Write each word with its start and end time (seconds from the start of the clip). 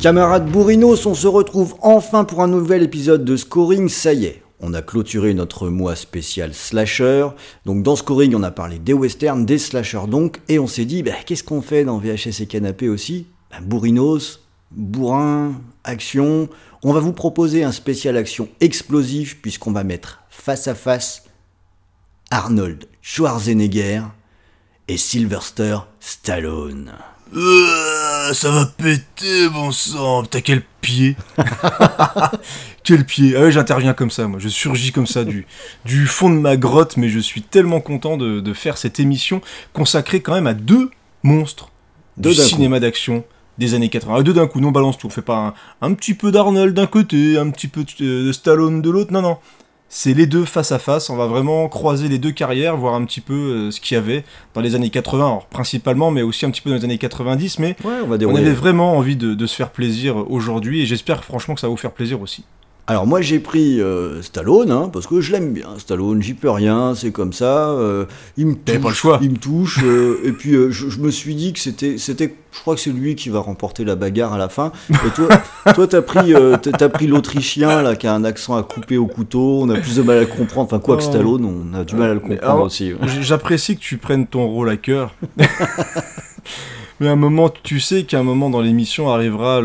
Camarades 0.00 0.50
bourrinos, 0.50 1.04
on 1.04 1.14
se 1.14 1.26
retrouve 1.26 1.74
enfin 1.82 2.24
pour 2.24 2.42
un 2.42 2.46
nouvel 2.46 2.82
épisode 2.82 3.22
de 3.22 3.36
Scoring, 3.36 3.90
ça 3.90 4.14
y 4.14 4.24
est. 4.24 4.42
On 4.58 4.72
a 4.72 4.80
clôturé 4.80 5.34
notre 5.34 5.68
mois 5.68 5.94
spécial 5.94 6.54
slasher. 6.54 7.28
Donc 7.66 7.82
dans 7.82 7.96
Scoring, 7.96 8.34
on 8.34 8.42
a 8.42 8.50
parlé 8.50 8.78
des 8.78 8.94
westerns, 8.94 9.44
des 9.44 9.58
slashers 9.58 10.06
donc, 10.08 10.40
et 10.48 10.58
on 10.58 10.66
s'est 10.66 10.86
dit, 10.86 11.02
bah, 11.02 11.12
qu'est-ce 11.26 11.44
qu'on 11.44 11.60
fait 11.60 11.84
dans 11.84 11.98
VHS 11.98 12.40
et 12.40 12.46
Canapé 12.46 12.88
aussi? 12.88 13.26
Bah, 13.50 13.58
Bourrinos, 13.60 14.40
bourrin, 14.70 15.60
action. 15.84 16.48
On 16.82 16.94
va 16.94 17.00
vous 17.00 17.12
proposer 17.12 17.62
un 17.62 17.72
spécial 17.72 18.16
action 18.16 18.48
explosif 18.60 19.42
puisqu'on 19.42 19.72
va 19.72 19.84
mettre 19.84 20.22
face 20.30 20.66
à 20.66 20.74
face 20.74 21.24
Arnold 22.30 22.86
Schwarzenegger 23.02 24.00
et 24.88 24.96
Sylvester 24.96 25.76
Stallone. 26.00 26.94
Euh, 27.34 28.32
ça 28.32 28.50
va 28.50 28.66
péter, 28.66 29.48
bon 29.48 29.70
sang. 29.72 30.22
Putain, 30.22 30.40
quel 30.40 30.62
pied. 30.80 31.16
quel 32.84 33.04
pied. 33.04 33.34
Ah 33.36 33.42
ouais, 33.42 33.52
j'interviens 33.52 33.94
comme 33.94 34.10
ça, 34.10 34.26
moi. 34.26 34.38
Je 34.40 34.48
surgis 34.48 34.92
comme 34.92 35.06
ça 35.06 35.24
du, 35.24 35.46
du 35.84 36.06
fond 36.06 36.30
de 36.30 36.38
ma 36.38 36.56
grotte, 36.56 36.96
mais 36.96 37.08
je 37.08 37.18
suis 37.18 37.42
tellement 37.42 37.80
content 37.80 38.16
de, 38.16 38.40
de 38.40 38.52
faire 38.52 38.78
cette 38.78 38.98
émission 39.00 39.40
consacrée 39.72 40.20
quand 40.20 40.34
même 40.34 40.46
à 40.46 40.54
deux 40.54 40.90
monstres 41.22 41.70
Deux 42.16 42.34
du 42.34 42.40
cinéma 42.40 42.80
d'action 42.80 43.24
des 43.58 43.74
années 43.74 43.90
80. 43.90 44.16
Ah, 44.18 44.22
deux 44.22 44.32
d'un 44.32 44.46
coup, 44.46 44.60
non, 44.60 44.72
balance 44.72 44.98
tout. 44.98 45.06
On 45.06 45.10
fait 45.10 45.22
pas 45.22 45.54
un, 45.80 45.88
un 45.88 45.94
petit 45.94 46.14
peu 46.14 46.32
d'Arnold 46.32 46.74
d'un 46.74 46.86
côté, 46.86 47.38
un 47.38 47.50
petit 47.50 47.68
peu 47.68 47.84
de 47.84 48.26
de 48.26 48.32
Stallone 48.32 48.82
de 48.82 48.90
l'autre. 48.90 49.12
Non, 49.12 49.22
non. 49.22 49.38
C'est 49.92 50.14
les 50.14 50.26
deux 50.26 50.44
face 50.44 50.70
à 50.70 50.78
face. 50.78 51.10
On 51.10 51.16
va 51.16 51.26
vraiment 51.26 51.68
croiser 51.68 52.08
les 52.08 52.18
deux 52.18 52.30
carrières, 52.30 52.76
voir 52.76 52.94
un 52.94 53.04
petit 53.04 53.20
peu 53.20 53.34
euh, 53.34 53.70
ce 53.72 53.80
qu'il 53.80 53.96
y 53.96 53.98
avait 53.98 54.24
dans 54.54 54.60
les 54.60 54.76
années 54.76 54.88
80, 54.88 55.18
alors, 55.18 55.46
principalement, 55.46 56.12
mais 56.12 56.22
aussi 56.22 56.46
un 56.46 56.50
petit 56.50 56.60
peu 56.60 56.70
dans 56.70 56.76
les 56.76 56.84
années 56.84 56.96
90. 56.96 57.58
Mais 57.58 57.74
Ouais, 57.84 57.94
on 58.04 58.06
va 58.06 58.14
on 58.14 58.18
dérouler. 58.18 58.38
avait 58.42 58.52
vraiment 58.52 58.96
envie 58.96 59.16
de, 59.16 59.34
de 59.34 59.46
se 59.46 59.56
faire 59.56 59.70
plaisir 59.70 60.30
aujourd'hui 60.30 60.80
et 60.82 60.86
j'espère 60.86 61.24
franchement 61.24 61.54
que 61.56 61.60
ça 61.60 61.66
va 61.66 61.72
vous 61.72 61.76
faire 61.76 61.90
plaisir 61.90 62.22
aussi. 62.22 62.44
Alors 62.90 63.06
moi 63.06 63.20
j'ai 63.20 63.38
pris 63.38 63.80
euh, 63.80 64.20
Stallone, 64.20 64.72
hein, 64.72 64.90
parce 64.92 65.06
que 65.06 65.20
je 65.20 65.30
l'aime 65.30 65.52
bien, 65.52 65.68
Stallone, 65.78 66.20
j'y 66.20 66.34
peux 66.34 66.50
rien, 66.50 66.96
c'est 66.96 67.12
comme 67.12 67.32
ça, 67.32 67.68
euh, 67.70 68.06
il 68.36 68.48
me 68.48 68.54
touche, 68.56 68.80
pas 68.80 68.88
le 68.88 68.94
choix. 68.96 69.18
il 69.22 69.30
me 69.30 69.36
touche, 69.36 69.78
euh, 69.84 70.18
et 70.24 70.32
puis 70.32 70.54
je, 70.54 70.88
je 70.90 70.98
me 70.98 71.12
suis 71.12 71.36
dit 71.36 71.52
que 71.52 71.60
c'était, 71.60 71.98
c'était, 71.98 72.34
je 72.50 72.58
crois 72.58 72.74
que 72.74 72.80
c'est 72.80 72.90
lui 72.90 73.14
qui 73.14 73.28
va 73.28 73.38
remporter 73.38 73.84
la 73.84 73.94
bagarre 73.94 74.32
à 74.32 74.38
la 74.38 74.48
fin, 74.48 74.72
et 74.90 75.10
toi, 75.14 75.28
toi 75.72 75.86
t'as 75.86 76.02
pris, 76.02 76.34
t'as 76.60 76.88
pris 76.88 77.06
l'Autrichien 77.06 77.80
là 77.80 77.94
qui 77.94 78.08
a 78.08 78.12
un 78.12 78.24
accent 78.24 78.56
à 78.56 78.64
couper 78.64 78.98
au 78.98 79.06
couteau, 79.06 79.60
on 79.62 79.68
a 79.70 79.78
plus 79.78 79.94
de 79.94 80.02
mal 80.02 80.16
à 80.16 80.20
le 80.22 80.26
comprendre, 80.26 80.66
enfin 80.66 80.80
quoi 80.80 80.96
que 80.96 81.04
Oh. 81.04 81.10
Stallone, 81.10 81.44
on 81.44 81.78
a 81.78 81.84
du 81.84 81.94
mal 81.94 82.10
à 82.10 82.14
le 82.14 82.18
comprendre 82.18 82.42
alors, 82.42 82.64
aussi. 82.64 82.92
ouais. 82.92 82.98
J'apprécie 83.20 83.76
que 83.76 83.80
tu 83.82 83.98
prennes 83.98 84.26
ton 84.26 84.48
rôle 84.48 84.68
à 84.68 84.76
cœur. 84.76 85.14
Mais 87.00 87.08
à 87.08 87.12
un 87.12 87.16
moment, 87.16 87.48
tu 87.48 87.80
sais 87.80 88.04
qu'à 88.04 88.18
un 88.18 88.22
moment 88.22 88.50
dans 88.50 88.60
l'émission 88.60 89.10
arrivera 89.10 89.60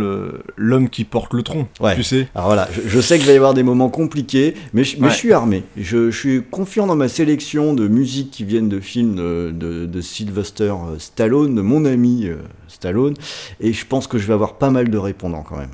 l'homme 0.56 0.90
qui 0.90 1.04
porte 1.04 1.34
le 1.34 1.44
tronc. 1.44 1.68
Ouais. 1.82 1.96
Tu 1.96 2.04
sais 2.04 2.28
Alors 2.34 2.48
voilà, 2.48 2.68
je, 2.72 2.82
je 2.88 3.00
sais 3.02 3.18
qu'il 3.18 3.28
va 3.28 3.34
y 3.34 3.36
avoir 3.36 3.54
des 3.54 3.62
moments 3.64 3.90
compliqués, 3.90 4.54
mais 4.74 4.84
je, 4.86 4.96
mais 4.98 5.08
Ouais. 5.08 5.10
je 5.14 5.18
suis 5.18 5.34
armé. 5.34 5.64
Je, 5.78 6.10
je 6.12 6.18
suis 6.18 6.44
confiant 6.50 6.88
dans 6.88 6.96
ma 6.96 7.10
sélection 7.10 7.74
de 7.74 7.88
musiques 7.90 8.32
qui 8.32 8.46
viennent 8.46 8.70
de 8.70 8.80
films 8.80 9.16
de, 9.16 9.52
de- 9.54 9.86
de 9.86 10.02
Sylvester 10.02 10.74
euh, 10.74 10.98
Stallone, 10.98 11.54
de 11.56 11.62
mon 11.62 11.84
ami 11.86 12.26
euh, 12.28 12.38
Stallone, 12.70 13.16
et 13.60 13.74
je 13.74 13.86
pense 13.86 14.08
que 14.08 14.18
je 14.18 14.26
vais 14.28 14.34
avoir 14.34 14.58
pas 14.58 14.70
mal 14.70 14.90
de 14.90 14.98
répondants 14.98 15.44
quand 15.44 15.58
même. 15.58 15.72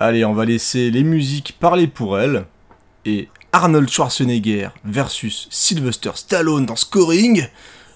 Allez, 0.00 0.24
on 0.24 0.34
va 0.34 0.44
laisser 0.44 0.90
les 0.90 1.04
musiques 1.04 1.56
parler 1.60 1.86
pour 1.86 2.18
elles. 2.18 2.44
Et 3.04 3.28
Arnold 3.52 3.88
Schwarzenegger 3.88 4.68
versus 4.84 5.46
Sylvester 5.50 6.10
Stallone 6.14 6.66
dans 6.66 6.76
Scoring. 6.76 7.46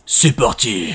C'est 0.07 0.33
parti 0.37 0.95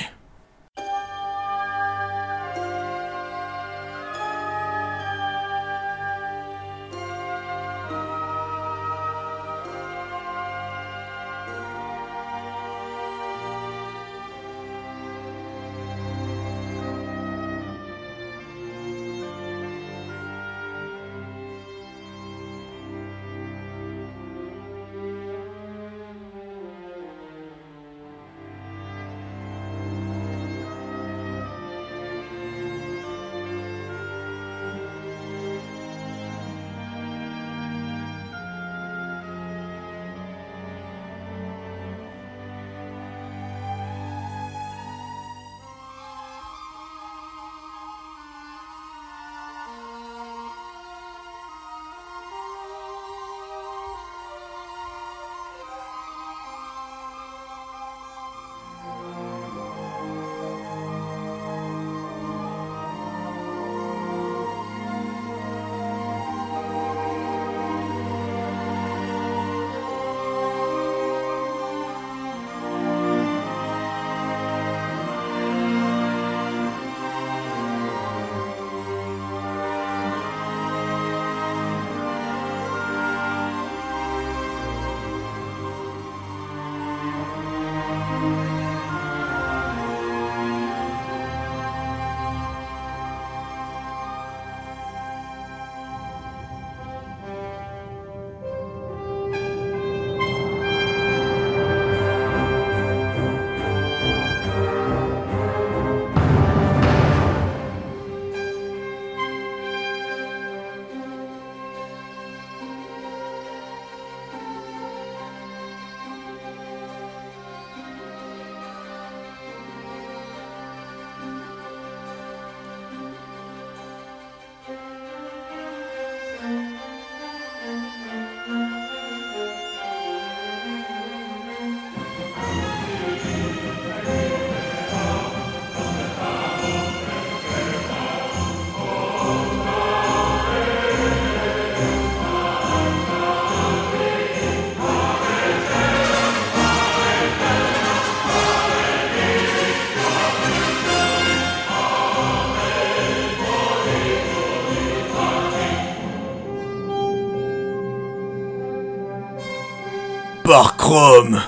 Chrome. 160.87 161.41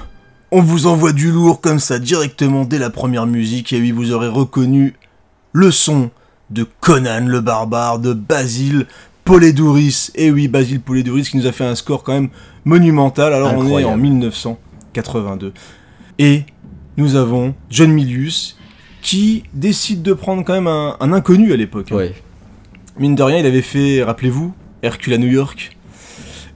On 0.52 0.62
vous 0.62 0.86
envoie 0.86 1.14
du 1.14 1.32
lourd 1.32 1.62
comme 1.62 1.80
ça 1.80 1.98
directement 1.98 2.66
dès 2.66 2.78
la 2.78 2.90
première 2.90 3.26
musique 3.26 3.72
et 3.72 3.80
oui 3.80 3.92
vous 3.92 4.12
aurez 4.12 4.28
reconnu 4.28 4.96
le 5.54 5.72
son 5.72 6.10
de 6.50 6.68
Conan 6.82 7.26
le 7.26 7.40
barbare 7.40 8.00
de 8.00 8.12
Basile 8.12 8.86
Poledouris. 9.24 10.10
Et 10.16 10.30
oui 10.30 10.50
Basile 10.50 10.82
Poledouris 10.82 11.24
qui 11.24 11.38
nous 11.38 11.48
a 11.48 11.54
fait 11.54 11.64
un 11.64 11.76
score 11.76 12.04
quand 12.04 12.12
même 12.12 12.28
monumental. 12.66 13.34
Alors 13.34 13.54
on 13.58 13.80
est 13.80 13.86
en 13.86 13.96
1982. 13.96 15.54
Et 16.18 16.44
nous 16.98 17.16
avons 17.16 17.56
John 17.70 17.94
Milius 17.94 18.58
qui 19.02 19.44
décide 19.54 20.02
de 20.02 20.12
prendre 20.12 20.44
quand 20.44 20.52
même 20.52 20.68
un, 20.68 21.14
inconnu 21.14 21.54
à 21.54 21.56
l'époque. 21.56 21.92
Ouais. 21.92 22.14
Mine 22.98 23.16
de 23.16 23.24
rien, 23.24 23.38
il 23.38 23.46
avait 23.46 23.62
fait, 23.62 24.04
rappelez-vous, 24.04 24.54
Hercule 24.84 25.14
à 25.14 25.18
New 25.18 25.32
York. 25.32 25.78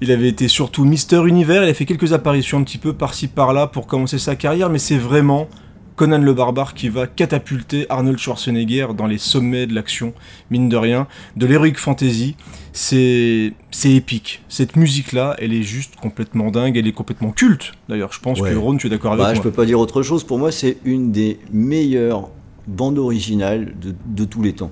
Il 0.03 0.11
avait 0.11 0.27
été 0.27 0.49
surtout 0.49 0.83
Mister 0.83 1.25
Univers, 1.25 1.63
il 1.63 1.69
a 1.69 1.73
fait 1.73 1.85
quelques 1.85 2.11
apparitions 2.11 2.57
un 2.57 2.63
petit 2.63 2.77
peu 2.77 2.91
par-ci 2.91 3.29
par-là 3.29 3.67
pour 3.67 3.87
commencer 3.87 4.17
sa 4.17 4.35
carrière, 4.35 4.69
mais 4.69 4.77
c'est 4.77 4.97
vraiment 4.97 5.47
Conan 5.95 6.17
le 6.17 6.33
Barbare 6.33 6.73
qui 6.73 6.89
va 6.89 7.07
catapulter 7.07 7.85
Arnold 7.89 8.17
Schwarzenegger 8.17 8.87
dans 8.97 9.07
les 9.07 9.17
sommets 9.17 9.65
de 9.65 9.73
l'action, 9.73 10.13
mine 10.51 10.67
de 10.67 10.75
rien, 10.75 11.07
de 11.37 11.45
l'heroic 11.45 11.75
fantasy. 11.77 12.35
C'est 12.73 13.53
c'est 13.71 13.91
épique. 13.91 14.43
Cette 14.49 14.75
musique-là, 14.75 15.37
elle 15.39 15.53
est 15.53 15.63
juste 15.63 15.95
complètement 15.95 16.51
dingue, 16.51 16.75
elle 16.75 16.85
est 16.85 16.91
complètement 16.91 17.31
culte. 17.31 17.71
D'ailleurs, 17.87 18.11
je 18.11 18.19
pense 18.19 18.41
que 18.41 18.53
Ron, 18.53 18.75
tu 18.75 18.87
es 18.87 18.89
d'accord 18.89 19.13
avec 19.13 19.23
bah, 19.23 19.29
moi. 19.29 19.35
Je 19.35 19.41
peux 19.41 19.51
pas 19.51 19.65
dire 19.65 19.79
autre 19.79 20.03
chose. 20.03 20.25
Pour 20.25 20.37
moi, 20.37 20.51
c'est 20.51 20.79
une 20.83 21.13
des 21.13 21.39
meilleures 21.53 22.29
bandes 22.67 22.99
originales 22.99 23.73
de, 23.81 23.95
de 24.05 24.25
tous 24.25 24.41
les 24.41 24.51
temps. 24.51 24.71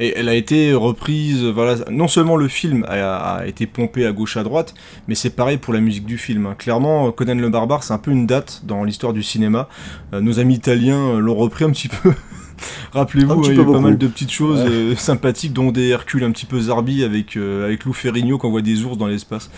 Et 0.00 0.14
elle 0.16 0.30
a 0.30 0.34
été 0.34 0.72
reprise, 0.72 1.44
voilà, 1.44 1.76
non 1.90 2.08
seulement 2.08 2.36
le 2.36 2.48
film 2.48 2.86
a, 2.88 3.42
été 3.46 3.66
pompé 3.66 4.06
à 4.06 4.12
gauche 4.12 4.38
à 4.38 4.42
droite, 4.42 4.72
mais 5.08 5.14
c'est 5.14 5.28
pareil 5.28 5.58
pour 5.58 5.74
la 5.74 5.80
musique 5.80 6.06
du 6.06 6.16
film. 6.16 6.46
Hein. 6.46 6.54
Clairement, 6.56 7.12
Conan 7.12 7.34
le 7.34 7.50
Barbare, 7.50 7.84
c'est 7.84 7.92
un 7.92 7.98
peu 7.98 8.10
une 8.10 8.26
date 8.26 8.62
dans 8.64 8.82
l'histoire 8.82 9.12
du 9.12 9.22
cinéma. 9.22 9.68
Euh, 10.14 10.22
nos 10.22 10.40
amis 10.40 10.54
italiens 10.54 11.18
l'ont 11.18 11.34
repris 11.34 11.66
un 11.66 11.70
petit 11.70 11.88
peu. 11.88 12.14
Rappelez-vous, 12.92 13.44
il 13.50 13.58
y 13.58 13.60
a 13.60 13.64
pas 13.64 13.78
mal 13.78 13.98
de 13.98 14.06
petites 14.06 14.32
choses 14.32 14.64
euh, 14.66 14.96
sympathiques, 14.96 15.52
dont 15.52 15.70
des 15.70 15.88
Hercules 15.88 16.24
un 16.24 16.30
petit 16.30 16.46
peu 16.46 16.58
zarbi 16.58 17.04
avec, 17.04 17.36
euh, 17.36 17.66
avec 17.66 17.84
Lou 17.84 17.92
Ferrigno 17.92 18.38
quand 18.38 18.48
on 18.48 18.52
voit 18.52 18.62
des 18.62 18.84
ours 18.84 18.96
dans 18.96 19.06
l'espace. 19.06 19.50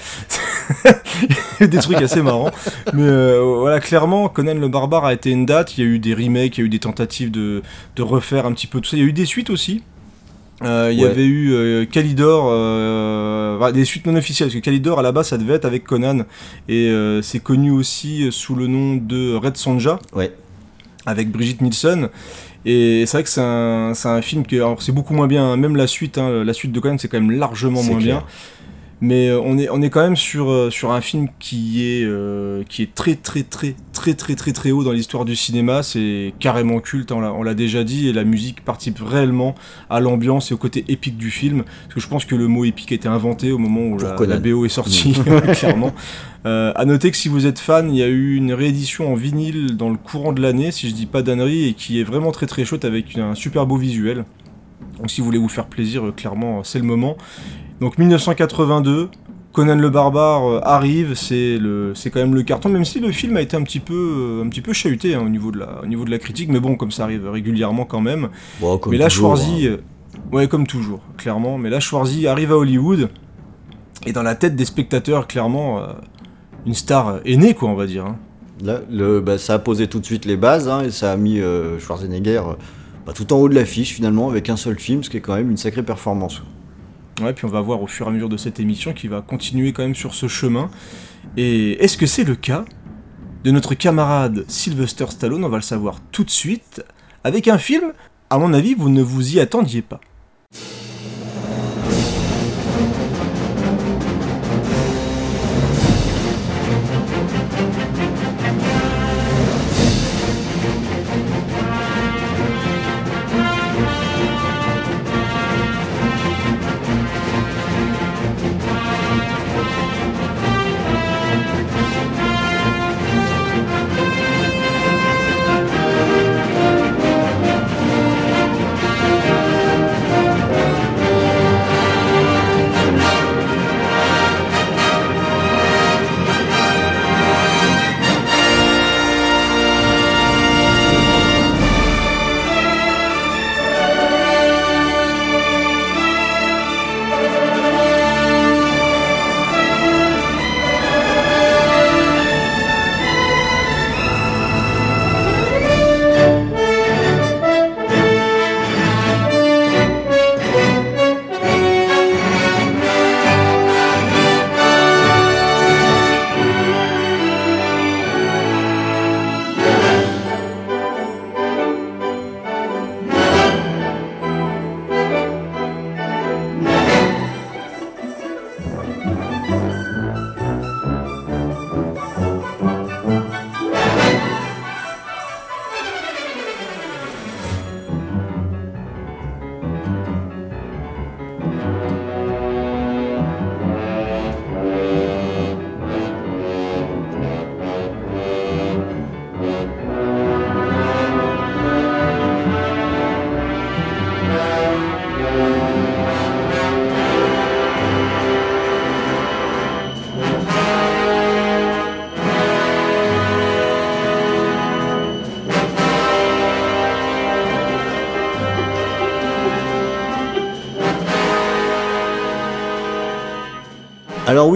des 1.60 1.78
trucs 1.78 2.02
assez 2.02 2.20
marrants. 2.20 2.50
Mais 2.92 3.38
voilà, 3.38 3.78
clairement, 3.78 4.28
Conan 4.28 4.54
le 4.54 4.68
Barbare 4.68 5.04
a 5.04 5.12
été 5.12 5.30
une 5.30 5.46
date. 5.46 5.78
Il 5.78 5.84
y 5.84 5.86
a 5.86 5.90
eu 5.90 6.00
des 6.00 6.14
remakes, 6.14 6.58
il 6.58 6.62
y 6.62 6.64
a 6.64 6.66
eu 6.66 6.68
des 6.68 6.80
tentatives 6.80 7.30
de, 7.30 7.62
de 7.94 8.02
refaire 8.02 8.44
un 8.44 8.52
petit 8.52 8.66
peu 8.66 8.80
tout 8.80 8.90
ça. 8.90 8.96
Il 8.96 9.00
y 9.00 9.06
a 9.06 9.08
eu 9.08 9.12
des 9.12 9.26
suites 9.26 9.50
aussi. 9.50 9.82
Euh, 10.62 10.90
il 10.92 10.98
y 11.00 11.04
avait 11.04 11.24
eu 11.24 11.52
euh, 11.52 11.84
Calidor, 11.86 12.46
euh, 12.48 13.72
des 13.72 13.84
suites 13.84 14.06
non 14.06 14.14
officielles, 14.14 14.48
parce 14.48 14.54
que 14.54 14.64
Calidor 14.64 14.98
à 14.98 15.02
la 15.02 15.10
base 15.10 15.28
ça 15.28 15.38
devait 15.38 15.54
être 15.54 15.64
avec 15.64 15.84
Conan, 15.84 16.24
et 16.68 16.92
c'est 17.22 17.40
connu 17.40 17.70
aussi 17.70 18.28
sous 18.30 18.54
le 18.54 18.66
nom 18.66 18.96
de 18.96 19.34
Red 19.34 19.56
Sonja, 19.56 19.98
ouais. 20.14 20.32
avec 21.06 21.30
Brigitte 21.30 21.60
Nielsen. 21.60 22.08
Et 22.64 23.04
c'est 23.06 23.16
vrai 23.16 23.22
que 23.24 23.28
c'est 23.28 23.40
un, 23.40 23.92
un, 24.04 24.22
film 24.22 24.46
qui, 24.46 24.60
c'est 24.78 24.92
beaucoup 24.92 25.14
moins 25.14 25.26
bien, 25.26 25.56
même 25.56 25.74
la 25.74 25.88
suite, 25.88 26.16
hein, 26.18 26.44
la 26.44 26.52
suite 26.52 26.70
de 26.70 26.78
Conan 26.78 26.96
c'est 26.98 27.08
quand 27.08 27.20
même 27.20 27.32
largement 27.32 27.82
moins 27.82 27.98
bien. 27.98 28.22
Mais 29.02 29.30
euh, 29.30 29.40
on, 29.44 29.58
est, 29.58 29.68
on 29.68 29.82
est 29.82 29.90
quand 29.90 30.00
même 30.00 30.14
sur, 30.14 30.48
euh, 30.48 30.70
sur 30.70 30.92
un 30.92 31.00
film 31.00 31.26
qui 31.40 31.84
est, 31.84 32.04
euh, 32.04 32.62
qui 32.68 32.82
est 32.82 32.94
très 32.94 33.16
très 33.16 33.42
très 33.42 33.74
très 33.92 34.14
très 34.14 34.36
très 34.36 34.52
très 34.52 34.70
haut 34.70 34.84
dans 34.84 34.92
l'histoire 34.92 35.24
du 35.24 35.34
cinéma. 35.34 35.82
C'est 35.82 36.32
carrément 36.38 36.78
culte, 36.78 37.10
hein, 37.10 37.34
on 37.36 37.42
l'a 37.42 37.54
déjà 37.54 37.82
dit, 37.82 38.08
et 38.08 38.12
la 38.12 38.22
musique 38.22 38.64
participe 38.64 39.00
réellement 39.00 39.56
à 39.90 39.98
l'ambiance 39.98 40.52
et 40.52 40.54
au 40.54 40.56
côté 40.56 40.84
épique 40.86 41.16
du 41.16 41.32
film. 41.32 41.64
Parce 41.64 41.94
que 41.94 42.00
je 42.00 42.06
pense 42.06 42.24
que 42.24 42.36
le 42.36 42.46
mot 42.46 42.64
épique 42.64 42.92
a 42.92 42.94
été 42.94 43.08
inventé 43.08 43.50
au 43.50 43.58
moment 43.58 43.80
où 43.80 43.98
la, 43.98 44.38
BO 44.38 44.64
est 44.64 44.68
sortie, 44.68 45.14
clairement. 45.54 45.92
Euh, 46.46 46.72
à 46.76 46.84
noter 46.84 47.10
que 47.10 47.16
si 47.16 47.28
vous 47.28 47.46
êtes 47.46 47.58
fan, 47.58 47.90
il 47.90 47.96
y 47.96 48.04
a 48.04 48.08
eu 48.08 48.36
une 48.36 48.52
réédition 48.52 49.12
en 49.12 49.16
vinyle 49.16 49.76
dans 49.76 49.90
le 49.90 49.96
courant 49.96 50.32
de 50.32 50.40
l'année, 50.40 50.70
si 50.70 50.88
je 50.88 50.94
dis 50.94 51.06
pas 51.06 51.22
d'annerie, 51.22 51.66
et 51.66 51.74
qui 51.74 51.98
est 51.98 52.04
vraiment 52.04 52.30
très 52.30 52.46
très 52.46 52.64
chouette 52.64 52.84
avec 52.84 53.18
un 53.18 53.34
super 53.34 53.66
beau 53.66 53.78
visuel. 53.78 54.24
Donc 54.98 55.10
si 55.10 55.20
vous 55.20 55.24
voulez 55.24 55.38
vous 55.38 55.48
faire 55.48 55.66
plaisir, 55.66 56.12
clairement, 56.16 56.62
c'est 56.62 56.78
le 56.78 56.84
moment. 56.84 57.16
Donc 57.82 57.98
1982, 57.98 59.08
Conan 59.52 59.74
le 59.74 59.90
barbare 59.90 60.46
euh, 60.46 60.60
arrive, 60.62 61.16
c'est 61.16 61.58
le, 61.58 61.96
c'est 61.96 62.10
quand 62.10 62.20
même 62.20 62.32
le 62.32 62.44
carton, 62.44 62.68
même 62.68 62.84
si 62.84 63.00
le 63.00 63.10
film 63.10 63.36
a 63.36 63.40
été 63.40 63.56
un 63.56 63.64
petit 63.64 63.80
peu, 63.80 64.38
euh, 64.38 64.44
un 64.44 64.48
petit 64.48 64.60
peu 64.60 64.72
chahuté 64.72 65.16
hein, 65.16 65.22
au 65.26 65.28
niveau 65.28 65.50
de 65.50 65.58
la, 65.58 65.80
au 65.82 65.86
niveau 65.86 66.04
de 66.04 66.10
la 66.12 66.20
critique, 66.20 66.48
mais 66.48 66.60
bon, 66.60 66.76
comme 66.76 66.92
ça 66.92 67.02
arrive 67.02 67.28
régulièrement 67.28 67.84
quand 67.84 68.00
même. 68.00 68.28
mais 68.88 68.98
là, 68.98 69.08
Schwarzy, 69.08 69.66
hein. 69.66 69.78
euh, 69.78 70.36
ouais, 70.36 70.46
comme 70.46 70.64
toujours, 70.64 71.00
clairement. 71.16 71.58
Mais 71.58 71.70
là, 71.70 71.80
Schwarzy 71.80 72.28
arrive 72.28 72.52
à 72.52 72.56
Hollywood 72.56 73.10
et 74.06 74.12
dans 74.12 74.22
la 74.22 74.36
tête 74.36 74.54
des 74.54 74.64
spectateurs, 74.64 75.26
clairement, 75.26 75.82
une 76.64 76.74
star 76.74 77.18
est 77.24 77.36
née, 77.36 77.54
quoi, 77.54 77.68
on 77.68 77.74
va 77.74 77.86
dire. 77.86 78.06
Hein. 78.06 78.16
Là, 78.62 78.78
le, 78.92 79.20
bah, 79.20 79.38
ça 79.38 79.54
a 79.54 79.58
posé 79.58 79.88
tout 79.88 79.98
de 79.98 80.06
suite 80.06 80.24
les 80.24 80.36
bases 80.36 80.70
et 80.86 80.92
ça 80.92 81.10
a 81.10 81.16
mis 81.16 81.40
Schwarzenegger 81.80 82.42
bah, 83.04 83.12
tout 83.12 83.32
en 83.32 83.38
haut 83.38 83.48
de 83.48 83.56
l'affiche 83.56 83.92
finalement 83.92 84.30
avec 84.30 84.50
un 84.50 84.56
seul 84.56 84.78
film, 84.78 85.02
ce 85.02 85.10
qui 85.10 85.16
est 85.16 85.20
quand 85.20 85.34
même 85.34 85.50
une 85.50 85.56
sacrée 85.56 85.82
performance. 85.82 86.42
Ouais, 87.22 87.32
puis 87.32 87.44
on 87.44 87.48
va 87.48 87.60
voir 87.60 87.80
au 87.80 87.86
fur 87.86 88.06
et 88.06 88.08
à 88.08 88.12
mesure 88.12 88.28
de 88.28 88.36
cette 88.36 88.58
émission 88.58 88.92
qu'il 88.92 89.10
va 89.10 89.20
continuer 89.20 89.72
quand 89.72 89.82
même 89.82 89.94
sur 89.94 90.14
ce 90.14 90.26
chemin. 90.26 90.70
Et 91.36 91.82
est-ce 91.82 91.96
que 91.96 92.06
c'est 92.06 92.24
le 92.24 92.34
cas 92.34 92.64
de 93.44 93.50
notre 93.50 93.74
camarade 93.74 94.44
Sylvester 94.48 95.06
Stallone? 95.08 95.44
On 95.44 95.48
va 95.48 95.58
le 95.58 95.62
savoir 95.62 96.00
tout 96.10 96.24
de 96.24 96.30
suite 96.30 96.82
avec 97.22 97.46
un 97.46 97.58
film, 97.58 97.92
à 98.30 98.38
mon 98.38 98.52
avis, 98.52 98.74
vous 98.74 98.88
ne 98.88 99.02
vous 99.02 99.36
y 99.36 99.40
attendiez 99.40 99.82
pas. 99.82 100.00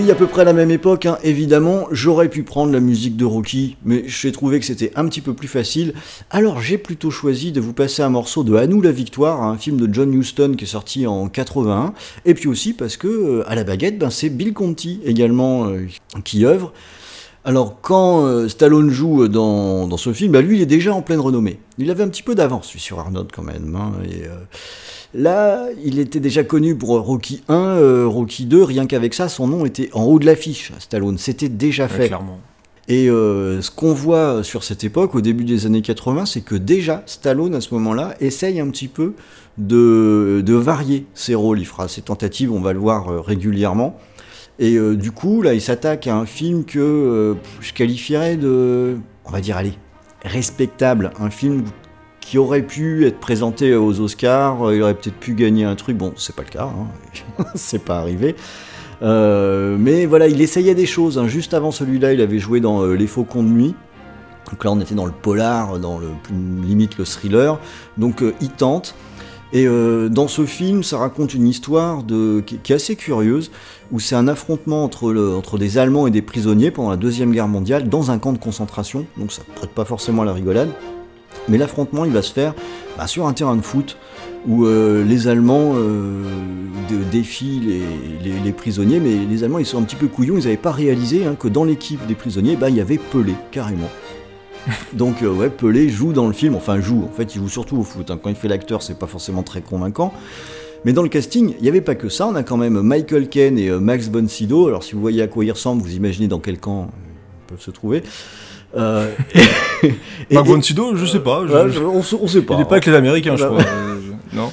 À 0.09 0.15
peu 0.15 0.29
près 0.29 0.43
à 0.43 0.45
la 0.45 0.53
même 0.53 0.71
époque, 0.71 1.05
hein, 1.05 1.19
évidemment, 1.25 1.89
j'aurais 1.91 2.29
pu 2.29 2.45
prendre 2.45 2.73
la 2.73 2.79
musique 2.79 3.17
de 3.17 3.25
Rocky, 3.25 3.77
mais 3.85 4.05
j'ai 4.07 4.31
trouvé 4.31 4.61
que 4.61 4.65
c'était 4.65 4.93
un 4.95 5.05
petit 5.09 5.21
peu 5.21 5.35
plus 5.35 5.49
facile. 5.49 5.95
Alors 6.31 6.61
j'ai 6.61 6.79
plutôt 6.79 7.11
choisi 7.11 7.51
de 7.51 7.61
vous 7.61 7.73
passer 7.73 8.03
un 8.03 8.09
morceau 8.09 8.45
de 8.45 8.55
À 8.55 8.69
nous 8.69 8.81
la 8.81 8.93
victoire, 8.93 9.43
un 9.43 9.59
film 9.59 9.79
de 9.79 9.93
John 9.93 10.15
Huston 10.15 10.55
qui 10.57 10.65
est 10.65 10.69
sorti 10.69 11.09
en 11.09 11.29
81, 11.29 11.93
et 12.25 12.35
puis 12.35 12.47
aussi 12.49 12.73
parce 12.73 12.97
que 12.97 13.09
euh, 13.09 13.51
à 13.51 13.57
la 13.57 13.65
baguette, 13.65 13.99
ben, 13.99 14.11
c'est 14.11 14.29
Bill 14.29 14.55
Conti 14.55 15.01
également 15.05 15.67
euh, 15.67 15.87
qui 16.25 16.47
œuvre. 16.47 16.73
Alors 17.45 17.81
quand 17.83 18.25
euh, 18.25 18.49
Stallone 18.49 18.91
joue 18.91 19.27
dans, 19.27 19.97
ce 19.97 20.13
film, 20.13 20.33
bah, 20.33 20.41
lui 20.41 20.59
il 20.59 20.63
est 20.63 20.67
déjà 20.67 20.95
en 20.95 21.03
pleine 21.03 21.21
renommée. 21.21 21.59
Il 21.79 21.91
avait 21.91 22.05
un 22.05 22.09
petit 22.09 22.23
peu 22.23 22.37
d'avance 22.37 22.69
sur 22.69 23.01
Arnold 23.01 23.31
quand 23.35 23.43
même. 23.43 23.77
hein, 23.77 23.93
et, 24.05 24.23
là, 25.17 25.67
il 25.85 25.99
était 25.99 26.21
déjà 26.21 26.45
connu 26.45 26.75
pour 26.77 26.91
Rocky 27.01 27.43
1, 27.49 27.55
euh, 27.55 28.07
Rocky 28.07 28.45
2, 28.45 28.63
rien 28.63 28.87
qu'avec 28.87 29.15
ça, 29.15 29.29
son 29.29 29.49
nom 29.49 29.65
était 29.67 29.91
en 29.93 30.05
haut 30.05 30.19
de 30.19 30.27
l'affiche, 30.27 30.73
Stallone. 30.79 31.19
C'était 31.19 31.49
déjà 31.49 31.85
Ouais, 31.85 31.89
fait. 31.89 32.07
clairement. 32.09 32.39
Et 32.89 33.11
euh, 33.11 33.61
ce 33.63 33.71
qu'on 33.73 33.93
voit 33.93 34.45
sur 34.45 34.63
cette 34.63 34.85
époque, 34.85 35.17
au 35.17 35.21
début 35.21 35.43
des 35.45 35.67
années 35.67 35.83
80, 35.83 36.25
c'est 36.27 36.41
que 36.43 36.55
déjà 36.55 37.03
Stallone, 37.07 37.55
à 37.57 37.61
ce 37.61 37.75
moment-là, 37.75 38.15
essaye 38.21 38.61
un 38.61 38.69
petit 38.71 38.87
peu 38.87 39.15
de, 39.59 40.41
de 40.47 40.55
varier 40.55 41.07
ses 41.15 41.35
rôles. 41.35 41.59
Il 41.59 41.67
fera 41.67 41.89
ses 41.89 42.03
tentatives, 42.03 42.53
on 42.53 42.61
va 42.61 42.73
le 42.73 42.79
voir 42.79 43.09
euh, 43.11 43.21
régulièrement. 43.21 43.99
Et 44.61 44.77
euh, 44.77 44.97
du 44.97 45.11
coup, 45.11 45.43
là, 45.43 45.53
il 45.53 45.61
s'attaque 45.61 46.07
à 46.07 46.17
un 46.17 46.27
film 46.27 46.65
que 46.65 46.79
euh, 46.79 47.35
je 47.61 47.73
qualifierais 47.73 48.37
de, 48.37 48.97
on 49.25 49.31
va 49.31 49.41
dire, 49.41 49.57
allez, 49.57 49.75
respectable. 50.25 51.11
Un 51.19 51.31
film 51.31 51.65
qui 52.27 52.39
aurait 52.39 52.63
pu 52.63 53.07
être 53.07 53.21
présenté 53.21 53.77
aux 53.77 54.01
Oscars, 54.01 54.67
euh, 54.67 54.75
il 54.75 54.83
aurait 54.83 54.95
peut-être 54.95 55.15
pu 55.15 55.35
gagner 55.35 55.65
un 55.65 55.77
truc. 55.77 55.97
Bon, 55.97 56.13
c'est 56.17 56.35
pas 56.35 56.43
le 56.43 56.49
cas, 56.49 56.65
hein. 56.65 57.45
c'est 57.55 57.85
pas 57.85 58.01
arrivé. 58.01 58.35
Euh, 59.03 59.77
mais 59.79 60.07
voilà, 60.07 60.27
il 60.27 60.41
essayait 60.41 60.75
des 60.75 60.87
choses. 60.87 61.19
hein. 61.19 61.29
Juste 61.29 61.55
avant 61.55 61.71
celui-là, 61.71 62.15
il 62.15 62.21
avait 62.21 62.41
joué 62.41 62.59
dans 62.59 62.83
euh, 62.83 62.95
Les 62.95 63.07
Faucons 63.07 63.45
de 63.45 63.49
nuit. 63.49 63.77
Donc 64.51 64.65
là, 64.65 64.73
on 64.73 64.81
était 64.81 64.97
dans 64.97 65.07
le 65.07 65.13
polar, 65.13 65.79
dans 65.79 66.01
le 66.01 66.09
limite 66.67 66.99
le 66.99 67.05
thriller. 67.05 67.61
Donc 67.97 68.23
il 68.41 68.51
tente. 68.51 68.97
Et 69.53 69.67
dans 69.67 70.29
ce 70.29 70.45
film, 70.45 70.85
ça 70.85 70.99
raconte 70.99 71.35
une 71.35 71.49
histoire 71.49 72.05
qui, 72.47 72.55
est 72.55 72.75
assez 72.75 72.95
curieuse, 72.95 73.51
où 73.91 73.99
c'est 73.99 74.15
un 74.15 74.29
affrontement 74.29 74.85
entre, 74.85 75.59
des 75.59 75.79
Allemands 75.79 76.07
et 76.07 76.13
des 76.13 76.23
prisonniers 76.23 76.71
pendant 76.71 76.91
la 76.91 76.97
Deuxième 76.97 77.33
Guerre 77.33 77.49
mondiale 77.49 77.89
dans 77.89 78.13
un 78.13 78.19
camp 78.19 78.33
de 78.33 78.39
concentration. 78.39 79.07
Donc 79.17 79.33
ça 79.33 79.43
prête 79.57 79.71
pas 79.71 79.85
forcément 79.85 80.23
la 80.23 80.33
rigolade. 80.33 80.71
Mais 81.49 81.59
l'affrontement, 81.59 82.05
il 82.05 82.13
va 82.13 82.23
se 82.23 82.33
faire 82.33 82.55
bah, 82.99 83.07
sur 83.07 83.27
un 83.27 83.33
terrain 83.33 83.57
de 83.57 83.63
foot 83.63 83.97
où 84.49 84.65
euh, 84.67 85.05
les 85.05 85.27
Allemands 85.29 85.73
euh, 85.75 86.23
de- 86.91 87.03
défient 87.11 87.61
les, 87.65 87.81
les- 88.31 88.39
les 88.41 88.53
prisonniers, 88.53 89.01
mais 89.01 89.17
les 89.29 89.43
Allemands 89.45 89.59
ils 89.59 89.67
sont 89.67 89.79
un 89.79 89.83
petit 89.83 89.97
peu 89.97 90.07
couillons, 90.07 90.37
ils 90.39 90.45
n'avaient 90.45 90.57
pas 90.57 90.71
réalisé 90.73 91.25
hein, 91.27 91.37
que 91.39 91.49
dans 91.49 91.65
l'équipe 91.65 92.05
des 92.07 92.15
prisonniers, 92.15 92.55
bah, 92.57 92.69
il 92.71 92.77
y 92.77 92.81
avait 92.81 92.99
Pelé, 92.99 93.35
carrément. 93.51 93.91
Donc 94.93 95.23
euh, 95.23 95.29
ouais, 95.33 95.51
Pelé 95.51 95.89
joue 95.89 96.13
dans 96.13 96.27
le 96.29 96.33
film, 96.33 96.55
enfin 96.55 96.81
joue, 96.81 97.03
en 97.05 97.13
fait 97.17 97.35
il 97.35 97.41
joue 97.41 97.49
surtout 97.49 97.77
au 97.79 97.83
foot, 97.83 98.11
hein. 98.11 98.19
quand 98.23 98.31
il 98.31 98.37
fait 98.37 98.47
l'acteur 98.49 98.83
c'est 98.83 98.99
pas 98.99 99.07
forcément 99.09 99.43
très 99.43 99.63
convaincant. 99.63 100.13
Mais 100.85 100.93
dans 100.93 101.03
le 101.03 101.09
casting, 101.09 101.55
il 101.59 101.63
n'y 101.63 101.69
avait 101.69 101.81
pas 101.81 101.97
que 101.97 102.09
ça, 102.09 102.29
on 102.29 102.37
a 102.37 102.45
quand 102.45 102.57
même 102.57 102.81
Michael 102.81 103.29
Caine 103.29 103.59
et 103.59 103.71
Max 103.71 104.09
von 104.09 104.29
Sydow, 104.29 104.69
alors 104.69 104.85
si 104.85 104.95
vous 104.95 105.01
voyez 105.01 105.23
à 105.23 105.27
quoi 105.27 105.45
ils 105.45 105.51
ressemblent, 105.51 105.83
vous 105.83 105.95
imaginez 105.97 106.29
dans 106.29 106.39
quel 106.39 106.59
camp 106.61 106.89
ils 106.93 107.49
peuvent 107.55 107.61
se 107.65 107.73
trouver. 107.73 108.05
Euh, 108.77 109.09
et- 109.83 109.89
Mark 110.35 110.47
et- 110.47 110.51
Von 110.51 110.63
Sydow, 110.63 110.95
je 110.97 111.07
sais 111.07 111.21
pas. 111.21 111.43
je- 111.47 111.53
Ouais, 111.53 111.63
je- 111.69 111.79
je- 111.79 111.83
on, 111.83 112.03
on 112.23 112.27
sait 112.29 112.43
pas. 112.43 112.55
Il 112.57 112.61
est 112.63 112.65
pas 112.65 112.73
avec 112.73 112.87
les 112.87 112.95
Américains, 112.95 113.37
je 113.37 113.45
crois. 113.45 113.61
Euh, 113.61 113.97
je- 114.33 114.37
Non. 114.37 114.51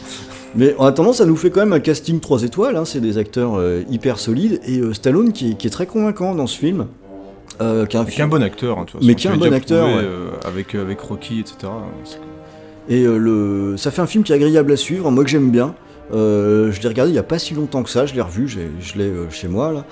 Mais 0.55 0.75
en 0.77 0.85
attendant, 0.85 1.13
ça 1.13 1.25
nous 1.25 1.35
fait 1.35 1.49
quand 1.49 1.61
même 1.61 1.73
un 1.73 1.79
casting 1.79 2.19
3 2.19 2.43
étoiles, 2.43 2.77
hein, 2.77 2.85
c'est 2.85 2.99
des 3.01 3.17
acteurs 3.17 3.55
euh, 3.57 3.81
hyper 3.89 4.19
solides, 4.19 4.59
et 4.67 4.77
euh, 4.79 4.93
Stallone 4.93 5.31
qui 5.33 5.51
est, 5.51 5.53
qui 5.55 5.65
est 5.67 5.71
très 5.71 5.87
convaincant 5.87 6.35
dans 6.35 6.45
ce 6.47 6.57
film. 6.57 6.85
euh, 7.61 7.85
qui 7.87 7.97
est 7.97 8.21
un 8.21 8.27
bon 8.27 8.41
acteur, 8.43 8.77
hein, 8.77 8.83
toute 8.85 8.93
façon. 8.99 9.05
Mais 9.07 9.15
qui 9.15 9.27
est 9.27 9.31
un 9.31 9.33
Tu 9.33 9.39
bon 9.39 9.53
acteur, 9.53 9.87
prouvé, 9.87 10.03
ouais. 10.03 10.09
avec, 10.45 10.75
avec 10.75 10.99
Rocky, 11.01 11.39
etc. 11.39 11.55
Et 12.89 13.03
le... 13.03 13.75
ça 13.77 13.91
fait 13.91 14.01
un 14.01 14.07
film 14.07 14.23
qui 14.23 14.31
est 14.31 14.35
agréable 14.35 14.71
à 14.73 14.77
suivre, 14.77 15.09
moi 15.11 15.23
que 15.23 15.29
j'aime 15.29 15.49
bien. 15.51 15.73
Je 16.11 16.79
l'ai 16.81 16.87
regardé 16.87 17.09
il 17.11 17.13
n'y 17.13 17.19
a 17.19 17.23
pas 17.23 17.39
si 17.39 17.53
longtemps 17.55 17.81
que 17.81 17.89
ça, 17.89 18.05
je 18.05 18.13
l'ai 18.13 18.21
revu, 18.21 18.47
je 18.47 18.97
l'ai 18.97 19.11
chez 19.31 19.47
moi 19.47 19.71
là. 19.71 19.85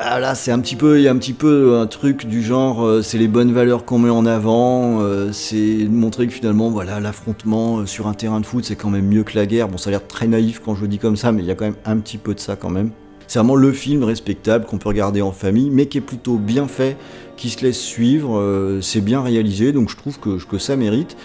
Ah 0.00 0.20
là, 0.20 0.36
c'est 0.36 0.52
un 0.52 0.60
petit 0.60 0.76
peu, 0.76 1.00
il 1.00 1.02
y 1.02 1.08
a 1.08 1.10
un 1.10 1.16
petit 1.16 1.32
peu 1.32 1.76
un 1.76 1.88
truc 1.88 2.26
du 2.26 2.40
genre, 2.40 2.86
euh, 2.86 3.02
c'est 3.02 3.18
les 3.18 3.26
bonnes 3.26 3.52
valeurs 3.52 3.84
qu'on 3.84 3.98
met 3.98 4.10
en 4.10 4.26
avant, 4.26 5.00
euh, 5.00 5.32
c'est 5.32 5.88
montrer 5.90 6.28
que 6.28 6.32
finalement, 6.32 6.70
voilà, 6.70 7.00
l'affrontement 7.00 7.78
euh, 7.78 7.86
sur 7.86 8.06
un 8.06 8.14
terrain 8.14 8.38
de 8.38 8.46
foot, 8.46 8.64
c'est 8.64 8.76
quand 8.76 8.90
même 8.90 9.06
mieux 9.06 9.24
que 9.24 9.34
la 9.34 9.44
guerre. 9.44 9.66
Bon, 9.66 9.76
ça 9.76 9.88
a 9.88 9.90
l'air 9.90 10.06
très 10.06 10.28
naïf 10.28 10.60
quand 10.64 10.76
je 10.76 10.82
le 10.82 10.88
dis 10.88 10.98
comme 10.98 11.16
ça, 11.16 11.32
mais 11.32 11.42
il 11.42 11.48
y 11.48 11.50
a 11.50 11.56
quand 11.56 11.64
même 11.64 11.74
un 11.84 11.96
petit 11.98 12.16
peu 12.16 12.32
de 12.32 12.38
ça 12.38 12.54
quand 12.54 12.70
même. 12.70 12.92
C'est 13.26 13.40
vraiment 13.40 13.56
le 13.56 13.72
film 13.72 14.04
respectable 14.04 14.66
qu'on 14.66 14.78
peut 14.78 14.88
regarder 14.88 15.20
en 15.20 15.32
famille, 15.32 15.68
mais 15.68 15.86
qui 15.86 15.98
est 15.98 16.02
plutôt 16.02 16.36
bien 16.36 16.68
fait, 16.68 16.96
qui 17.36 17.50
se 17.50 17.64
laisse 17.64 17.80
suivre, 17.80 18.78
c'est 18.80 19.02
bien 19.02 19.20
réalisé, 19.20 19.72
donc 19.72 19.90
je 19.90 19.96
trouve 19.96 20.18
que, 20.18 20.58
ça 20.58 20.76
mérite. 20.76 21.16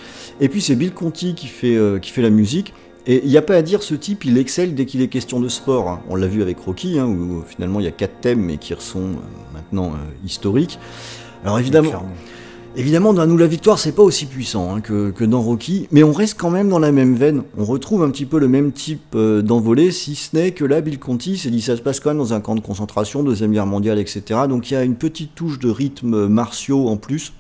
Et 0.42 0.50
puis 0.50 0.62
c'est 0.62 0.76
Bill 0.76 0.94
Conti 0.94 1.34
qui 1.34 1.48
fait 1.48 2.22
la 2.22 2.30
musique. 2.30 2.74
Et 3.06 3.22
il 3.24 3.30
n'y 3.30 3.38
a 3.38 3.42
pas 3.42 3.56
à 3.56 3.62
dire, 3.62 3.84
ce 3.84 3.96
type, 3.96 4.24
il 4.24 4.38
excelle 4.38 4.76
dès 4.76 4.86
qu'il 4.86 5.02
est 5.02 5.10
question 5.10 5.40
de 5.40 5.50
sport. 5.50 5.90
hein. 5.90 6.00
On 6.10 6.16
l'a 6.16 6.28
vu 6.28 6.42
avec 6.42 6.60
Rocky, 6.60 7.00
hein, 7.00 7.06
où, 7.06 7.44
finalement 7.46 7.80
il 7.80 7.84
y 7.84 7.90
a 7.90 7.92
quatre 7.92 8.22
thèmes, 8.22 8.40
mais 8.40 8.58
qui 8.58 8.74
sont 8.80 9.00
euh, 9.00 9.54
maintenant 9.54 9.88
euh, 9.88 10.26
historiques. 10.26 10.80
Alors 11.44 11.60
évidemment, 11.60 13.14
dans 13.14 13.28
Nous 13.28 13.38
la 13.38 13.48
victoire, 13.48 13.78
c'est 13.78 13.92
pas 13.92 14.04
aussi 14.04 14.26
puissant 14.26 14.74
hein, 14.74 14.82
que, 14.82 15.12
que 15.12 15.26
dans 15.26 15.42
Rocky, 15.42 15.88
mais 15.92 16.02
on 16.04 16.14
reste 16.14 16.40
quand 16.40 16.50
même 16.50 16.70
dans 16.70 16.80
la 16.80 16.94
même 16.94 17.16
veine. 17.16 17.44
On 17.58 17.66
retrouve 17.66 18.04
un 18.04 18.10
petit 18.10 18.26
peu 18.26 18.40
le 18.40 18.48
même 18.48 18.72
type 18.72 19.16
euh, 19.16 19.42
d'envolée, 19.42 19.92
si 19.92 20.16
ce 20.16 20.36
n'est 20.36 20.52
que 20.52 20.64
là, 20.64 20.80
Bill 20.80 20.98
Conti 20.98 21.38
s'est 21.38 21.50
dit 21.50 21.62
ça 21.62 21.76
se 21.76 21.82
passe 21.82 22.00
quand 22.00 22.12
même 22.12 22.20
dans 22.20 22.34
un 22.34 22.40
camp 22.40 22.56
de 22.56 22.62
concentration, 22.62 23.22
Deuxième 23.22 23.52
Guerre 23.52 23.66
mondiale, 23.66 24.00
etc. 24.00 24.24
Donc 24.48 24.72
il 24.72 24.76
y 24.76 24.78
a 24.78 24.84
une 24.84 24.96
petite 24.96 25.36
touche 25.36 25.60
de 25.60 25.70
rythme 25.70 26.28
martiaux 26.28 26.88
en 26.88 26.96
plus 26.96 27.34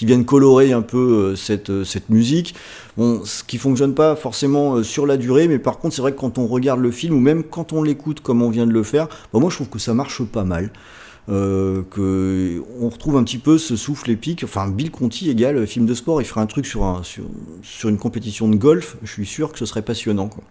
qui 0.00 0.06
viennent 0.06 0.24
colorer 0.24 0.72
un 0.72 0.80
peu 0.80 0.96
euh, 0.96 1.36
cette, 1.36 1.68
euh, 1.68 1.84
cette 1.84 2.08
musique. 2.08 2.54
Bon, 2.96 3.20
ce 3.26 3.44
qui 3.44 3.58
fonctionne 3.58 3.94
pas 3.94 4.16
forcément 4.16 4.76
euh, 4.76 4.82
sur 4.82 5.04
la 5.04 5.18
durée, 5.18 5.46
mais 5.46 5.58
par 5.58 5.78
contre, 5.78 5.94
c'est 5.94 6.00
vrai 6.00 6.12
que 6.12 6.18
quand 6.18 6.38
on 6.38 6.46
regarde 6.46 6.80
le 6.80 6.90
film, 6.90 7.16
ou 7.16 7.20
même 7.20 7.44
quand 7.44 7.74
on 7.74 7.82
l'écoute 7.82 8.20
comme 8.20 8.40
on 8.40 8.48
vient 8.48 8.66
de 8.66 8.72
le 8.72 8.82
faire, 8.82 9.08
bah, 9.30 9.40
moi 9.40 9.50
je 9.50 9.56
trouve 9.56 9.68
que 9.68 9.78
ça 9.78 9.92
marche 9.92 10.22
pas 10.24 10.44
mal. 10.44 10.70
Euh, 11.28 11.82
que 11.90 12.62
on 12.80 12.88
retrouve 12.88 13.18
un 13.18 13.24
petit 13.24 13.36
peu 13.36 13.58
ce 13.58 13.76
souffle 13.76 14.10
épique. 14.10 14.40
Enfin, 14.42 14.68
Bill 14.68 14.90
Conti 14.90 15.28
égal 15.28 15.58
euh, 15.58 15.66
film 15.66 15.84
de 15.84 15.92
sport, 15.92 16.22
il 16.22 16.24
ferait 16.24 16.40
un 16.40 16.46
truc 16.46 16.64
sur, 16.64 16.82
un, 16.84 17.02
sur, 17.02 17.24
sur 17.62 17.90
une 17.90 17.98
compétition 17.98 18.48
de 18.48 18.56
golf, 18.56 18.96
je 19.02 19.12
suis 19.12 19.26
sûr 19.26 19.52
que 19.52 19.58
ce 19.58 19.66
serait 19.66 19.82
passionnant. 19.82 20.28
Quoi. 20.28 20.42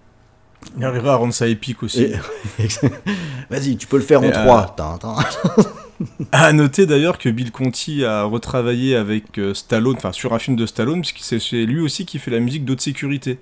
Il 0.78 0.86
arrivera 0.86 1.14
à 1.14 1.16
rendre 1.16 1.34
ça 1.34 1.48
épique 1.48 1.82
aussi. 1.82 2.04
Et- 2.04 2.14
Vas-y, 3.50 3.78
tu 3.78 3.88
peux 3.88 3.98
le 3.98 4.04
faire 4.04 4.22
en 4.22 4.28
trois. 4.32 4.76
À 6.32 6.54
noter 6.54 6.86
d'ailleurs 6.86 7.18
que 7.18 7.30
Bill 7.30 7.52
Conti 7.52 8.06
a 8.06 8.24
retravaillé 8.24 8.96
avec 8.96 9.38
euh, 9.38 9.54
Stallone, 9.54 9.96
enfin 9.98 10.12
sur 10.12 10.34
un 10.34 10.40
film 10.40 10.56
de 10.56 10.66
Stallone, 10.66 11.02
puisque 11.02 11.20
c'est 11.20 11.40
c'est 11.40 11.66
lui 11.66 11.82
aussi 11.82 12.06
qui 12.06 12.20
fait 12.20 12.32
la 12.32 12.40
musique 12.40 12.66
d'Haute 12.66 12.82
Sécurité. 12.82 13.40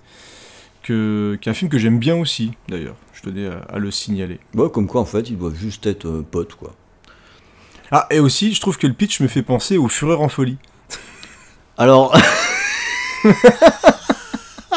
Que, 0.83 1.37
qui 1.41 1.49
est 1.49 1.51
un 1.51 1.55
film 1.55 1.69
que 1.69 1.77
j'aime 1.77 1.99
bien 1.99 2.15
aussi, 2.15 2.53
d'ailleurs. 2.69 2.95
Je 3.13 3.21
tenais 3.21 3.47
à, 3.47 3.57
à 3.73 3.77
le 3.77 3.91
signaler. 3.91 4.39
Ouais, 4.55 4.69
comme 4.69 4.87
quoi, 4.87 5.01
en 5.01 5.05
fait, 5.05 5.29
ils 5.29 5.37
doivent 5.37 5.55
juste 5.55 5.85
être 5.85 6.05
euh, 6.07 6.25
potes, 6.29 6.55
quoi. 6.55 6.73
Ah, 7.91 8.07
et 8.09 8.19
aussi, 8.19 8.53
je 8.53 8.61
trouve 8.61 8.77
que 8.77 8.87
le 8.87 8.93
pitch 8.93 9.19
me 9.19 9.27
fait 9.27 9.43
penser 9.43 9.77
au 9.77 9.89
Fureur 9.89 10.21
en 10.21 10.29
folie. 10.29 10.57
Alors. 11.77 12.17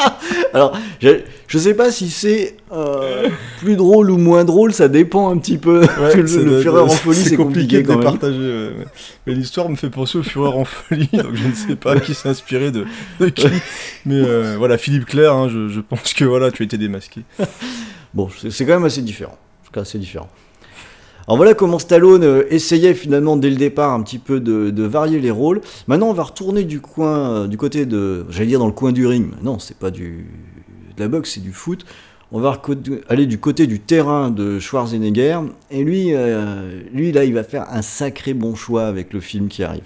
Alors, 0.54 0.76
je, 1.00 1.20
je 1.46 1.58
sais 1.58 1.74
pas 1.74 1.90
si 1.90 2.10
c'est 2.10 2.56
euh, 2.72 3.28
plus 3.58 3.76
drôle 3.76 4.10
ou 4.10 4.16
moins 4.18 4.44
drôle, 4.44 4.72
ça 4.72 4.88
dépend 4.88 5.30
un 5.30 5.38
petit 5.38 5.58
peu. 5.58 5.80
le, 6.16 6.22
de- 6.22 6.60
Fureur 6.60 6.86
de- 6.86 6.90
en 6.90 6.94
folie, 6.94 7.16
c'est 7.24 7.36
compliqué, 7.36 7.82
de 7.82 7.92
départager, 7.94 8.38
ouais, 8.38 8.68
ouais. 8.78 8.86
Mais 9.26 9.34
l'histoire 9.34 9.68
me 9.68 9.76
fait 9.76 9.90
penser 9.90 10.18
au 10.18 10.22
Fureur 10.22 10.56
en 10.56 10.64
folie, 10.64 11.08
donc 11.12 11.34
je 11.34 11.46
ne 11.48 11.54
sais 11.54 11.76
pas 11.76 11.98
qui 12.00 12.14
s'est 12.14 12.28
inspiré 12.28 12.70
de, 12.70 12.84
de 13.20 13.28
qui. 13.28 13.46
Mais 14.06 14.16
euh, 14.16 14.56
voilà, 14.58 14.78
Philippe 14.78 15.06
Claire, 15.06 15.34
hein, 15.34 15.48
je, 15.48 15.68
je 15.68 15.80
pense 15.80 16.14
que 16.14 16.24
voilà, 16.24 16.50
tu 16.50 16.62
as 16.62 16.66
été 16.66 16.78
démasqué. 16.78 17.22
Bon, 18.14 18.28
c'est 18.40 18.50
c'est 18.50 18.64
quand 18.66 18.74
même 18.74 18.84
assez 18.84 19.02
différent. 19.02 19.38
En 19.62 19.66
tout 19.66 19.72
cas, 19.72 19.82
assez 19.82 19.98
différent. 19.98 20.28
Alors 21.26 21.36
voilà 21.36 21.54
comment 21.54 21.78
Stallone 21.78 22.24
euh, 22.24 22.44
essayait 22.50 22.94
finalement 22.94 23.36
dès 23.36 23.50
le 23.50 23.56
départ 23.56 23.92
un 23.92 24.02
petit 24.02 24.18
peu 24.18 24.40
de, 24.40 24.82
varier 24.82 25.20
les 25.20 25.30
rôles. 25.30 25.60
Maintenant, 25.86 26.08
on 26.08 26.12
va 26.12 26.24
retourner 26.24 26.64
du 26.64 26.80
coin, 26.80 27.30
euh, 27.30 27.46
du 27.46 27.56
côté 27.56 27.86
de, 27.86 28.26
j'allais 28.30 28.46
dire 28.46 28.58
dans 28.58 28.66
le 28.66 28.72
coin 28.72 28.92
du 28.92 29.06
ring. 29.06 29.30
Non, 29.42 29.58
c'est 29.58 29.76
pas 29.76 29.90
du 29.90 30.26
de 30.96 31.02
la 31.02 31.08
boxe, 31.08 31.32
c'est 31.34 31.40
du 31.40 31.52
foot. 31.52 31.84
On 32.32 32.40
va 32.40 32.60
aller 33.08 33.26
du 33.26 33.38
côté 33.38 33.66
du 33.66 33.80
terrain 33.80 34.30
de 34.30 34.58
Schwarzenegger. 34.58 35.40
Et 35.70 35.82
lui, 35.82 36.14
euh, 36.14 36.80
lui 36.92 37.10
là, 37.10 37.24
il 37.24 37.34
va 37.34 37.42
faire 37.42 37.66
un 37.70 37.82
sacré 37.82 38.34
bon 38.34 38.54
choix 38.54 38.86
avec 38.86 39.12
le 39.12 39.20
film 39.20 39.48
qui 39.48 39.64
arrive. 39.64 39.82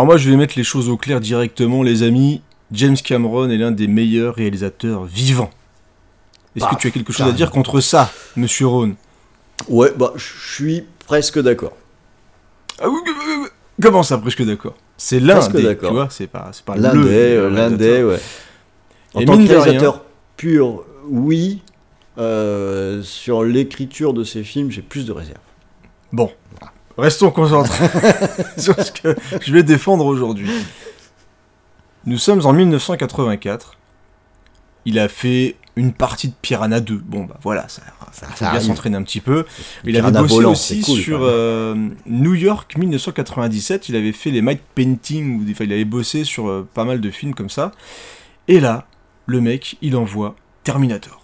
Alors 0.00 0.06
moi, 0.06 0.16
je 0.16 0.30
vais 0.30 0.36
mettre 0.36 0.54
les 0.56 0.64
choses 0.64 0.88
au 0.88 0.96
clair 0.96 1.20
directement, 1.20 1.82
les 1.82 2.02
amis. 2.02 2.40
James 2.72 2.96
Cameron 2.96 3.50
est 3.50 3.58
l'un 3.58 3.70
des 3.70 3.86
meilleurs 3.86 4.34
réalisateurs 4.34 5.04
vivants. 5.04 5.50
Est-ce 6.56 6.64
Bah, 6.64 6.70
que 6.74 6.80
tu 6.80 6.86
as 6.86 6.90
quelque 6.90 7.12
chose 7.12 7.26
à 7.26 7.32
dire 7.32 7.50
contre 7.50 7.80
ça, 7.80 8.10
Monsieur 8.34 8.66
Rhône? 8.66 8.94
Ouais, 9.68 9.92
bah, 9.94 10.14
je 10.16 10.24
suis 10.54 10.86
presque 11.06 11.38
d'accord. 11.42 11.74
Ah. 12.80 12.86
Comment 13.82 14.02
ça, 14.02 14.16
presque 14.16 14.42
d'accord? 14.42 14.72
C'est 14.96 15.20
l'un 15.20 15.46
des, 15.50 15.76
tu 15.76 15.86
vois, 15.88 16.08
c'est 16.08 16.28
pas, 16.28 16.48
c'est 16.54 16.64
pas 16.64 16.76
L'un 16.78 16.94
des, 16.94 17.36
euh, 17.36 17.50
l'un 17.50 17.70
des, 17.70 18.02
ouais. 18.02 18.20
En 19.12 19.20
Et 19.20 19.26
tant 19.26 19.34
que 19.34 19.42
rien- 19.42 19.60
réalisateur 19.60 20.02
pur, 20.38 20.82
oui. 21.10 21.60
Euh, 22.16 23.02
sur 23.02 23.44
l'écriture 23.44 24.14
de 24.14 24.24
ces 24.24 24.44
films, 24.44 24.70
j'ai 24.70 24.80
plus 24.80 25.04
de 25.04 25.12
réserve. 25.12 25.36
Bon, 26.10 26.30
restons 26.98 27.30
concentrés 27.30 27.88
sur 28.56 28.80
ce 28.80 28.92
que 28.92 29.16
je 29.40 29.52
vais 29.52 29.62
défendre 29.62 30.04
aujourd'hui. 30.06 30.50
Nous 32.06 32.18
sommes 32.18 32.44
en 32.46 32.52
1984. 32.52 33.76
Il 34.86 34.98
a 34.98 35.08
fait 35.08 35.56
une 35.76 35.92
partie 35.92 36.28
de 36.28 36.34
Piranha 36.40 36.80
2. 36.80 36.96
Bon, 36.96 37.24
bah 37.24 37.36
voilà, 37.42 37.68
ça, 37.68 37.82
ça, 38.12 38.26
faut 38.26 38.36
bien 38.38 38.48
arrive. 38.48 38.62
s'entraîner 38.62 38.96
un 38.96 39.02
petit 39.02 39.20
peu. 39.20 39.44
Il 39.84 39.92
Piranha 39.92 40.08
avait 40.08 40.20
bossé 40.20 40.34
volant, 40.34 40.52
aussi 40.52 40.80
cool, 40.80 40.98
sur 40.98 41.20
euh, 41.22 41.74
New 42.06 42.34
York 42.34 42.76
1997. 42.76 43.88
Il 43.90 43.96
avait 43.96 44.12
fait 44.12 44.30
les 44.30 44.40
Might 44.40 44.62
Painting, 44.74 45.46
enfin, 45.50 45.64
il 45.64 45.72
avait 45.72 45.84
bossé 45.84 46.24
sur 46.24 46.48
euh, 46.48 46.66
pas 46.72 46.84
mal 46.84 47.00
de 47.00 47.10
films 47.10 47.34
comme 47.34 47.50
ça. 47.50 47.72
Et 48.48 48.58
là, 48.60 48.86
le 49.26 49.40
mec, 49.40 49.76
il 49.82 49.96
envoie 49.96 50.34
Terminator. 50.64 51.22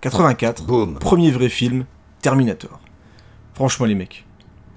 84. 0.00 0.64
Boum. 0.64 0.98
Premier 0.98 1.30
vrai 1.30 1.48
film, 1.48 1.84
Terminator. 2.20 2.80
Franchement, 3.54 3.86
les 3.86 3.94
mecs. 3.94 4.24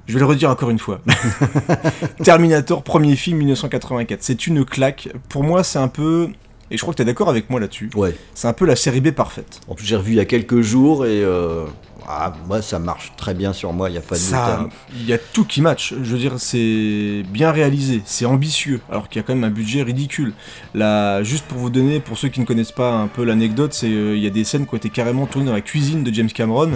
Je 0.08 0.14
vais 0.14 0.20
le 0.20 0.26
redire 0.26 0.50
encore 0.50 0.70
une 0.70 0.80
fois. 0.80 1.02
Terminator, 2.24 2.84
premier 2.84 3.16
film 3.16 3.40
1984. 3.40 4.22
C'est 4.24 4.48
une 4.48 4.66
claque. 4.66 5.10
Pour 5.30 5.44
moi, 5.44 5.64
c'est 5.64 5.80
un 5.80 5.88
peu. 5.88 6.30
Et 6.72 6.78
je 6.78 6.82
crois 6.82 6.94
que 6.94 6.98
tu 6.98 7.02
es 7.04 7.06
d'accord 7.06 7.30
avec 7.30 7.50
moi 7.50 7.60
là-dessus. 7.60 7.90
Ouais. 7.96 8.16
C'est 8.34 8.48
un 8.48 8.54
peu 8.54 8.66
la 8.66 8.76
série 8.76 9.02
B 9.02 9.12
parfaite. 9.12 9.62
En 9.68 9.76
plus, 9.76 9.86
j'ai 9.86 9.96
revu 9.96 10.12
il 10.12 10.16
y 10.18 10.20
a 10.20 10.26
quelques 10.26 10.62
jours 10.62 11.06
et 11.06 11.24
euh, 11.24 11.66
ah, 12.08 12.34
moi, 12.48 12.62
ça 12.64 12.80
marche 12.80 13.14
très 13.18 13.36
bien 13.36 13.54
sur 13.54 13.72
moi. 13.72 13.90
Il 13.90 13.94
n'y 13.94 13.98
a 14.00 14.02
pas 14.02 14.16
de 14.16 14.20
Ça, 14.20 14.58
doute. 14.62 14.72
hein. 14.72 14.76
il 14.96 15.06
y 15.06 15.14
a 15.14 15.20
tout 15.20 15.46
qui 15.46 15.62
match. 15.62 15.94
Je 16.02 16.12
veux 16.12 16.18
dire, 16.18 16.34
c'est 16.40 17.24
bien 17.30 17.52
réalisé, 17.52 18.02
c'est 18.06 18.26
ambitieux, 18.26 18.82
alors 18.92 19.10
qu'il 19.10 19.20
y 19.22 19.24
a 19.24 19.28
quand 19.28 19.36
même 19.36 19.44
un 19.44 19.52
budget 19.52 19.84
ridicule. 19.84 20.34
Là, 20.74 21.22
juste 21.24 21.46
pour 21.46 21.60
vous 21.60 21.70
donner, 21.70 22.00
pour 22.00 22.18
ceux 22.18 22.30
qui 22.30 22.40
ne 22.40 22.46
connaissent 22.46 22.72
pas 22.72 22.92
un 22.94 23.08
peu 23.08 23.24
l'anecdote, 23.24 23.74
c'est 23.74 23.88
euh, 23.92 24.16
il 24.16 24.24
y 24.24 24.28
a 24.28 24.32
des 24.32 24.44
scènes 24.44 24.66
qui 24.66 24.74
ont 24.74 24.78
été 24.78 24.90
carrément 24.90 25.28
tournées 25.28 25.48
dans 25.48 25.54
la 25.54 25.62
cuisine 25.62 26.04
de 26.04 26.12
James 26.14 26.32
Cameron. 26.32 26.72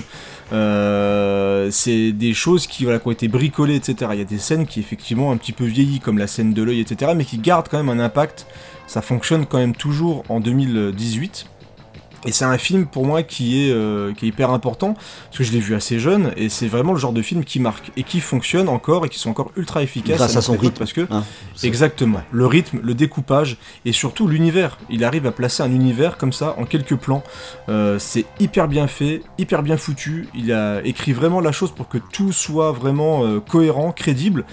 Euh, 0.51 1.69
c'est 1.71 2.12
des 2.12 2.33
choses 2.33 2.67
qui, 2.67 2.85
qui 2.85 2.88
ont 2.88 3.12
été 3.12 3.27
bricolées, 3.27 3.75
etc. 3.75 4.12
Il 4.13 4.19
y 4.19 4.21
a 4.21 4.25
des 4.25 4.39
scènes 4.39 4.65
qui 4.65 4.79
effectivement 4.79 5.31
un 5.31 5.38
petit 5.38 5.51
peu 5.51 5.65
vieillies, 5.65 5.99
comme 5.99 6.17
la 6.17 6.27
scène 6.27 6.53
de 6.53 6.63
l'œil, 6.63 6.79
etc., 6.79 7.13
mais 7.15 7.25
qui 7.25 7.38
gardent 7.38 7.67
quand 7.69 7.81
même 7.81 7.89
un 7.89 8.03
impact. 8.03 8.45
Ça 8.88 9.01
fonctionne 9.01 9.45
quand 9.45 9.59
même 9.59 9.75
toujours 9.75 10.23
en 10.29 10.39
2018. 10.39 11.45
Et 12.25 12.32
c'est 12.34 12.45
un 12.45 12.58
film 12.58 12.86
pour 12.86 13.05
moi 13.05 13.23
qui 13.23 13.65
est, 13.67 13.71
euh, 13.71 14.13
qui 14.13 14.25
est 14.25 14.27
hyper 14.29 14.49
important, 14.51 14.93
parce 14.93 15.38
que 15.38 15.43
je 15.43 15.51
l'ai 15.53 15.60
vu 15.60 15.73
assez 15.75 15.99
jeune, 15.99 16.32
et 16.36 16.49
c'est 16.49 16.67
vraiment 16.67 16.91
le 16.93 16.99
genre 16.99 17.13
de 17.13 17.21
film 17.21 17.45
qui 17.45 17.60
marque, 17.60 17.91
et 17.95 18.03
qui 18.03 18.19
fonctionne 18.19 18.67
encore, 18.67 19.05
et 19.05 19.10
qui 19.10 19.17
sont 19.19 19.29
encore 19.29 19.51
ultra 19.55 19.82
efficaces. 19.84 20.17
Grâce 20.17 20.36
à 20.36 20.41
son 20.41 20.58
rythme. 20.58 20.77
Parce 20.77 20.91
que, 20.93 21.08
Hein, 21.10 21.23
exactement, 21.63 22.21
le 22.32 22.45
rythme, 22.45 22.79
le 22.84 22.93
découpage, 22.93 23.58
et 23.86 23.91
surtout 23.93 24.27
l'univers. 24.27 24.77
Il 24.89 25.03
arrive 25.05 25.25
à 25.27 25.32
placer 25.32 25.63
un 25.63 25.71
univers 25.71 26.17
comme 26.17 26.34
ça, 26.34 26.55
en 26.58 26.65
quelques 26.65 26.95
plans. 26.95 27.23
Euh, 27.69 27.97
c'est 27.99 28.25
hyper 28.39 28.67
bien 28.67 28.88
fait, 28.88 29.21
hyper 29.38 29.63
bien 29.63 29.77
foutu. 29.77 30.27
Il 30.36 30.51
a 30.51 30.82
écrit 30.84 31.13
vraiment 31.13 31.39
la 31.39 31.51
chose 31.53 31.71
pour 31.71 31.88
que 31.88 31.97
tout 31.97 32.32
soit 32.34 32.71
vraiment 32.73 33.25
euh, 33.25 33.39
cohérent, 33.39 33.91
crédible. 33.91 34.43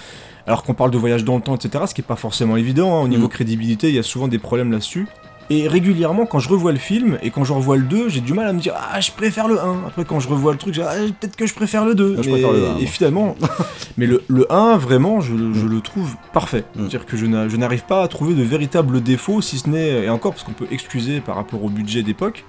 Alors 0.46 0.62
qu'on 0.62 0.74
parle 0.74 0.92
de 0.92 0.98
voyage 0.98 1.24
dans 1.24 1.34
le 1.34 1.42
temps, 1.42 1.56
etc., 1.56 1.84
ce 1.88 1.94
qui 1.94 2.00
n'est 2.02 2.06
pas 2.06 2.14
forcément 2.14 2.56
évident. 2.56 2.96
hein. 2.96 3.02
Au 3.02 3.08
niveau 3.08 3.26
Mm. 3.26 3.30
crédibilité, 3.30 3.88
il 3.88 3.94
y 3.96 3.98
a 3.98 4.04
souvent 4.04 4.28
des 4.28 4.38
problèmes 4.38 4.70
là-dessus. 4.70 5.08
Et 5.48 5.68
régulièrement, 5.68 6.26
quand 6.26 6.38
je 6.40 6.48
revois 6.48 6.72
le 6.72 6.78
film 6.78 7.18
et 7.22 7.30
quand 7.30 7.44
je 7.44 7.52
revois 7.52 7.76
le 7.76 7.84
2, 7.84 8.08
j'ai 8.08 8.20
du 8.20 8.32
mal 8.32 8.48
à 8.48 8.52
me 8.52 8.58
dire 8.60 8.74
Ah, 8.76 9.00
je 9.00 9.12
préfère 9.12 9.46
le 9.46 9.60
1. 9.60 9.84
Après, 9.86 10.04
quand 10.04 10.18
je 10.18 10.28
revois 10.28 10.50
le 10.52 10.58
truc, 10.58 10.74
j'ai 10.74 10.82
Ah, 10.82 10.94
peut-être 11.20 11.36
que 11.36 11.46
je 11.46 11.54
préfère 11.54 11.84
le 11.84 11.94
2. 11.94 12.14
Moi, 12.14 12.22
je 12.22 12.26
Mais- 12.30 12.32
préfère 12.40 12.52
le 12.52 12.66
1, 12.70 12.78
Et 12.78 12.86
finalement, 12.86 13.36
mais 13.96 14.06
le, 14.06 14.22
le 14.26 14.50
1, 14.52 14.76
vraiment, 14.76 15.20
je, 15.20 15.34
le- 15.34 15.54
je 15.54 15.66
le 15.66 15.80
trouve 15.80 16.16
parfait. 16.32 16.64
Mm. 16.74 16.80
C'est-à-dire 16.80 17.06
que 17.06 17.16
je 17.16 17.26
n'a- 17.26 17.48
je 17.48 17.56
n'arrive 17.56 17.84
pas 17.84 18.02
à 18.02 18.08
trouver 18.08 18.34
de 18.34 18.42
véritables 18.42 19.00
défauts, 19.02 19.40
si 19.40 19.58
ce 19.58 19.68
n'est, 19.68 20.04
et 20.04 20.10
encore 20.10 20.32
parce 20.32 20.42
qu'on 20.42 20.52
peut 20.52 20.66
excuser 20.72 21.20
par 21.20 21.36
rapport 21.36 21.62
au 21.62 21.68
budget 21.68 22.02
d'époque, 22.02 22.44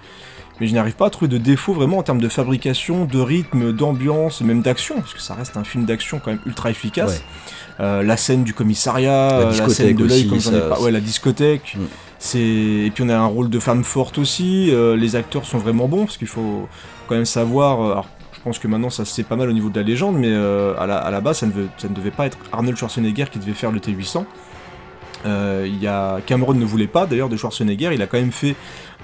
mais 0.59 0.65
je 0.65 0.73
n'arrive 0.73 0.95
pas 0.95 1.05
à 1.05 1.09
trouver 1.11 1.27
de 1.29 1.37
défauts 1.37 1.73
vraiment 1.73 1.99
en 1.99 2.03
termes 2.03 2.19
de 2.21 2.29
fabrication, 2.29 3.05
de 3.05 3.19
rythme, 3.19 3.73
d'ambiance, 3.73 4.41
même 4.41 4.63
d'action, 4.63 4.95
parce 4.95 5.13
que 5.13 5.21
ça 5.21 5.35
reste 5.35 5.55
un 5.55 5.63
film 5.63 5.85
d'action 5.85 6.19
quand 6.23 6.31
même 6.31 6.39
ultra 6.47 6.71
efficace. 6.71 7.11
Ouais. 7.11 7.85
Euh, 7.85 8.01
la 8.01 8.17
scène 8.17 8.43
du 8.43 8.55
commissariat, 8.55 9.51
la, 9.55 9.69
scène 9.69 9.95
de 9.95 10.03
l'œil, 10.05 10.27
comme 10.27 10.39
j'en 10.39 10.51
ai 10.55 10.61
pas. 10.67 10.81
Ouais, 10.81 10.89
la 10.89 10.99
discothèque. 10.99 11.75
Mm. 11.77 11.83
C'est 12.19 12.39
et 12.39 12.91
puis 12.93 13.03
on 13.03 13.09
a 13.09 13.15
un 13.17 13.25
rôle 13.25 13.49
de 13.49 13.59
femme 13.59 13.83
forte 13.83 14.17
aussi. 14.17 14.69
euh, 14.71 14.95
les 14.95 15.15
acteurs 15.15 15.45
sont 15.45 15.57
vraiment 15.59 15.87
bons 15.87 16.05
parce 16.05 16.17
qu'il 16.17 16.27
faut 16.27 16.67
quand 17.07 17.15
même 17.15 17.25
savoir. 17.25 17.81
euh, 17.81 17.91
alors, 17.91 18.07
je 18.33 18.39
pense 18.41 18.59
que 18.59 18.67
maintenant 18.67 18.89
ça 18.89 19.05
se 19.05 19.13
sait 19.13 19.23
pas 19.23 19.35
mal 19.35 19.49
au 19.49 19.53
niveau 19.53 19.69
de 19.69 19.79
la 19.79 19.83
légende, 19.85 20.17
mais 20.17 20.29
euh, 20.29 20.73
à, 20.79 20.87
la, 20.87 20.97
à 20.99 21.21
base 21.21 21.39
ça 21.39 21.45
ne, 21.47 21.51
veut- 21.51 21.69
ça 21.77 21.89
ne 21.89 21.93
devait 21.93 22.11
pas 22.11 22.25
être 22.25 22.37
Arnold 22.51 22.77
Schwarzenegger 22.77 23.25
qui 23.31 23.39
devait 23.39 23.53
faire 23.53 23.71
le 23.71 23.79
T800. 23.79 24.25
Euh, 25.25 25.65
il 25.67 25.81
y 25.81 25.87
a 25.87 26.19
Cameron 26.25 26.53
ne 26.53 26.65
voulait 26.65 26.87
pas 26.87 27.05
d'ailleurs 27.05 27.29
de 27.29 27.37
Schwarzenegger, 27.37 27.89
il 27.93 28.01
a 28.01 28.07
quand 28.07 28.19
même 28.19 28.31
fait 28.31 28.55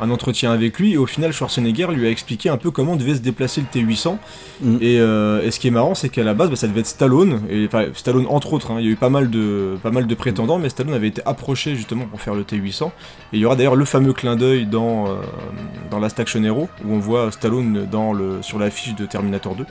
un 0.02 0.10
entretien 0.10 0.52
avec 0.52 0.80
lui. 0.80 0.94
Et 0.94 0.98
au 0.98 1.06
final 1.06 1.32
Schwarzenegger 1.34 1.88
lui 1.94 2.08
a 2.08 2.10
expliqué 2.10 2.50
un 2.50 2.58
peu 2.58 2.72
comment 2.72 2.96
devait 2.96 3.16
se 3.16 3.22
déplacer 3.22 3.62
le 3.62 3.82
T800 3.82 4.18
Mm. 4.62 4.78
et, 4.82 5.00
euh, 5.00 5.44
et 5.44 5.52
ce 5.52 5.60
qui 5.60 5.68
est 5.68 5.72
marrant 5.72 5.96
c'est 5.96 6.10
qu'à 6.10 6.24
la 6.24 6.34
base 6.34 6.50
bah, 6.50 6.56
ça 6.56 6.68
devait 6.68 6.82
être 6.82 6.88
Stallone. 6.88 7.42
Et 7.50 7.66
enfin 7.66 7.86
Stallone 7.94 8.26
entre 8.28 8.54
autres 8.54 8.72
hein, 8.72 8.78
il 8.80 8.86
y 8.86 8.90
a 8.90 8.92
eu 8.92 8.96
pas 8.96 9.10
mal 9.10 9.30
de 9.30 9.78
pas 9.82 9.92
mal 9.92 10.08
de 10.08 10.16
prétendants 10.16 10.58
mais 10.58 10.70
Stallone 10.70 10.94
avait 10.94 11.08
été 11.08 11.22
approché 11.26 11.76
justement 11.76 12.06
pour 12.06 12.22
faire 12.22 12.36
le 12.36 12.44
T800 12.44 12.86
et 12.86 12.90
il 13.34 13.40
y 13.40 13.46
aura 13.46 13.56
d'ailleurs 13.56 13.76
le 13.76 13.86
fameux 13.86 14.14
clin 14.14 14.36
d'œil 14.36 14.66
dans 14.66 15.08
euh, 15.08 15.16
dans 15.92 16.00
Last 16.00 16.20
Action 16.20 16.44
Hero 16.44 16.70
où 16.86 16.94
on 16.94 17.00
voit 17.00 17.32
Stallone 17.32 17.88
dans 17.90 18.14
le 18.14 18.42
sur 18.42 18.60
l'affiche 18.60 18.96
de 18.96 19.06
Terminator 19.06 19.56
2 19.56 19.66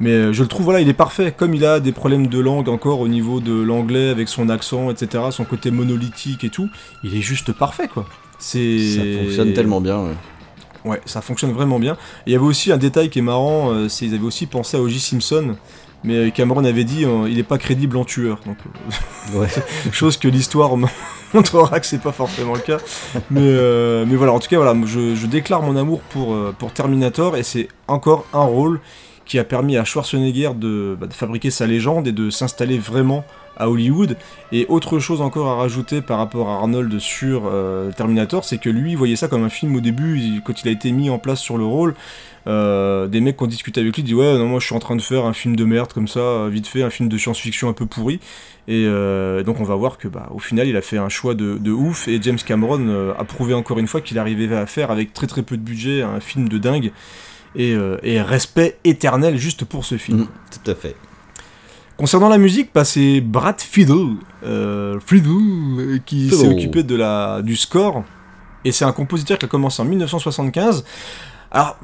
mais 0.00 0.10
euh, 0.10 0.32
je 0.32 0.42
le 0.42 0.48
trouve, 0.48 0.64
voilà, 0.64 0.80
il 0.80 0.88
est 0.88 0.94
parfait. 0.94 1.32
Comme 1.36 1.54
il 1.54 1.64
a 1.64 1.80
des 1.80 1.92
problèmes 1.92 2.26
de 2.26 2.38
langue 2.38 2.68
encore 2.68 3.00
au 3.00 3.08
niveau 3.08 3.40
de 3.40 3.52
l'anglais 3.52 4.08
avec 4.08 4.28
son 4.28 4.48
accent, 4.48 4.90
etc., 4.90 5.24
son 5.30 5.44
côté 5.44 5.70
monolithique 5.70 6.44
et 6.44 6.50
tout, 6.50 6.68
il 7.04 7.16
est 7.16 7.20
juste 7.20 7.52
parfait, 7.52 7.88
quoi. 7.88 8.06
C'est... 8.38 8.78
Ça 8.78 9.02
fonctionne 9.22 9.52
tellement 9.52 9.80
bien. 9.80 10.00
ouais. 10.04 10.14
Ouais, 10.84 11.00
ça 11.04 11.20
fonctionne 11.20 11.52
vraiment 11.52 11.78
bien. 11.78 11.92
Et 12.26 12.30
il 12.30 12.32
y 12.32 12.36
avait 12.36 12.44
aussi 12.44 12.72
un 12.72 12.76
détail 12.76 13.08
qui 13.08 13.20
est 13.20 13.22
marrant, 13.22 13.70
euh, 13.70 13.88
c'est 13.88 14.06
qu'ils 14.06 14.14
avaient 14.16 14.24
aussi 14.24 14.46
pensé 14.46 14.76
à 14.76 14.80
O.J. 14.80 14.98
Simpson, 14.98 15.54
mais 16.04 16.14
euh, 16.16 16.30
Cameron 16.30 16.64
avait 16.64 16.84
dit 16.84 17.04
euh, 17.04 17.28
il 17.28 17.38
est 17.38 17.44
pas 17.44 17.58
crédible 17.58 17.96
en 17.96 18.04
tueur. 18.04 18.40
Donc, 18.46 18.56
euh, 18.66 19.38
Ouais. 19.38 19.48
chose 19.92 20.16
que 20.16 20.26
l'histoire 20.28 20.76
montrera 21.34 21.78
que 21.78 21.86
c'est 21.86 22.00
pas 22.02 22.12
forcément 22.12 22.54
le 22.54 22.60
cas. 22.60 22.78
Mais, 23.30 24.04
mais 24.06 24.16
voilà, 24.16 24.32
en 24.32 24.40
tout 24.40 24.48
cas, 24.48 24.56
voilà, 24.56 24.74
je, 24.86 25.14
je 25.14 25.26
déclare 25.26 25.62
mon 25.62 25.76
amour 25.76 26.00
pour, 26.00 26.36
pour 26.58 26.72
Terminator 26.72 27.36
et 27.36 27.42
c'est 27.42 27.68
encore 27.86 28.26
un 28.32 28.42
rôle 28.42 28.80
qui 29.32 29.38
a 29.38 29.44
permis 29.44 29.78
à 29.78 29.84
Schwarzenegger 29.86 30.50
de, 30.54 30.94
bah, 31.00 31.06
de 31.06 31.14
fabriquer 31.14 31.50
sa 31.50 31.66
légende 31.66 32.06
et 32.06 32.12
de 32.12 32.28
s'installer 32.28 32.76
vraiment 32.76 33.24
à 33.56 33.70
Hollywood. 33.70 34.18
Et 34.52 34.66
autre 34.68 34.98
chose 34.98 35.22
encore 35.22 35.48
à 35.48 35.54
rajouter 35.54 36.02
par 36.02 36.18
rapport 36.18 36.50
à 36.50 36.56
Arnold 36.56 36.98
sur 36.98 37.44
euh, 37.46 37.90
Terminator, 37.92 38.44
c'est 38.44 38.58
que 38.58 38.68
lui 38.68 38.94
voyait 38.94 39.16
ça 39.16 39.28
comme 39.28 39.42
un 39.42 39.48
film 39.48 39.74
au 39.74 39.80
début, 39.80 40.42
quand 40.44 40.60
il 40.62 40.68
a 40.68 40.70
été 40.70 40.92
mis 40.92 41.08
en 41.08 41.18
place 41.18 41.40
sur 41.40 41.56
le 41.56 41.64
rôle. 41.64 41.94
euh, 42.46 43.06
des 43.08 43.22
mecs 43.22 43.38
qui 43.38 43.44
ont 43.44 43.46
discuté 43.46 43.80
avec 43.80 43.96
lui 43.96 44.02
disent 44.02 44.14
ouais 44.14 44.36
non 44.36 44.48
moi 44.48 44.58
je 44.60 44.66
suis 44.66 44.74
en 44.74 44.80
train 44.80 44.96
de 44.96 45.00
faire 45.00 45.24
un 45.24 45.32
film 45.32 45.54
de 45.54 45.64
merde 45.64 45.92
comme 45.92 46.08
ça 46.08 46.18
euh, 46.18 46.48
vite 46.50 46.66
fait 46.66 46.82
un 46.82 46.90
film 46.90 47.08
de 47.08 47.16
science-fiction 47.16 47.68
un 47.68 47.72
peu 47.72 47.86
pourri 47.86 48.18
et 48.66 48.84
donc 49.46 49.60
on 49.60 49.64
va 49.64 49.76
voir 49.76 49.96
que 49.96 50.08
bah 50.08 50.28
au 50.34 50.40
final 50.40 50.66
il 50.66 50.76
a 50.76 50.82
fait 50.82 50.98
un 50.98 51.08
choix 51.08 51.34
de, 51.34 51.56
de 51.56 51.70
ouf 51.70 52.08
et 52.08 52.20
James 52.20 52.38
Cameron 52.44 53.14
a 53.16 53.24
prouvé 53.24 53.54
encore 53.54 53.78
une 53.78 53.86
fois 53.86 54.00
qu'il 54.00 54.18
arrivait 54.18 54.52
à 54.54 54.66
faire 54.66 54.90
avec 54.90 55.12
très 55.12 55.28
très 55.28 55.42
peu 55.42 55.56
de 55.56 55.62
budget 55.62 56.02
un 56.02 56.20
film 56.20 56.48
de 56.48 56.58
dingue 56.58 56.92
et, 57.54 57.74
euh, 57.74 57.98
et 58.02 58.20
respect 58.20 58.78
éternel 58.84 59.36
juste 59.36 59.64
pour 59.64 59.84
ce 59.84 59.96
film. 59.96 60.20
Mm, 60.20 60.28
Tout 60.50 60.70
à 60.70 60.74
fait. 60.74 60.96
Concernant 61.96 62.28
la 62.28 62.38
musique, 62.38 62.70
bah, 62.74 62.84
c'est 62.84 63.20
Brad 63.20 63.60
Fiddle, 63.60 64.16
euh, 64.44 64.98
Fiddle, 65.04 65.28
euh, 65.28 65.98
qui 66.04 66.30
s'est 66.30 66.48
occupé 66.48 66.82
de 66.82 66.96
la, 66.96 67.42
du 67.42 67.54
score. 67.54 68.02
Et 68.64 68.72
c'est 68.72 68.84
un 68.84 68.92
compositeur 68.92 69.38
qui 69.38 69.44
a 69.44 69.48
commencé 69.48 69.82
en 69.82 69.84
1975. 69.84 70.84
Alors, 71.50 71.78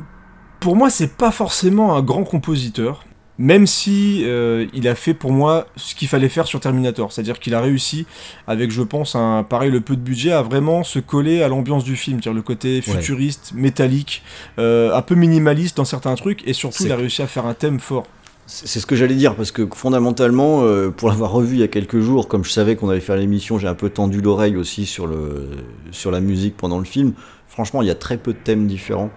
pour 0.61 0.76
moi, 0.76 0.90
c'est 0.90 1.16
pas 1.16 1.31
forcément 1.31 1.94
un 1.94 2.02
grand 2.02 2.24
compositeur, 2.24 3.04
même 3.38 3.66
si 3.66 4.22
euh, 4.24 4.66
il 4.74 4.88
a 4.88 4.94
fait 4.94 5.14
pour 5.14 5.33
moi 5.33 5.66
ce 5.77 5.94
qu'il 5.94 6.09
fallait 6.09 6.29
faire 6.29 6.46
sur 6.46 6.61
Terminator. 6.61 7.12
C'est-à-dire 7.12 7.38
qu'il 7.38 7.55
a 7.55 7.61
réussi, 7.61 8.07
avec, 8.46 8.70
je 8.70 8.83
pense, 8.83 9.14
un 9.14 9.44
pareil, 9.44 9.70
le 9.70 9.81
peu 9.81 9.96
de 9.96 10.01
budget, 10.01 10.33
à 10.33 10.42
vraiment 10.42 10.83
se 10.83 10.98
coller 10.98 11.42
à 11.42 11.48
l'ambiance 11.48 11.85
du 11.85 11.96
film. 11.96 12.18
C'est-à-dire 12.18 12.37
le 12.37 12.42
côté 12.42 12.83
futuriste, 12.83 13.53
métallique, 13.55 14.22
euh, 14.59 14.94
un 14.94 15.03
peu 15.03 15.14
minimaliste 15.14 15.77
dans 15.77 15.85
certains 15.85 16.14
trucs, 16.16 16.46
et 16.46 16.53
surtout, 16.53 16.85
il 16.85 16.92
a 16.92 16.96
réussi 16.96 17.22
à 17.22 17.27
faire 17.27 17.46
un 17.46 17.55
thème 17.55 17.79
fort. 17.81 18.07
C'est 18.46 18.66
c'est 18.66 18.81
ce 18.81 18.87
que 18.87 18.96
j'allais 18.96 19.14
dire, 19.14 19.37
parce 19.37 19.53
que 19.53 19.68
fondamentalement, 19.72 20.62
euh, 20.62 20.88
pour 20.88 21.11
l'avoir 21.11 21.33
revu 21.33 21.57
il 21.57 21.61
y 21.61 21.62
a 21.62 21.68
quelques 21.68 22.01
jours, 22.01 22.29
comme 22.29 22.44
je 22.44 22.51
savais 22.51 22.77
qu'on 22.77 22.88
allait 22.88 23.01
faire 23.01 23.16
l'émission, 23.16 23.59
j'ai 23.59 23.68
un 23.68 23.74
peu 23.74 23.90
tendu 23.90 24.22
l'oreille 24.22 24.57
aussi 24.57 24.87
sur, 24.87 25.07
le, 25.07 25.51
sur 25.90 26.11
la 26.11 26.20
musique 26.20 26.57
pendant 26.57 26.79
le 26.79 26.87
film. 26.87 27.12
Franchement, 27.46 27.83
il 27.83 27.88
y 27.88 27.90
a 27.90 27.94
très 27.94 28.16
peu 28.16 28.33
de 28.33 28.38
thèmes 28.38 28.66
différents. 28.66 29.11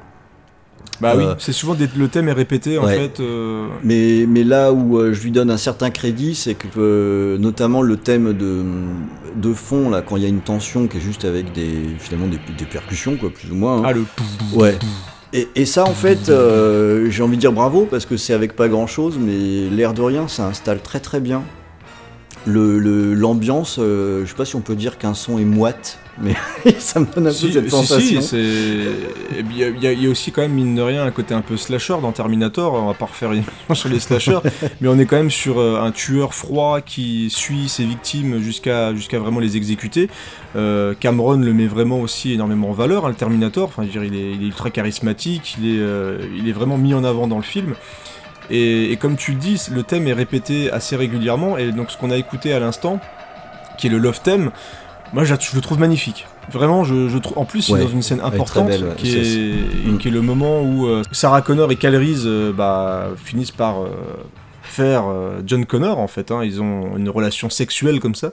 Bah 1.01 1.13
oui, 1.17 1.23
Euh, 1.25 1.33
c'est 1.39 1.51
souvent 1.51 1.73
des- 1.73 1.89
le 1.97 2.07
thème 2.07 2.29
est 2.29 2.33
répété 2.33 2.77
en 2.77 2.85
ouais. 2.85 2.95
fait. 2.95 3.19
euh, 3.19 3.67
Mais, 3.83 4.25
mais 4.27 4.43
là 4.43 4.71
où 4.71 4.97
euh, 4.99 5.13
je 5.13 5.21
lui 5.23 5.31
donne 5.31 5.49
un 5.49 5.57
certain 5.57 5.89
crédit, 5.89 6.35
c'est 6.35 6.53
que 6.53 7.37
notamment 7.39 7.81
le 7.81 7.97
thème 7.97 8.33
de, 8.33 8.61
de 9.35 9.53
fond, 9.53 9.89
là, 9.89 10.01
quand 10.01 10.17
il 10.17 10.23
y 10.23 10.25
a 10.25 10.29
une 10.29 10.41
tension 10.41 10.87
qui 10.87 10.97
est 10.97 11.01
juste 11.01 11.25
avec 11.25 11.51
des, 11.53 11.73
finalement 11.97 12.27
des, 12.27 12.39
des 12.57 12.65
percussions, 12.65 13.17
quoi, 13.17 13.31
plus 13.31 13.51
ou 13.51 13.55
moins. 13.55 13.79
hein. 13.79 13.83
Ah 13.85 13.93
le. 13.93 14.03
Ouais. 14.53 14.77
Et, 15.33 15.47
et 15.55 15.65
ça, 15.65 15.85
en 15.85 15.93
fait, 15.93 16.27
euh, 16.29 17.09
j'ai 17.09 17.23
envie 17.23 17.37
de 17.37 17.41
dire 17.41 17.53
bravo 17.53 17.87
parce 17.89 18.05
que 18.05 18.17
c'est 18.17 18.33
avec 18.33 18.55
pas 18.55 18.67
grand 18.67 18.85
chose, 18.85 19.17
mais 19.19 19.69
l'air 19.69 19.93
de 19.93 20.01
rien, 20.01 20.27
ça 20.27 20.45
installe 20.45 20.81
très 20.81 20.99
très 20.99 21.19
bien. 21.21 21.41
Le- 22.45 22.79
le- 22.79 23.13
L'ambiance, 23.13 23.77
euh, 23.79 24.23
je 24.25 24.29
sais 24.29 24.35
pas 24.35 24.45
si 24.45 24.55
on 24.55 24.61
peut 24.61 24.75
dire 24.75 24.97
qu'un 24.97 25.13
son 25.13 25.37
est 25.39 25.45
moite, 25.45 25.99
mais 26.19 26.33
ça 26.79 26.99
me 26.99 27.05
donne 27.05 27.27
un 27.27 27.29
peu 27.29 27.51
cette 27.51 27.63
si, 27.65 27.69
sensation. 27.69 28.21
si, 28.21 28.35
Il 28.37 29.57
y, 29.57 29.63
a- 29.63 29.91
y 29.93 30.01
y 30.03 30.07
aussi 30.07 30.31
quand 30.31 30.41
même 30.41 30.51
mine 30.53 30.75
de 30.75 30.81
rien 30.81 31.03
un 31.05 31.11
côté 31.11 31.33
un 31.33 31.41
peu 31.41 31.57
slasher 31.57 31.95
dans 32.01 32.11
Terminator. 32.11 32.73
On 32.73 32.87
va 32.87 32.93
pas 32.93 33.05
refaire 33.05 33.31
sur 33.73 33.89
les 33.89 33.99
slashers, 33.99 34.39
mais 34.81 34.87
on 34.87 34.99
est 34.99 35.05
quand 35.05 35.15
même 35.15 35.31
sur 35.31 35.59
euh, 35.59 35.81
un 35.81 35.91
tueur 35.91 36.33
froid 36.33 36.81
qui 36.81 37.29
suit 37.29 37.69
ses 37.69 37.85
victimes 37.85 38.39
jusqu'à 38.41 38.93
jusqu'à 38.93 39.19
vraiment 39.19 39.39
les 39.39 39.57
exécuter. 39.57 40.09
Euh, 40.55 40.93
Cameron 40.99 41.37
le 41.37 41.53
met 41.53 41.67
vraiment 41.67 41.99
aussi 42.01 42.33
énormément 42.33 42.69
en 42.69 42.73
valeur, 42.73 43.05
hein, 43.05 43.09
le 43.09 43.15
Terminator. 43.15 43.69
Enfin, 43.69 43.83
je 43.83 43.87
veux 43.99 44.05
dire, 44.07 44.13
il 44.13 44.15
est, 44.19 44.31
il 44.33 44.43
est 44.43 44.47
ultra 44.47 44.69
charismatique, 44.69 45.55
il 45.59 45.75
est, 45.75 45.79
euh, 45.79 46.19
il 46.37 46.47
est 46.49 46.53
vraiment 46.53 46.77
mis 46.77 46.93
en 46.93 47.03
avant 47.03 47.27
dans 47.27 47.37
le 47.37 47.43
film. 47.43 47.73
Et, 48.49 48.91
et 48.91 48.97
comme 48.97 49.15
tu 49.15 49.31
le 49.31 49.37
dis, 49.37 49.61
le 49.73 49.83
thème 49.83 50.07
est 50.07 50.13
répété 50.13 50.69
assez 50.71 50.95
régulièrement. 50.97 51.57
Et 51.57 51.71
donc, 51.71 51.89
ce 51.89 51.97
qu'on 51.97 52.11
a 52.11 52.17
écouté 52.17 52.51
à 52.51 52.59
l'instant, 52.59 52.99
qui 53.77 53.87
est 53.87 53.89
le 53.89 53.97
love 53.97 54.19
theme, 54.21 54.51
moi, 55.13 55.23
je, 55.23 55.35
je 55.39 55.55
le 55.55 55.61
trouve 55.61 55.79
magnifique. 55.79 56.25
Vraiment, 56.51 56.83
je, 56.83 57.07
je 57.09 57.17
trouve. 57.17 57.37
En 57.37 57.45
plus, 57.45 57.69
il 57.69 57.73
Ouais, 57.73 57.81
est 57.81 57.83
dans 57.85 57.89
une 57.91 58.01
scène 58.01 58.21
importante, 58.21 58.67
belle, 58.67 58.83
ouais. 58.83 58.95
qui, 58.97 59.09
est, 59.17 59.97
qui 59.99 60.07
est 60.07 60.11
le 60.11 60.21
moment 60.21 60.61
où 60.61 60.85
euh, 60.87 61.03
Sarah 61.11 61.41
Connor 61.41 61.71
et 61.71 61.75
Cal 61.75 61.95
Reese 61.95 62.23
euh, 62.25 62.51
bah, 62.51 63.09
finissent 63.15 63.51
par 63.51 63.81
euh, 63.81 63.87
faire 64.63 65.03
euh, 65.07 65.41
John 65.45 65.65
Connor, 65.65 65.99
en 65.99 66.07
fait. 66.07 66.31
hein. 66.31 66.41
ils 66.43 66.61
ont 66.61 66.95
une 66.97 67.09
relation 67.09 67.49
sexuelle 67.49 67.99
comme 67.99 68.15
ça. 68.15 68.31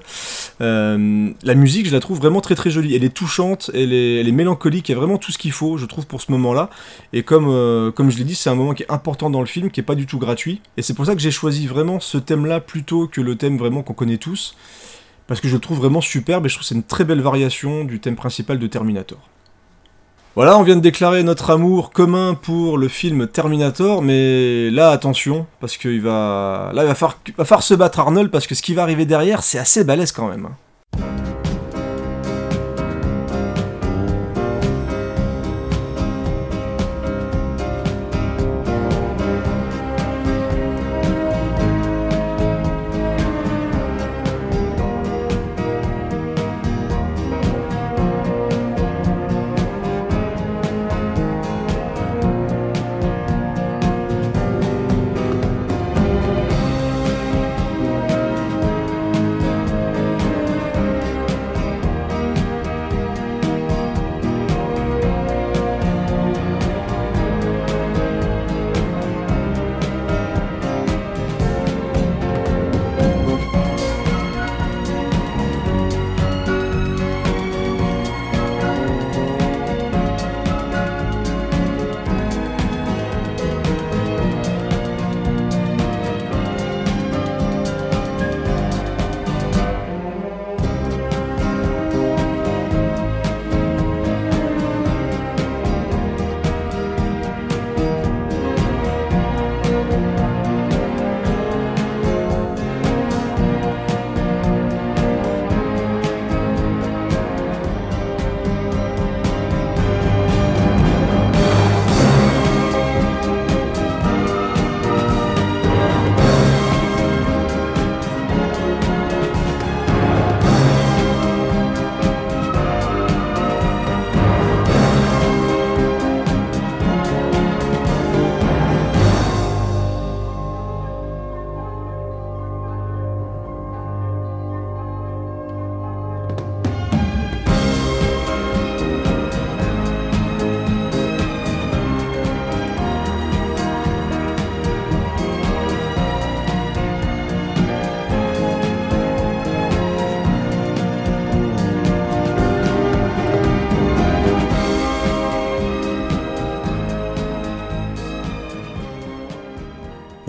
La 0.61 1.55
musique, 1.55 1.87
je 1.87 1.93
la 1.93 2.01
trouve 2.01 2.19
vraiment 2.19 2.41
très 2.41 2.55
très 2.55 2.71
jolie. 2.71 2.95
Elle 2.95 3.05
est 3.05 3.15
touchante, 3.15 3.71
elle 3.75 3.93
est, 3.93 4.21
elle 4.21 4.29
est 4.29 4.33
mélancolique, 4.33 4.89
il 4.89 4.93
y 4.93 4.95
a 4.95 4.99
vraiment 4.99 5.19
tout 5.19 5.33
ce 5.33 5.39
qu'il 5.39 5.53
faut, 5.53 5.79
je 5.79 5.87
trouve, 5.87 6.07
pour 6.07 6.21
ce 6.21 6.31
moment-là. 6.33 6.71
Et 7.13 7.23
comme, 7.23 7.93
comme 7.95 8.11
je 8.11 8.19
l'ai 8.19 8.25
dit, 8.25 8.35
c'est 8.35 8.51
un 8.51 8.55
moment 8.55 8.75
qui 8.75 8.83
est 8.85 8.91
important 8.93 9.31
dans 9.31 9.41
le 9.41 9.47
film, 9.47 9.71
qui 9.71 9.81
est 9.81 9.85
pas 9.85 9.95
du 9.95 10.07
tout 10.07 10.19
gratuit. 10.19 10.61
Et 10.77 10.83
c'est 10.83 10.95
pour 10.95 11.07
ça 11.07 11.15
que 11.15 11.21
j'ai 11.21 11.31
choisi 11.31 11.67
vraiment 11.67 12.01
ce 12.01 12.19
thème-là 12.19 12.61
plutôt 12.61 13.07
que 13.09 13.21
le 13.21 13.37
thème 13.37 13.59
vraiment 13.59 13.83
qu'on 13.83 13.95
connaît 13.95 14.19
tous. 14.19 14.55
Parce 15.29 15.41
que 15.41 15.47
je 15.47 15.55
le 15.55 15.61
trouve 15.61 15.79
vraiment 15.79 16.01
superbe 16.01 16.47
et 16.47 16.49
je 16.49 16.55
trouve 16.55 16.63
que 16.63 16.69
c'est 16.69 16.75
une 16.75 16.83
très 16.83 17.05
belle 17.05 17.21
variation 17.21 17.85
du 17.85 18.01
thème 18.01 18.17
principal 18.17 18.59
de 18.59 18.67
Terminator. 18.67 19.19
Voilà, 20.35 20.57
on 20.57 20.63
vient 20.63 20.77
de 20.77 20.81
déclarer 20.81 21.23
notre 21.23 21.51
amour 21.51 21.91
commun 21.91 22.35
pour 22.35 22.79
le 22.79 22.89
film 22.89 23.27
Terminator, 23.27 24.03
mais 24.03 24.71
là 24.71 24.91
attention, 24.91 25.47
parce 25.61 25.77
qu'il 25.77 26.01
va, 26.01 26.71
là 26.75 26.85
il 26.85 26.87
va 26.87 26.95
falloir, 26.95 27.63
se 27.63 27.75
battre 27.75 28.01
Arnold, 28.01 28.31
parce 28.31 28.47
que 28.47 28.55
ce 28.55 28.63
qui 28.63 28.73
va 28.73 28.83
arriver 28.83 29.05
derrière, 29.05 29.43
c'est 29.43 29.59
assez 29.59 29.85
balèze 29.85 30.13
quand 30.13 30.29
même. 30.29 30.49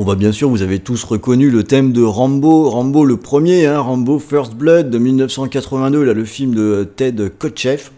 Bah 0.09 0.15
bien 0.15 0.31
sûr, 0.31 0.49
vous 0.49 0.63
avez 0.63 0.79
tous 0.79 1.03
reconnu 1.03 1.51
le 1.51 1.63
thème 1.63 1.91
de 1.91 2.01
Rambo, 2.01 2.67
Rambo 2.67 3.05
le 3.05 3.17
premier, 3.17 3.67
hein, 3.67 3.79
Rambo 3.79 4.17
First 4.17 4.55
Blood 4.55 4.89
de 4.89 4.97
1982, 4.97 6.03
là 6.03 6.13
le 6.13 6.25
film 6.25 6.55
de 6.55 6.89
Ted 6.95 7.29
Kotcheff. 7.37 7.91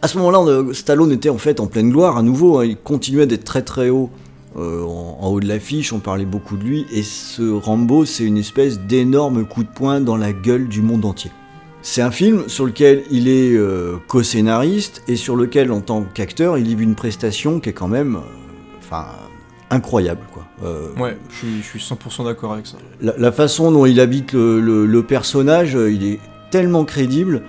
À 0.00 0.08
ce 0.08 0.16
moment-là, 0.16 0.38
a- 0.38 0.72
Stallone 0.72 1.12
était 1.12 1.28
en 1.28 1.36
fait 1.36 1.60
en 1.60 1.66
pleine 1.66 1.90
gloire 1.90 2.16
à 2.16 2.22
nouveau, 2.22 2.56
hein, 2.56 2.64
il 2.64 2.78
continuait 2.78 3.26
d'être 3.26 3.44
très 3.44 3.60
très 3.60 3.90
haut 3.90 4.08
euh, 4.56 4.82
en, 4.82 5.28
haut 5.28 5.40
de 5.40 5.46
l'affiche, 5.46 5.92
on 5.92 5.98
parlait 5.98 6.24
beaucoup 6.24 6.56
de 6.56 6.64
lui, 6.64 6.86
et 6.90 7.02
ce 7.02 7.42
Rambo 7.52 8.06
c'est 8.06 8.24
une 8.24 8.38
espèce 8.38 8.80
d'énorme 8.80 9.44
coup 9.44 9.62
de 9.62 9.68
poing 9.68 10.00
dans 10.00 10.16
la 10.16 10.32
gueule 10.32 10.68
du 10.68 10.80
monde 10.80 11.04
entier. 11.04 11.30
C'est 11.82 12.00
un 12.00 12.10
film 12.10 12.44
sur 12.46 12.64
lequel 12.64 13.02
il 13.10 13.28
est 13.28 13.52
euh, 13.54 13.96
co-scénariste 14.08 15.02
et 15.06 15.16
sur 15.16 15.36
lequel 15.36 15.70
en 15.70 15.82
tant 15.82 16.02
qu'acteur 16.14 16.56
il 16.56 16.64
livre 16.64 16.80
une 16.80 16.94
prestation 16.94 17.60
qui 17.60 17.68
est 17.68 17.74
quand 17.74 17.88
même, 17.88 18.16
euh, 18.16 18.20
enfin, 18.78 19.04
incroyable 19.70 20.20
quoi. 20.32 20.46
Euh, 20.64 20.88
Ouais, 20.98 21.16
je 21.30 21.36
suis, 21.36 21.62
je 21.62 21.66
suis 21.66 21.78
100% 21.78 22.24
d'accord 22.24 22.52
avec 22.54 22.66
ça. 22.66 22.76
la, 23.00 23.14
la 23.18 23.32
façon 23.32 23.70
dont 23.70 23.86
il 23.86 24.00
habite 24.00 24.32
le, 24.32 24.60
le- 24.60 24.86
le 24.86 25.02
personnage, 25.02 25.76
euh, 25.76 25.92
il 25.92 26.04
est 26.04 26.18
tellement 26.50 26.84
crédible. 26.84 27.42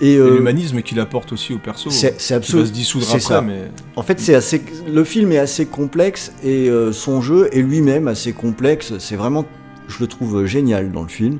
Et, 0.00 0.12
Et 0.12 0.16
euh, 0.16 0.36
l'humanisme 0.36 0.80
qu'il 0.82 1.00
apporte 1.00 1.32
aussi 1.32 1.52
au 1.52 1.58
perso. 1.58 1.90
c'est 1.90 2.32
absolument. 2.32 2.66
se 2.68 2.72
dissoudre 2.72 3.06
après, 3.08 3.18
ça. 3.20 3.40
mais. 3.42 3.68
En 3.96 4.02
fait, 4.02 4.20
c'est 4.20 4.34
assez. 4.36 4.62
Le 4.86 5.02
film 5.04 5.32
est 5.32 5.38
assez 5.38 5.66
complexe 5.66 6.32
et 6.44 6.68
euh, 6.70 6.92
son 6.92 7.20
jeu 7.20 7.48
est 7.52 7.62
lui-même 7.62 8.06
assez 8.06 8.32
complexe. 8.32 8.92
C'est 9.00 9.16
vraiment, 9.16 9.44
je 9.88 9.96
le 9.98 10.06
trouve 10.06 10.46
génial 10.46 10.92
dans 10.92 11.02
le 11.02 11.08
film. 11.08 11.38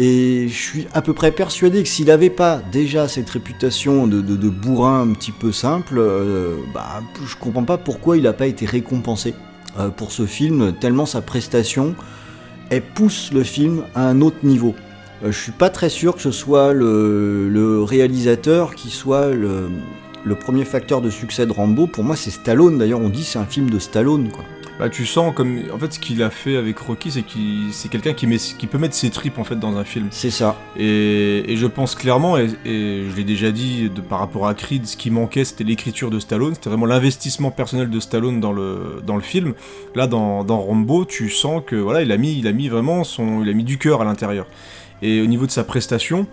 Et 0.00 0.46
je 0.46 0.54
suis 0.54 0.86
à 0.94 1.02
peu 1.02 1.12
près 1.12 1.32
persuadé 1.32 1.82
que 1.82 1.88
s'il 1.88 2.06
n'avait 2.06 2.30
pas 2.30 2.62
déjà 2.70 3.08
cette 3.08 3.28
réputation 3.28 4.06
de, 4.06 4.48
bourrin 4.48 5.02
un 5.02 5.12
petit 5.12 5.32
peu 5.32 5.50
simple, 5.50 5.96
euh, 5.98 6.54
bah, 6.72 7.02
je 7.26 7.34
comprends 7.34 7.64
pas 7.64 7.78
pourquoi 7.78 8.16
il 8.16 8.22
n'a 8.22 8.32
pas 8.32 8.46
été 8.46 8.64
récompensé 8.64 9.34
euh, 9.76 9.88
pour 9.88 10.12
ce 10.12 10.24
film, 10.24 10.72
tellement 10.80 11.04
sa 11.04 11.20
prestation, 11.20 11.96
pousse 12.94 13.32
le 13.32 13.42
film 13.42 13.82
à 13.96 14.08
un 14.08 14.20
autre 14.20 14.44
niveau. 14.44 14.76
Euh, 15.24 15.32
je 15.32 15.38
suis 15.38 15.52
pas 15.52 15.68
très 15.68 15.88
sûr 15.88 16.14
que 16.14 16.22
ce 16.22 16.30
soit 16.30 16.72
le, 16.72 17.82
réalisateur 17.82 18.76
qui 18.76 18.90
soit 18.90 19.30
le, 19.30 19.68
premier 20.38 20.64
facteur 20.64 21.00
de 21.00 21.10
succès 21.10 21.44
de 21.44 21.52
Rambo, 21.52 21.88
pour 21.88 22.04
moi, 22.04 22.14
c'est 22.14 22.30
Stallone. 22.30 22.78
D'ailleurs, 22.78 23.00
on 23.00 23.08
dit 23.08 23.24
c'est 23.24 23.40
un 23.40 23.46
film 23.46 23.68
de 23.68 23.80
Stallone. 23.80 24.28
Bah, 24.78 24.88
tu 24.88 25.06
sens 25.06 25.34
comme. 25.34 25.62
En 25.72 25.78
fait, 25.78 25.92
ce 25.92 25.98
qu'il 25.98 26.22
a 26.22 26.30
fait 26.30 26.56
avec 26.56 26.78
Rocky, 26.78 27.10
c'est 27.10 27.22
qu'il 27.22 27.72
c'est 27.72 27.88
quelqu'un 27.88 28.12
qui, 28.12 28.26
met... 28.26 28.36
qui 28.36 28.66
peut 28.66 28.78
mettre 28.78 28.94
ses 28.94 29.10
tripes 29.10 29.38
en 29.38 29.44
fait 29.44 29.56
dans 29.56 29.76
un 29.76 29.84
film. 29.84 30.06
C'est 30.10 30.30
ça. 30.30 30.56
Et, 30.76 31.52
et 31.52 31.56
je 31.56 31.66
pense 31.66 31.96
clairement, 31.96 32.38
et, 32.38 32.48
et 32.64 33.04
je 33.10 33.16
l'ai 33.16 33.24
déjà 33.24 33.50
dit 33.50 33.90
de, 33.90 34.00
par 34.00 34.20
rapport 34.20 34.46
à 34.46 34.54
Creed, 34.54 34.86
ce 34.86 34.96
qui 34.96 35.10
manquait 35.10 35.44
c'était 35.44 35.64
l'écriture 35.64 36.10
de 36.10 36.20
Stallone, 36.20 36.54
c'était 36.54 36.68
vraiment 36.68 36.86
l'investissement 36.86 37.50
personnel 37.50 37.90
de 37.90 38.00
Stallone 38.00 38.40
dans 38.40 38.52
le, 38.52 39.02
dans 39.04 39.16
le 39.16 39.22
film. 39.22 39.54
Là, 39.94 40.06
dans, 40.06 40.44
dans 40.44 40.60
Rambo, 40.60 41.04
tu 41.04 41.28
sens 41.28 41.62
que 41.66 41.74
voilà, 41.74 42.02
il 42.02 42.12
a 42.12 42.16
mis, 42.16 42.38
il 42.38 42.46
a 42.46 42.52
mis 42.52 42.68
vraiment 42.68 43.02
son, 43.02 43.42
il 43.42 43.48
a 43.48 43.52
mis 43.52 43.64
du 43.64 43.78
cœur 43.78 44.00
à 44.00 44.04
l'intérieur. 44.04 44.46
Et 45.02 45.20
au 45.20 45.26
niveau 45.26 45.46
de 45.46 45.50
sa 45.50 45.64
prestation, 45.64 46.26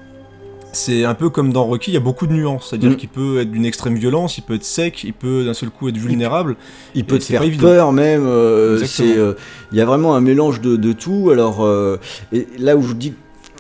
c'est 0.76 1.06
un 1.06 1.14
peu 1.14 1.30
comme 1.30 1.52
dans 1.54 1.64
Rocky, 1.66 1.92
il 1.92 1.94
y 1.94 1.98
a 1.98 2.02
beaucoup 2.02 2.28
de 2.28 2.34
nuances. 2.34 2.70
C'est-à-dire 2.70 2.92
Mm. 2.92 2.96
qu'il 2.98 3.10
peut 3.10 3.40
être 3.42 3.52
d'une 3.52 3.66
extrême 3.66 3.96
violence, 3.96 4.38
il 4.38 4.42
peut 4.42 4.56
être 4.56 4.64
sec, 4.64 5.04
il 5.04 5.14
peut 5.14 5.46
d'un 5.46 5.54
seul 5.54 5.70
coup 5.70 5.90
être 5.90 5.98
vulnérable. 5.98 6.56
Il 6.94 7.06
peut 7.06 7.16
Et 7.16 7.20
te 7.20 7.24
faire 7.26 7.42
peur 7.60 7.92
même. 7.92 8.26
euh, 8.26 8.80
euh, 9.00 9.34
il 9.72 9.78
y 9.78 9.82
a 9.82 9.86
vraiment 9.86 10.16
un 10.16 10.22
mélange 10.22 10.62
de, 10.62 10.76
de 10.76 10.92
tout. 10.94 11.30
Alors 11.32 11.64
euh, 11.66 11.98
et 12.32 12.48
là 12.60 12.76
où 12.78 12.82
je 12.82 12.94
dis, 12.94 13.14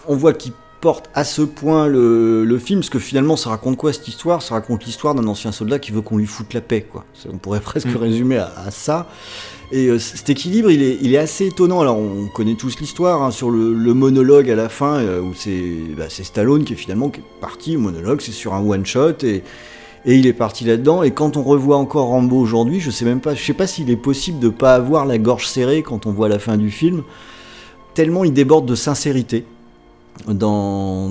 on 0.07 0.15
voit 0.15 0.33
qu'il 0.33 0.51
porte 0.85 1.09
à 1.15 1.23
ce 1.23 1.41
point 1.41 1.87
le, 1.87 2.45
le 2.45 2.59
film, 2.59 2.81
parce 2.81 2.91
que 2.91 2.99
finalement, 2.99 3.35
ça 3.37 3.49
raconte 3.49 3.75
quoi 3.75 3.91
cette 3.91 4.07
histoire? 4.07 4.43
Ça 4.43 4.53
raconte 4.53 4.85
l'histoire 4.85 5.15
d'un 5.15 5.25
ancien 5.25 5.51
soldat 5.51 5.79
qui 5.79 5.91
veut 5.91 6.01
qu'on 6.01 6.17
lui 6.17 6.27
foute 6.27 6.53
la 6.53 6.61
paix. 6.61 6.85
Quoi. 6.87 7.05
On 7.33 7.37
pourrait 7.39 7.59
presque 7.71 7.87
Mm. 7.87 7.97
résumer 7.97 8.37
à, 8.37 8.53
à 8.67 8.69
ça. 8.69 9.07
Et 9.71 9.87
euh, 9.87 9.97
cet 9.97 10.29
équilibre, 10.29 10.69
il 10.69 10.83
est, 10.83 10.99
il 11.01 11.15
est 11.15 11.17
assez 11.17 11.47
étonnant. 11.47 11.81
Alors, 11.81 11.97
on 11.97 12.27
connaît 12.27 12.53
tous 12.53 12.79
l'histoire 12.79 13.23
hein, 13.23 13.31
sur 13.31 13.49
le, 13.49 13.73
le 13.73 13.93
monologue 13.95 14.47
à 14.51 14.55
la 14.55 14.69
fin, 14.69 14.99
euh, 14.99 15.21
où 15.21 15.33
c'est 15.33 15.71
bah, 15.97 16.05
c'est 16.07 16.23
Stallone 16.23 16.63
qui 16.65 16.73
est 16.73 16.75
finalement 16.75 17.09
qui 17.09 17.21
est 17.21 17.41
parti. 17.41 17.71
Le 17.73 17.79
monologue, 17.79 18.21
c'est 18.21 18.31
sur 18.31 18.53
un 18.53 18.61
one 18.63 18.85
shot 18.85 19.23
et 19.23 19.41
et 20.07 20.15
il 20.17 20.27
est 20.27 20.33
parti 20.33 20.65
là-dedans. 20.65 21.01
Et 21.01 21.09
quand 21.09 21.35
on 21.35 21.41
revoit 21.41 21.77
encore 21.77 22.09
Rambo 22.09 22.37
aujourd'hui, 22.37 22.79
je 22.79 22.91
sais 22.91 23.05
même 23.05 23.21
pas, 23.21 23.33
je 23.33 23.43
sais 23.43 23.55
pas 23.55 23.65
s'il 23.65 23.89
est 23.89 23.95
possible 23.95 24.37
de 24.37 24.49
pas 24.49 24.75
avoir 24.75 25.07
la 25.07 25.17
gorge 25.17 25.47
serrée 25.47 25.81
quand 25.81 26.05
on 26.05 26.11
voit 26.11 26.29
la 26.29 26.37
fin 26.37 26.57
du 26.57 26.69
film. 26.69 27.01
Tellement 27.95 28.23
il 28.23 28.33
déborde 28.33 28.67
de 28.67 28.75
sincérité 28.75 29.45
dans, 30.27 31.09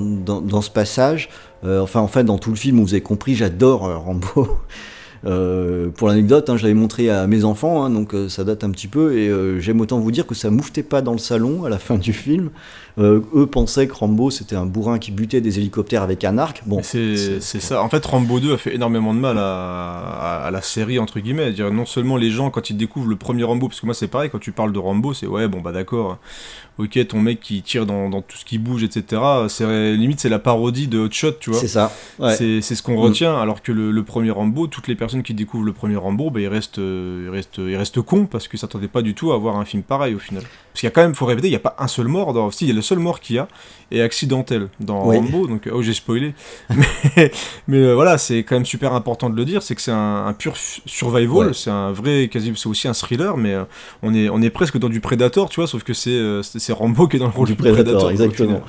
ce 0.63 0.71
passage. 0.71 1.29
Euh, 1.65 1.81
enfin, 1.81 2.01
en 2.01 2.09
fait, 2.09 2.25
dans 2.25 2.39
tout 2.39 2.51
le 2.51 2.57
film, 2.57 2.81
vous 2.81 2.95
avez 2.95 3.03
compris, 3.03 3.35
j'adore 3.35 3.87
euh, 3.87 3.97
Rambo. 3.97 4.59
Euh, 5.27 5.89
pour 5.89 6.09
l'anecdote, 6.09 6.51
hein, 6.51 6.59
je 6.59 6.65
l'avais 6.65 6.75
montré 6.75 7.09
à 7.09 7.27
mes 7.27 7.45
enfants, 7.45 7.83
hein, 7.83 7.89
donc 7.89 8.15
ça 8.29 8.45
date 8.45 8.63
un 8.63 8.71
petit 8.71 8.89
peu, 8.89 9.17
et 9.17 9.33
j'aime 9.59 9.81
autant 9.81 9.99
vous 9.99 10.11
dire 10.11 10.27
que 10.27 10.35
ça 10.35 10.51
mouftait 10.51 10.83
pas 10.83 11.01
dans 11.01 11.13
le 11.13 11.19
salon 11.19 11.65
à 11.65 11.71
la 11.71 11.79
fin 11.79 11.97
du 11.97 12.13
film. 12.13 12.51
Euh, 12.97 13.21
eux 13.35 13.47
pensaient 13.47 13.89
que 13.89 13.95
Rambo 13.95 14.31
c'était 14.31 14.55
un 14.55 14.67
bourrin 14.67 15.01
qui 15.01 15.11
butait 15.11 15.41
des 15.41 15.59
hélicoptères 15.59 16.03
avec 16.03 16.23
un 16.23 16.39
arc. 16.39 16.63
Bon, 16.67 16.81
c'est 16.83 17.41
ça. 17.41 17.83
En 17.83 17.89
fait, 17.89 18.05
Rambo 18.07 18.39
2 18.39 18.55
a 18.55 18.57
fait 18.57 18.75
énormément 18.75 19.13
de 19.13 19.19
mal 19.19 19.37
à, 19.37 19.43
à- 19.43 20.47
à 20.47 20.51
la 20.53 20.63
série, 20.63 20.99
entre 21.01 21.19
guillemets. 21.19 21.51
Dire, 21.53 21.73
non 21.73 21.87
seulement 21.87 22.17
les 22.17 22.31
gens, 22.31 22.51
quand 22.51 22.71
ils 22.71 22.77
découvrent 22.77 23.09
le 23.09 23.17
premier 23.17 23.43
Rambo, 23.43 23.67
parce 23.69 23.81
que 23.81 23.87
moi 23.87 23.95
c'est 23.97 24.07
pareil, 24.09 24.31
quand 24.31 24.39
tu 24.39 24.53
parles 24.53 24.73
de 24.73 24.79
Rambo, 24.79 25.13
c'est 25.13 25.27
ouais, 25.27 25.49
bon 25.49 25.61
bah 25.61 25.73
d'accord, 25.73 26.19
ok, 26.79 27.07
ton 27.09 27.21
mec 27.21 27.41
qui 27.41 27.63
tire 27.63 27.85
dans, 27.85 28.09
dans 28.11 28.23
tout 28.23 28.37
ce 28.37 28.45
qui 28.45 28.59
bouge, 28.59 28.85
etc. 28.85 29.21
C'est 29.49 29.95
limite, 29.97 30.21
c'est 30.21 30.29
la 30.29 30.39
parodie 30.39 30.87
de 30.87 31.01
Hot 31.01 31.09
Shot, 31.11 31.33
tu 31.41 31.51
vois. 31.51 31.59
c'est 31.59 31.67
ça. 31.69 31.91
Ouais. 32.21 32.37
C'est 32.37 32.61
ce 32.63 32.83
qu'on 32.83 32.95
Mm. 32.95 32.99
retient, 32.99 33.37
alors 33.41 33.61
que 33.61 33.73
le, 33.73 33.91
le 33.91 34.03
premier 34.05 34.31
Rambo, 34.31 34.69
toutes 34.69 34.87
les 34.87 34.95
personnes 34.95 35.25
qui 35.25 35.35
découvrent 35.35 35.65
le 35.65 35.73
premier 35.73 35.97
Rambo, 35.97 36.31
bah, 36.31 36.41
ils, 36.41 36.47
restent, 36.49 36.77
ils, 36.79 37.29
restent, 37.29 37.59
ils 37.59 37.77
restent 37.77 38.01
cons 38.03 38.27
parce 38.27 38.47
qu'ils 38.47 38.61
s'attendaient 38.61 38.87
pas 38.87 39.03
du 39.03 39.15
tout 39.15 39.33
à 39.33 39.35
avoir 39.35 39.57
un 39.57 39.65
film 39.65 39.83
pareil 39.83 40.15
au 40.15 40.19
final. 40.21 40.43
Parce 40.73 40.81
qu'il 40.81 40.87
y 40.87 40.89
a 40.89 40.91
quand 40.91 41.03
même, 41.03 41.15
faut 41.15 41.27
répéter, 41.27 41.49
il 41.49 41.51
n'y 41.53 41.57
a 41.57 41.61
pas 41.61 41.77
un 41.79 41.87
seul 41.89 42.07
mort. 42.09 42.33
Dans... 42.33 42.51
Si, 42.51 42.65
il 42.65 42.69
y 42.69 42.71
a 42.71 42.75
le 42.75 42.83
seul 42.85 43.01
mort 43.01 43.19
qu'il 43.19 43.37
y 43.37 43.39
a 43.41 43.49
est 43.91 44.01
accidentel 44.01 44.69
dans 44.81 45.07
Oui. 45.07 45.17
Rambo, 45.19 45.47
donc 45.47 45.69
oh 45.73 45.83
j'ai 45.83 45.93
spoilé. 45.93 46.35
mais 47.17 47.31
mais 47.69 47.79
euh, 47.79 47.95
voilà, 47.95 48.17
c'est 48.19 48.39
quand 48.45 48.55
même 48.57 48.65
super 48.65 48.93
important 48.95 49.29
de 49.31 49.37
le 49.37 49.45
dire, 49.45 49.63
c'est 49.63 49.75
que 49.75 49.83
c'est 49.83 49.91
un, 49.93 50.27
un 50.27 50.33
pur 50.33 50.55
survival, 50.57 51.49
Ouais. 51.49 51.53
c'est 51.55 51.71
un 51.71 51.93
vrai, 51.93 52.29
quasi, 52.29 52.53
c'est 52.57 52.67
aussi 52.69 52.89
un 52.89 52.93
thriller, 52.95 53.37
mais 53.37 53.55
euh, 53.55 53.65
on, 54.03 54.15
est, 54.15 54.29
on 54.29 54.41
est 54.43 54.51
presque 54.51 54.79
dans 54.79 54.89
du 54.89 55.01
Predator, 55.01 55.49
tu 55.49 55.61
vois, 55.61 55.67
sauf 55.67 55.83
que 55.85 55.93
c'est 55.93 56.11
euh, 56.11 56.43
c'est 56.43 56.73
Rambo 56.73 57.09
qui 57.09 57.17
est 57.17 57.19
dans 57.21 57.27
le 57.27 57.33
rôle 57.33 57.47
du 57.49 57.55
du 57.55 57.59
Predator, 57.63 58.11
exactement. 58.11 58.63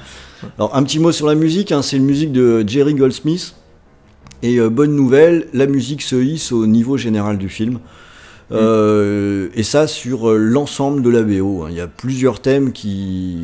Alors 0.57 0.75
un 0.75 0.83
petit 0.83 0.99
mot 0.99 1.11
sur 1.11 1.27
la 1.27 1.35
musique, 1.35 1.71
hein, 1.71 1.81
c'est 1.81 1.97
une 1.97 2.05
musique 2.05 2.31
de 2.31 2.63
Jerry 2.67 2.93
Goldsmith. 2.95 3.55
Et 4.43 4.57
euh, 4.59 4.69
bonne 4.69 4.95
nouvelle, 4.95 5.47
la 5.53 5.65
musique 5.65 6.01
se 6.03 6.17
hisse 6.17 6.51
au 6.51 6.67
niveau 6.67 6.97
général 6.97 7.37
du 7.37 7.49
film. 7.49 7.79
Euh, 8.51 9.49
et 9.55 9.63
ça 9.63 9.87
sur 9.87 10.31
l'ensemble 10.33 11.01
de 11.01 11.09
la 11.09 11.23
BO. 11.23 11.63
hein. 11.63 11.67
Il 11.71 11.75
y 11.77 11.81
a 11.81 11.87
plusieurs 11.87 12.41
thèmes 12.41 12.73
qui, 12.73 13.37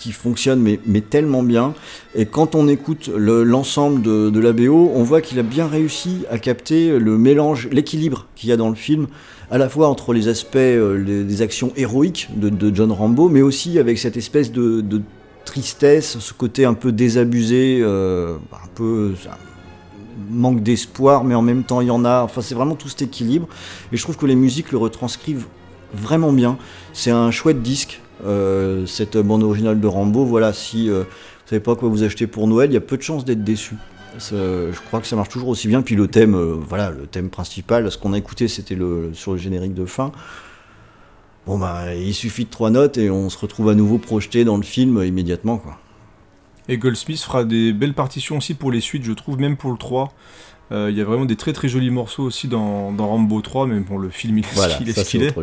qui 0.00 0.12
fonctionnent 0.12 0.62
mais, 0.86 1.00
tellement 1.00 1.42
bien. 1.42 1.74
Et 2.14 2.26
quand 2.26 2.54
on 2.54 2.66
écoute 2.68 3.10
le- 3.14 3.44
l'ensemble 3.44 4.02
de, 4.02 4.30
de 4.30 4.40
la 4.40 4.52
BO, 4.52 4.90
on 4.94 5.02
voit 5.02 5.20
qu'il 5.20 5.38
a 5.38 5.42
bien 5.42 5.66
réussi 5.66 6.24
à 6.30 6.38
capter 6.38 6.98
le 6.98 7.18
mélange, 7.18 7.68
l'équilibre 7.70 8.26
qu'il 8.34 8.48
y 8.48 8.52
a 8.52 8.56
dans 8.56 8.70
le 8.70 8.74
film, 8.74 9.06
à 9.50 9.58
la 9.58 9.68
fois 9.68 9.88
entre 9.88 10.12
les 10.12 10.28
aspects 10.28 10.56
euh, 10.56 10.96
les- 10.96 11.24
des 11.24 11.42
actions 11.42 11.72
héroïques 11.76 12.28
de, 12.34 12.74
John 12.74 12.90
Rambo, 12.92 13.28
mais 13.28 13.42
aussi 13.42 13.78
avec 13.78 13.98
cette 13.98 14.16
espèce 14.16 14.50
de, 14.52 14.82
tristesse, 15.44 16.18
ce 16.18 16.32
côté 16.32 16.64
un 16.64 16.74
peu 16.74 16.92
désabusé, 16.92 17.80
euh, 17.82 18.36
un 18.52 18.68
peu 18.74 19.14
manque 20.30 20.62
d'espoir, 20.62 21.24
mais 21.24 21.34
en 21.34 21.42
même 21.42 21.64
temps 21.64 21.80
il 21.80 21.88
y 21.88 21.90
en 21.90 22.04
a. 22.04 22.22
Enfin, 22.22 22.40
c'est 22.40 22.54
vraiment 22.54 22.74
tout 22.76 22.88
cet 22.88 23.02
équilibre. 23.02 23.48
Et 23.92 23.96
je 23.96 24.02
trouve 24.02 24.16
que 24.16 24.26
les 24.26 24.36
musiques 24.36 24.70
le 24.70 24.78
retranscrivent 24.78 25.46
vraiment 25.94 26.32
bien. 26.32 26.56
C'est 26.92 27.10
un 27.10 27.30
chouette 27.30 27.62
disque, 27.62 28.00
euh, 28.24 28.86
cette 28.86 29.16
bande 29.16 29.42
originale 29.42 29.80
de 29.80 29.86
Rambo. 29.86 30.24
Voilà, 30.24 30.52
si 30.52 30.90
euh, 30.90 31.02
vous 31.02 31.48
savez 31.48 31.60
pas 31.60 31.76
quoi 31.76 31.88
vous 31.88 32.02
acheter 32.02 32.26
pour 32.26 32.46
Noël, 32.46 32.70
il 32.70 32.74
y 32.74 32.76
a 32.76 32.80
peu 32.80 32.96
de 32.96 33.02
chances 33.02 33.24
d'être 33.24 33.44
déçu. 33.44 33.76
Je 34.18 34.80
crois 34.86 35.00
que 35.00 35.06
ça 35.06 35.16
marche 35.16 35.28
toujours 35.28 35.48
aussi 35.48 35.68
bien. 35.68 35.82
Puis 35.82 35.94
le 35.94 36.08
thème, 36.08 36.34
euh, 36.34 36.54
voilà, 36.68 36.90
le 36.90 37.06
thème 37.06 37.30
principal, 37.30 37.90
ce 37.90 37.98
qu'on 37.98 38.12
a 38.12 38.18
écouté, 38.18 38.48
c'était 38.48 38.74
le, 38.74 39.10
sur 39.14 39.32
le 39.32 39.38
générique 39.38 39.74
de 39.74 39.84
fin. 39.84 40.12
Bon 41.46 41.58
bah, 41.58 41.94
il 41.94 42.14
suffit 42.14 42.44
de 42.44 42.50
trois 42.50 42.70
notes 42.70 42.98
et 42.98 43.10
on 43.10 43.30
se 43.30 43.38
retrouve 43.38 43.70
à 43.70 43.74
nouveau 43.74 43.98
projeté 43.98 44.44
dans 44.44 44.56
le 44.56 44.62
film 44.62 45.02
immédiatement, 45.02 45.58
quoi. 45.58 45.78
Et 46.70 46.78
Goldsmith 46.78 47.20
fera 47.20 47.42
des 47.42 47.72
belles 47.72 47.94
partitions 47.94 48.36
aussi 48.36 48.54
pour 48.54 48.70
les 48.70 48.80
suites, 48.80 49.02
je 49.02 49.12
trouve, 49.12 49.40
même 49.40 49.56
pour 49.56 49.72
le 49.72 49.76
3. 49.76 50.12
Euh, 50.72 50.88
Il 50.90 50.96
y 50.96 51.00
a 51.00 51.04
vraiment 51.04 51.24
des 51.24 51.36
très 51.36 51.52
très 51.52 51.68
jolis 51.68 51.90
morceaux 51.90 52.22
aussi 52.22 52.46
dans, 52.48 52.92
dans 52.92 53.08
Rambo 53.08 53.40
3, 53.40 53.66
mais 53.66 53.80
bon, 53.80 53.98
le 53.98 54.08
film 54.10 54.38
il 54.38 54.44
est 54.44 54.54
Voilà, 54.54 54.74
ce 54.74 54.78
qu'il 54.78 54.88
est. 54.88 54.92
ce 55.04 55.16
est. 55.18 55.34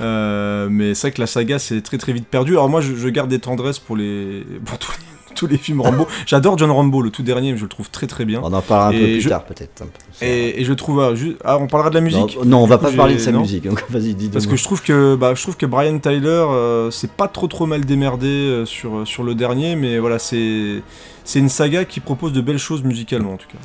Euh, 0.00 0.68
mais 0.70 0.94
c'est 0.94 1.08
vrai 1.08 1.12
que 1.12 1.20
la 1.20 1.26
saga 1.26 1.58
c'est 1.58 1.80
très 1.82 1.98
très 1.98 2.12
vite 2.12 2.26
perdu. 2.26 2.52
Alors 2.52 2.68
moi 2.68 2.80
je, 2.80 2.94
je 2.94 3.08
garde 3.08 3.28
des 3.28 3.38
tendresses 3.40 3.78
pour, 3.78 3.96
les, 3.96 4.46
pour 4.64 4.78
tous, 4.78 4.92
les, 4.92 5.34
tous 5.34 5.46
les 5.46 5.58
films 5.58 5.82
Rambo. 5.82 6.06
J'adore 6.26 6.56
John 6.56 6.70
Rambo, 6.70 7.02
le 7.02 7.10
tout 7.10 7.22
dernier, 7.22 7.56
je 7.56 7.62
le 7.62 7.68
trouve 7.68 7.90
très 7.90 8.06
très 8.06 8.24
bien. 8.24 8.40
On 8.42 8.52
en 8.52 8.62
parlera 8.62 8.88
un 8.88 8.92
peu 8.92 8.98
plus 9.04 9.20
je- 9.20 9.28
tard 9.28 9.44
peut-être. 9.44 9.82
Et, 10.22 10.60
et 10.60 10.64
je 10.64 10.72
trouve. 10.72 11.00
ah, 11.00 11.14
ju- 11.14 11.36
ah, 11.44 11.58
on 11.58 11.66
parlera 11.66 11.90
de 11.90 11.94
la 11.96 12.00
musique 12.00 12.36
Non, 12.38 12.44
non, 12.46 12.58
on 12.62 12.66
va 12.66 12.78
pas 12.78 12.90
parler 12.92 13.14
de 13.14 13.20
sa 13.20 13.32
non 13.32 13.40
musique. 13.40 13.64
Donc 13.68 13.84
vas-y, 13.90 14.14
dis 14.14 14.28
Parce 14.30 14.46
que 14.46 14.56
je 14.56 14.64
trouve 14.64 14.82
que 14.82 15.14
bah, 15.14 15.34
je 15.34 15.42
trouve 15.42 15.56
que 15.58 15.66
Brian 15.66 15.98
Tyler 15.98 16.26
euh, 16.26 16.90
c'est 16.90 17.10
pas 17.12 17.28
trop 17.28 17.48
trop 17.48 17.66
mal 17.66 17.84
démerdé 17.84 18.26
euh, 18.28 18.64
sur, 18.64 19.06
sur 19.06 19.24
le 19.24 19.34
dernier, 19.34 19.76
mais 19.76 19.98
voilà 19.98 20.18
c'est 20.18 20.82
c'est 21.24 21.38
une 21.38 21.48
saga 21.50 21.84
qui 21.84 22.00
propose 22.00 22.32
de 22.32 22.40
belles 22.40 22.58
choses 22.58 22.82
musicalement 22.82 23.34
en 23.34 23.36
tout 23.36 23.48
cas. 23.48 23.58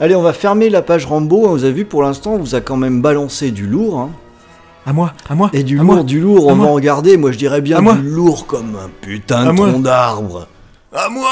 Allez, 0.00 0.14
on 0.16 0.22
va 0.22 0.32
fermer 0.32 0.70
la 0.70 0.82
page 0.82 1.04
Rambo. 1.06 1.48
Vous 1.48 1.64
avez 1.64 1.72
vu 1.72 1.84
pour 1.84 2.02
l'instant, 2.02 2.32
on 2.34 2.38
vous 2.38 2.54
a 2.54 2.60
quand 2.60 2.76
même 2.76 3.02
balancé 3.02 3.50
du 3.50 3.66
lourd. 3.66 3.98
hein. 3.98 4.10
À 4.86 4.92
moi, 4.94 5.12
à 5.28 5.34
moi. 5.34 5.50
Et 5.52 5.62
du 5.62 5.78
à 5.78 5.82
lourd, 5.82 5.94
moi. 5.94 6.02
du 6.02 6.20
lourd, 6.20 6.46
on 6.46 6.54
va 6.56 6.64
en 6.68 6.72
regarder. 6.72 7.16
Moi, 7.18 7.32
je 7.32 7.38
dirais 7.38 7.60
bien 7.60 7.76
À 7.76 7.80
moi. 7.82 7.94
du 7.94 8.08
lourd 8.08 8.46
comme 8.46 8.76
un 8.76 8.88
putain 9.02 9.46
À 9.48 9.52
de 9.52 9.56
tronc 9.56 9.78
d'arbre. 9.80 10.46
À 10.94 11.08
moi. 11.10 11.28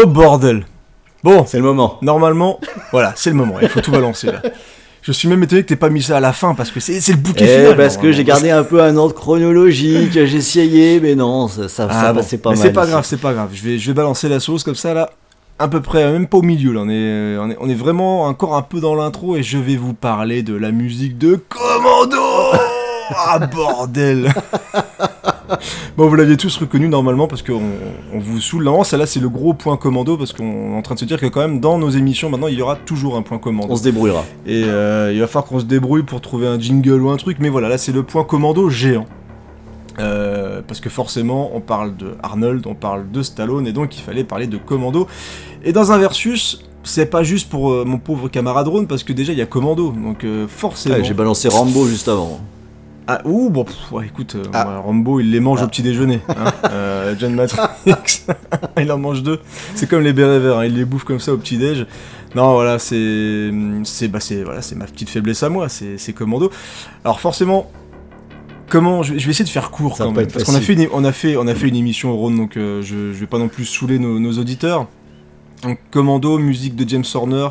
Oh 0.00 0.06
bordel 0.06 0.66
Bon, 1.24 1.44
C'est 1.46 1.56
le 1.58 1.64
moment. 1.64 1.98
normalement, 2.02 2.60
voilà, 2.92 3.12
c'est 3.16 3.30
le 3.30 3.36
moment, 3.36 3.54
il 3.60 3.68
faut 3.68 3.80
tout 3.80 3.90
balancer 3.90 4.28
là. 4.28 4.40
Je 5.02 5.12
suis 5.12 5.26
même 5.28 5.42
étonné 5.42 5.62
que 5.62 5.68
t'aies 5.68 5.76
pas 5.76 5.88
mis 5.90 6.02
ça 6.02 6.18
à 6.18 6.20
la 6.20 6.32
fin 6.32 6.54
parce 6.54 6.70
que 6.70 6.80
c'est 6.80 7.00
c'est 7.00 7.12
le 7.12 7.18
bouquet 7.18 7.44
Eh, 7.48 7.56
final. 7.62 7.76
parce 7.76 7.96
que 7.96 8.12
j'ai 8.12 8.24
gardé 8.24 8.50
un 8.50 8.62
peu 8.62 8.82
un 8.82 8.96
ordre 8.96 9.14
chronologique, 9.14 10.12
j'ai 10.12 10.22
essayé, 10.36 11.00
mais 11.00 11.14
non, 11.14 11.48
ça, 11.48 11.68
ça, 11.68 11.88
Ah 11.90 12.00
ça 12.02 12.12
bon. 12.12 12.20
passait 12.20 12.38
pas 12.38 12.50
Mais 12.50 12.56
mal. 12.56 12.66
c'est 12.66 12.72
pas 12.72 12.86
grave, 12.86 13.04
c'est 13.06 13.20
pas 13.20 13.32
grave. 13.32 13.48
Je 13.52 13.62
vais, 13.62 13.78
je 13.78 13.86
vais 13.88 13.94
balancer 13.94 14.28
la 14.28 14.38
sauce 14.38 14.62
comme 14.64 14.74
ça 14.74 14.92
là, 14.94 15.10
à 15.58 15.66
peu 15.68 15.80
près, 15.80 16.10
même 16.12 16.26
pas 16.26 16.38
au 16.38 16.42
milieu 16.42 16.72
là. 16.72 16.80
On 16.84 16.88
est, 16.88 17.36
on 17.38 17.50
est, 17.50 17.56
on 17.60 17.68
est 17.68 17.74
vraiment 17.74 18.24
encore 18.24 18.54
un 18.54 18.62
peu 18.62 18.80
dans 18.80 18.94
l'intro 18.94 19.36
et 19.36 19.42
je 19.42 19.56
vais 19.58 19.76
vous 19.76 19.94
parler 19.94 20.42
de 20.42 20.54
la 20.54 20.70
musique 20.72 21.16
de 21.18 21.36
Commando. 21.48 22.18
ah 23.10 23.38
bordel. 23.38 24.32
bon, 25.96 26.08
vous 26.08 26.14
l'aviez 26.14 26.36
tous 26.36 26.56
reconnu 26.56 26.88
normalement 26.88 27.26
parce 27.26 27.42
qu'on 27.42 27.62
on 28.12 28.18
vous 28.18 28.40
saoule. 28.40 28.64
Normalement, 28.64 28.84
celle-là 28.84 29.06
c'est 29.06 29.20
le 29.20 29.28
gros 29.28 29.54
point 29.54 29.76
Commando 29.76 30.16
parce 30.16 30.32
qu'on 30.32 30.74
est 30.74 30.76
en 30.76 30.82
train 30.82 30.94
de 30.94 31.00
se 31.00 31.04
dire 31.04 31.20
que 31.20 31.26
quand 31.26 31.40
même 31.40 31.60
dans 31.60 31.78
nos 31.78 31.90
émissions 31.90 32.30
maintenant 32.30 32.48
il 32.48 32.58
y 32.58 32.62
aura 32.62 32.76
toujours 32.76 33.16
un 33.16 33.22
point 33.22 33.38
Commando. 33.38 33.72
On 33.72 33.76
se 33.76 33.82
débrouillera. 33.82 34.24
Et 34.46 34.64
euh, 34.64 35.12
il 35.12 35.20
va 35.20 35.26
falloir 35.26 35.46
qu'on 35.46 35.60
se 35.60 35.64
débrouille 35.64 36.02
pour 36.02 36.20
trouver 36.20 36.46
un 36.46 36.58
jingle 36.58 37.02
ou 37.02 37.10
un 37.10 37.16
truc, 37.16 37.38
mais 37.40 37.48
voilà, 37.48 37.68
là 37.68 37.78
c'est 37.78 37.92
le 37.92 38.02
point 38.02 38.24
commando 38.24 38.68
géant. 38.68 39.06
Euh, 39.98 40.62
parce 40.66 40.80
que 40.80 40.90
forcément, 40.90 41.50
on 41.54 41.60
parle 41.60 41.96
de 41.96 42.14
Arnold, 42.22 42.66
on 42.66 42.74
parle 42.74 43.10
de 43.10 43.22
Stallone, 43.22 43.66
et 43.66 43.72
donc 43.72 43.96
il 43.96 44.02
fallait 44.02 44.24
parler 44.24 44.46
de 44.46 44.56
commando. 44.56 45.08
Et 45.64 45.72
dans 45.72 45.90
un 45.90 45.98
versus, 45.98 46.64
c'est 46.84 47.06
pas 47.06 47.22
juste 47.22 47.48
pour 47.48 47.70
euh, 47.70 47.84
mon 47.84 47.98
pauvre 47.98 48.28
camarade 48.28 48.68
Ron, 48.68 48.86
parce 48.86 49.02
que 49.02 49.12
déjà 49.12 49.32
il 49.32 49.38
y 49.38 49.42
a 49.42 49.46
commando, 49.46 49.90
donc 49.90 50.24
euh, 50.24 50.46
forcément. 50.46 50.96
Ouais, 50.96 51.04
j'ai 51.04 51.14
balancé 51.14 51.48
Rambo 51.48 51.86
juste 51.86 52.08
avant. 52.08 52.40
Ah, 53.10 53.22
ouh, 53.24 53.48
bon, 53.48 53.64
pff, 53.64 53.90
ouais, 53.90 54.04
écoute, 54.06 54.34
euh, 54.34 54.42
Ah. 54.52 54.64
moi, 54.64 54.78
Rambo, 54.80 55.18
il 55.18 55.30
les 55.30 55.40
mange 55.40 55.60
Ah. 55.62 55.64
au 55.64 55.68
petit 55.68 55.82
déjeuner. 55.82 56.20
Hein. 56.28 56.52
Euh, 56.70 57.14
John 57.18 57.32
Matrix, 57.34 57.62
il 58.78 58.92
en 58.92 58.98
mange 58.98 59.22
deux. 59.22 59.40
C'est 59.74 59.88
comme 59.88 60.02
les 60.02 60.12
bérets 60.12 60.40
verts, 60.40 60.58
hein, 60.58 60.66
il 60.66 60.76
les 60.76 60.84
bouffe 60.84 61.04
comme 61.04 61.18
ça 61.20 61.32
au 61.32 61.38
petit 61.38 61.56
déj. 61.56 61.86
Non, 62.34 62.52
voilà, 62.52 62.78
c'est, 62.78 63.50
c'est, 63.84 64.08
bah, 64.08 64.20
c'est, 64.20 64.42
voilà, 64.42 64.60
c'est 64.60 64.74
ma 64.76 64.84
petite 64.84 65.08
faiblesse 65.08 65.42
à 65.42 65.48
moi, 65.48 65.70
c'est, 65.70 65.96
c'est 65.96 66.12
commando. 66.12 66.50
Alors 67.02 67.18
forcément, 67.20 67.70
comment, 68.68 69.02
je, 69.02 69.14
vais- 69.14 69.18
je 69.18 69.24
vais 69.24 69.30
essayer 69.30 69.46
de 69.46 69.50
faire 69.50 69.70
court 69.70 69.96
Ça 69.96 70.04
va 70.04 70.10
quand 70.10 70.14
pas 70.14 70.20
même, 70.20 70.28
être 70.28 70.34
parce 70.34 70.44
qu'on 70.44 70.54
a 70.54 70.60
fait, 70.60 70.74
facile. 70.74 70.82
une, 70.82 70.88
on 70.92 71.04
a 71.04 71.12
fait, 71.12 71.36
on 71.38 71.46
a 71.46 71.54
fait 71.54 71.68
une 71.68 71.76
émission 71.76 72.10
au 72.10 72.16
Rhône, 72.16 72.36
donc 72.36 72.58
euh, 72.58 72.82
je, 72.82 73.14
je 73.14 73.18
vais 73.18 73.26
pas 73.26 73.38
non 73.38 73.48
plus 73.48 73.64
saouler 73.64 73.98
nos, 73.98 74.18
nos 74.20 74.32
auditeurs. 74.38 74.86
Donc, 75.62 75.78
commando, 75.90 76.36
musique 76.38 76.76
de 76.76 76.86
James 76.86 77.04
Horner. 77.14 77.48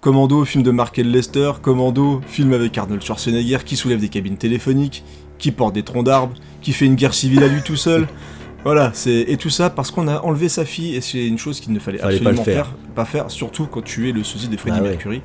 Commando, 0.00 0.44
film 0.44 0.62
de 0.62 0.70
Mark 0.70 0.98
L. 0.98 1.10
Lester. 1.10 1.52
Commando, 1.60 2.20
film 2.26 2.52
avec 2.52 2.76
Arnold 2.78 3.02
Schwarzenegger 3.02 3.58
qui 3.64 3.76
soulève 3.76 4.00
des 4.00 4.08
cabines 4.08 4.36
téléphoniques, 4.36 5.04
qui 5.38 5.50
porte 5.50 5.74
des 5.74 5.82
troncs 5.82 6.04
d'arbres, 6.04 6.34
qui 6.62 6.72
fait 6.72 6.86
une 6.86 6.94
guerre 6.94 7.14
civile 7.14 7.42
à 7.42 7.48
lui 7.48 7.62
tout 7.62 7.76
seul. 7.76 8.06
Voilà, 8.64 8.90
c'est 8.92 9.20
et 9.20 9.36
tout 9.36 9.50
ça 9.50 9.70
parce 9.70 9.92
qu'on 9.92 10.08
a 10.08 10.20
enlevé 10.20 10.48
sa 10.48 10.64
fille 10.64 10.96
et 10.96 11.00
c'est 11.00 11.24
une 11.26 11.38
chose 11.38 11.60
qu'il 11.60 11.72
ne 11.72 11.78
fallait, 11.78 11.98
Fallait 11.98 12.18
pas 12.18 12.30
absolument 12.30 12.44
le 12.44 12.52
faire. 12.52 12.74
pas 12.94 13.04
faire, 13.04 13.30
surtout 13.30 13.66
quand 13.66 13.82
tu 13.82 14.08
es 14.08 14.12
le 14.12 14.24
sosie 14.24 14.48
de 14.48 14.56
Freddie 14.56 14.78
Ah 14.80 14.82
ouais. 14.82 14.88
Mercury. 14.90 15.22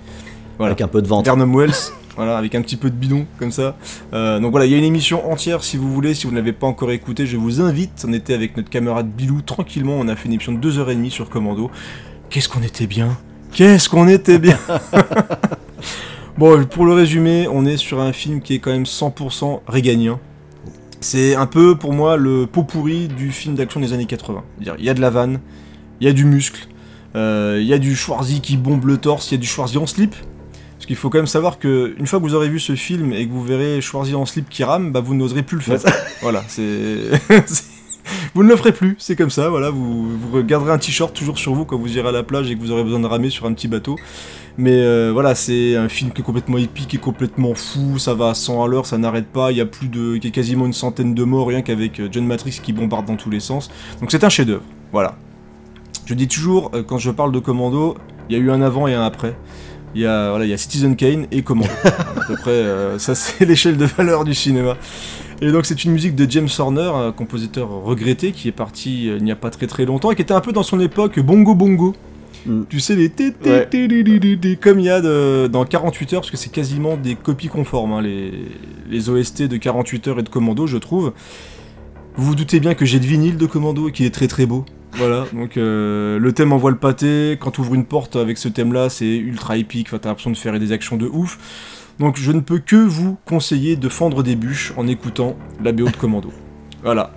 Voilà. 0.60 0.74
Avec 0.74 0.82
un 0.82 0.88
peu 0.88 1.02
de 1.02 1.08
ventre. 1.08 1.36
Wells, 1.36 1.74
voilà, 2.16 2.38
avec 2.38 2.54
un 2.54 2.62
petit 2.62 2.78
peu 2.78 2.92
de 2.92 2.96
bidon 2.96 3.26
comme 3.40 3.52
ça. 3.52 3.76
Euh, 4.14 4.40
donc 4.40 4.52
voilà, 4.52 4.68
il 4.68 4.72
y 4.72 4.76
a 4.76 4.78
une 4.78 4.84
émission 4.84 5.30
entière 5.30 5.64
si 5.64 5.78
vous 5.78 5.92
voulez, 5.92 6.14
si 6.14 6.26
vous 6.28 6.32
ne 6.32 6.38
l'avez 6.38 6.54
pas 6.54 6.68
encore 6.68 6.92
écoutée, 6.92 7.26
je 7.26 7.36
vous 7.36 7.60
invite. 7.60 8.06
On 8.08 8.14
était 8.14 8.36
avec 8.36 8.56
notre 8.56 8.70
camarade 8.70 9.10
Bilou 9.10 9.42
tranquillement, 9.42 9.96
on 9.98 10.08
a 10.08 10.16
fait 10.16 10.28
une 10.28 10.34
émission 10.34 10.54
de 10.54 10.70
2h30 10.70 11.10
sur 11.10 11.30
Commando. 11.32 11.72
Qu'est-ce 12.30 12.48
qu'on 12.48 12.62
était 12.62 12.88
bien 12.88 13.18
Qu'est-ce 13.54 13.88
qu'on 13.88 14.08
était 14.08 14.40
bien 14.40 14.58
Bon, 16.40 16.66
pour 16.66 16.86
le 16.86 16.94
résumer, 16.94 17.48
on 17.48 17.68
est 17.68 17.78
sur 17.78 18.02
un 18.02 18.12
film 18.12 18.42
qui 18.42 18.56
est 18.56 18.60
quand 18.60 18.72
même 18.72 18.86
100% 18.86 19.62
réganien. 19.68 20.20
C'est 21.02 21.36
un 21.36 21.46
peu 21.46 21.76
pour 21.76 21.94
moi 21.94 22.18
le 22.18 22.48
pot 22.48 22.64
pourri 22.64 23.08
du 23.08 23.32
film 23.32 23.54
d'action 23.54 23.80
des 23.80 23.94
années 23.94 24.08
80. 24.08 24.44
C'est-à-dire, 24.56 24.76
Il 24.80 24.86
y 24.86 24.90
a 24.90 24.96
de 24.96 25.02
la 25.02 25.12
vanne, 25.12 25.40
il 26.02 26.08
y 26.08 26.10
a 26.10 26.14
du 26.14 26.26
muscle, 26.26 26.68
euh, 27.16 27.60
il 27.62 27.68
y 27.68 27.74
a 27.74 27.78
du 27.78 27.96
Schwarzy 27.96 28.42
qui 28.42 28.58
bombe 28.58 28.86
le 28.86 28.98
torse, 28.98 29.30
il 29.30 29.36
y 29.36 29.38
a 29.38 29.42
du 29.42 29.46
Schwarzy 29.46 29.78
en 29.78 29.86
slip. 29.86 30.16
Parce 30.76 30.88
qu'il 30.88 30.96
faut 30.96 31.12
quand 31.12 31.20
même 31.20 31.28
savoir 31.28 31.60
que 31.60 31.94
une 32.00 32.08
fois 32.08 32.20
que 32.20 32.24
vous 32.24 32.34
aurez 32.34 32.50
vu 32.50 32.60
ce 32.60 32.76
film 32.76 33.14
et 33.14 33.28
que 33.28 33.32
vous 33.32 33.44
verrez 33.44 33.82
Schwarzy 33.82 34.16
en 34.16 34.26
slip 34.26 34.50
qui 34.50 34.64
rame, 34.64 34.92
bah 34.92 35.00
vous 35.00 35.14
n'oserez 35.14 35.44
plus 35.44 35.58
le 35.58 35.64
faire. 35.64 35.80
voilà, 36.22 36.44
c'est. 36.48 36.98
vous 38.34 38.44
ne 38.44 38.50
le 38.50 38.56
ferez 38.56 38.72
plus, 38.72 38.96
c'est 39.00 39.16
comme 39.16 39.30
ça, 39.30 39.50
voilà, 39.50 39.70
vous, 39.70 40.18
vous 40.18 40.44
garderez 40.44 40.72
un 40.72 40.78
t-shirt 40.78 41.14
toujours 41.14 41.38
sur 41.38 41.54
vous 41.54 41.66
quand 41.66 41.78
vous 41.78 41.98
irez 41.98 42.10
à 42.10 42.12
la 42.12 42.24
plage 42.24 42.50
et 42.50 42.56
que 42.56 42.62
vous 42.62 42.72
aurez 42.72 42.84
besoin 42.84 43.00
de 43.00 43.08
ramer 43.08 43.30
sur 43.30 43.46
un 43.46 43.54
petit 43.54 43.68
bateau. 43.68 43.98
Mais 44.58 44.84
euh, 44.84 45.12
voilà, 45.12 45.34
c'est 45.34 45.76
un 45.76 45.90
film 45.90 46.12
qui 46.12 46.22
est 46.22 46.24
complètement 46.24 46.58
épique, 46.58 46.90
qui 46.90 46.98
est 46.98 47.00
complètement 47.00 47.56
fou, 47.56 47.98
ça 47.98 48.14
va 48.14 48.30
à 48.30 48.34
100 48.36 48.64
à 48.64 48.68
l'heure, 48.68 48.86
ça 48.86 48.98
n'arrête 48.98 49.28
pas, 49.28 49.52
il 49.52 49.58
y 49.58 49.62
a 49.62 49.66
plus 49.66 49.88
de. 49.88 50.16
il 50.16 50.24
y 50.24 50.28
a 50.28 50.32
quasiment 50.32 50.66
une 50.66 50.74
centaine 50.74 51.16
de 51.16 51.24
morts 51.24 51.48
rien 51.48 51.64
qu'avec 51.64 52.00
euh, 52.00 52.08
John 52.12 52.26
Matrix 52.26 52.60
qui 52.62 52.72
bombarde 52.72 53.08
dans 53.08 53.16
tous 53.16 53.32
les 53.32 53.40
sens. 53.40 53.72
Donc 54.00 54.12
c'est 54.12 54.24
un 54.24 54.30
chef-d'œuvre, 54.30 54.64
voilà. 54.92 55.16
Je 56.06 56.14
dis 56.14 56.28
toujours, 56.28 56.70
euh, 56.74 56.84
quand 56.84 56.98
je 56.98 57.10
parle 57.10 57.32
de 57.32 57.40
Commando, 57.40 57.98
il 58.30 58.38
y 58.38 58.40
a 58.40 58.42
eu 58.42 58.52
un 58.52 58.62
avant 58.62 58.88
et 58.88 58.94
un 58.94 59.04
après. 59.04 59.36
Il 59.96 60.02
y 60.02 60.06
a, 60.06 60.32
voilà, 60.32 60.46
il 60.46 60.50
y 60.50 60.54
a 60.54 60.58
Citizen 60.58 60.96
Kane 60.96 61.28
et 61.32 61.44
Commando. 61.44 61.70
à 61.86 62.26
peu 62.28 62.36
près, 62.36 62.52
euh, 62.52 63.00
ça 63.00 63.16
c'est 63.16 63.46
l'échelle 63.46 63.78
de 63.78 63.86
valeur 63.86 64.24
du 64.24 64.34
cinéma. 64.34 64.76
Et 65.42 65.52
donc 65.52 65.66
c'est 65.66 65.84
une 65.84 65.92
musique 65.92 66.16
de 66.16 66.30
James 66.30 66.48
Horner, 66.58 66.92
un 66.94 67.12
compositeur 67.12 67.70
regretté 67.70 68.32
qui 68.32 68.48
est 68.48 68.52
parti 68.54 69.10
euh, 69.10 69.18
il 69.18 69.24
n'y 69.24 69.32
a 69.32 69.36
pas 69.36 69.50
très 69.50 69.68
très 69.68 69.86
longtemps 69.86 70.12
et 70.12 70.16
qui 70.16 70.22
était 70.22 70.34
un 70.34 70.42
peu 70.42 70.52
dans 70.54 70.64
son 70.64 70.80
époque 70.80 71.20
bongo 71.20 71.56
bongo. 71.56 71.94
Mm. 72.46 72.62
Tu 72.70 72.80
sais 72.80 72.96
les 72.96 73.10
Ouais. 73.46 73.68
comme 74.58 74.80
il 74.80 74.86
y 74.86 74.90
a 74.90 75.02
de- 75.02 75.48
dans 75.48 75.66
48 75.66 76.14
heures 76.14 76.22
parce 76.22 76.32
que 76.32 76.38
c'est 76.38 76.52
quasiment 76.52 76.98
des 76.98 77.16
copies 77.16 77.48
conformes 77.48 77.94
hein, 77.94 78.02
les, 78.02 78.32
les 78.90 79.10
OST 79.10 79.44
de 79.48 79.58
48 79.58 80.08
heures 80.08 80.20
et 80.20 80.24
de 80.24 80.30
Commando 80.30 80.68
je 80.68 80.78
trouve. 80.78 81.14
Vous 82.16 82.26
vous 82.26 82.36
doutez 82.36 82.60
bien 82.60 82.74
que 82.76 82.86
j'ai 82.86 83.00
le 83.00 83.06
vinyle 83.06 83.38
de 83.38 83.46
Commando 83.46 83.90
et 83.90 83.92
qu'il 83.92 84.06
est 84.06 84.14
très 84.14 84.28
très 84.28 84.46
beau. 84.46 84.66
Voilà, 84.96 85.26
donc 85.34 85.58
euh, 85.58 86.20
le 86.20 86.32
thème 86.34 86.54
envoie 86.54 86.70
le 86.70 86.78
pâté. 86.78 87.38
Quand 87.40 87.50
tu 87.50 87.62
ouvres 87.62 87.74
une 87.74 87.86
porte 87.86 88.16
avec 88.16 88.38
ce 88.38 88.48
thème-là, 88.48 88.90
c'est 88.90 89.08
ultra 89.16 89.58
épique. 89.58 89.88
Enfin, 89.90 89.98
t'as 89.98 90.10
l'impression 90.10 90.30
de 90.30 90.38
faire 90.38 90.60
des 90.60 90.72
actions 90.72 90.98
de 90.98 91.08
ouf. 91.08 91.40
Donc 92.00 92.18
je 92.18 92.32
ne 92.32 92.40
peux 92.40 92.60
que 92.60 92.76
vous 92.76 93.18
conseiller 93.26 93.76
de 93.76 93.90
fendre 93.90 94.24
des 94.24 94.36
bûches 94.36 94.74
en 94.78 94.88
écoutant 94.88 95.36
la 95.64 95.72
BO 95.72 95.86
de 95.90 95.96
Commando. 95.96 96.32
Voilà. 96.84 97.12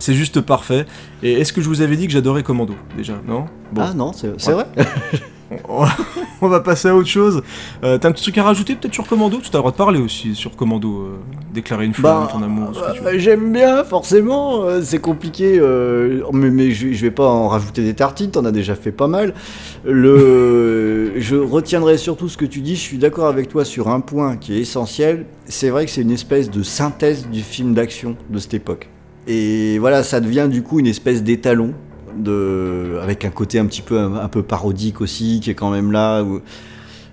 C'est 0.00 0.14
juste 0.14 0.40
parfait. 0.40 0.84
Et 1.22 1.34
est-ce 1.34 1.52
que 1.52 1.60
je 1.60 1.68
vous 1.68 1.80
avais 1.82 1.96
dit 1.96 2.06
que 2.06 2.12
j'adorais 2.12 2.42
Commando 2.42 2.74
déjà? 2.96 3.20
Non? 3.26 3.44
Bon. 3.70 3.82
Ah 3.84 3.92
non, 3.94 4.12
c'est 4.12 4.28
Ouais. 4.48 4.52
vrai 4.54 4.66
On 5.68 5.84
va- 5.84 5.96
on 6.42 6.48
va 6.48 6.60
passer 6.60 6.88
à 6.88 6.94
autre 6.94 7.08
chose. 7.08 7.42
Euh, 7.84 7.98
T'as 7.98 8.08
un 8.08 8.12
petit 8.12 8.22
truc 8.22 8.38
à 8.38 8.44
rajouter 8.44 8.76
peut-être 8.76 8.94
sur 8.94 9.06
Commando? 9.06 9.38
Tu 9.38 9.48
as 9.48 9.50
le 9.54 9.58
droit 9.58 9.72
de 9.72 9.76
parler 9.76 10.00
aussi 10.00 10.34
sur 10.34 10.54
Commando. 10.56 10.88
euh, 11.02 11.16
déclarer 11.52 11.84
une 11.86 11.94
flamme, 11.94 12.24
Bah, 12.24 12.28
ton 12.32 12.42
amour, 12.42 12.70
euh, 13.04 13.12
J'aime 13.18 13.52
bien, 13.52 13.82
forcément. 13.84 14.62
euh, 14.64 14.80
C'est 14.82 15.00
compliqué, 15.00 15.58
euh, 15.58 16.22
mais, 16.32 16.50
mais 16.50 16.70
je, 16.70 16.92
je 16.92 17.00
vais 17.02 17.10
pas 17.10 17.26
en 17.26 17.48
rajouter 17.48 17.82
des 17.82 17.94
tartines. 17.94 18.30
T'en 18.30 18.44
as 18.44 18.52
déjà 18.52 18.74
fait 18.76 18.92
pas 18.92 19.08
mal. 19.08 19.34
Le, 19.84 21.12
je 21.16 21.36
retiendrai 21.36 21.98
surtout 21.98 22.28
ce 22.28 22.36
que 22.36 22.44
tu 22.46 22.60
dis. 22.60 22.76
Je 22.76 22.80
suis 22.80 22.98
d'accord 22.98 23.26
avec 23.26 23.48
toi 23.48 23.64
sur 23.64 23.88
un 23.88 24.00
point 24.00 24.36
qui 24.36 24.54
est 24.56 24.60
essentiel. 24.60 25.26
C'est 25.46 25.70
vrai 25.70 25.84
que 25.84 25.90
c'est 25.90 26.02
une 26.02 26.10
espèce 26.12 26.50
de 26.50 26.62
synthèse 26.62 27.28
du 27.28 27.42
film 27.42 27.74
d'action 27.74 28.16
de 28.30 28.38
cette 28.38 28.54
époque. 28.54 28.88
Et 29.26 29.78
voilà, 29.78 30.02
ça 30.02 30.20
devient 30.20 30.48
du 30.50 30.62
coup 30.62 30.78
une 30.80 30.86
espèce 30.86 31.22
d'étalon. 31.22 31.74
De, 32.18 32.98
avec 33.02 33.24
un 33.24 33.30
côté 33.30 33.58
un 33.58 33.66
petit 33.66 33.82
peu 33.82 33.98
un, 33.98 34.14
un 34.16 34.28
peu 34.28 34.42
parodique 34.42 35.00
aussi 35.00 35.40
qui 35.42 35.50
est 35.50 35.54
quand 35.54 35.70
même 35.70 35.92
là 35.92 36.22
où- 36.22 36.40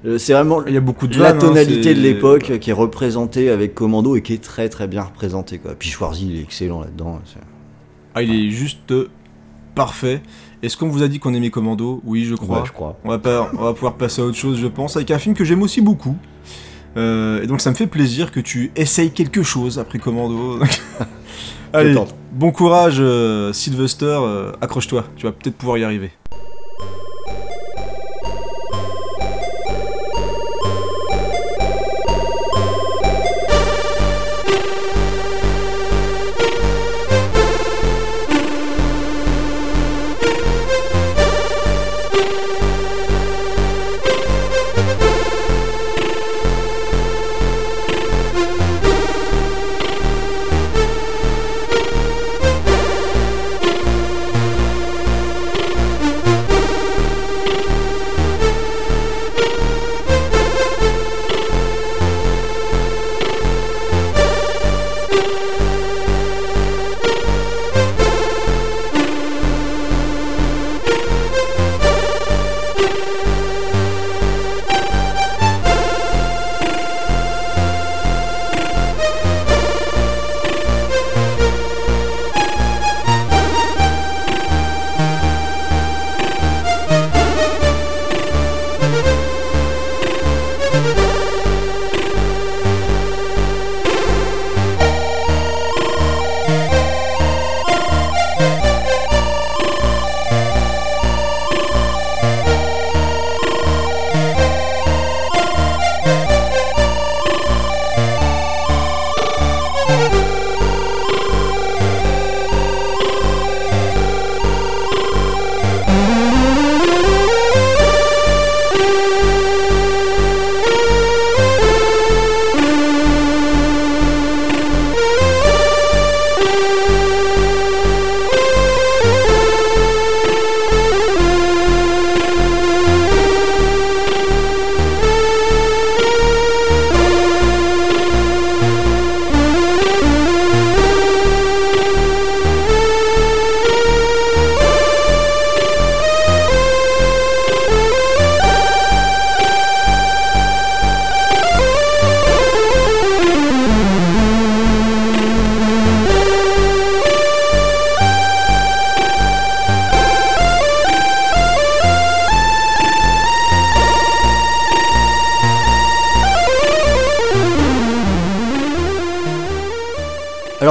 euh, 0.06 0.18
c'est 0.18 0.34
vraiment 0.34 0.64
Il 0.66 0.74
y 0.74 0.78
a 0.78 0.82
beaucoup 0.82 1.08
de 1.08 1.18
la 1.18 1.30
vannes, 1.34 1.38
hein, 1.38 1.48
tonalité 1.48 1.94
de 1.96 2.00
l'époque 2.02 2.60
qui 2.60 2.70
est 2.70 2.74
représentée 2.74 3.50
avec 3.50 3.74
Commando 3.76 4.16
et 4.16 4.22
qui 4.22 4.34
est 4.34 4.44
très 4.44 4.70
très 4.70 4.88
bien 4.88 5.04
représentée 5.04 5.58
quoi. 5.58 5.74
Puis 5.78 5.90
Schwarzy 5.90 6.28
il 6.30 6.38
est 6.40 6.42
excellent 6.44 6.82
là-dedans. 6.82 7.20
c'est- 7.26 7.40
Ah, 8.16 8.22
il 8.24 8.34
est 8.34 8.50
juste 8.52 8.94
parfait. 9.76 10.22
Est-ce 10.64 10.76
qu'on 10.78 10.88
vous 10.88 11.04
a 11.04 11.08
dit 11.08 11.20
qu'on 11.20 11.34
aimait 11.36 11.52
Commando? 11.52 12.02
Oui, 12.04 12.26
je 12.26 12.34
crois. 12.36 12.60
Ouais, 12.62 12.66
je 12.66 12.72
crois. 12.72 12.98
On 13.04 13.10
va, 13.10 13.20
pas, 13.20 13.52
on 13.58 13.62
va 13.64 13.74
pouvoir 13.74 13.94
passer 13.96 14.22
à 14.22 14.26
autre 14.26 14.38
chose, 14.38 14.58
je 14.60 14.66
pense, 14.68 14.96
avec 14.96 15.12
un 15.12 15.20
film 15.20 15.36
que 15.36 15.44
j'aime 15.46 15.62
aussi 15.62 15.82
beaucoup. 15.82 16.16
Euh, 16.96 17.44
et 17.44 17.48
donc 17.48 17.62
ça 17.62 17.70
me 17.70 17.76
fait 17.76 17.86
plaisir 17.86 18.32
que 18.32 18.40
tu 18.40 18.72
essayes 18.76 19.12
quelque 19.12 19.44
chose 19.44 19.78
après 19.78 20.00
Commando. 20.00 20.60
Allez, 21.74 21.96
bon 22.32 22.52
courage 22.52 22.98
euh, 23.00 23.52
Sylvester, 23.52 24.06
euh, 24.06 24.52
accroche-toi, 24.62 25.04
tu 25.16 25.26
vas 25.26 25.32
peut-être 25.32 25.56
pouvoir 25.56 25.78
y 25.78 25.84
arriver. 25.84 26.12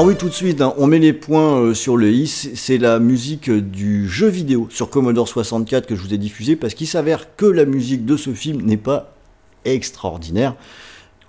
Alors 0.07 0.15
oui, 0.15 0.21
tout 0.21 0.29
de 0.29 0.35
suite, 0.35 0.61
hein, 0.61 0.73
on 0.79 0.87
met 0.87 1.01
les 1.01 1.13
points 1.13 1.61
euh, 1.61 1.75
sur 1.75 1.97
le 1.97 2.13
i. 2.13 2.29
C'est 2.29 2.79
la 2.79 3.01
musique 3.01 3.51
euh, 3.51 3.61
du 3.61 4.09
jeu 4.09 4.29
vidéo 4.29 4.69
sur 4.71 4.89
Commodore 4.89 5.27
64 5.27 5.85
que 5.85 5.97
je 5.97 6.01
vous 6.01 6.15
ai 6.15 6.17
diffusé 6.17 6.55
parce 6.55 6.75
qu'il 6.75 6.87
s'avère 6.87 7.35
que 7.35 7.45
la 7.45 7.65
musique 7.65 8.05
de 8.05 8.17
ce 8.17 8.33
film 8.33 8.63
n'est 8.63 8.77
pas 8.77 9.17
extraordinaire. 9.65 10.55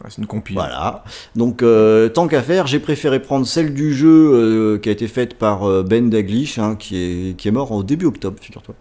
Ouais, 0.04 0.12
c'est 0.12 0.20
une 0.20 0.28
compile. 0.28 0.58
Voilà. 0.58 1.04
Donc, 1.36 1.64
euh, 1.64 2.08
tant 2.08 2.28
qu'à 2.28 2.44
faire, 2.44 2.68
j'ai 2.68 2.78
préféré 2.78 3.20
prendre 3.20 3.48
celle 3.48 3.74
du 3.74 3.96
jeu 3.96 4.32
euh, 4.32 4.78
qui 4.78 4.90
a 4.90 4.92
été 4.92 5.08
faite 5.08 5.40
par 5.40 5.84
Ben 5.84 6.12
Daglish, 6.12 6.60
hein, 6.60 6.76
qui, 6.76 6.98
est, 6.98 7.36
qui 7.36 7.48
est 7.48 7.52
mort 7.52 7.72
au 7.72 7.82
début 7.82 8.06
octobre, 8.06 8.38
figure-toi. 8.40 8.76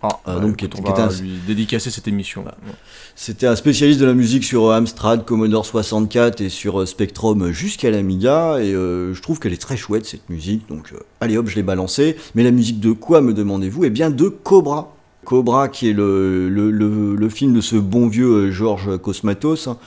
Ah, 0.00 0.20
Euh, 0.28 0.38
donc, 0.40 0.56
qui 0.56 0.64
était 0.66 0.78
un- 0.78 1.08
lui 1.08 1.38
dédicacer 1.46 1.90
cette 1.90 2.06
émission. 2.06 2.44
Ouais. 2.44 2.52
C'était 3.16 3.48
un 3.48 3.56
spécialiste 3.56 3.98
de 3.98 4.04
la 4.06 4.14
musique 4.14 4.44
sur 4.44 4.66
euh, 4.66 4.76
Amstrad, 4.78 5.24
Commodore 5.24 5.66
64 5.66 6.40
et 6.40 6.48
sur 6.50 6.80
euh, 6.80 6.86
Spectrum 6.86 7.50
jusqu'à 7.50 7.90
l'Amiga. 7.90 8.58
Et 8.60 8.72
euh, 8.74 9.12
je 9.12 9.20
trouve 9.22 9.40
qu'elle 9.40 9.52
est 9.52 9.60
très 9.60 9.76
chouette 9.76 10.06
cette 10.06 10.28
musique. 10.30 10.68
Donc, 10.68 10.92
euh, 10.92 10.98
allez 11.20 11.36
hop, 11.36 11.48
je 11.48 11.56
l'ai 11.56 11.64
balancée. 11.64 12.16
Mais 12.36 12.44
la 12.44 12.52
musique 12.52 12.78
de 12.78 12.92
quoi, 12.92 13.20
me 13.22 13.34
demandez-vous? 13.34 13.84
Eh 13.86 13.90
bien, 13.90 14.10
de 14.10 14.28
Cobra. 14.28 14.94
Cobra, 15.24 15.68
qui 15.68 15.90
est 15.90 15.92
le, 15.92 16.48
le, 16.48 16.70
le- 16.70 17.16
le 17.16 17.28
film 17.28 17.52
de 17.52 17.60
ce 17.60 17.74
bon 17.76 18.06
vieux 18.06 18.50
Georges 18.52 18.96
Cosmatos, 18.98 19.66
hein, 19.68 19.78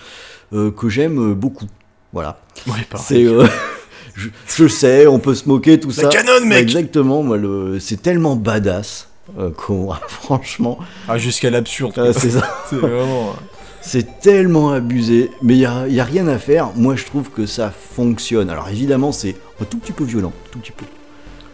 que 0.51 0.89
j'aime 0.89 1.33
beaucoup. 1.33 1.67
Voilà. 2.13 2.41
Ouais. 2.67 2.73
C'est, 2.97 3.25
je, 4.15 4.27
je 4.47 4.67
sais, 4.67 5.07
on 5.07 5.19
peut 5.19 5.33
se 5.35 5.47
moquer, 5.47 5.79
tout 5.79 5.87
La 5.87 5.93
ça. 5.95 6.07
canon, 6.09 6.45
mec 6.45 6.59
Exactement, 6.61 7.23
moi, 7.23 7.37
le, 7.37 7.79
c'est 7.79 8.01
tellement 8.01 8.35
badass. 8.35 9.07
Euh, 9.39 9.49
Cobra, 9.51 9.99
franchement, 10.07 10.77
Ah, 11.07 11.17
jusqu'à 11.17 11.49
l'absurde. 11.49 11.93
Euh, 11.97 12.13
c'est 12.15 12.31
ça. 12.31 12.63
c'est 12.69 12.75
vraiment. 12.77 13.35
C'est 13.83 14.19
tellement 14.19 14.71
abusé, 14.73 15.31
mais 15.41 15.55
il 15.55 15.59
n'y 15.59 15.65
a, 15.65 15.87
y 15.87 15.99
a 15.99 16.03
rien 16.03 16.27
à 16.27 16.37
faire. 16.37 16.69
Moi, 16.75 16.95
je 16.95 17.05
trouve 17.05 17.29
que 17.31 17.47
ça 17.47 17.71
fonctionne. 17.71 18.49
Alors, 18.51 18.69
évidemment, 18.69 19.11
c'est 19.11 19.35
un 19.59 19.65
tout 19.65 19.79
petit 19.79 19.91
peu 19.91 20.03
violent, 20.03 20.31
tout 20.51 20.59
petit 20.59 20.71
peu. 20.71 20.85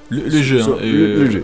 Le-. 0.10 0.30
Ça, 0.30 0.72
hein, 0.72 0.78
le-. 0.82 1.44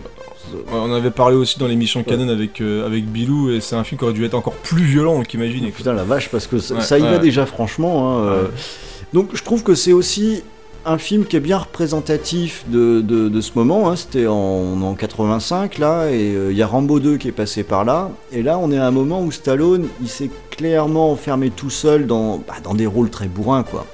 Ouais, 0.54 0.60
on 0.74 0.94
avait 0.94 1.10
parlé 1.10 1.38
aussi 1.38 1.58
dans 1.58 1.68
l'émission 1.68 2.04
Canon 2.04 2.28
avec, 2.28 2.60
euh, 2.60 2.86
avec 2.86 3.06
Bilou, 3.06 3.50
et 3.50 3.62
c'est 3.62 3.76
un 3.78 3.84
film 3.86 3.98
qui 3.98 4.04
aurait 4.04 4.14
dû 4.14 4.26
être 4.26 4.34
encore 4.34 4.54
plus 4.56 4.84
violent 4.84 5.24
qu'imagine. 5.24 5.72
Putain, 5.72 5.94
la 5.94 6.04
vache, 6.04 6.28
parce 6.30 6.48
que 6.48 6.60
ça, 6.60 6.76
Ouais, 6.76 6.82
ça 6.82 7.00
y 7.00 7.02
va 7.02 7.18
déjà, 7.18 7.46
franchement. 7.46 8.20
hein, 8.20 8.26
euh. 8.26 8.48
Donc, 9.14 9.30
je 9.36 9.42
trouve 9.44 9.64
que 9.64 9.76
c'est 9.76 9.94
aussi 9.94 10.44
un 10.86 10.98
film 10.98 11.26
qui 11.26 11.38
est 11.38 11.40
bien 11.40 11.58
représentatif 11.60 12.66
de, 12.68 13.02
de- 13.02 13.30
de 13.30 13.42
ce 13.42 13.52
moment. 13.56 13.90
hein. 13.90 13.96
C'était 13.96 14.28
en, 14.28 14.82
en 14.82 14.94
85, 14.96 15.78
là, 15.78 16.08
et 16.10 16.34
euh, 16.36 16.52
il 16.52 16.58
y 16.58 16.62
a 16.62 16.68
Rambo 16.68 17.00
2 17.00 17.18
qui 17.18 17.30
est 17.30 17.32
passé 17.34 17.64
par 17.64 17.86
là. 17.86 18.10
Et 18.32 18.44
là, 18.44 18.58
on 18.58 18.72
est 18.72 18.78
à 18.78 18.86
un 18.88 18.92
moment 18.92 19.22
où 19.22 19.32
Stallone, 19.32 19.88
il 20.02 20.10
s'est 20.10 20.30
clairement 20.52 21.12
enfermé 21.12 21.50
tout 21.52 21.70
seul 21.70 22.06
dans, 22.06 22.38
bah, 22.38 22.56
dans 22.64 22.74
des 22.74 22.86
rôles 22.88 23.10
très 23.10 23.28
bourrins, 23.28 23.64
quoi. 23.64 23.86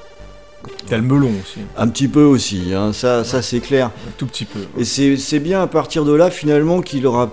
T'as 0.88 0.98
le 0.98 1.04
melon 1.04 1.30
aussi, 1.42 1.60
Un 1.78 1.88
petit 1.88 2.08
peu 2.10 2.24
aussi, 2.24 2.74
hein, 2.76 2.92
ça, 2.92 3.24
ça 3.24 3.42
c'est 3.42 3.62
clair. 3.62 3.88
un 3.88 4.12
tout 4.18 4.26
petit 4.26 4.44
peu. 4.46 4.60
Et 4.78 4.84
c'est 4.84 5.16
c'est 5.16 5.40
bien 5.40 5.62
à 5.62 5.68
partir 5.68 6.04
de 6.04 6.12
là 6.12 6.30
finalement 6.30 6.82
qu'il 6.82 7.08
aura 7.08 7.30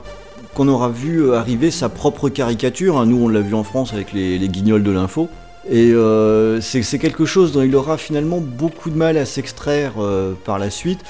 qu'on 0.55 0.69
aura 0.69 0.91
vu 0.91 1.23
euh, 1.25 1.35
arriver 1.37 1.73
sa 1.73 1.89
propre 1.89 2.29
caricature. 2.29 2.99
hein. 2.99 3.07
Nous 3.07 3.17
on 3.21 3.29
l'a 3.29 3.41
vu 3.41 3.55
en 3.55 3.65
France 3.65 3.93
avec 3.93 4.13
les, 4.13 4.39
les 4.39 4.49
guignols 4.49 4.85
de 4.85 4.93
l'info. 4.93 5.29
Et 5.69 5.91
euh, 5.93 6.61
c'est 6.61 6.99
quelque 6.99 7.25
chose 7.25 7.53
dont 7.53 7.63
il 7.63 7.75
aura 7.75 7.99
finalement 7.99 8.39
beaucoup 8.41 8.89
de 8.89 8.97
mal 8.97 9.17
à 9.17 9.27
s'extraire 9.27 9.95
euh, 9.99 10.35
par 10.45 10.59
la 10.59 10.71
suite. 10.71 11.01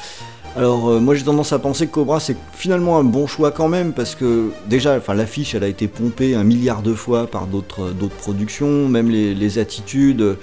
Alors 0.56 0.88
euh, 0.88 1.00
moi 1.00 1.14
j'ai 1.14 1.24
tendance 1.24 1.52
à 1.52 1.58
penser 1.58 1.86
que 1.86 1.92
Cobra 1.92 2.18
c'est 2.18 2.36
finalement 2.54 2.96
un 2.96 3.04
bon 3.04 3.26
choix 3.26 3.50
quand 3.50 3.68
même 3.68 3.92
parce 3.92 4.14
que 4.14 4.52
déjà 4.66 4.98
l'affiche 5.08 5.54
elle 5.54 5.64
a 5.64 5.68
été 5.68 5.86
pompée 5.86 6.34
un 6.34 6.44
milliard 6.44 6.80
de 6.80 6.94
fois 6.94 7.26
par 7.26 7.46
d'autres 7.46 7.92
productions, 8.18 8.88
même 8.88 9.10
les, 9.10 9.58
attitudes. 9.58 10.38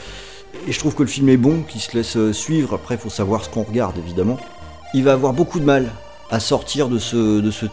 Et 0.68 0.72
je 0.72 0.78
trouve 0.78 0.94
que 0.94 1.02
le 1.02 1.10
film 1.10 1.30
est 1.30 1.38
bon, 1.38 1.64
qu'il 1.68 1.82
se 1.82 1.98
laisse 1.98 2.32
suivre. 2.32 2.76
Après, 2.76 2.94
il 2.94 3.00
faut 3.00 3.10
savoir 3.10 3.44
ce 3.44 3.50
qu'on 3.50 3.64
regarde, 3.64 3.98
évidemment. 3.98 4.38
Il 4.94 5.04
va 5.04 5.14
avoir 5.14 5.34
beaucoup 5.34 5.60
de 5.60 5.66
mal 5.66 5.92
à 6.30 6.40
sortir 6.40 6.90
de 6.90 7.00
ce 7.00 7.66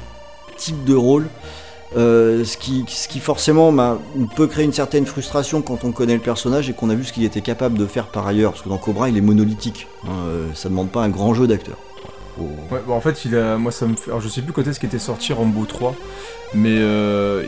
type 0.56 0.82
de 0.84 0.94
rôle. 0.94 1.28
Euh, 1.96 2.44
ce, 2.44 2.56
qui, 2.56 2.84
ce 2.88 3.08
qui 3.08 3.18
forcément 3.20 3.72
bah, 3.72 3.98
peut 4.36 4.46
créer 4.46 4.64
une 4.64 4.72
certaine 4.72 5.06
frustration 5.06 5.60
quand 5.62 5.84
on 5.84 5.92
connaît 5.92 6.14
le 6.14 6.20
personnage 6.20 6.70
et 6.70 6.72
qu'on 6.72 6.88
a 6.90 6.94
vu 6.94 7.04
ce 7.04 7.12
qu'il 7.12 7.24
était 7.24 7.40
capable 7.40 7.76
de 7.78 7.86
faire 7.86 8.06
par 8.06 8.26
ailleurs. 8.26 8.52
Parce 8.52 8.62
que 8.62 8.68
dans 8.68 8.78
Cobra, 8.78 9.08
il 9.08 9.16
est 9.16 9.22
monolithique. 9.22 9.88
hein, 10.04 10.10
euh, 10.26 10.46
ça 10.54 10.68
demande 10.68 10.90
pas 10.90 11.02
un 11.02 11.08
grand 11.08 11.34
jeu 11.34 11.46
d'acteur. 11.46 11.76
Ouais, 12.38 12.80
bah 12.86 12.94
en 12.94 13.00
fait, 13.00 13.24
il 13.24 13.36
a, 13.36 13.58
moi 13.58 13.70
ça 13.72 13.86
me 13.86 13.96
fait. 13.96 14.10
Alors 14.10 14.20
je 14.20 14.28
sais 14.28 14.40
plus 14.40 14.52
quand 14.52 14.66
est-ce 14.66 14.80
qu'était 14.80 14.98
sorti 15.00 15.32
Rambo 15.32 15.66
3, 15.66 15.94
mais 16.54 16.76
euh, 16.78 17.42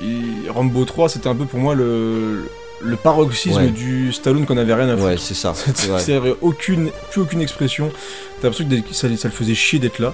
Rambo 0.51 0.85
3 0.85 1.09
c'était 1.09 1.29
un 1.29 1.35
peu 1.35 1.47
pour 1.47 1.61
moi 1.61 1.75
le, 1.75 2.51
le 2.85 2.97
paroxysme 2.97 3.57
Ouais. 3.57 3.69
du 3.69 4.13
Stallone 4.13 4.45
qu'on 4.47 4.57
avait 4.57 4.75
rien 4.75 4.89
à 4.89 4.97
foutre. 4.97 5.09
Ouais, 5.09 5.17
c'est 5.17 5.35
ça. 5.35 5.55
c'est 5.99 6.17
vrai. 6.19 6.35
Aucune, 6.41 6.91
plus 7.11 7.21
aucune 7.23 7.41
expression. 7.41 7.91
T'as 8.41 8.49
l'impression 8.49 8.69
que 8.69 8.95
ça, 8.95 9.09
ça 9.17 9.29
le 9.29 9.35
faisait 9.35 9.55
chier 9.55 9.79
d'être 9.79 10.01
là, 10.01 10.13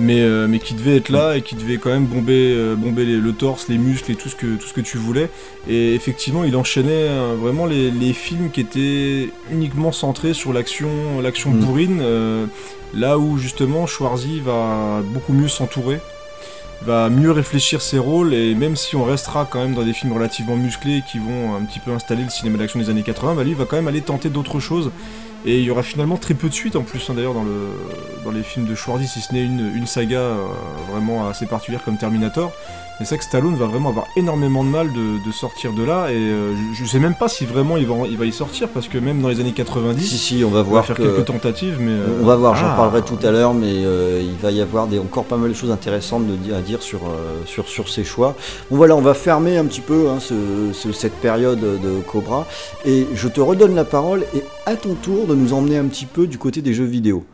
mais, 0.00 0.20
euh, 0.20 0.48
mais 0.48 0.58
qui 0.58 0.74
devait 0.74 0.96
être 0.96 1.10
là 1.10 1.36
et 1.36 1.42
qui 1.42 1.54
devait 1.54 1.76
quand 1.76 1.90
même 1.90 2.06
bomber, 2.06 2.52
euh, 2.56 2.74
bomber 2.74 3.04
les- 3.04 3.18
le 3.18 3.32
torse, 3.32 3.68
les 3.68 3.78
muscles 3.78 4.10
et 4.10 4.14
tout 4.16 4.28
ce 4.28 4.34
que, 4.34 4.46
tout 4.56 4.66
ce 4.66 4.72
que 4.74 4.80
tu 4.80 4.98
voulais. 4.98 5.30
Et 5.68 5.94
effectivement, 5.94 6.42
il 6.42 6.56
enchaînait 6.56 6.90
euh, 7.08 7.36
vraiment 7.40 7.66
les, 7.66 7.90
les 7.92 8.12
films 8.12 8.50
qui 8.50 8.60
étaient 8.62 9.30
uniquement 9.52 9.92
centrés 9.92 10.34
sur 10.34 10.52
l'action, 10.52 11.20
l'action 11.22 11.50
Mm. 11.50 11.60
bourrine, 11.60 11.98
euh, 12.02 12.46
là 12.94 13.16
où 13.18 13.38
justement 13.38 13.86
Schwarzy 13.86 14.40
va 14.40 15.00
beaucoup 15.14 15.32
mieux 15.32 15.48
s'entourer 15.48 15.98
va 16.82 17.10
mieux 17.10 17.32
réfléchir 17.32 17.82
ses 17.82 17.98
rôles 17.98 18.34
et 18.34 18.54
même 18.54 18.76
si 18.76 18.96
on 18.96 19.04
restera 19.04 19.46
quand 19.50 19.60
même 19.60 19.74
dans 19.74 19.82
des 19.82 19.92
films 19.92 20.12
relativement 20.12 20.56
musclés 20.56 21.02
qui 21.06 21.18
vont 21.18 21.54
un 21.56 21.64
petit 21.64 21.80
peu 21.80 21.92
installer 21.92 22.22
le 22.22 22.30
cinéma 22.30 22.58
d'action 22.58 22.78
des 22.78 22.88
années 22.90 23.02
80, 23.02 23.34
bah 23.34 23.44
lui 23.44 23.54
va 23.54 23.64
quand 23.64 23.76
même 23.76 23.88
aller 23.88 24.00
tenter 24.00 24.30
d'autres 24.30 24.60
choses 24.60 24.90
et 25.46 25.58
il 25.58 25.64
y 25.64 25.70
aura 25.70 25.82
finalement 25.82 26.16
très 26.16 26.34
peu 26.34 26.48
de 26.48 26.54
suites 26.54 26.74
en 26.76 26.82
plus 26.82 27.08
hein, 27.08 27.14
d'ailleurs 27.14 27.34
dans, 27.34 27.44
le, 27.44 27.68
dans 28.24 28.30
les 28.32 28.42
films 28.42 28.66
de 28.66 28.74
Schwarzy 28.74 29.06
si 29.06 29.20
ce 29.20 29.32
n'est 29.32 29.44
une, 29.44 29.72
une 29.74 29.86
saga 29.86 30.18
euh, 30.18 30.44
vraiment 30.90 31.28
assez 31.28 31.46
particulière 31.46 31.82
comme 31.84 31.96
Terminator. 31.96 32.50
Mais 33.00 33.06
c'est 33.06 33.14
vrai 33.14 33.18
que 33.18 33.24
Stallone 33.26 33.54
va 33.54 33.66
vraiment 33.66 33.90
avoir 33.90 34.06
énormément 34.16 34.64
de 34.64 34.70
mal 34.70 34.92
de, 34.92 35.24
de 35.24 35.32
sortir 35.32 35.72
de 35.72 35.84
là 35.84 36.08
et 36.10 36.14
euh, 36.16 36.52
je, 36.74 36.82
je 36.82 36.90
sais 36.90 36.98
même 36.98 37.14
pas 37.14 37.28
si 37.28 37.44
vraiment 37.46 37.76
il 37.76 37.86
va, 37.86 37.94
il 38.10 38.18
va 38.18 38.24
y 38.26 38.32
sortir 38.32 38.68
parce 38.68 38.88
que 38.88 38.98
même 38.98 39.22
dans 39.22 39.28
les 39.28 39.38
années 39.38 39.52
90 39.52 40.04
Si, 40.04 40.18
si, 40.18 40.44
on 40.44 40.48
va 40.48 40.58
on 40.58 40.62
va 40.64 40.68
voir 40.68 40.84
faire 40.86 40.96
que... 40.96 41.02
quelques 41.04 41.24
tentatives 41.26 41.76
mais... 41.80 41.92
euh, 41.92 42.18
On 42.20 42.26
va 42.26 42.34
voir, 42.34 42.56
j'en 42.56 42.66
ah. 42.66 42.74
parlerai 42.76 43.02
tout 43.02 43.18
à 43.24 43.30
l'heure, 43.30 43.54
mais 43.54 43.72
il 43.72 44.34
va 44.42 44.50
y 44.50 44.60
avoir 44.60 44.88
des, 44.88 44.98
encore 44.98 45.24
pas 45.26 45.36
mal 45.36 45.50
de 45.50 45.54
choses 45.54 45.70
intéressantes 45.70 46.24
de 46.26 46.52
à 46.52 46.60
dire 46.60 46.82
sur, 46.82 47.02
sur, 47.46 47.68
sur 47.68 47.88
ces 47.88 48.02
choix. 48.02 48.34
Bon 48.68 48.76
voilà, 48.78 48.96
on 48.96 49.00
va 49.00 49.14
fermer 49.14 49.56
un 49.58 49.66
petit 49.66 49.80
peu 49.80 50.08
hein, 50.10 50.18
ce- 50.18 50.72
ce- 50.72 50.90
cette 50.90 51.14
période 51.20 51.60
de 51.60 52.00
Cobra, 52.00 52.46
et 52.84 53.06
je 53.14 53.28
te 53.28 53.40
redonne 53.40 53.76
la 53.76 53.84
parole, 53.84 54.24
et 54.34 54.42
à 54.68 54.76
ton 54.76 54.94
tour 54.94 55.26
de 55.26 55.34
nous 55.34 55.54
emmener 55.54 55.78
un 55.78 55.86
petit 55.86 56.04
peu 56.04 56.26
du 56.26 56.36
côté 56.36 56.60
des 56.60 56.74
jeux 56.74 56.84
vidéo. 56.84 57.24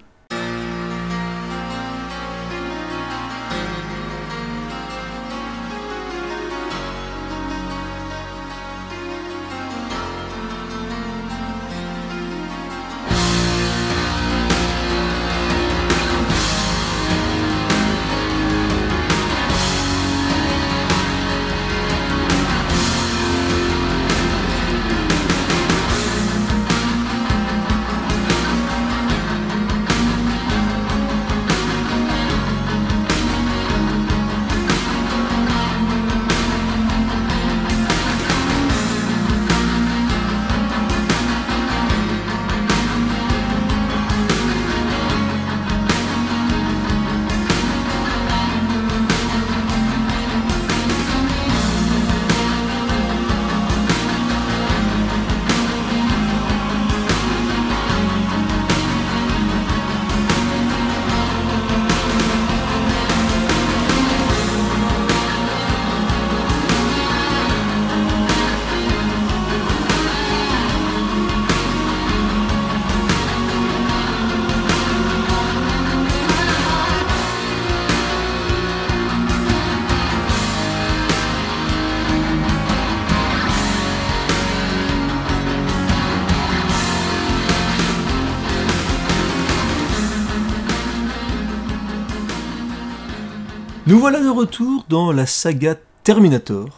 Voilà 94.04 94.20
de 94.20 94.28
retour 94.28 94.84
dans 94.90 95.12
la 95.12 95.24
saga 95.24 95.76
Terminator. 96.02 96.68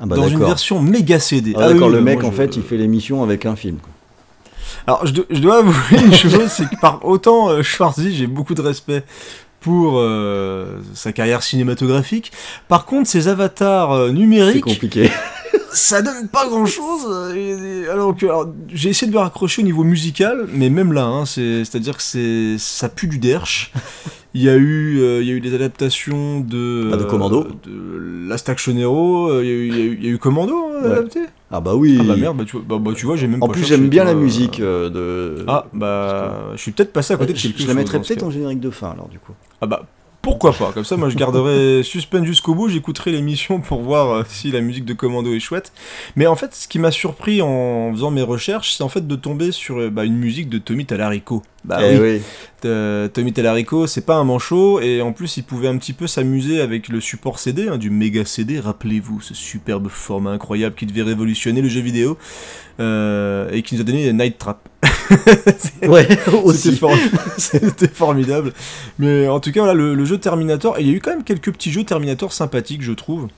Ah 0.00 0.06
bah 0.06 0.16
dans 0.16 0.26
une 0.28 0.38
version 0.38 0.80
méga 0.80 1.20
CD. 1.20 1.52
Ah, 1.54 1.68
d'accord, 1.68 1.88
oui, 1.88 1.92
le 1.94 1.98
bah, 1.98 2.04
mec 2.12 2.24
en 2.24 2.32
fait 2.32 2.56
il 2.56 2.62
fait 2.62 2.78
l'émission 2.78 3.22
avec 3.22 3.44
un 3.44 3.56
film. 3.56 3.76
quoi. 3.76 3.90
Alors, 4.86 5.06
je, 5.06 5.12
do- 5.12 5.26
je 5.28 5.38
dois 5.38 5.58
avouer 5.62 5.98
une 6.02 6.14
chose, 6.14 6.48
c'est 6.48 6.68
que 6.68 6.80
par 6.80 7.04
autant 7.04 7.50
euh, 7.50 7.62
Schwarzy, 7.62 8.14
j'ai 8.14 8.26
beaucoup 8.26 8.54
de 8.54 8.62
respect 8.62 9.04
pour 9.60 9.98
euh, 9.98 10.78
sa 10.94 11.12
carrière 11.12 11.42
cinématographique. 11.42 12.32
Par 12.68 12.86
contre, 12.86 13.08
ses 13.08 13.28
avatars 13.28 13.92
euh, 13.92 14.06
C'est 14.08 14.14
numériques, 14.14 14.64
compliqué. 14.64 15.10
Ça 15.72 16.02
donne 16.02 16.28
pas 16.28 16.46
grand 16.48 16.66
chose. 16.66 17.06
alors 17.90 18.16
que 18.16 18.26
j'ai 18.72 18.90
essayé 18.90 19.10
de 19.10 19.16
me 19.16 19.20
raccrocher 19.20 19.62
au 19.62 19.64
niveau 19.64 19.84
musical, 19.84 20.46
mais 20.52 20.70
même 20.70 20.92
là, 20.92 21.04
hein, 21.04 21.24
c'est, 21.26 21.64
c'est-à-dire 21.64 21.96
que 21.96 22.02
c'est, 22.02 22.56
ça 22.58 22.88
pue 22.88 23.06
du 23.08 23.18
derche. 23.18 23.72
Il 24.34 24.42
y 24.42 24.48
a 24.48 24.56
eu, 24.56 24.98
euh, 25.00 25.20
il 25.20 25.28
y 25.28 25.30
a 25.30 25.34
eu 25.34 25.40
des 25.42 25.54
adaptations 25.54 26.40
de, 26.40 26.88
Bah, 26.90 26.96
de 26.96 27.04
Commando. 27.04 27.44
de 27.64 28.26
Last 28.28 28.48
Action 28.48 28.74
Hero. 28.78 29.28
euh, 29.28 29.42
Il 29.44 29.48
y, 29.48 29.52
a 29.52 29.54
eu- 29.84 29.98
y 30.00 30.10
y 30.10 30.14
a 30.14 30.16
Commando 30.18 30.54
euh, 30.70 30.88
Ouais. 30.88 30.96
adapté. 30.98 31.20
Ah 31.50 31.60
bah 31.60 31.74
oui. 31.74 31.98
Ah 32.00 32.04
bah 32.04 32.16
merde, 32.16 32.38
bah 32.38 32.44
tu, 32.46 32.56
vois- 32.56 32.64
bah, 32.66 32.78
bah, 32.80 32.92
tu 32.96 33.04
vois, 33.04 33.16
j'ai 33.16 33.26
même 33.26 33.42
En 33.42 33.46
pas 33.48 33.52
plus 33.52 33.64
j'aime 33.66 33.90
bien 33.90 34.04
la 34.04 34.14
musique 34.14 34.58
euh, 34.60 34.88
de. 34.88 35.44
Ah 35.48 35.66
bah, 35.74 36.46
je 36.54 36.62
suis 36.62 36.72
peut-être 36.72 36.94
passé 36.94 37.12
à 37.12 37.18
côté 37.18 37.34
de 37.34 37.38
quelque 37.38 37.52
je 37.56 37.58
chose. 37.58 37.68
la 37.68 37.74
mettrais 37.74 38.00
peut-être 38.00 38.22
en 38.22 38.30
générique 38.30 38.60
de 38.60 38.70
fin 38.70 38.90
alors 38.92 39.08
du 39.08 39.18
coup. 39.18 39.32
Ah 39.60 39.66
bah 39.66 39.82
pourquoi 40.22 40.52
pas 40.52 40.72
Comme 40.72 40.84
ça, 40.84 40.96
moi 40.96 41.08
je 41.10 41.16
garderai 41.16 41.82
suspense 41.84 42.24
jusqu'au 42.24 42.54
bout. 42.54 42.68
J'écouterai 42.68 43.10
l'émission 43.12 43.60
pour 43.60 43.82
voir 43.82 44.10
euh, 44.10 44.22
si 44.28 44.50
la 44.52 44.60
musique 44.60 44.84
de 44.84 44.94
Commando 44.94 45.32
est 45.34 45.40
chouette. 45.40 45.72
Mais 46.16 46.26
en 46.26 46.36
fait, 46.36 46.54
ce 46.54 46.68
qui 46.68 46.78
m'a 46.78 46.90
surpris 46.92 47.42
en 47.42 47.90
faisant 47.92 48.10
mes 48.10 48.22
recherches, 48.22 48.74
c'est 48.76 48.82
en 48.84 48.88
fait 48.88 49.06
de 49.06 49.16
tomber 49.16 49.52
sur 49.52 49.78
euh, 49.78 49.90
bah, 49.90 50.04
une 50.04 50.16
musique 50.16 50.48
de 50.48 50.58
Tommy 50.58 50.86
Talarico. 50.86 51.42
Bah 51.64 51.78
Eh 51.82 51.98
oui, 51.98 52.10
oui. 52.16 52.20
de- 52.62 53.10
Tommy 53.12 53.32
Talarico, 53.32 53.86
c'est 53.86 54.06
pas 54.06 54.16
un 54.16 54.24
manchot 54.24 54.80
et 54.80 55.00
en 55.02 55.12
plus 55.12 55.36
il 55.36 55.44
pouvait 55.44 55.68
un 55.68 55.76
petit 55.78 55.92
peu 55.92 56.06
s'amuser 56.06 56.60
avec 56.60 56.88
le 56.88 57.00
support 57.00 57.38
CD, 57.38 57.68
hein, 57.68 57.76
du 57.78 57.90
méga 57.90 58.24
CD. 58.24 58.58
Rappelez-vous 58.60 59.20
ce 59.20 59.34
superbe 59.34 59.88
format 59.88 60.30
incroyable 60.30 60.74
qui 60.74 60.86
devait 60.86 61.02
révolutionner 61.02 61.62
le 61.62 61.68
jeu 61.68 61.80
vidéo 61.80 62.16
euh, 62.80 63.48
et 63.52 63.62
qui 63.62 63.74
nous 63.74 63.80
a 63.80 63.84
donné 63.84 64.12
Night 64.12 64.38
Trap. 64.38 64.68
Ouais, 65.88 66.06
C'était 66.54 66.76
for- 66.76 66.92
formidable. 67.94 68.52
Mais 68.98 69.28
en 69.28 69.40
tout 69.40 69.52
cas, 69.52 69.60
voilà, 69.60 69.74
le, 69.74 69.94
le 69.94 70.04
jeu 70.04 70.18
Terminator, 70.18 70.76
il 70.78 70.86
y 70.86 70.90
a 70.90 70.92
eu 70.94 71.00
quand 71.00 71.10
même 71.10 71.24
quelques 71.24 71.52
petits 71.52 71.70
jeux 71.72 71.84
Terminator 71.84 72.32
sympathiques, 72.32 72.82
je 72.82 72.92
trouve. 72.92 73.28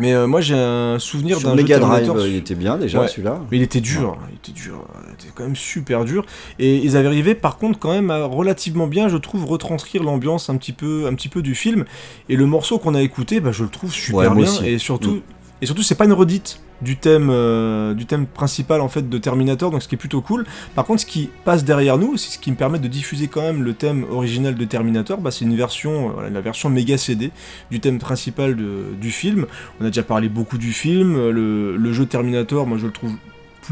Mais 0.00 0.12
euh, 0.14 0.28
moi, 0.28 0.40
j'ai 0.40 0.54
un 0.54 1.00
souvenir 1.00 1.40
d'un 1.40 1.56
jeu 1.56 1.64
Drive, 1.64 1.78
Terminator. 1.80 2.16
euh, 2.18 2.28
il 2.28 2.36
était 2.36 2.54
bien 2.54 2.76
déjà 2.78 3.00
Ouais. 3.00 3.08
celui-là. 3.08 3.40
Mais 3.50 3.56
il 3.56 3.62
était 3.64 3.80
dur, 3.80 4.16
il 4.30 4.36
était 4.36 4.52
dur, 4.52 4.84
il 5.08 5.14
était 5.14 5.32
quand 5.34 5.42
même 5.42 5.56
super 5.56 6.04
dur. 6.04 6.24
Et 6.60 6.76
ils 6.76 6.96
avaient 6.96 7.08
arrivé 7.08 7.34
par 7.34 7.56
contre 7.56 7.80
quand 7.80 7.90
même 7.90 8.10
à 8.12 8.24
relativement 8.24 8.86
bien, 8.86 9.08
je 9.08 9.16
trouve, 9.16 9.44
retranscrire 9.44 10.04
l'ambiance 10.04 10.50
un 10.50 10.56
petit 10.56 10.72
peu, 10.72 11.06
un 11.08 11.14
petit 11.14 11.28
peu 11.28 11.42
du 11.42 11.56
film. 11.56 11.84
Et 12.28 12.36
le 12.36 12.46
morceau 12.46 12.78
qu'on 12.78 12.94
a 12.94 13.02
écouté, 13.02 13.40
bah, 13.40 13.50
je 13.50 13.64
le 13.64 13.70
trouve 13.70 13.92
super 13.92 14.30
Ouais, 14.30 14.42
bien. 14.42 14.44
aussi. 14.44 14.68
Et 14.68 14.78
surtout, 14.78 15.14
Mm. 15.16 15.22
Et 15.60 15.66
surtout, 15.66 15.82
c'est 15.82 15.94
pas 15.96 16.04
une 16.04 16.12
redite 16.12 16.60
du 16.80 16.96
thème, 16.96 17.28
euh, 17.30 17.92
du 17.94 18.06
thème 18.06 18.26
principal 18.26 18.80
en 18.80 18.88
fait 18.88 19.08
de 19.08 19.18
Terminator, 19.18 19.70
donc 19.72 19.82
ce 19.82 19.88
qui 19.88 19.96
est 19.96 19.98
plutôt 19.98 20.20
cool. 20.20 20.46
Par 20.76 20.84
contre, 20.84 21.00
ce 21.00 21.06
qui 21.06 21.28
passe 21.44 21.64
derrière 21.64 21.98
nous, 21.98 22.16
c'est 22.16 22.30
ce 22.34 22.38
qui 22.38 22.50
me 22.52 22.56
permet 22.56 22.78
de 22.78 22.86
diffuser 22.86 23.26
quand 23.26 23.42
même 23.42 23.62
le 23.64 23.74
thème 23.74 24.04
original 24.10 24.54
de 24.54 24.64
Terminator, 24.64 25.18
bah, 25.18 25.30
c'est 25.32 25.44
une 25.44 25.56
version, 25.56 26.14
euh, 26.20 26.30
la 26.30 26.40
version 26.40 26.70
méga 26.70 26.96
CD 26.96 27.30
du 27.72 27.80
thème 27.80 27.98
principal 27.98 28.54
de- 28.54 28.94
du 29.00 29.10
film. 29.10 29.46
On 29.80 29.84
a 29.84 29.88
déjà 29.88 30.04
parlé 30.04 30.28
beaucoup 30.28 30.58
du 30.58 30.72
film, 30.72 31.16
euh, 31.16 31.32
le, 31.32 31.76
le 31.76 31.92
jeu 31.92 32.06
Terminator, 32.06 32.66
moi 32.66 32.78
je 32.78 32.86
le 32.86 32.92
trouve 32.92 33.14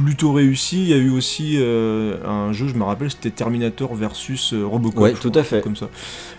plutôt 0.02 0.32
réussi. 0.32 0.82
Il 0.82 0.88
y 0.88 0.92
a 0.92 0.96
eu 0.96 1.10
aussi 1.10 1.56
euh, 1.56 2.16
un 2.26 2.52
jeu, 2.52 2.68
je 2.68 2.74
me 2.74 2.84
rappelle, 2.84 3.10
c'était 3.10 3.30
Terminator 3.30 3.94
versus 3.94 4.52
euh, 4.52 4.66
Robocop. 4.66 5.00
Ouais, 5.00 5.12
tout 5.12 5.30
crois, 5.30 5.40
à 5.40 5.44
fait. 5.44 5.62
Comme 5.62 5.76
ça. 5.76 5.88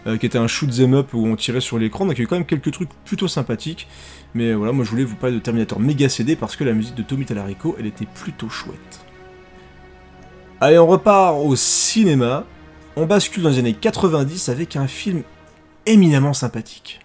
Euh, 0.05 0.17
qui 0.17 0.25
était 0.25 0.37
un 0.37 0.47
shoot 0.47 0.69
up 0.79 1.13
où 1.13 1.25
on 1.25 1.35
tirait 1.35 1.61
sur 1.61 1.79
l'écran. 1.79 2.05
Donc 2.05 2.15
il 2.15 2.19
y 2.19 2.21
a 2.21 2.23
eu 2.25 2.27
quand 2.27 2.35
même 2.35 2.45
quelques 2.45 2.71
trucs 2.71 2.89
plutôt 3.05 3.27
sympathiques. 3.27 3.87
Mais 4.33 4.53
voilà, 4.53 4.73
moi 4.73 4.85
je 4.85 4.89
voulais 4.89 5.03
vous 5.03 5.15
parler 5.15 5.35
de 5.35 5.41
Terminator 5.41 5.79
méga 5.79 6.09
CD 6.09 6.35
parce 6.35 6.55
que 6.55 6.63
la 6.63 6.73
musique 6.73 6.95
de 6.95 7.03
Tommy 7.03 7.25
Talarico, 7.25 7.75
elle 7.79 7.87
était 7.87 8.05
plutôt 8.05 8.49
chouette. 8.49 9.05
Allez, 10.61 10.77
on 10.77 10.87
repart 10.87 11.37
au 11.39 11.55
cinéma. 11.55 12.45
On 12.95 13.05
bascule 13.05 13.43
dans 13.43 13.49
les 13.49 13.59
années 13.59 13.73
90 13.73 14.49
avec 14.49 14.75
un 14.75 14.87
film 14.87 15.23
éminemment 15.85 16.33
sympathique. 16.33 16.99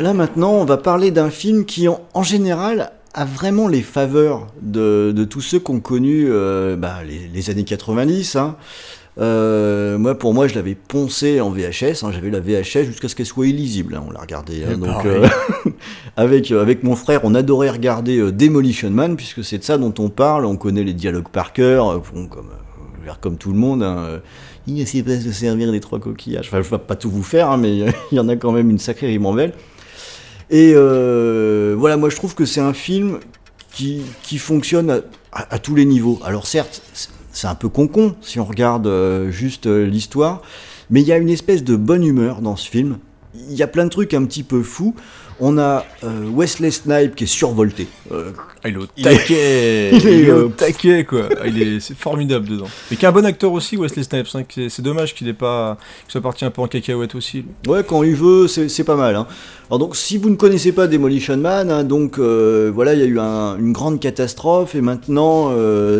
Là 0.00 0.14
maintenant, 0.14 0.52
on 0.54 0.64
va 0.64 0.78
parler 0.78 1.10
d'un 1.10 1.30
film 1.30 1.64
qui 1.64 1.86
en, 1.88 2.00
en 2.14 2.22
général 2.22 2.92
a 3.12 3.24
vraiment 3.24 3.68
les 3.68 3.82
faveurs 3.82 4.46
de, 4.62 5.12
de 5.14 5.24
tous 5.24 5.40
ceux 5.42 5.58
qui 5.58 5.70
ont 5.72 5.80
connu 5.80 6.26
euh, 6.28 6.76
bah, 6.76 6.98
les, 7.06 7.28
les 7.32 7.50
années 7.50 7.64
90. 7.64 8.36
hein. 8.36 8.56
Euh, 9.18 9.98
moi, 9.98 10.14
pour 10.14 10.32
moi, 10.32 10.46
je 10.48 10.54
l'avais 10.54 10.74
poncé 10.76 11.40
en 11.40 11.50
VHS. 11.50 12.02
hein. 12.04 12.12
J'avais 12.12 12.30
la 12.30 12.40
VHS 12.40 12.84
jusqu'à 12.86 13.08
ce 13.08 13.14
qu'elle 13.16 13.26
soit 13.26 13.46
illisible. 13.48 13.96
hein. 13.96 14.04
On 14.08 14.10
l'a 14.12 14.20
regardé. 14.20 14.64
hein. 14.64 14.78
Donc, 14.78 15.02
pareil. 15.02 15.24
euh, 15.66 15.70
avec, 16.16 16.50
avec 16.52 16.82
mon 16.84 16.96
frère, 16.96 17.20
on 17.24 17.34
adorait 17.34 17.68
regarder 17.70 18.18
euh, 18.18 18.32
Demolition 18.32 18.88
Man, 18.90 19.16
puisque 19.16 19.44
c'est 19.44 19.58
de 19.58 19.64
ça 19.64 19.76
dont 19.76 19.92
on 19.98 20.08
parle. 20.08 20.46
On 20.46 20.56
connaît 20.56 20.84
les 20.84 20.94
dialogues 20.94 21.28
par 21.30 21.52
cœur, 21.52 22.00
bon, 22.14 22.26
comme, 22.28 22.48
comme 23.20 23.36
tout 23.36 23.50
le 23.52 23.58
monde. 23.58 23.84
Il 24.66 24.80
essaie 24.80 25.02
pas 25.02 25.16
de 25.16 25.20
se 25.20 25.32
servir 25.32 25.72
des 25.72 25.80
trois 25.80 25.98
coquillages. 25.98 26.46
Enfin, 26.46 26.62
je 26.62 26.70
vais 26.70 26.78
pas 26.78 26.94
tout 26.96 27.10
vous 27.10 27.24
faire, 27.24 27.58
mais 27.58 27.76
il 28.12 28.14
y 28.16 28.20
en 28.20 28.28
a 28.28 28.36
quand 28.36 28.52
même 28.52 28.70
une 28.70 28.78
sacrée 28.78 29.08
ribambelle. 29.08 29.52
Et 30.50 30.72
euh, 30.74 31.74
voilà, 31.78 31.96
moi 31.96 32.10
je 32.10 32.16
trouve 32.16 32.34
que 32.34 32.44
c'est 32.44 32.60
un 32.60 32.72
film 32.72 33.18
qui, 33.72 34.02
fonctionne 34.38 35.02
à, 35.32 35.58
tous 35.58 35.74
les 35.74 35.84
niveaux. 35.84 36.18
Alors 36.24 36.46
certes, 36.46 36.82
c'est- 36.92 37.08
c'est 37.32 37.46
un 37.46 37.54
peu 37.54 37.68
con-con 37.68 38.16
si 38.20 38.40
on 38.40 38.44
regarde 38.44 38.86
euh, 38.86 39.30
juste 39.30 39.66
euh, 39.66 39.86
l'histoire, 39.86 40.42
mais 40.90 41.00
il 41.00 41.06
y 41.06 41.12
a 41.12 41.16
une 41.18 41.30
espèce 41.30 41.62
de 41.64 41.76
bonne 41.76 42.04
humeur 42.04 42.40
dans 42.42 42.56
ce 42.56 42.68
film. 42.68 42.98
il 43.48 43.54
y 43.54 43.62
a 43.62 43.68
plein 43.68 43.84
de 43.84 43.90
trucs 43.90 44.12
un 44.12 44.24
petit 44.24 44.42
peu 44.42 44.62
fous. 44.62 44.94
On 45.42 45.56
a 45.56 45.86
euh, 46.04 46.28
Wesley 46.34 46.70
Snipe 46.70 47.16
qui 47.16 47.24
est 47.24 47.26
survolté. 47.26 47.88
Euh, 48.12 48.32
il 48.66 48.74
est 48.74 48.76
au 48.76 48.82
est- 48.84 49.02
taquet 49.02 49.90
il 49.94 50.06
est, 50.06 50.18
Il 50.20 50.28
est 50.28 50.32
au 50.32 50.48
taquet, 50.50 51.04
quoi 51.04 51.28
Ah, 51.40 51.46
il 51.46 51.62
est, 51.62 51.80
C'est 51.80 51.96
formidable 51.96 52.46
dedans. 52.46 52.66
Et 52.92 52.96
qui 52.96 53.06
est 53.06 53.08
un 53.08 53.12
bon 53.12 53.24
acteur 53.24 53.50
aussi, 53.52 53.78
Wesley 53.78 54.02
Snipes. 54.02 54.26
hein, 54.34 54.42
est- 54.58 54.68
C'est 54.68 54.82
dommage 54.82 55.14
qu'il 55.14 55.28
ait 55.28 55.32
pas... 55.32 55.78
qu'il 56.04 56.12
soit 56.12 56.20
parti 56.20 56.44
un 56.44 56.50
peu 56.50 56.60
en 56.60 56.66
cacahuète 56.68 57.14
aussi. 57.14 57.44
Ouais, 57.66 57.82
quand 57.82 58.02
il 58.02 58.14
veut, 58.14 58.48
c'est 58.48 58.84
pas 58.84 58.96
mal. 58.96 59.16
hein. 59.16 59.26
Alors 59.70 59.78
donc, 59.78 59.96
si 59.96 60.18
vous 60.18 60.28
ne 60.28 60.34
connaissez 60.36 60.72
pas 60.72 60.86
Demolition 60.86 61.38
Man, 61.38 61.70
hein, 61.70 61.84
donc 61.84 62.18
euh, 62.18 62.70
voilà, 62.74 62.92
il 62.92 63.00
y 63.00 63.02
a 63.02 63.06
eu 63.06 63.18
un- 63.18 63.56
une 63.56 63.72
grande 63.72 63.98
catastrophe 63.98 64.74
et 64.74 64.82
maintenant 64.82 65.50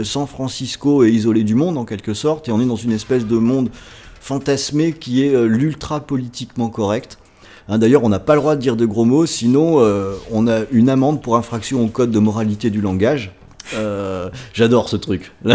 San 0.05 0.27
Francisco 0.27 1.03
est 1.05 1.11
isolé 1.13 1.45
du 1.45 1.55
monde 1.55 1.79
en 1.79 1.87
quelque 1.87 2.13
sorte 2.13 2.49
et 2.49 2.53
on 2.53 2.61
est 2.61 2.67
dans 2.67 2.77
une 2.77 2.93
espèce 2.93 3.27
de 3.27 3.37
monde 3.37 3.71
fantasmé 4.21 4.93
qui 4.93 5.25
est 5.25 5.33
l'ultra 5.47 6.01
politiquement 6.01 6.69
correct. 6.69 7.17
Hein, 7.71 7.79
D'ailleurs, 7.79 8.03
on 8.05 8.09
n'a 8.11 8.19
pas 8.19 8.35
le 8.35 8.41
droit 8.41 8.57
de 8.57 8.61
dire 8.61 8.77
de 8.77 8.85
gros 8.85 9.05
mots, 9.05 9.25
sinon 9.27 9.81
euh, 9.81 10.15
on 10.31 10.47
a 10.49 10.61
une 10.73 10.89
amende 10.91 11.23
pour 11.23 11.37
infraction 11.37 11.83
au 11.83 11.87
code 11.87 12.11
de 12.11 12.19
moralité 12.19 12.69
du 12.69 12.81
langage. 12.81 13.33
Euh, 13.75 14.29
J'adore 14.53 14.89
ce 14.89 14.97
truc. 14.97 15.33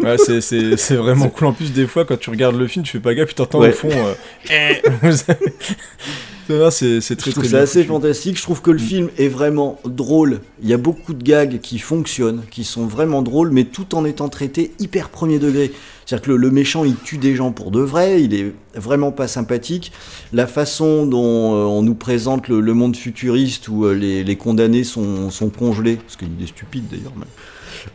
Ouais, 0.00 0.16
c'est- 0.18 0.96
vraiment 0.96 1.28
cool. 1.28 1.46
En 1.46 1.52
plus, 1.52 1.72
des 1.72 1.86
fois, 1.86 2.04
quand 2.04 2.18
tu 2.18 2.30
regardes 2.30 2.56
le 2.56 2.66
film, 2.66 2.84
tu 2.84 2.90
fais 2.90 2.98
pas 2.98 3.14
gaffe, 3.14 3.28
tu 3.28 3.36
t'entends 3.36 3.60
Ouais. 3.60 3.68
au 3.68 3.72
fond. 3.72 3.88
euh, 3.92 4.14
Eh. 4.50 4.82
C'est 6.70 7.02
c'est 7.02 7.16
très 7.16 7.30
très 7.30 7.54
assez 7.54 7.84
fantastique. 7.84 8.38
Je 8.38 8.42
trouve 8.42 8.62
que 8.62 8.70
le 8.70 8.78
film 8.78 9.10
est 9.18 9.28
vraiment 9.28 9.78
drôle. 9.84 10.40
Il 10.62 10.68
y 10.68 10.72
a 10.72 10.78
beaucoup 10.78 11.12
de 11.12 11.22
gags 11.22 11.60
qui 11.60 11.78
fonctionnent, 11.78 12.42
qui 12.50 12.64
sont 12.64 12.86
vraiment 12.86 13.20
drôles, 13.20 13.50
mais 13.50 13.64
tout 13.64 13.94
en 13.94 14.04
étant 14.06 14.30
traités 14.30 14.72
hyper 14.78 15.10
premier 15.10 15.38
degré. 15.38 15.72
C'est-à-dire 16.08 16.24
que 16.24 16.30
le, 16.30 16.36
le 16.38 16.50
méchant, 16.50 16.84
il 16.84 16.96
tue 16.96 17.18
des 17.18 17.36
gens 17.36 17.52
pour 17.52 17.70
de 17.70 17.80
vrai, 17.80 18.22
il 18.22 18.32
est 18.32 18.54
vraiment 18.74 19.12
pas 19.12 19.28
sympathique. 19.28 19.92
La 20.32 20.46
façon 20.46 21.04
dont 21.04 21.54
euh, 21.54 21.64
on 21.66 21.82
nous 21.82 21.94
présente 21.94 22.48
le, 22.48 22.60
le 22.60 22.72
monde 22.72 22.96
futuriste 22.96 23.68
où 23.68 23.84
euh, 23.84 23.92
les, 23.92 24.24
les 24.24 24.36
condamnés 24.36 24.84
sont, 24.84 25.28
sont 25.28 25.50
congelés, 25.50 25.98
ce 26.08 26.16
qui 26.16 26.24
est 26.24 26.28
une 26.28 26.34
idée 26.34 26.46
stupide 26.46 26.84
d'ailleurs. 26.90 27.12
mais- 27.14 27.26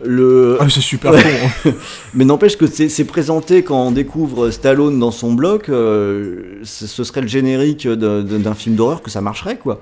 Le... 0.05 0.57
Ah, 0.59 0.67
c'est 0.69 0.79
super 0.81 1.11
Ouais. 1.13 1.23
con. 1.63 1.73
Mais 2.13 2.23
n'empêche 2.23 2.55
que 2.55 2.67
c'est 2.67 3.03
présenté 3.05 3.63
quand 3.63 3.87
on 3.87 3.91
découvre 3.91 4.51
Stallone 4.51 4.99
dans 4.99 5.09
son 5.11 5.33
bloc, 5.33 5.69
euh, 5.69 6.59
ce 6.63 7.03
serait 7.03 7.21
le 7.21 7.27
générique 7.27 7.87
d'un 7.87 8.53
film 8.53 8.75
d'horreur 8.75 9.01
que 9.01 9.09
ça 9.09 9.21
marcherait 9.21 9.57
quoi. 9.57 9.79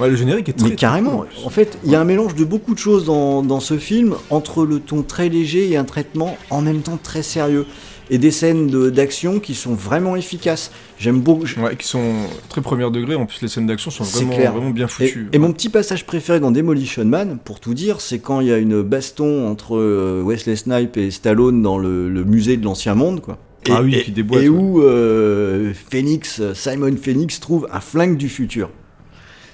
Ouais, 0.00 0.08
le 0.08 0.16
générique 0.16 0.48
est 0.48 0.52
très. 0.52 0.68
Mais 0.70 0.74
carrément, 0.76 1.18
cool, 1.18 1.26
en 1.44 1.50
fait, 1.50 1.78
il 1.84 1.90
y 1.90 1.94
a 1.96 2.00
un 2.00 2.04
mélange 2.04 2.34
de 2.34 2.44
beaucoup 2.44 2.74
de 2.74 2.78
choses 2.78 3.04
dans, 3.04 3.42
dans 3.42 3.60
ce 3.60 3.78
film, 3.78 4.14
entre 4.30 4.64
le 4.64 4.78
ton 4.80 5.02
très 5.02 5.28
léger 5.28 5.68
et 5.70 5.76
un 5.76 5.84
traitement 5.84 6.36
en 6.50 6.60
même 6.62 6.80
temps 6.82 6.98
très 7.02 7.22
sérieux. 7.22 7.66
Et 8.10 8.16
des 8.16 8.30
scènes 8.30 8.68
de- 8.68 8.88
d'action 8.88 9.38
qui 9.38 9.54
sont 9.54 9.74
vraiment 9.74 10.16
efficaces. 10.16 10.70
J'aime 10.98 11.20
beaucoup. 11.20 11.44
Ouais, 11.62 11.76
qui 11.76 11.86
sont 11.86 12.14
très 12.48 12.62
premier 12.62 12.90
degré. 12.90 13.14
En 13.16 13.26
plus, 13.26 13.42
les 13.42 13.48
scènes 13.48 13.66
d'action 13.66 13.90
sont 13.90 14.02
vraiment, 14.04 14.34
clair. 14.34 14.52
vraiment 14.52 14.70
bien 14.70 14.86
Et, 14.86 14.88
foutues. 14.88 15.28
et 15.30 15.38
mon 15.38 15.52
petit 15.52 15.68
passage 15.68 16.06
préféré 16.06 16.40
dans 16.40 16.50
Demolition 16.50 17.04
Man, 17.04 17.38
pour 17.44 17.60
tout 17.60 17.74
dire, 17.74 18.00
c'est 18.00 18.18
quand 18.18 18.40
il 18.40 18.46
y 18.46 18.52
a 18.52 18.56
une 18.56 18.80
baston 18.80 19.46
entre 19.46 19.76
euh, 19.76 20.22
Wesley 20.24 20.56
Snipe 20.56 20.96
et 20.96 21.10
Stallone 21.10 21.60
dans 21.60 21.76
le, 21.76 22.08
le 22.08 22.24
musée 22.24 22.56
de 22.56 22.64
l'ancien 22.64 22.94
monde, 22.94 23.20
quoi. 23.20 23.36
Et, 23.66 23.72
Ah 23.72 23.82
oui, 23.82 23.96
et- 23.96 24.04
qui 24.04 24.12
déboîte, 24.12 24.42
Et 24.42 24.48
ouais. 24.48 24.56
où 24.58 24.80
euh, 24.80 25.74
Phoenix, 25.90 26.40
Simon 26.54 26.96
Phoenix 26.96 27.40
trouve 27.40 27.68
un 27.70 27.80
flingue 27.80 28.16
du 28.16 28.30
futur. 28.30 28.70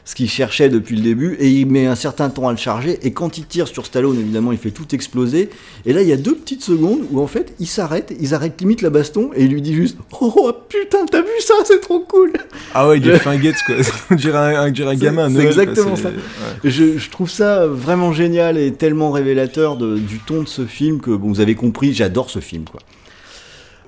Ce 0.07 0.15
qu'il 0.15 0.29
cherchait 0.29 0.69
depuis 0.69 0.97
le 0.97 1.03
début, 1.03 1.35
et 1.41 1.49
il 1.49 1.65
met 1.67 1.87
un 1.87 1.95
certain 1.95 2.29
temps 2.29 2.47
à 2.49 2.51
le 2.53 2.59
charger, 2.59 2.99
et 3.03 3.13
quand 3.13 3.39
il 3.39 3.47
tire 3.47 3.67
sur 3.67 3.87
Stallone, 3.87 4.21
évidemment, 4.21 4.53
il 4.53 4.59
fait 4.59 4.71
tout 4.71 4.95
exploser. 4.95 5.49
Et 5.87 5.95
là, 5.95 6.03
il 6.03 6.09
y 6.09 6.13
a 6.13 6.19
deux 6.19 6.35
petites 6.35 6.63
secondes 6.63 7.01
où, 7.11 7.21
en 7.21 7.27
fait, 7.27 7.55
ils 7.59 7.67
s'arrêtent, 7.67 8.15
ils 8.21 8.35
arrêtent 8.35 8.61
limite 8.61 8.83
la 8.83 8.91
baston, 8.91 9.31
et 9.35 9.45
il 9.45 9.51
lui 9.51 9.63
dit 9.63 9.73
juste 9.73 9.97
«Oh 10.21 10.53
putain, 10.69 11.07
t'as 11.11 11.23
vu 11.23 11.29
ça, 11.41 11.55
c'est 11.65 11.81
trop 11.81 12.01
cool!» 12.01 12.33
Ah 12.75 12.87
ouais, 12.87 12.99
il 12.99 13.09
est 13.09 13.19
finguette, 13.19 13.57
quoi. 13.65 13.77
on 14.11 14.15
dirait 14.15 14.37
un, 14.57 14.65
un 14.65 14.95
gamin. 14.95 15.31
c'est 15.35 15.47
exactement 15.47 15.97
ça. 15.97 16.09
ouais. 16.11 16.71
Je, 16.71 16.99
je 16.99 17.11
trouve 17.11 17.31
ça 17.31 17.67
vraiment 17.67 18.13
génial 18.13 18.59
et 18.59 18.73
tellement 18.75 19.11
révélateur 19.11 19.79
de- 19.79 19.97
du 19.99 20.19
ton 20.19 20.43
de 20.43 20.49
ce 20.49 20.67
film 20.67 21.01
que 21.01 21.13
bon, 21.13 21.29
vous 21.29 21.41
avez 21.41 21.55
compris, 21.55 21.95
j'adore 21.95 22.29
ce 22.29 22.41
film. 22.41 22.65
Quoi. 22.71 22.81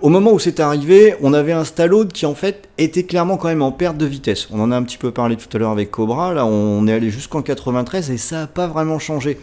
Au 0.07 0.09
moment 0.09 0.33
où 0.33 0.39
c'est 0.39 0.61
arrivé, 0.61 1.17
on 1.21 1.33
avait 1.35 1.51
un 1.51 1.65
Stallone 1.65 2.07
qui 2.07 2.27
en 2.27 2.37
fait 2.37 2.69
était 2.79 3.03
clairement 3.03 3.37
quand 3.39 3.49
même 3.49 3.61
en 3.61 3.73
perte 3.73 3.97
de 3.97 4.07
vitesse. 4.07 4.47
On 4.53 4.61
en 4.61 4.71
a 4.71 4.77
un 4.77 4.85
petit 4.85 4.99
peu 4.99 5.11
parlé 5.11 5.35
tout 5.35 5.49
à 5.53 5.59
l'heure 5.59 5.73
avec 5.73 5.91
Cobra, 5.91 6.33
là 6.33 6.47
on 6.47 6.87
est 6.87 6.93
allé 6.93 7.11
jusqu'en 7.11 7.43
93 7.43 8.13
et 8.13 8.17
ça 8.17 8.37
n'a 8.43 8.47
pas 8.47 8.69
vraiment 8.69 9.01
changé. 9.01 9.37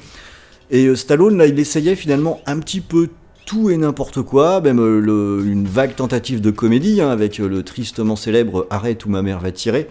Et 0.71 0.85
euh, 0.85 0.95
Stallone, 0.95 1.37
là, 1.37 1.47
il 1.47 1.59
essayait 1.59 1.97
finalement 1.97 2.39
un 2.45 2.59
petit 2.59 2.79
peu 2.79 3.09
tout 3.45 3.71
et 3.71 3.75
n'importe 3.75 4.21
quoi, 4.21 4.61
même 4.61 4.79
euh, 4.79 5.01
le- 5.01 5.43
une 5.45 5.67
vague 5.67 5.95
tentative 5.95 6.39
de 6.39 6.49
comédie 6.49 7.01
hein, 7.01 7.09
avec 7.09 7.41
euh, 7.41 7.49
le 7.49 7.61
tristement 7.63 8.15
célèbre 8.15 8.65
Arrête 8.69 9.03
où 9.05 9.09
ma 9.09 9.21
mère 9.21 9.39
va 9.41 9.51
tirer. 9.51 9.89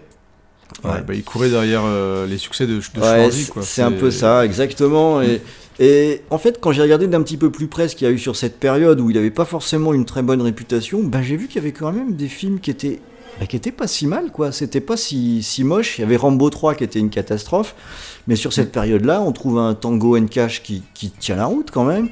Ouais, 0.85 1.03
bah, 1.07 1.13
il 1.13 1.23
courait 1.23 1.51
derrière 1.51 1.83
euh, 1.85 2.27
les 2.27 2.39
succès 2.39 2.67
de, 2.67 2.77
de 2.77 3.01
Ouais, 3.01 3.29
c'est- 3.61 3.83
un 3.83 3.93
peu 3.93 4.11
ça, 4.11 4.47
exactement. 4.47 5.21
Et, 5.21 5.43
et 5.81 6.23
en 6.31 6.39
fait, 6.39 6.59
quand 6.61 6.73
j'ai 6.73 6.83
regardé 6.83 7.07
d'un 7.07 7.23
petit 7.23 7.37
peu 7.37 7.51
plus 7.51 7.67
près 7.67 7.89
ce 7.89 7.97
qu'il 7.97 8.07
y 8.07 8.11
a 8.11 8.13
eu 8.13 8.19
sur 8.19 8.37
cette 8.37 8.59
période 8.59 9.01
où 9.01 9.11
il 9.11 9.17
n'avait 9.17 9.31
pas 9.31 9.45
forcément 9.45 9.95
une 9.95 10.05
très 10.05 10.23
bonne 10.23 10.43
réputation, 10.43 11.03
ben 11.03 11.23
j'ai 11.23 11.37
vu 11.37 11.47
qu'il 11.47 11.57
y 11.57 11.59
avait 11.61 11.73
quand 11.73 11.93
même 11.93 12.15
des 12.15 12.29
films 12.29 12.61
qui 12.61 12.71
étaient, 12.71 13.01
ben, 13.41 13.47
qui 13.47 13.59
pas 13.71 13.87
si 13.87 14.07
mal, 14.07 14.31
quoi. 14.31 14.53
C'était 14.53 14.81
pas 14.81 14.97
si, 14.97 15.43
si 15.43 15.65
moche. 15.65 15.99
Il 15.99 16.03
y 16.03 16.05
avait 16.05 16.17
Rambo 16.17 16.51
3 16.51 16.75
qui 16.75 16.85
était 16.85 16.99
une 16.99 17.11
catastrophe, 17.11 17.75
mais 18.27 18.37
sur 18.37 18.53
cette 18.53 18.71
période-là, 18.71 19.23
on 19.23 19.33
trouve 19.33 19.59
un 19.59 19.75
Tango 19.75 20.17
and 20.17 20.27
Cash 20.27 20.63
qui, 20.63 20.83
qui 20.95 21.11
tient 21.11 21.37
la 21.37 21.47
route 21.47 21.71
quand 21.71 21.85
même. 21.85 22.09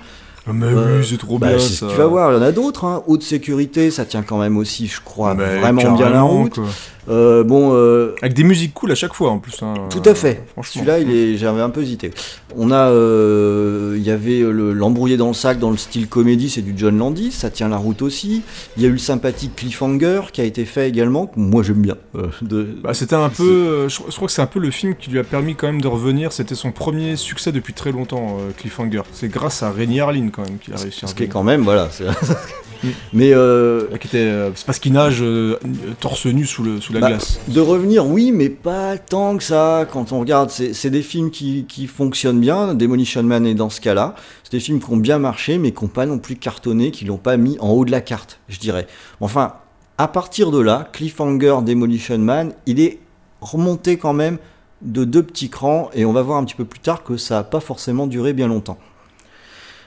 Ah, 0.47 0.53
Mais 0.55 0.67
Euh, 0.67 0.99
oui, 1.01 1.07
c'est 1.09 1.19
trop 1.19 1.39
Bah, 1.39 1.49
bien 1.49 1.59
ça. 1.59 1.87
Tu 1.89 1.97
vas 1.97 2.07
voir, 2.07 2.33
il 2.33 2.37
y 2.37 2.39
en 2.39 2.43
a 2.43 2.53
d'autres. 2.53 2.85
Hein. 2.85 3.03
Haute 3.07 3.23
sécurité, 3.23 3.91
ça 3.91 4.05
tient 4.07 4.23
quand 4.23 4.39
même 4.39 4.57
aussi, 4.57 4.87
je 4.87 5.01
crois, 5.03 5.35
Mais 5.35 5.59
vraiment 5.61 5.97
bien 5.97 6.09
la 6.11 6.23
route. 6.23 6.55
quoi. 6.55 6.65
Euh, 7.11 7.43
bon, 7.43 7.73
euh, 7.75 8.15
Avec 8.23 8.35
des 8.35 8.45
musiques 8.45 8.73
cool 8.73 8.93
à 8.93 8.95
chaque 8.95 9.15
fois 9.15 9.31
en 9.31 9.39
plus. 9.39 9.61
hein. 9.63 9.75
Tout 9.91 10.03
à 10.05 10.15
fait. 10.15 10.45
Celui-là, 10.63 11.01
il 11.01 11.11
est, 11.11 11.37
j'avais 11.37 11.61
un 11.61 11.71
peu 11.71 11.83
hésité. 11.83 12.13
On 12.57 12.71
a, 12.71 12.89
euh, 12.91 13.95
il 13.97 14.03
y 14.03 14.11
avait 14.11 14.41
le- 14.41 14.73
l'embrouillé 14.73 15.17
dans 15.17 15.29
le 15.29 15.35
sac 15.35 15.59
dans 15.59 15.71
le 15.71 15.77
style 15.77 16.09
comédie, 16.09 16.49
c'est 16.51 16.63
du 16.63 16.73
John 16.77 16.97
Landis, 16.97 17.33
ça 17.33 17.51
tient 17.51 17.69
la 17.69 17.77
route 17.79 18.03
aussi. 18.03 18.43
Il 18.77 18.83
y 18.83 18.87
a 18.87 18.89
eu 18.89 18.93
le 18.93 18.99
sympathique 18.99 19.57
Cliffhanger 19.57 20.21
qui 20.33 20.41
a 20.41 20.45
été 20.45 20.65
fait 20.65 20.89
également, 20.89 21.27
que 21.27 21.39
moi 21.41 21.63
j'aime 21.63 21.83
bien. 21.83 21.97
de- 22.43 22.69
Bah, 22.83 22.95
c'était 22.95 23.15
un 23.17 23.29
peu. 23.29 23.89
je, 23.89 24.01
je 24.09 24.15
crois 24.17 24.27
que 24.27 24.33
c'est 24.33 24.43
un 24.43 24.47
peu 24.47 24.61
le 24.61 24.71
film 24.71 24.95
qui 24.95 25.11
lui 25.11 25.19
a 25.19 25.25
permis 25.25 25.55
quand 25.57 25.67
même 25.67 25.81
de 25.81 25.89
revenir. 25.89 26.33
C'était 26.33 26.55
son 26.55 26.71
premier 26.73 27.17
succès 27.17 27.51
depuis 27.53 27.75
très 27.75 27.93
longtemps, 27.93 28.39
Cliffhanger. 28.57 29.03
C'est 29.13 29.29
grâce 29.29 29.63
à 29.63 29.71
Rémi 29.71 30.01
Harlin 30.01 30.29
quand 30.33 30.43
même 30.43 30.59
qu'il 30.59 30.75
a 30.75 30.77
réussi 30.77 31.05
à 31.05 31.09
ce 31.09 31.15
qui 31.15 31.25
est 31.25 31.29
quand 31.29 31.43
même, 31.43 31.63
voilà. 31.63 31.89
Mm. 32.83 32.89
Mais 33.13 33.33
euh, 33.33 33.89
euh, 34.15 34.51
c'est 34.55 34.67
parce 34.67 34.79
qu'il 34.79 34.93
nage 34.93 35.23
euh, 35.23 35.59
torse 36.01 36.27
nu 36.27 36.47
sous, 36.47 36.63
le, 36.63 36.81
sous 36.81 36.93
la 36.93 37.01
Bah, 37.01 37.09
glace. 37.09 37.41
De 37.49 37.61
revenir, 37.61 38.07
oui, 38.07 38.33
mais 38.33 38.49
pas 38.49 38.99
tant 38.99 39.37
que 39.37 39.43
ça. 39.43 39.87
Quand 39.91 40.13
on 40.13 40.21
regarde, 40.21 40.51
c'est 40.51 40.75
c'est 40.75 40.91
des 40.91 41.03
films 41.03 41.31
qui, 41.31 41.67
qui 41.69 41.87
fonctionnent 41.87 42.41
bien. 42.41 42.75
Demolition 42.75 43.23
Man 43.23 43.47
est 43.47 43.55
dans 43.55 43.71
ce 43.71 43.81
cas-là. 43.81 44.15
C'est 44.45 44.53
des 44.53 44.61
films 44.61 44.81
qui 44.81 44.91
ont 44.91 44.97
bien 44.97 45.19
marché, 45.19 45.59
mais 45.59 45.73
qui 45.73 45.85
n'ont 45.85 45.89
pas 45.91 46.07
non 46.07 46.19
plus 46.19 46.37
cartonné, 46.37 46.91
qui 46.91 47.05
l'ont 47.05 47.17
pas 47.17 47.37
mis 47.37 47.59
en 47.61 47.71
haut 47.71 47.85
de 47.85 47.91
la 47.91 48.01
carte, 48.01 48.41
je 48.49 48.59
dirais. 48.59 48.87
Enfin, 49.21 49.55
à 49.99 50.09
partir 50.09 50.51
de 50.51 50.61
là, 50.61 50.89
Cliffhanger, 50.93 51.59
Demolition 51.63 52.19
Man, 52.19 52.53
il 52.67 52.81
est 52.81 52.99
remonté 53.41 53.97
quand 53.97 54.13
même 54.15 54.39
de 54.83 55.05
deux 55.05 55.23
petits 55.23 55.51
crans, 55.51 55.91
et 55.93 56.05
on 56.05 56.13
va 56.13 56.23
voir 56.23 56.39
un 56.39 56.45
petit 56.45 56.55
peu 56.55 56.65
plus 56.65 56.81
tard 56.81 57.05
que 57.05 57.17
ça 57.17 57.37
n'a 57.37 57.45
pas 57.45 57.61
forcément 57.61 58.07
duré 58.07 58.33
bien 58.33 58.49
longtemps. 58.49 58.79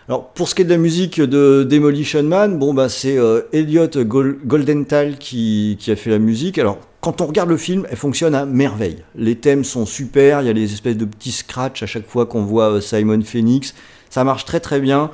Alors, 0.10 0.30
pour 0.30 0.50
ce 0.50 0.56
qui 0.56 0.64
est 0.64 0.66
de 0.66 0.70
la 0.70 0.78
musique 0.78 1.22
de 1.22 1.64
Demolition 1.64 2.24
Man, 2.24 2.60
bon, 2.60 2.74
bah, 2.74 2.90
c'est 2.90 3.18
euh, 3.18 3.42
Elliot 3.54 3.88
Gol- 3.88 4.38
Goldenthal 4.46 5.18
qui, 5.18 5.78
a 5.88 5.96
fait 5.96 6.10
la 6.10 6.20
musique. 6.20 6.58
Alors, 6.58 6.78
quand 7.00 7.22
on 7.22 7.26
regarde 7.26 7.50
le 7.50 7.58
film, 7.58 7.88
elle 7.90 7.96
fonctionne 7.96 8.36
à 8.36 8.46
merveille. 8.46 8.98
Les 9.16 9.36
thèmes 9.36 9.64
sont 9.64 9.86
super, 9.86 10.42
il 10.42 10.48
y 10.48 10.50
a 10.50 10.54
les 10.54 10.74
espèces 10.74 10.98
de 10.98 11.06
petits 11.06 11.32
scratchs 11.32 11.84
à 11.84 11.86
chaque 11.86 12.08
fois 12.08 12.26
qu'on 12.26 12.44
voit 12.44 12.70
euh, 12.70 12.82
Simon 12.82 13.22
Phoenix. 13.22 13.74
Ça 14.10 14.26
marche 14.26 14.44
très 14.44 14.60
très 14.60 14.82
bien. 14.82 15.10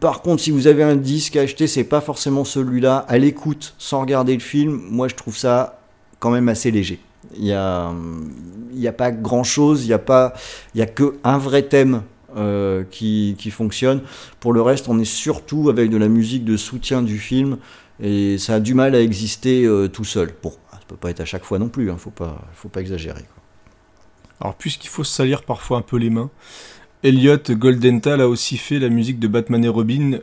Par 0.00 0.22
contre, 0.22 0.42
si 0.42 0.50
vous 0.50 0.66
avez 0.66 0.82
un 0.82 0.96
disque 0.96 1.36
à 1.36 1.42
acheter, 1.42 1.66
c'est 1.66 1.84
pas 1.84 2.00
forcément 2.00 2.44
celui-là. 2.44 3.04
À 3.06 3.18
l'écoute, 3.18 3.74
sans 3.78 4.00
regarder 4.00 4.32
le 4.32 4.40
film, 4.40 4.80
moi 4.90 5.08
je 5.08 5.14
trouve 5.14 5.36
ça 5.36 5.80
quand 6.18 6.30
même 6.30 6.48
assez 6.48 6.70
léger. 6.70 6.98
Il 7.36 7.44
y 7.44 7.52
a, 7.52 7.92
y 8.74 8.88
a 8.88 8.92
pas 8.92 9.12
grand-chose, 9.12 9.84
il 9.84 9.88
y 9.88 9.92
a 9.92 9.98
pas, 9.98 10.32
a 11.22 11.38
vrai 11.38 11.62
thème 11.62 12.02
euh, 12.36 12.84
qui, 12.90 13.36
qui 13.38 13.50
fonctionne. 13.50 14.02
Pour 14.40 14.52
le 14.52 14.62
reste, 14.62 14.88
on 14.88 14.98
est 14.98 15.04
surtout 15.04 15.70
avec 15.70 15.90
de 15.90 15.96
la 15.96 16.08
musique 16.08 16.44
de 16.44 16.56
soutien 16.56 17.02
du 17.02 17.18
film 17.18 17.58
et 18.02 18.38
ça 18.38 18.54
a 18.54 18.60
du 18.60 18.74
mal 18.74 18.94
à 18.94 19.00
exister 19.00 19.64
euh, 19.64 19.88
tout 19.88 20.04
seul. 20.04 20.32
Bon, 20.42 20.52
ça 20.72 20.78
peut 20.86 20.96
pas 20.96 21.10
être 21.10 21.20
à 21.20 21.24
chaque 21.24 21.44
fois 21.44 21.58
non 21.58 21.68
plus, 21.68 21.90
hein, 21.90 21.96
faut 21.98 22.10
pas, 22.10 22.40
faut 22.54 22.68
pas 22.68 22.80
exagérer. 22.80 23.24
Alors, 24.40 24.54
puisqu'il 24.54 24.88
faut 24.88 25.04
se 25.04 25.12
salir 25.12 25.42
parfois 25.42 25.78
un 25.78 25.82
peu 25.82 25.96
les 25.96 26.10
mains, 26.10 26.30
Elliot 27.02 27.38
Goldenthal 27.50 28.20
a 28.20 28.28
aussi 28.28 28.56
fait 28.56 28.78
la 28.78 28.88
musique 28.88 29.18
de 29.18 29.28
Batman 29.28 29.64
et 29.64 29.68
Robin, 29.68 30.18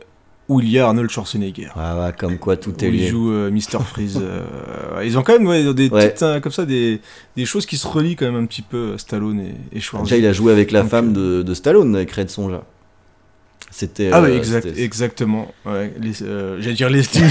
où 0.48 0.60
il 0.60 0.70
y 0.70 0.78
a 0.78 0.86
Arnold 0.86 1.10
Schwarzenegger. 1.10 1.68
Ah, 1.76 1.98
ouais, 2.06 2.12
comme 2.18 2.38
quoi 2.38 2.56
tout 2.56 2.70
Où 2.70 2.84
est 2.84 2.88
il 2.88 2.94
lié. 2.94 3.06
joue 3.08 3.30
euh, 3.32 3.50
Mr. 3.50 3.80
Freeze. 3.86 4.18
euh, 4.22 5.02
ils 5.04 5.18
ont 5.18 5.22
quand 5.22 5.34
même 5.38 5.46
ouais, 5.46 5.62
des 5.74 5.88
Ouais. 5.90 6.08
petites, 6.08 6.22
hein, 6.22 6.40
comme 6.40 6.52
ça, 6.52 6.64
des, 6.64 7.00
des 7.36 7.44
choses 7.44 7.66
qui 7.66 7.76
se 7.76 7.86
relient 7.86 8.16
quand 8.16 8.24
même 8.26 8.42
un 8.42 8.46
petit 8.46 8.62
peu, 8.62 8.76
euh, 8.94 8.98
Stallone 8.98 9.40
et, 9.40 9.54
et 9.76 9.80
Schwarzy. 9.80 10.04
Déjà, 10.04 10.16
il 10.16 10.26
a 10.26 10.32
joué 10.32 10.50
avec 10.52 10.70
la 10.72 10.80
Donc, 10.82 10.90
femme 10.90 11.12
de, 11.12 11.42
de 11.42 11.54
Stallone, 11.54 11.94
avec 11.94 12.10
Red 12.12 12.30
Sonja. 12.30 12.62
C'était. 13.70 14.08
Ah 14.12 14.20
euh, 14.22 14.30
oui, 14.30 14.36
exact, 14.36 14.66
exactement. 14.78 15.52
Ouais, 15.66 15.92
euh, 16.22 16.56
J'allais 16.60 16.74
dire 16.74 16.88
Leslie. 16.88 17.22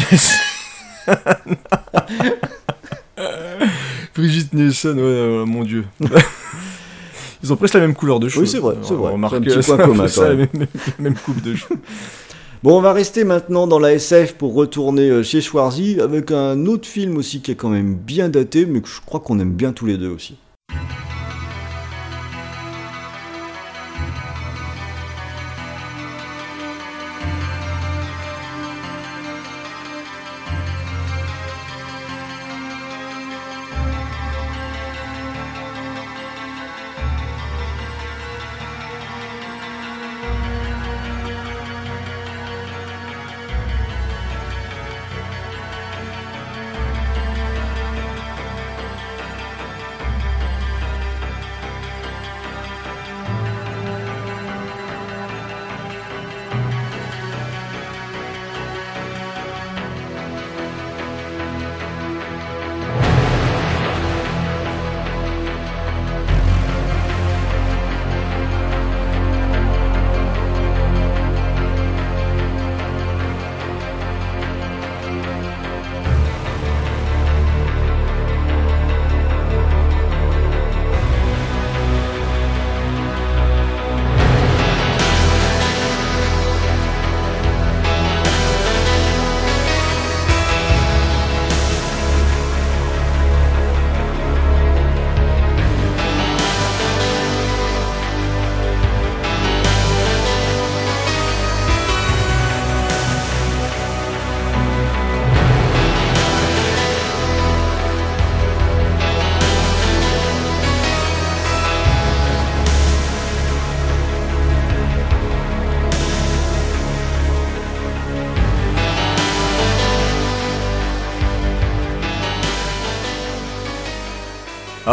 Brigitte 4.16 4.54
Nielsen, 4.54 5.00
ouais, 5.00 5.46
mon 5.46 5.64
dieu. 5.64 5.86
Ils 7.44 7.54
ont 7.54 7.56
presque 7.56 7.76
la 7.76 7.82
même 7.82 7.94
couleur 7.94 8.20
de 8.20 8.30
cheveux. 8.30 8.42
Oui, 8.44 8.48
c'est 8.48 8.58
vrai, 8.60 8.76
c'est 8.82 8.94
vrai. 8.96 9.12
Remarque, 9.12 9.36
un 9.36 9.42
petit 9.42 9.60
point 9.66 9.78
commun, 9.78 10.06
même, 10.36 10.48
même 11.00 11.16
coupe 11.16 11.42
de 11.42 11.56
cheveux. 11.56 11.80
Bon, 12.68 12.80
on 12.80 12.82
va 12.82 12.92
rester 12.92 13.24
maintenant 13.24 13.66
dans 13.66 13.80
la 13.80 13.94
SF 13.94 14.34
pour 14.34 14.54
retourner 14.54 15.10
euh, 15.10 15.24
chez 15.24 15.40
Schwarzy 15.40 16.02
avec 16.02 16.32
un 16.32 16.66
autre 16.66 16.86
film 16.86 17.16
aussi 17.16 17.40
qui 17.40 17.52
est 17.52 17.56
quand 17.56 17.70
même 17.70 17.96
bien 17.96 18.28
daté, 18.28 18.66
mais 18.66 18.82
que 18.82 18.90
je 18.90 19.00
crois 19.00 19.22
qu'on 19.22 19.40
aime 19.40 19.54
bien 19.54 19.72
tous 19.72 19.86
les 19.86 19.98
deux 19.98 20.10
aussi. 20.10 20.36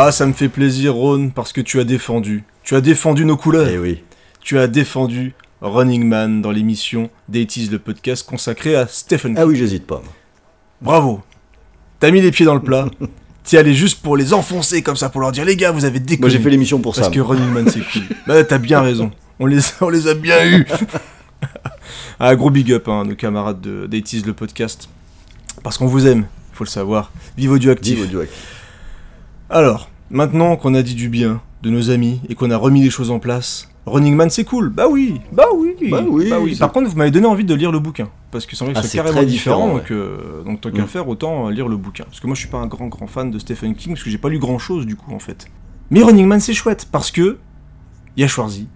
Ah, 0.07 0.13
ça 0.13 0.27
me 0.27 0.35
fait 0.35 0.51
plaisir, 0.51 0.93
Ron, 0.97 1.31
parce 1.31 1.55
que 1.55 1.63
tu 1.63 1.81
as 1.81 1.85
défendu. 1.85 2.45
Tu 2.63 2.75
as 2.75 2.83
défendu 2.83 3.25
nos 3.25 3.39
couleurs. 3.39 3.67
Eh 3.71 3.79
oui. 3.79 4.03
Tu 4.43 4.59
as 4.59 4.67
défendu 4.67 5.33
Running 5.63 6.07
Man 6.07 6.43
dans 6.43 6.51
l'émission 6.51 7.09
Deities, 7.31 7.71
le 7.73 7.79
podcast 7.79 8.27
consacré 8.29 8.77
à 8.77 8.87
Stephen 8.87 9.33
King. 9.33 9.43
Ah 9.43 9.47
oui, 9.47 9.57
j'hésite 9.57 9.87
pas. 9.87 10.03
Bravo. 10.83 11.23
T'as 12.01 12.11
mis 12.11 12.21
les 12.21 12.33
pieds 12.33 12.45
dans 12.45 12.55
le 12.55 12.61
plat. 12.61 12.87
T'y 13.45 13.57
allais 13.57 13.73
juste 13.73 14.03
pour 14.03 14.19
les 14.19 14.35
enfoncer 14.35 14.83
comme 14.83 14.97
ça, 14.97 15.09
pour 15.09 15.23
leur 15.23 15.33
dire 15.33 15.47
les 15.47 15.57
gars, 15.57 15.71
vous 15.71 15.87
avez 15.87 16.01
déconné. 16.01 16.21
Moi 16.21 16.29
j'ai 16.29 16.39
fait 16.39 16.51
l'émission 16.51 16.81
pour 16.81 16.95
Parce 16.95 17.07
ça. 17.07 17.11
que 17.11 17.21
Running 17.21 17.49
Man 17.49 17.71
c'est 17.71 17.81
cool. 17.81 18.03
bah 18.27 18.45
t'as 18.45 18.59
bien 18.59 18.83
raison. 18.83 19.11
On 19.39 19.47
les, 19.47 19.61
on 19.81 19.89
les 19.89 20.07
a 20.07 20.13
bien 20.13 20.45
eus. 20.45 20.67
ah, 22.21 22.37
gros 22.37 22.51
big 22.51 22.71
up, 22.73 22.89
hein, 22.89 23.05
nos 23.07 23.15
camarades 23.17 23.63
de 23.63 23.87
Deities, 23.87 24.21
le 24.27 24.35
podcast. 24.35 24.87
Parce 25.63 25.79
qu'on 25.79 25.87
vous 25.87 26.07
aime, 26.07 26.27
faut 26.53 26.65
le 26.65 26.69
savoir. 26.69 27.11
Vive 27.39 27.53
Audioactif. 27.53 27.97
Dis, 27.97 28.03
Audio. 28.03 28.25
Alors, 29.49 29.89
maintenant 30.15 30.57
qu'on 30.57 30.75
a 30.75 30.83
dit 30.83 30.95
du 30.95 31.09
bien 31.11 31.43
de 31.63 31.71
nos 31.71 31.91
amis 31.91 32.21
et 32.29 32.35
qu'on 32.35 32.51
a 32.51 32.57
remis 32.57 32.83
les 32.83 32.91
choses 32.91 33.11
en 33.11 33.19
place, 33.19 33.69
Running 33.87 34.15
Man 34.17 34.31
c'est 34.31 34.45
cool. 34.45 34.71
Bah 34.71 34.87
oui, 34.91 35.21
bah 35.33 35.45
oui, 35.55 35.75
Bah 35.91 36.03
oui, 36.41 36.55
c'est- 36.55 36.59
Par 36.61 36.73
contre, 36.73 36.89
vous 36.89 36.97
m'avez 36.97 37.11
donné 37.11 37.27
envie 37.27 37.45
de 37.45 37.55
lire 37.55 37.71
le 37.73 37.79
bouquin 37.81 38.09
parce 38.31 38.47
que 38.47 38.57
c'est 38.57 38.65
vrai 38.65 38.73
que 38.73 38.79
Ah, 38.79 38.83
c'est 38.83 38.89
c'est 38.89 38.97
carrément 38.99 39.17
très 39.17 39.27
différent. 39.27 39.67
différent, 39.67 39.79
Donc, 39.79 39.91
euh, 39.91 40.43
donc 40.45 40.61
tant 40.63 40.71
qu'à 40.71 40.83
Mm. 40.83 40.87
faire, 40.89 41.09
autant 41.09 41.49
euh, 41.49 41.51
lire 41.51 41.69
le 41.69 41.77
bouquin. 41.77 42.05
Parce 42.05 42.21
que 42.21 42.27
moi, 42.27 42.35
je 42.35 42.41
suis 42.41 42.49
pas 42.49 42.59
un 42.59 42.67
grand 42.67 42.87
grand 42.89 43.07
fan 43.07 43.31
de 43.31 43.39
Stephen 43.39 43.75
King 43.75 43.93
parce 43.93 44.03
que 44.03 44.09
j'ai 44.11 44.17
pas 44.19 44.29
lu 44.31 44.39
grand 44.39 44.59
chose 44.59 44.87
du 44.87 44.97
coup 44.97 45.13
en 45.15 45.19
fait. 45.19 45.47
Mais 45.91 46.03
Running 46.03 46.27
Man 46.27 46.41
c'est 46.41 46.55
chouette 46.55 46.89
parce 46.91 47.11
que 47.11 47.39
il 48.17 48.21
y 48.21 48.25
a 48.25 48.29
Schwarzy 48.29 48.69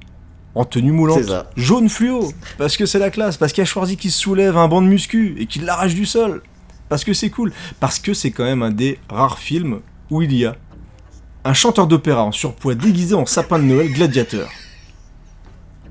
en 0.54 0.64
tenue 0.64 0.90
moulante, 0.92 1.22
ça. 1.22 1.48
jaune 1.56 1.88
fluo, 1.88 2.30
parce 2.58 2.76
que 2.76 2.84
c'est 2.84 2.98
la 2.98 3.10
classe, 3.10 3.36
parce 3.36 3.52
qu'il 3.52 3.62
y 3.62 3.66
a 3.66 3.66
Schwarzy 3.66 3.96
qui 3.96 4.10
se 4.10 4.18
soulève 4.18 4.56
un 4.56 4.66
banc 4.66 4.82
de 4.82 4.88
muscu 4.88 5.36
et 5.38 5.46
qui 5.46 5.60
l'arrache 5.60 5.94
du 5.94 6.04
sol, 6.04 6.42
parce 6.88 7.04
que 7.04 7.12
c'est 7.14 7.30
cool, 7.30 7.52
parce 7.78 7.98
que 8.00 8.12
c'est 8.12 8.32
quand 8.32 8.42
même 8.44 8.62
un 8.62 8.72
des 8.72 8.98
rares 9.08 9.38
films 9.38 9.80
où 10.10 10.20
il 10.22 10.34
y 10.34 10.44
a 10.44 10.56
un 11.48 11.54
chanteur 11.54 11.86
d'opéra 11.86 12.24
en 12.24 12.30
surpoids 12.30 12.74
déguisé 12.74 13.14
en 13.14 13.24
sapin 13.24 13.58
de 13.58 13.64
Noël 13.64 13.90
gladiateur. 13.90 14.50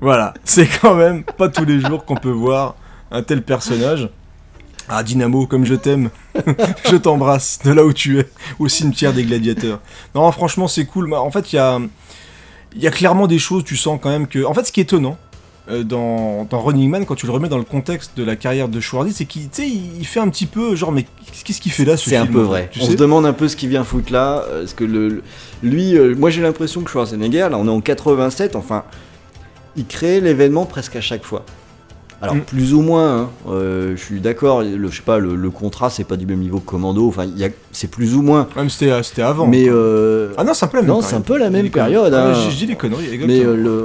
Voilà, 0.00 0.32
c'est 0.44 0.68
quand 0.80 0.94
même 0.94 1.24
pas 1.24 1.48
tous 1.48 1.64
les 1.64 1.80
jours 1.80 2.04
qu'on 2.04 2.14
peut 2.14 2.30
voir 2.30 2.76
un 3.10 3.24
tel 3.24 3.42
personnage. 3.42 4.08
Ah 4.88 5.02
Dynamo, 5.02 5.48
comme 5.48 5.64
je 5.64 5.74
t'aime, 5.74 6.10
je 6.88 6.94
t'embrasse 6.94 7.58
de 7.64 7.72
là 7.72 7.84
où 7.84 7.92
tu 7.92 8.20
es, 8.20 8.28
au 8.60 8.68
cimetière 8.68 9.12
des 9.12 9.24
gladiateurs. 9.24 9.80
Non, 10.14 10.30
franchement, 10.30 10.68
c'est 10.68 10.86
cool. 10.86 11.12
En 11.12 11.32
fait, 11.32 11.52
il 11.52 11.56
y 11.56 11.58
a, 11.58 11.80
il 12.76 12.80
y 12.80 12.86
a 12.86 12.92
clairement 12.92 13.26
des 13.26 13.40
choses, 13.40 13.64
tu 13.64 13.76
sens 13.76 13.98
quand 14.00 14.10
même 14.10 14.28
que. 14.28 14.44
En 14.44 14.54
fait, 14.54 14.62
ce 14.62 14.70
qui 14.70 14.78
est 14.78 14.84
étonnant 14.84 15.18
euh, 15.70 15.82
dans, 15.84 16.46
dans 16.48 16.60
Running 16.60 16.88
Man, 16.90 17.04
quand 17.06 17.14
tu 17.14 17.26
le 17.26 17.32
remets 17.32 17.48
dans 17.48 17.58
le 17.58 17.64
contexte 17.64 18.12
de 18.16 18.24
la 18.24 18.36
carrière 18.36 18.68
de 18.68 18.80
Schwarzy, 18.80 19.12
c'est 19.12 19.24
qu'il 19.26 19.48
il 19.58 20.04
fait 20.06 20.20
un 20.20 20.28
petit 20.28 20.46
peu 20.46 20.74
genre, 20.76 20.92
mais 20.92 21.04
qu'est-ce 21.44 21.60
qu'il 21.60 21.72
fait 21.72 21.84
là 21.84 21.96
ce 21.96 22.08
C'est 22.10 22.16
un 22.16 22.26
peu 22.26 22.40
vrai. 22.40 22.68
tu 22.72 22.80
on 22.80 22.84
sais 22.86 22.92
se 22.92 22.96
demande 22.96 23.26
un 23.26 23.32
peu 23.32 23.48
ce 23.48 23.56
qu'il 23.56 23.68
vient 23.68 23.84
foutre 23.84 24.12
là. 24.12 24.44
euh, 24.48 24.60
Parce 24.60 24.74
que 24.74 24.84
le, 24.84 25.22
lui, 25.62 25.96
euh, 25.96 26.14
moi 26.16 26.30
j'ai 26.30 26.42
l'impression 26.42 26.80
que 26.82 26.90
Schwarzenegger, 26.90 27.48
là 27.50 27.58
on 27.58 27.66
est 27.66 27.70
en 27.70 27.80
87, 27.80 28.56
enfin, 28.56 28.84
il 29.76 29.86
crée 29.86 30.20
l'événement 30.20 30.64
presque 30.66 30.96
à 30.96 31.00
chaque 31.00 31.24
fois. 31.24 31.44
Alors 32.20 32.34
Mm. 32.34 32.40
plus 32.40 32.74
ou 32.74 32.80
moins, 32.80 33.16
hein, 33.16 33.28
euh, 33.48 33.92
je 33.96 34.02
suis 34.02 34.20
d'accord, 34.20 34.64
je 34.64 34.88
sais 34.96 35.02
pas, 35.02 35.18
le, 35.18 35.36
le 35.36 35.50
contrat 35.50 35.88
c'est 35.88 36.02
pas 36.02 36.16
du 36.16 36.26
même 36.26 36.40
niveau 36.40 36.58
que 36.58 36.66
Commando, 36.66 37.06
enfin 37.06 37.26
c'est 37.70 37.88
plus 37.88 38.16
ou 38.16 38.22
moins. 38.22 38.48
Même 38.56 38.70
c'était 38.70 39.00
c'était 39.04 39.22
avant. 39.22 39.46
mais 39.46 39.66
euh, 39.68 40.32
Ah 40.36 40.42
non, 40.42 40.52
c'est 40.52 40.64
un 40.64 40.68
peu 40.68 40.78
la 40.78 40.82
même 40.82 40.88
non, 40.88 40.94
période. 40.96 41.10
c'est 41.10 41.16
un 41.16 41.20
peu 41.20 41.38
la 41.38 41.48
même 41.50 41.62
des 41.62 41.70
conneries. 41.70 41.92
période, 41.92 42.14
hein. 42.14 42.34
je, 42.34 42.50
je 42.50 42.56
dis 42.56 42.66
des 42.66 42.74
conneries, 42.74 43.04
exactement. 43.04 43.28
Mais 43.28 43.44
euh, 43.44 43.54
le, 43.56 43.84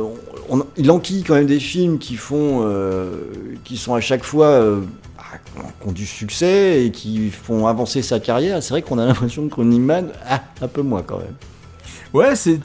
il 0.78 0.92
enquille 0.92 1.24
quand 1.24 1.36
même 1.36 1.46
des 1.46 1.60
films 1.60 2.00
qui 2.00 2.16
font, 2.16 2.62
euh, 2.64 3.18
qui 3.64 3.78
sont 3.78 3.94
à 3.94 4.02
chaque 4.02 4.24
fois, 4.24 4.48
euh, 4.48 4.82
ah, 5.18 5.38
qui 5.82 5.88
ont 5.88 5.92
du 5.92 6.06
succès 6.06 6.86
et 6.86 6.92
qui 6.92 7.30
font 7.30 7.68
avancer 7.68 8.02
sa 8.02 8.20
carrière. 8.20 8.62
C'est 8.62 8.72
vrai 8.72 8.82
qu'on 8.82 8.98
a 8.98 9.06
l'impression 9.06 9.48
que 9.48 9.56
Running 9.56 9.84
Man, 9.84 10.10
ah, 10.28 10.42
un 10.62 10.68
peu 10.68 10.82
moins 10.82 11.02
quand 11.02 11.20
même. 11.20 11.36
Ouais, 12.14 12.36
c'est, 12.36 12.60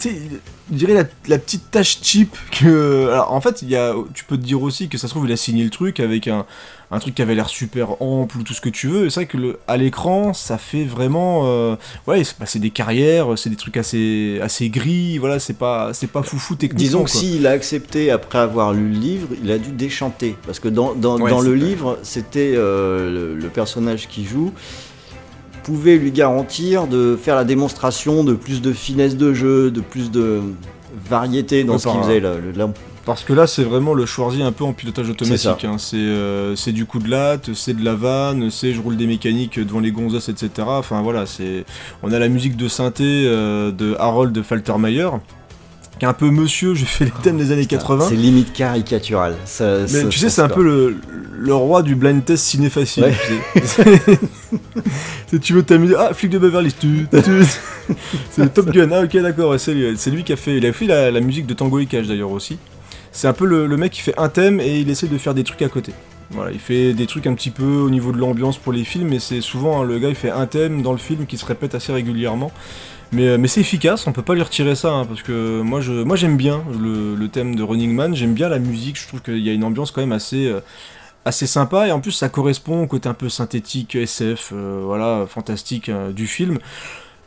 je 0.70 0.76
dirais 0.76 1.08
la, 1.26 1.38
petite 1.38 1.70
tâche 1.70 1.98
cheap 2.02 2.36
que. 2.50 3.08
Alors, 3.10 3.32
en 3.32 3.40
fait, 3.40 3.62
il 3.62 3.70
y 3.70 3.76
a, 3.76 3.94
tu 4.12 4.24
peux 4.24 4.36
te 4.36 4.44
dire 4.44 4.62
aussi 4.62 4.88
que 4.88 4.98
ça 4.98 5.08
se 5.08 5.14
trouve, 5.14 5.26
il 5.26 5.32
a 5.32 5.36
signé 5.36 5.64
le 5.64 5.70
truc 5.70 6.00
avec 6.00 6.28
un, 6.28 6.44
un 6.90 6.98
truc 7.00 7.14
qui 7.14 7.22
avait 7.22 7.34
l'air 7.34 7.48
super 7.48 8.00
ample 8.00 8.38
ou 8.38 8.42
tout 8.42 8.54
ce 8.54 8.60
que 8.60 8.68
tu 8.70 8.88
veux. 8.88 9.06
Et 9.06 9.10
c'est 9.10 9.20
vrai 9.20 9.26
que 9.26 9.36
le, 9.36 9.58
à 9.68 9.76
l'écran, 9.76 10.32
ça 10.32 10.56
fait 10.56 10.84
vraiment. 10.84 11.42
euh, 11.44 11.76
ouais, 12.06 12.24
c'est, 12.24 12.38
bah, 12.38 12.46
des 12.54 12.70
carrières, 12.70 13.36
c'est 13.36 13.50
des 13.50 13.56
trucs 13.56 13.76
assez, 13.76 14.38
assez 14.42 14.70
gris, 14.70 15.18
voilà, 15.18 15.38
c'est 15.38 15.52
pas, 15.58 15.92
c'est 15.92 16.06
pas 16.06 16.22
foufou 16.22 16.54
techniquement. 16.54 16.78
Disons 16.78 17.04
que 17.04 17.10
s'il 17.10 17.46
a 17.46 17.50
accepté 17.50 18.10
après 18.10 18.38
avoir 18.38 18.72
lu 18.72 18.88
le 18.88 18.98
livre, 18.98 19.28
il 19.42 19.50
a 19.50 19.58
dû 19.58 19.70
déchanter. 19.70 20.36
Parce 20.46 20.60
que 20.60 20.68
dans, 20.68 20.94
dans, 20.94 21.18
Ouais, 21.18 21.30
dans 21.30 21.40
c'est 21.40 21.48
le 21.48 21.54
livre, 21.54 21.98
c'était 22.02 22.54
euh, 22.56 23.34
le, 23.34 23.36
le 23.36 23.48
personnage 23.48 24.08
qui 24.08 24.24
joue 24.24 24.52
pouvait 25.64 25.96
lui 25.98 26.12
garantir 26.12 26.86
de 26.86 27.18
faire 27.20 27.36
la 27.36 27.44
démonstration 27.44 28.24
de 28.24 28.32
plus 28.32 28.62
de 28.62 28.72
finesse 28.72 29.16
de 29.16 29.34
jeu, 29.34 29.70
de 29.70 29.82
plus 29.82 30.10
de 30.10 30.40
variété 31.10 31.64
dans 31.64 31.78
ce 31.78 31.88
qu'il 31.88 32.00
faisait. 32.00 32.20
Là, 32.20 32.32
Parce 33.08 33.24
que 33.24 33.32
là, 33.32 33.46
c'est 33.46 33.64
vraiment 33.64 33.94
le 33.94 34.04
Schwarzy 34.04 34.42
un 34.42 34.52
peu 34.52 34.64
en 34.64 34.74
pilotage 34.74 35.06
C'est 35.06 35.12
automatique. 35.12 35.64
hein. 35.64 35.76
C'est 35.78 35.96
euh, 35.96 36.54
c'est 36.56 36.72
du 36.72 36.84
coup 36.84 36.98
de 36.98 37.08
latte, 37.10 37.54
c'est 37.54 37.72
de 37.74 37.82
la 37.82 37.94
vanne, 37.94 38.50
c'est 38.50 38.74
je 38.74 38.80
roule 38.82 38.98
des 38.98 39.06
mécaniques 39.06 39.58
devant 39.58 39.80
les 39.80 39.92
gonzesses, 39.92 40.28
etc. 40.28 40.50
Enfin 40.66 41.00
voilà, 41.00 41.24
c'est 41.24 41.64
on 42.02 42.12
a 42.12 42.18
la 42.18 42.28
musique 42.28 42.54
de 42.58 42.68
synthé 42.68 43.04
euh, 43.26 43.72
de 43.72 43.96
Harold 43.98 44.42
Faltermeyer. 44.42 45.08
qui 45.98 46.04
est 46.04 46.08
un 46.08 46.12
peu 46.12 46.30
monsieur, 46.30 46.74
je 46.74 46.84
fais 46.84 47.06
les 47.06 47.10
thèmes 47.22 47.38
des 47.38 47.50
années 47.50 47.64
80. 47.64 48.04
C'est 48.10 48.14
limite 48.14 48.52
caricatural. 48.52 49.36
Ça- 49.46 49.78
Mais 49.80 49.86
ça- 49.88 50.04
tu 50.08 50.18
sais, 50.18 50.28
c'est 50.28 50.42
un 50.42 50.48
peu 50.50 50.62
le, 50.62 50.96
le 51.38 51.54
roi 51.54 51.82
du 51.82 51.94
blind 51.96 52.22
test 52.22 52.44
ciné 52.44 52.68
facile. 52.68 53.04
Ouais. 53.04 53.14
tu 53.54 53.62
sais. 53.64 54.18
Tu 55.40 55.52
veux 55.54 55.62
t'amuser, 55.62 55.94
ah, 55.98 56.12
flic 56.14 56.30
de 56.30 56.38
Beverly 56.38 56.70
c'est 58.30 58.42
le 58.42 58.48
Top 58.48 58.70
Gun, 58.70 58.90
ah 58.92 59.02
ok 59.02 59.16
d'accord, 59.22 59.58
c'est 59.58 59.72
lui, 59.74 59.94
lui 60.12 60.24
qui 60.24 60.32
a 60.32 60.36
fait, 60.36 60.56
il 60.56 60.64
a 60.66 60.72
fait 60.72 60.86
la, 60.86 61.10
la 61.10 61.20
musique 61.20 61.46
de 61.46 61.54
Tango 61.54 61.78
et 61.80 61.86
Cash 61.86 62.06
d'ailleurs 62.06 62.30
aussi. 62.32 62.58
C'est 63.18 63.26
un 63.26 63.32
peu 63.32 63.46
le, 63.46 63.76
mec 63.76 63.90
qui 63.90 64.00
fait 64.00 64.16
un 64.16 64.28
thème 64.28 64.60
et 64.60 64.78
il 64.78 64.88
essaie 64.90 65.08
de 65.08 65.18
faire 65.18 65.34
des 65.34 65.42
trucs 65.42 65.62
à 65.62 65.68
côté. 65.68 65.92
Voilà, 66.30 66.52
il 66.52 66.60
fait 66.60 66.92
des 66.92 67.08
trucs 67.08 67.26
un 67.26 67.34
petit 67.34 67.50
peu 67.50 67.64
au 67.64 67.90
niveau 67.90 68.12
de 68.12 68.16
l'ambiance 68.16 68.58
pour 68.58 68.72
les 68.72 68.84
films, 68.84 69.08
mais 69.08 69.18
c'est 69.18 69.40
souvent 69.40 69.82
hein, 69.82 69.84
le 69.84 69.98
gars 69.98 70.08
il 70.08 70.14
fait 70.14 70.30
un 70.30 70.46
thème 70.46 70.82
dans 70.82 70.92
le 70.92 70.98
film 70.98 71.26
qui 71.26 71.36
se 71.36 71.44
répète 71.44 71.74
assez 71.74 71.92
régulièrement. 71.92 72.52
Mais, 73.10 73.26
euh, 73.26 73.46
c'est 73.48 73.62
efficace, 73.62 74.06
on 74.06 74.12
peut 74.12 74.22
pas 74.22 74.34
lui 74.34 74.42
retirer 74.42 74.76
ça, 74.76 74.92
hein, 74.92 75.04
parce 75.04 75.22
que 75.22 75.60
moi 75.62 75.80
je 75.80 76.04
moi 76.04 76.14
j'aime 76.14 76.36
bien 76.36 76.62
le, 76.80 77.26
thème 77.26 77.56
de 77.56 77.62
Running 77.64 77.92
Man, 77.92 78.14
j'aime 78.14 78.34
bien 78.34 78.48
la 78.48 78.60
musique, 78.60 78.96
je 78.96 79.08
trouve 79.08 79.20
qu'il 79.20 79.38
y 79.38 79.50
a 79.50 79.52
une 79.52 79.64
ambiance 79.64 79.90
quand 79.90 80.00
même 80.00 80.12
assez, 80.12 80.46
euh, 80.46 80.60
sympa, 81.32 81.88
et 81.88 81.90
en 81.90 81.98
plus 81.98 82.12
ça 82.12 82.28
correspond 82.28 82.84
au 82.84 82.86
côté 82.86 83.08
un 83.08 83.14
peu 83.14 83.28
synthétique, 83.28 83.96
SF, 83.96 84.52
euh, 84.52 84.82
voilà, 84.84 85.26
fantastique 85.28 85.90
du 86.14 86.28
film. 86.28 86.60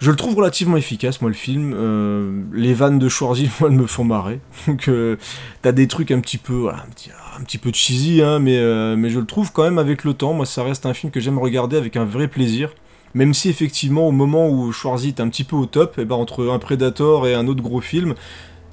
Je 0.02 0.10
le 0.10 0.16
trouve 0.16 0.36
relativement 0.36 0.78
efficace, 0.78 1.22
moi, 1.22 1.30
le 1.30 1.36
film. 1.36 1.76
Euh, 1.76 2.42
les 2.54 2.74
vannes 2.74 2.98
de 2.98 3.08
Schwarzy, 3.08 3.52
moi, 3.60 3.70
elles 3.70 3.78
me 3.78 3.86
font 3.86 4.04
marrer. 4.04 4.40
Donc, 4.68 4.88
euh, 4.88 5.16
t'as 5.62 5.72
des 5.72 5.88
trucs 5.88 6.10
un 6.10 6.20
petit 6.20 6.40
peu, 6.40 6.70
un 6.70 7.44
petit, 7.44 7.60
peu 7.60 7.72
cheesy, 7.72 8.24
hein, 8.24 8.40
mais, 8.40 8.58
euh, 8.58 8.96
mais 8.96 9.12
je 9.12 9.20
le 9.20 9.28
trouve 9.28 9.52
quand 9.52 9.62
même 9.62 9.78
avec 9.78 10.04
le 10.04 10.16
temps. 10.16 10.34
Moi, 10.34 10.48
ça 10.48 10.64
reste 10.64 10.88
un 10.88 10.96
film 10.96 11.12
que 11.12 11.20
j'aime 11.20 11.38
regarder 11.38 11.78
avec 11.78 11.98
un 11.98 12.06
vrai 12.06 12.28
plaisir. 12.28 12.74
Même 13.14 13.36
si, 13.36 13.50
effectivement, 13.50 14.08
au 14.08 14.12
moment 14.12 14.50
où 14.50 14.72
Schwarzy 14.72 15.10
est 15.10 15.20
un 15.20 15.30
petit 15.30 15.44
peu 15.44 15.56
au 15.56 15.68
top, 15.68 16.00
et 16.00 16.06
ben, 16.06 16.16
entre 16.16 16.50
un 16.50 16.58
Predator 16.58 17.28
et 17.28 17.36
un 17.36 17.48
autre 17.48 17.62
gros 17.62 17.82
film, 17.82 18.16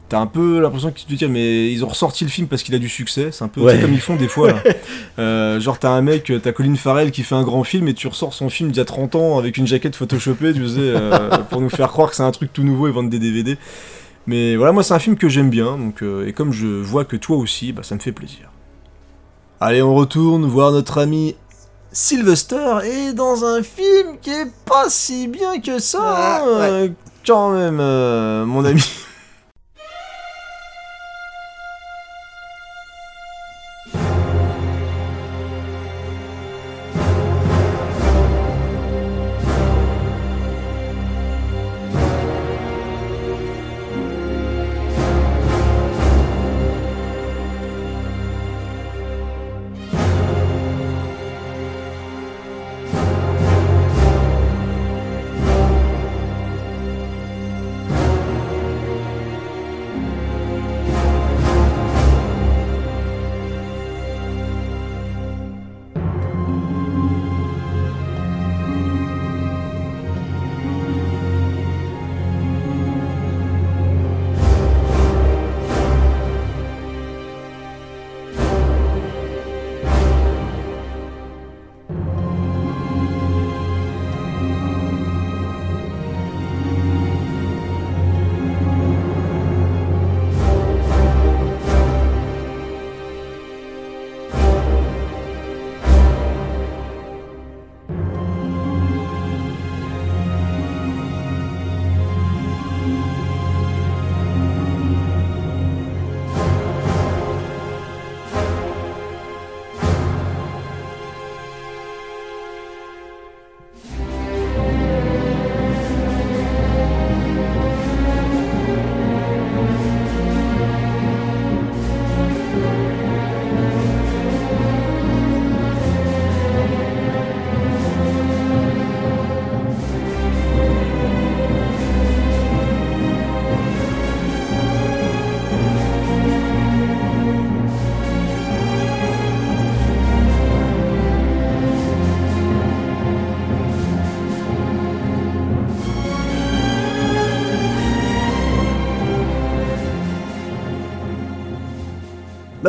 t'as 0.09 0.19
un 0.21 0.27
peu 0.27 0.61
l'impression 0.61 0.91
que 0.91 0.99
tu 0.99 1.05
te 1.05 1.13
dis, 1.15 1.27
mais 1.27 1.71
ils 1.71 1.85
ont 1.85 1.89
ressorti 1.89 2.25
le 2.25 2.31
film 2.31 2.49
parce 2.49 2.63
qu'il 2.63 2.75
a 2.75 2.79
du 2.79 2.89
succès. 2.89 3.29
C'est 3.33 3.45
un 3.45 3.49
peu 3.49 3.61
Ouais. 3.61 3.79
comme 3.81 3.93
ils 3.93 4.01
font 4.01 4.17
des 4.17 4.29
fois, 4.29 4.49
là. 4.53 4.63
Euh, 5.19 5.59
genre, 5.59 5.79
t'as 5.81 5.91
un 5.91 6.01
mec, 6.01 6.33
t'as 6.43 6.53
Colin 6.53 6.77
Farrell 6.77 7.11
qui 7.11 7.25
fait 7.25 7.35
un 7.35 7.43
grand 7.43 7.65
film 7.65 7.89
et 7.89 7.95
tu 7.95 8.07
ressors 8.07 8.33
son 8.35 8.49
film 8.49 8.71
d'il 8.71 8.79
y 8.79 8.81
a 8.81 8.85
30 8.85 9.17
ans 9.17 9.37
avec 9.39 9.57
une 9.57 9.67
jaquette 9.67 9.97
photoshopée, 9.97 10.53
tu 10.55 10.67
sais, 10.69 10.77
euh, 10.79 11.29
pour 11.51 11.61
nous 11.61 11.69
faire 11.71 11.89
croire 11.89 12.11
que 12.11 12.17
c'est 12.17 12.23
un 12.23 12.31
truc 12.31 12.53
tout 12.53 12.63
nouveau 12.63 12.87
et 12.87 12.93
vendre 12.93 13.11
des 13.11 13.19
DVD. 13.19 13.59
Mais 14.29 14.55
voilà, 14.57 14.71
moi, 14.73 14.83
c'est 14.85 14.95
un 14.95 14.99
film 15.01 15.17
que 15.17 15.29
j'aime 15.29 15.51
bien, 15.51 15.77
donc, 15.77 16.03
euh, 16.03 16.27
et 16.27 16.33
comme 16.33 16.53
je 16.53 16.67
vois 16.67 17.05
que 17.05 17.17
toi 17.17 17.37
aussi, 17.37 17.73
bah, 17.73 17.83
ça 17.83 17.95
me 17.97 18.01
fait 18.01 18.13
plaisir. 18.13 18.51
Allez, 19.61 19.83
on 19.83 19.95
retourne 19.95 20.45
voir 20.47 20.71
notre 20.71 20.99
ami 20.99 21.35
Sylvester 21.91 22.79
et 22.85 23.13
dans 23.13 23.45
un 23.45 23.63
film 23.63 24.19
qui 24.23 24.31
est 24.31 24.53
pas 24.67 24.85
si 24.89 25.27
bien 25.27 25.61
que 25.61 25.79
ça, 25.81 25.99
Ah, 26.03 26.43
ouais. 26.45 26.51
euh, 26.53 26.89
quand 27.27 27.51
même, 27.51 27.79
euh, 27.81 28.45
mon 28.45 28.65
ami. 28.65 28.83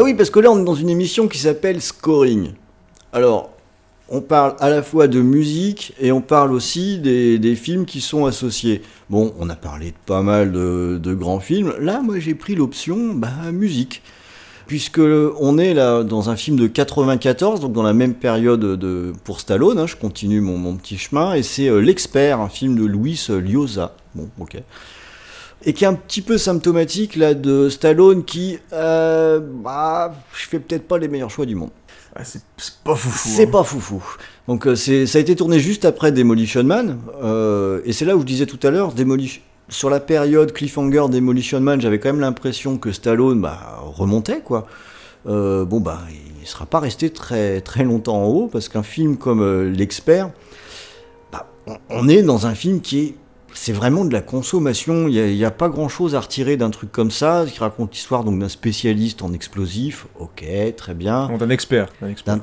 Oui, 0.09 0.15
parce 0.15 0.31
que 0.31 0.39
là, 0.39 0.49
on 0.51 0.59
est 0.59 0.65
dans 0.65 0.73
une 0.73 0.89
émission 0.89 1.27
qui 1.27 1.37
s'appelle 1.37 1.81
Scoring. 1.81 2.53
Alors, 3.13 3.51
on 4.09 4.21
parle 4.21 4.55
à 4.59 4.71
la 4.71 4.81
fois 4.81 5.07
de 5.07 5.21
musique 5.21 5.93
et 5.99 6.11
on 6.11 6.21
parle 6.21 6.51
aussi 6.51 6.97
des, 6.97 7.37
des 7.37 7.55
films 7.55 7.85
qui 7.85 8.01
sont 8.01 8.25
associés. 8.25 8.81
Bon, 9.11 9.35
on 9.39 9.49
a 9.51 9.55
parlé 9.55 9.91
de 9.91 9.97
pas 10.07 10.23
mal 10.23 10.51
de, 10.51 10.99
de 11.01 11.13
grands 11.13 11.39
films. 11.39 11.75
Là, 11.79 12.01
moi, 12.01 12.17
j'ai 12.17 12.33
pris 12.33 12.55
l'option 12.55 13.13
bah, 13.13 13.51
musique. 13.53 14.01
Puisque 14.65 14.99
on 14.99 15.59
est 15.59 15.75
là 15.75 16.03
dans 16.03 16.31
un 16.31 16.35
film 16.35 16.57
de 16.57 16.65
94, 16.65 17.59
donc 17.59 17.73
dans 17.73 17.83
la 17.83 17.93
même 17.93 18.15
période 18.15 18.59
de, 18.59 19.13
pour 19.23 19.39
Stallone, 19.39 19.77
hein, 19.77 19.87
je 19.87 19.95
continue 19.95 20.41
mon, 20.41 20.57
mon 20.57 20.75
petit 20.75 20.97
chemin, 20.97 21.33
et 21.33 21.41
c'est 21.41 21.67
euh, 21.67 21.79
L'Expert, 21.79 22.39
un 22.39 22.49
film 22.49 22.75
de 22.75 22.85
Luis 22.85 23.27
Liosa. 23.29 23.95
Bon, 24.15 24.27
ok 24.39 24.57
et 25.65 25.73
qui 25.73 25.83
est 25.83 25.87
un 25.87 25.93
petit 25.93 26.21
peu 26.21 26.37
symptomatique 26.37 27.15
là 27.15 27.33
de 27.33 27.69
Stallone 27.69 28.23
qui 28.23 28.59
euh, 28.73 29.39
bah 29.41 30.13
je 30.33 30.45
fais 30.47 30.59
peut-être 30.59 30.87
pas 30.87 30.97
les 30.97 31.07
meilleurs 31.07 31.29
choix 31.31 31.45
du 31.45 31.55
monde. 31.55 31.71
Ouais, 32.15 32.23
c'est 32.25 32.41
pas 32.83 32.95
foufou. 32.95 33.29
C'est 33.29 33.47
hein. 33.47 33.51
pas 33.51 33.63
foufou. 33.63 34.03
Donc 34.47 34.65
euh, 34.67 34.75
c'est 34.75 35.05
ça 35.05 35.17
a 35.17 35.21
été 35.21 35.35
tourné 35.35 35.59
juste 35.59 35.85
après 35.85 36.11
Demolition 36.11 36.63
Man 36.63 36.99
euh, 37.21 37.81
et 37.85 37.93
c'est 37.93 38.05
là 38.05 38.15
où 38.15 38.21
je 38.21 38.25
disais 38.25 38.45
tout 38.45 38.59
à 38.65 38.71
l'heure 38.71 38.93
Demolition 38.93 39.41
sur 39.67 39.89
la 39.91 39.99
période 39.99 40.51
cliffhanger 40.51 41.05
Demolition 41.11 41.59
Man, 41.59 41.79
j'avais 41.79 41.99
quand 41.99 42.09
même 42.09 42.21
l'impression 42.21 42.77
que 42.79 42.91
Stallone 42.91 43.39
bah, 43.41 43.79
remontait 43.83 44.39
quoi. 44.41 44.65
Euh, 45.27 45.65
bon 45.65 45.79
bah 45.81 45.99
il 46.41 46.47
sera 46.47 46.65
pas 46.65 46.79
resté 46.79 47.09
très 47.09 47.59
très 47.61 47.83
longtemps 47.83 48.23
en 48.23 48.27
haut 48.27 48.47
parce 48.47 48.69
qu'un 48.69 48.81
film 48.83 49.17
comme 49.17 49.41
euh, 49.41 49.69
l'expert 49.69 50.31
bah, 51.31 51.45
on- 51.67 51.77
on 51.89 52.07
est 52.07 52.23
dans 52.23 52.47
un 52.47 52.55
film 52.55 52.79
qui 52.81 52.99
est 52.99 53.15
c'est 53.53 53.73
vraiment 53.73 54.05
de 54.05 54.13
la 54.13 54.21
consommation. 54.21 55.07
Il 55.07 55.35
n'y 55.35 55.45
a, 55.45 55.51
pas 55.51 55.69
grand 55.69 55.89
chose 55.89 56.15
à 56.15 56.19
retirer 56.19 56.57
d'un 56.57 56.69
truc 56.69 56.91
comme 56.91 57.11
ça, 57.11 57.45
qui 57.51 57.59
raconte 57.59 57.93
l'histoire 57.93 58.23
donc 58.23 58.39
d'un 58.39 58.49
spécialiste 58.49 59.21
en 59.21 59.33
explosifs. 59.33 60.07
Ok, 60.19 60.45
très 60.77 60.93
bien. 60.93 61.29
D'un 61.37 61.49
expert. 61.49 61.87
d'un 62.01 62.09
expert. 62.09 62.37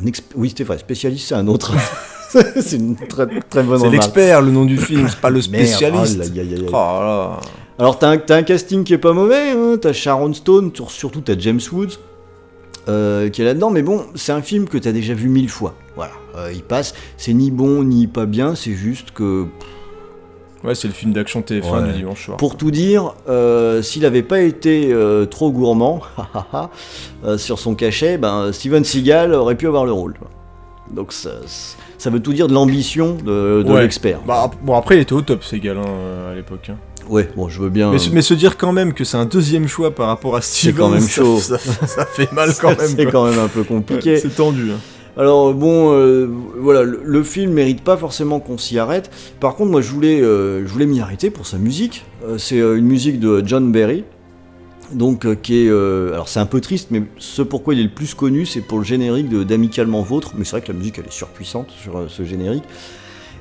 Un 0.00 0.04
exp- 0.04 0.32
Oui, 0.36 0.52
c'est 0.56 0.64
vrai, 0.64 0.78
spécialiste, 0.78 1.28
c'est 1.28 1.34
un 1.34 1.48
autre. 1.48 1.72
c'est 2.30 2.76
une 2.76 2.94
très, 2.96 3.26
très 3.40 3.62
bonne 3.62 3.80
C'est 3.80 3.90
l'expert 3.90 4.40
le 4.40 4.52
nom 4.52 4.64
du 4.64 4.76
film, 4.78 5.08
c'est 5.08 5.20
pas 5.20 5.30
le 5.30 5.40
Merde, 5.50 5.66
spécialiste. 5.66 6.32
oh 6.32 6.36
là. 6.36 6.60
Oh 6.68 6.72
là. 6.72 7.40
Alors, 7.78 7.98
t'as 7.98 8.10
un, 8.10 8.42
casting 8.42 8.84
qui 8.84 8.92
est 8.92 8.98
pas 8.98 9.12
mauvais. 9.12 9.50
Hein. 9.50 9.76
T'as 9.80 9.92
Sharon 9.92 10.32
Stone, 10.34 10.70
sur- 10.74 10.90
surtout 10.90 11.22
t'as 11.22 11.36
James 11.38 11.60
Woods 11.72 11.94
euh, 12.88 13.28
qui 13.30 13.42
est 13.42 13.44
là-dedans. 13.44 13.70
Mais 13.70 13.82
bon, 13.82 14.04
c'est 14.14 14.32
un 14.32 14.42
film 14.42 14.68
que 14.68 14.78
t'as 14.78 14.92
déjà 14.92 15.14
vu 15.14 15.28
mille 15.28 15.48
fois. 15.48 15.74
Voilà, 15.96 16.12
Euh, 16.36 16.52
il 16.54 16.62
passe. 16.62 16.94
C'est 17.16 17.32
ni 17.32 17.50
bon 17.50 17.82
ni 17.82 18.06
pas 18.06 18.26
bien. 18.26 18.54
C'est 18.54 18.74
juste 18.74 19.10
que 19.12 19.44
pff, 19.44 19.68
Ouais, 20.62 20.74
c'est 20.74 20.88
le 20.88 20.94
film 20.94 21.12
d'action 21.14 21.40
TF1 21.40 21.70
Ouais. 21.82 21.92
du 21.92 21.98
dimanche 21.98 22.26
soir. 22.26 22.36
Pour 22.36 22.56
tout 22.56 22.70
dire, 22.70 23.14
euh, 23.28 23.80
s'il 23.80 24.02
n'avait 24.02 24.22
pas 24.22 24.40
été 24.40 24.92
euh, 24.92 25.24
trop 25.24 25.50
gourmand 25.50 26.00
euh, 27.24 27.38
sur 27.38 27.58
son 27.58 27.74
cachet, 27.74 28.18
ben, 28.18 28.52
Steven 28.52 28.84
Seagal 28.84 29.32
aurait 29.34 29.54
pu 29.54 29.66
avoir 29.66 29.84
le 29.86 29.92
rôle. 29.92 30.14
Donc 30.92 31.12
ça, 31.12 31.30
ça 31.98 32.10
veut 32.10 32.20
tout 32.20 32.32
dire 32.32 32.48
de 32.48 32.52
l'ambition 32.52 33.14
de, 33.14 33.62
de 33.62 33.72
Ouais. 33.72 33.82
l'expert. 33.82 34.20
Bah, 34.26 34.50
bon, 34.62 34.74
après, 34.76 34.96
il 34.96 35.00
était 35.00 35.12
au 35.12 35.22
top, 35.22 35.44
Segal, 35.44 35.78
hein, 35.78 36.30
à 36.32 36.34
l'époque. 36.34 36.68
hein. 36.70 36.76
Ouais, 37.08 37.28
bon, 37.36 37.48
je 37.48 37.60
veux 37.60 37.70
bien. 37.70 37.90
Mais, 37.90 37.98
se- 37.98 38.10
mais 38.10 38.22
se 38.22 38.34
dire 38.34 38.56
quand 38.56 38.72
même 38.72 38.92
que 38.92 39.04
c'est 39.04 39.16
un 39.16 39.24
deuxième 39.24 39.66
choix 39.66 39.90
par 39.92 40.08
rapport 40.08 40.36
à 40.36 40.42
Steven, 40.42 40.74
quand 40.76 40.88
même 40.90 41.00
ça- 41.08 41.08
chaud. 41.22 41.38
Ça, 41.38 41.58
ça 41.58 42.04
fait 42.06 42.30
mal 42.32 42.50
quand 42.60 42.68
même. 42.78 42.88
c'est 42.96 43.06
quand 43.06 43.24
même 43.24 43.38
un 43.38 43.48
peu 43.48 43.62
compliqué. 43.64 44.14
Ouais, 44.14 44.18
C'est 44.20 44.34
tendu. 44.34 44.72
hein. 44.72 44.78
Alors 45.16 45.52
bon, 45.54 45.92
euh, 45.92 46.28
voilà, 46.58 46.82
le, 46.82 47.22
film 47.22 47.52
mérite 47.52 47.82
pas 47.82 47.96
forcément 47.96 48.40
qu'on 48.40 48.58
s'y 48.58 48.78
arrête. 48.78 49.10
Par 49.40 49.56
contre, 49.56 49.70
moi, 49.70 49.80
je 49.80 49.90
voulais, 49.90 50.20
euh, 50.22 50.64
m'y 50.76 51.00
arrêter 51.00 51.30
pour 51.30 51.46
sa 51.46 51.58
musique. 51.58 52.04
Euh, 52.24 52.38
c'est 52.38 52.58
une 52.58 52.86
musique 52.86 53.18
de 53.18 53.42
John 53.44 53.72
Barry. 53.72 54.04
Donc, 54.92 55.40
qui 55.42 55.66
est. 55.66 55.68
alors, 55.68 56.28
c'est 56.28 56.40
un 56.40 56.46
peu 56.46 56.60
triste, 56.60 56.88
mais 56.90 57.04
ce 57.16 57.42
pourquoi 57.42 57.74
il 57.74 57.80
est 57.80 57.84
le 57.84 57.90
plus 57.90 58.14
connu, 58.14 58.44
c'est 58.44 58.60
pour 58.60 58.78
le 58.78 58.84
générique 58.84 59.28
d'Amicalement 59.28 60.02
Vôtre. 60.02 60.32
Mais 60.36 60.44
c'est 60.44 60.52
vrai 60.52 60.62
que 60.62 60.72
la 60.72 60.78
musique, 60.78 60.98
elle 60.98 61.06
est 61.06 61.12
surpuissante 61.12 61.70
sur 61.70 62.06
ce 62.08 62.24
générique. 62.24 62.64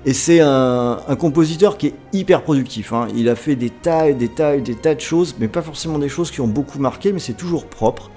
Et 0.05 0.13
c'est 0.13 0.41
un, 0.41 0.99
un 1.07 1.15
compositeur 1.15 1.77
qui 1.77 1.87
est 1.87 1.93
hyper 2.13 2.43
productif. 2.43 2.93
hein. 2.93 3.07
Il 3.15 3.27
a 3.29 3.35
fait 3.35 3.55
des 3.55 3.71
tas 3.71 4.09
et 4.09 4.13
des 4.13 4.29
tas 4.29 4.55
et 4.55 4.61
des 4.61 4.75
tas 4.75 4.93
de 4.93 4.99
choses, 4.99 5.35
mais 5.39 5.47
pas 5.47 5.63
forcément 5.63 5.97
des 5.97 6.07
choses 6.07 6.29
qui 6.29 6.39
ont 6.39 6.47
beaucoup 6.47 6.79
marqué, 6.79 7.11
mais 7.11 7.19
c'est 7.19 7.33
toujours 7.33 7.65
propre. 7.65 8.11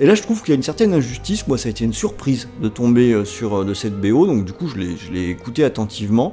Et 0.00 0.06
là, 0.06 0.14
je 0.14 0.22
trouve 0.22 0.40
qu'il 0.40 0.50
y 0.50 0.52
a 0.52 0.56
une 0.56 0.62
certaine 0.62 0.94
injustice. 0.94 1.46
Moi, 1.46 1.58
ça 1.58 1.68
a 1.68 1.70
été 1.70 1.84
une 1.84 1.92
surprise 1.92 2.48
de 2.60 2.68
tomber 2.68 3.12
euh, 3.12 3.24
sur 3.24 3.60
euh, 3.60 3.64
de 3.64 3.74
cette 3.74 4.00
BO, 4.00 4.26
donc 4.26 4.44
du 4.44 4.52
coup, 4.52 4.68
je 4.68 4.76
l'ai, 4.76 4.96
je 4.96 5.12
l'ai 5.12 5.28
écouté 5.28 5.64
attentivement. 5.64 6.32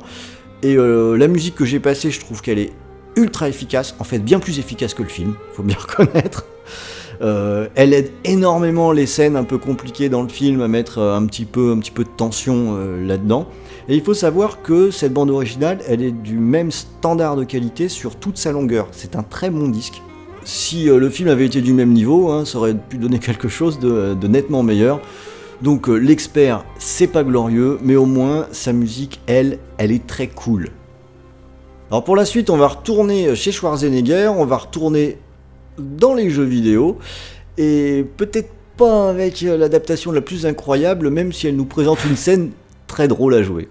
Et 0.64 0.76
euh, 0.76 1.18
la 1.18 1.28
musique 1.28 1.56
que 1.56 1.66
j'ai 1.66 1.80
passée, 1.80 2.12
je 2.12 2.20
trouve 2.20 2.42
qu'elle 2.42 2.60
est 2.60 2.74
ultra 3.16 3.50
efficace, 3.50 3.96
en 4.00 4.04
fait, 4.04 4.20
bien 4.20 4.40
plus 4.40 4.60
efficace 4.60 4.94
que 4.94 5.04
le 5.04 5.10
film, 5.10 5.36
faut 5.54 5.64
bien 5.64 5.78
reconnaître. 5.78 6.46
Elle 7.22 7.94
aide 7.94 8.12
énormément 8.24 8.94
les 8.94 9.06
scènes 9.06 9.36
un 9.36 9.44
peu 9.44 9.58
compliquées 9.58 10.08
dans 10.08 10.22
le 10.22 10.30
film 10.30 10.62
à 10.62 10.70
mettre 10.70 11.00
un 11.00 11.26
petit 11.26 11.44
peu, 11.44 11.74
un 11.74 11.80
petit 11.80 11.92
peu 11.92 12.06
de 12.06 12.10
tension 12.10 12.78
là-dedans. 12.78 13.46
Et 13.90 13.96
il 13.96 14.02
faut 14.02 14.14
savoir 14.14 14.62
que 14.62 14.90
cette 14.90 15.12
bande 15.12 15.30
originale, 15.30 15.80
elle 15.86 16.02
est 16.02 16.14
du 16.14 16.40
même 16.40 16.72
standard 16.72 17.36
de 17.36 17.44
qualité 17.44 17.90
sur 17.90 18.16
toute 18.16 18.38
sa 18.38 18.54
longueur. 18.54 18.88
C'est 18.94 19.18
un 19.18 19.24
très 19.24 19.50
bon 19.50 19.68
disque. 19.68 20.02
Si 20.50 20.90
euh, 20.90 20.98
le 20.98 21.12
film 21.12 21.30
avait 21.30 21.46
été 21.46 21.62
du 21.62 21.74
même 21.74 21.94
niveau, 21.94 22.32
hein, 22.32 22.44
ça 22.44 22.58
aurait 22.58 22.74
pu 22.74 22.98
donner 22.98 23.20
quelque 23.20 23.48
chose 23.48 23.78
de, 23.78 24.16
nettement 24.28 24.64
meilleur. 24.64 25.00
Donc 25.62 25.88
euh, 25.88 25.96
l'expert, 25.96 26.66
c'est 26.80 27.06
pas 27.06 27.24
glorieux, 27.24 27.78
mais 27.84 27.96
au 27.96 28.08
moins 28.08 28.48
sa 28.52 28.74
musique, 28.74 29.22
elle, 29.28 29.60
elle 29.78 29.92
est 29.92 30.08
très 30.08 30.26
cool. 30.26 30.70
Alors 31.92 32.04
pour 32.04 32.16
la 32.16 32.26
suite, 32.26 32.50
on 32.50 32.58
va 32.58 32.68
retourner 32.68 33.36
chez 33.36 33.52
Schwarzenegger, 33.52 34.32
on 34.36 34.46
va 34.46 34.58
retourner 34.58 35.20
dans 35.78 36.16
les 36.16 36.32
jeux 36.32 36.46
vidéo, 36.46 36.98
et 37.60 38.04
peut-être 38.18 38.50
pas 38.76 39.12
avec 39.12 39.44
euh, 39.44 39.56
l'adaptation 39.56 40.12
la 40.12 40.22
plus 40.22 40.48
incroyable, 40.48 41.12
même 41.12 41.32
si 41.32 41.46
elle 41.46 41.58
nous 41.58 41.66
présente 41.66 42.04
une 42.06 42.16
scène 42.16 42.50
très 42.88 43.08
drôle 43.08 43.36
à 43.36 43.44
jouer. 43.44 43.70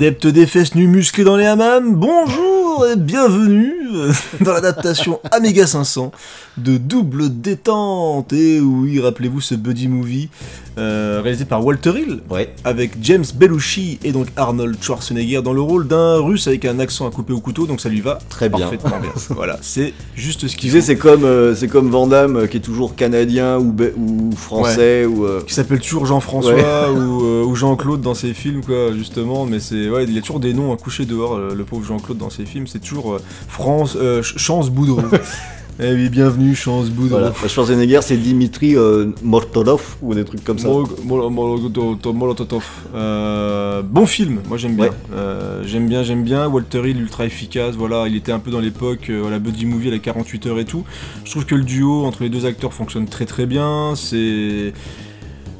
Adepte 0.00 0.28
des 0.28 0.46
fesses 0.46 0.74
nues 0.74 0.86
musclées 0.86 1.24
dans 1.24 1.36
les 1.36 1.44
hammams, 1.44 1.94
bonjour 1.94 2.86
et 2.90 2.96
bienvenue 2.96 3.74
dans 4.40 4.54
l'adaptation 4.54 5.20
Amiga 5.30 5.66
500 5.66 6.10
de 6.56 6.78
Double 6.78 7.28
Détente. 7.28 8.32
Et 8.32 8.60
oui, 8.60 8.98
rappelez-vous 8.98 9.42
ce 9.42 9.54
buddy 9.54 9.88
movie 9.88 10.30
euh, 10.78 11.20
réalisé 11.22 11.44
par 11.44 11.62
Walter 11.66 11.90
Hill 11.98 12.20
Ouais. 12.30 12.54
avec 12.64 12.92
James 13.02 13.24
Belushi 13.34 13.98
et 14.02 14.12
donc 14.12 14.28
Arnold 14.36 14.76
Schwarzenegger 14.82 15.42
dans 15.42 15.52
le 15.52 15.60
rôle 15.60 15.86
d'un 15.86 16.16
russe 16.16 16.46
avec 16.46 16.64
un 16.64 16.78
accent 16.78 17.06
à 17.06 17.10
couper 17.10 17.34
au 17.34 17.40
couteau, 17.40 17.66
donc 17.66 17.80
ça 17.82 17.90
lui 17.90 18.00
va 18.00 18.20
Très 18.30 18.48
bien. 18.48 18.60
parfaitement 18.60 19.00
bien. 19.00 19.10
voilà, 19.30 19.58
c'est 19.60 19.92
juste 20.14 20.46
ce 20.46 20.52
Tu 20.52 20.56
qu'il 20.56 20.70
sais, 20.70 20.80
faut. 20.80 20.86
c'est 20.86 20.96
comme, 20.96 21.24
euh, 21.24 21.54
c'est 21.54 21.68
comme 21.68 21.90
Van 21.90 22.06
Damme 22.06 22.36
euh, 22.36 22.46
qui 22.46 22.56
est 22.56 22.60
toujours 22.60 22.94
canadien 22.94 23.58
ou, 23.58 23.74
ou 23.98 24.30
français 24.34 25.04
ou. 25.04 25.26
euh, 25.26 25.42
qui 25.46 25.52
s'appelle 25.52 25.80
toujours 25.80 26.06
Jean-François 26.06 26.54
Ouais. 26.54 26.98
ou 26.98 27.19
Jean-Claude 27.60 28.00
dans 28.00 28.14
ses 28.14 28.32
films 28.34 28.62
quoi 28.64 28.92
justement 28.92 29.44
mais 29.46 29.60
c'est 29.60 29.88
ouais 29.90 30.04
il 30.04 30.12
y 30.14 30.18
a 30.18 30.22
toujours 30.22 30.40
des 30.40 30.54
noms 30.54 30.72
à 30.72 30.76
coucher 30.76 31.04
dehors 31.04 31.34
euh, 31.34 31.54
le 31.54 31.64
pauvre 31.64 31.84
Jean-Claude 31.86 32.18
dans 32.18 32.30
ses 32.30 32.46
films 32.46 32.66
c'est 32.66 32.80
toujours 32.80 33.14
euh, 33.14 33.18
France 33.48 33.96
euh, 34.00 34.22
Ch- 34.22 34.38
Chance 34.38 34.70
Boudreau 34.70 35.02
eh 35.82 35.92
oui 35.92 36.08
bienvenue 36.08 36.54
Chance 36.54 36.88
Boudreau 36.90 37.18
Voilà. 37.18 37.30
Bah, 37.42 37.48
Schwarzenegger, 37.48 38.00
c'est 38.02 38.16
Dimitri 38.16 38.76
euh, 38.76 39.12
Mortolov 39.22 39.96
ou 40.02 40.14
des 40.14 40.24
trucs 40.24 40.42
comme 40.44 40.58
ça. 40.58 40.68
Molotov. 40.68 42.64
Euh, 42.94 43.82
bon 43.82 44.04
film, 44.06 44.40
moi 44.48 44.58
j'aime 44.58 44.76
bien. 44.76 44.86
Ouais. 44.86 44.92
Euh, 45.14 45.62
j'aime 45.64 45.88
bien, 45.88 46.02
j'aime 46.02 46.22
bien. 46.24 46.48
Walter 46.48 46.82
Hill, 46.88 47.00
ultra 47.00 47.24
efficace. 47.24 47.76
Voilà, 47.76 48.08
il 48.08 48.16
était 48.16 48.32
un 48.32 48.40
peu 48.40 48.50
dans 48.50 48.60
l'époque, 48.60 49.10
voilà, 49.10 49.38
buddy 49.38 49.64
movie 49.66 49.88
à 49.88 49.92
la 49.92 49.98
48 49.98 50.46
heures 50.46 50.58
et 50.58 50.64
tout. 50.66 50.84
Je 51.24 51.30
trouve 51.30 51.46
que 51.46 51.54
le 51.54 51.64
duo 51.64 52.04
entre 52.04 52.22
les 52.24 52.28
deux 52.28 52.44
acteurs 52.46 52.74
fonctionne 52.74 53.06
très 53.06 53.24
très 53.26 53.46
bien. 53.46 53.94
C'est 53.96 54.72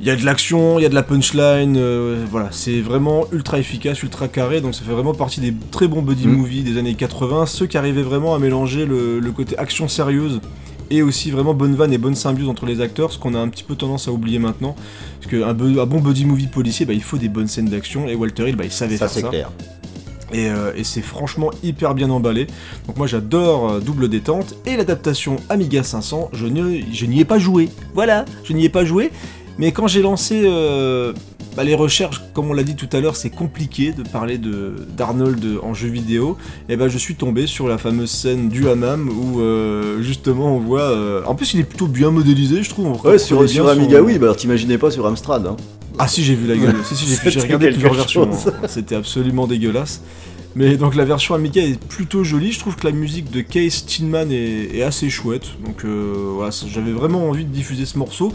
il 0.00 0.06
y 0.06 0.10
a 0.10 0.16
de 0.16 0.24
l'action, 0.24 0.78
il 0.78 0.82
y 0.82 0.86
a 0.86 0.88
de 0.88 0.94
la 0.94 1.02
punchline, 1.02 1.76
euh, 1.76 2.24
voilà, 2.30 2.48
c'est 2.52 2.80
vraiment 2.80 3.26
ultra 3.32 3.58
efficace, 3.58 4.02
ultra 4.02 4.28
carré, 4.28 4.60
donc 4.60 4.74
ça 4.74 4.82
fait 4.82 4.92
vraiment 4.92 5.12
partie 5.14 5.40
des 5.40 5.52
très 5.70 5.88
bons 5.88 6.02
buddy 6.02 6.26
Mm. 6.26 6.32
movies 6.36 6.64
des 6.64 6.78
années 6.78 6.94
80, 6.94 7.46
ceux 7.46 7.66
qui 7.66 7.76
arrivaient 7.76 8.02
vraiment 8.02 8.34
à 8.34 8.38
mélanger 8.38 8.86
le, 8.86 9.20
le 9.20 9.32
côté 9.32 9.58
action 9.58 9.88
sérieuse 9.88 10.40
et 10.92 11.02
aussi 11.02 11.30
vraiment 11.30 11.54
bonne 11.54 11.74
vanne 11.76 11.92
et 11.92 11.98
bonne 11.98 12.14
symbiose 12.16 12.48
entre 12.48 12.66
les 12.66 12.80
acteurs, 12.80 13.12
ce 13.12 13.18
qu'on 13.18 13.34
a 13.34 13.38
un 13.38 13.48
petit 13.48 13.62
peu 13.62 13.76
tendance 13.76 14.08
à 14.08 14.12
oublier 14.12 14.38
maintenant, 14.38 14.74
parce 15.20 15.30
qu'un 15.30 15.48
un 15.48 15.54
bon 15.86 16.00
buddy 16.00 16.24
movie 16.24 16.46
policier, 16.48 16.86
bah, 16.86 16.94
il 16.94 17.02
faut 17.02 17.18
des 17.18 17.28
bonnes 17.28 17.46
scènes 17.48 17.68
d'action, 17.68 18.08
et 18.08 18.14
Walter 18.14 18.48
Hill, 18.48 18.56
bah, 18.56 18.64
il 18.64 18.72
savait 18.72 18.96
Ça, 18.96 19.06
faire 19.06 19.10
c'est 19.14 19.20
ça. 19.20 19.28
clair. 19.28 19.50
Et, 20.32 20.48
euh, 20.48 20.70
et 20.76 20.84
c'est 20.84 21.00
franchement 21.02 21.50
hyper 21.64 21.92
bien 21.92 22.08
emballé. 22.08 22.46
Donc 22.86 22.96
moi 22.96 23.08
j'adore 23.08 23.68
euh, 23.68 23.80
Double 23.80 24.08
Détente. 24.08 24.54
Et 24.64 24.76
l'adaptation 24.76 25.34
Amiga 25.48 25.82
500, 25.82 26.30
je 26.32 26.46
ne- 26.46 26.82
je 26.92 27.04
n'y 27.06 27.18
ai 27.18 27.24
pas 27.24 27.40
joué. 27.40 27.68
Voilà, 27.94 28.24
je 28.44 28.52
n'y 28.52 28.64
ai 28.64 28.68
pas 28.68 28.84
joué. 28.84 29.10
Mais 29.58 29.72
quand 29.72 29.86
j'ai 29.86 30.02
lancé... 30.02 30.42
euh, 30.44 31.12
bah, 31.56 31.64
les 31.64 31.74
recherches, 31.74 32.22
comme 32.32 32.48
on 32.48 32.52
l'a 32.52 32.62
dit 32.62 32.76
tout 32.76 32.88
à 32.92 33.00
l'heure, 33.00 33.16
c'est 33.16 33.28
compliqué 33.30 33.92
de 33.92 34.02
parler 34.04 34.38
d'Arnold 34.96 35.44
en 35.62 35.74
jeu 35.74 35.88
vidéo. 35.88 36.36
Et 36.68 36.76
ben 36.76 36.88
je 36.88 36.96
suis 36.96 37.16
tombé 37.16 37.46
sur 37.48 37.66
la 37.68 37.76
fameuse 37.76 38.10
scène 38.10 38.48
du 38.48 38.68
hammam 38.68 39.08
où 39.08 39.40
euh, 39.40 40.00
justement 40.00 40.56
on 40.56 40.60
voit. 40.60 40.82
euh, 40.82 41.22
En 41.26 41.34
plus, 41.34 41.54
il 41.54 41.60
est 41.60 41.64
plutôt 41.64 41.88
bien 41.88 42.10
modélisé, 42.10 42.62
je 42.62 42.70
trouve. 42.70 42.86
On 42.86 43.08
Ouais, 43.08 43.18
sur, 43.18 43.46
son- 43.48 43.66
Amiga, 43.66 44.00
oui, 44.00 44.18
bah 44.18 44.26
alors 44.26 44.36
t'imaginais 44.36 44.78
pas 44.78 44.90
sur 44.92 45.04
Amstrad. 45.06 45.44
Hein. 45.46 45.56
Ah 45.98 46.06
si, 46.08 46.22
j'ai 46.22 46.34
vu 46.36 46.46
la 46.46 46.56
gueule. 46.56 46.76
si, 46.84 46.94
si, 46.94 47.06
j'ai- 47.30 47.40
regardé 47.40 47.70
plusieurs 47.72 47.94
versions. 47.94 48.30
C'était 48.68 48.94
absolument 48.94 49.46
dégueulasse. 49.48 50.02
Mais 50.56 50.76
donc 50.76 50.94
la 50.96 51.04
version 51.04 51.34
Amiga 51.34 51.62
est 51.62 51.78
plutôt 51.80 52.22
jolie. 52.24 52.52
Je 52.52 52.58
trouve 52.60 52.76
que 52.76 52.86
la 52.86 52.92
musique 52.92 53.30
de 53.30 53.40
Case 53.40 53.84
Tinman 53.86 54.30
est, 54.32 54.76
est 54.76 54.82
assez 54.82 55.10
chouette. 55.10 55.46
Donc 55.64 55.84
euh, 55.84 56.30
voilà, 56.34 56.50
j'avais 56.68 56.92
vraiment 56.92 57.28
envie 57.28 57.44
de 57.44 57.50
diffuser 57.52 57.86
ce 57.86 57.98
morceau. 57.98 58.32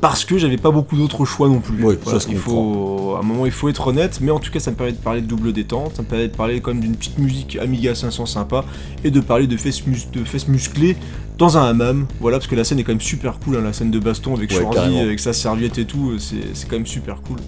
Parce 0.00 0.24
que 0.24 0.38
j'avais 0.38 0.58
pas 0.58 0.70
beaucoup 0.70 0.96
d'autres 0.96 1.24
choix 1.24 1.48
non 1.48 1.58
plus. 1.60 1.82
Oui, 1.84 1.96
Voilà, 2.04 2.20
ça 2.20 2.24
se 2.26 2.30
il 2.30 2.38
faut, 2.38 3.14
à 3.16 3.20
un 3.20 3.22
moment, 3.22 3.46
il 3.46 3.52
faut 3.52 3.68
être 3.68 3.88
honnête, 3.88 4.20
mais 4.20 4.30
en 4.30 4.38
tout 4.38 4.52
cas, 4.52 4.60
ça 4.60 4.70
me 4.70 4.76
permet 4.76 4.92
de 4.92 4.98
parler 4.98 5.20
de 5.22 5.26
double 5.26 5.52
détente, 5.52 5.96
ça 5.96 6.02
me 6.02 6.06
permet 6.06 6.28
de 6.28 6.36
parler 6.36 6.60
quand 6.60 6.72
même 6.72 6.80
d'une 6.82 6.94
petite 6.94 7.18
musique 7.18 7.56
Amiga 7.60 7.94
500 7.96 8.26
sympa, 8.26 8.64
et 9.02 9.10
de 9.10 9.18
parler 9.20 9.48
de 9.48 9.56
fesses, 9.56 9.84
mus- 9.86 10.08
de 10.12 10.22
fesses 10.24 10.46
musclées 10.46 10.96
dans 11.36 11.58
un 11.58 11.64
hammam. 11.64 12.06
Voilà, 12.20 12.38
parce 12.38 12.46
que 12.48 12.54
la 12.54 12.62
scène 12.62 12.78
est 12.78 12.84
quand 12.84 12.92
même 12.92 13.00
super 13.00 13.40
cool, 13.40 13.56
hein, 13.56 13.62
la 13.64 13.72
scène 13.72 13.90
de 13.90 13.98
baston 13.98 14.34
avec 14.36 14.50
Ouais, 14.52 14.64
carrément. 14.72 15.00
avec 15.00 15.18
sa 15.18 15.32
serviette 15.32 15.78
et 15.78 15.84
tout, 15.84 16.10
euh, 16.12 16.18
c'est 16.18 16.54
c'est 16.54 16.68
quand 16.68 16.76
même 16.76 16.86
super 16.86 17.20
cool. 17.22 17.38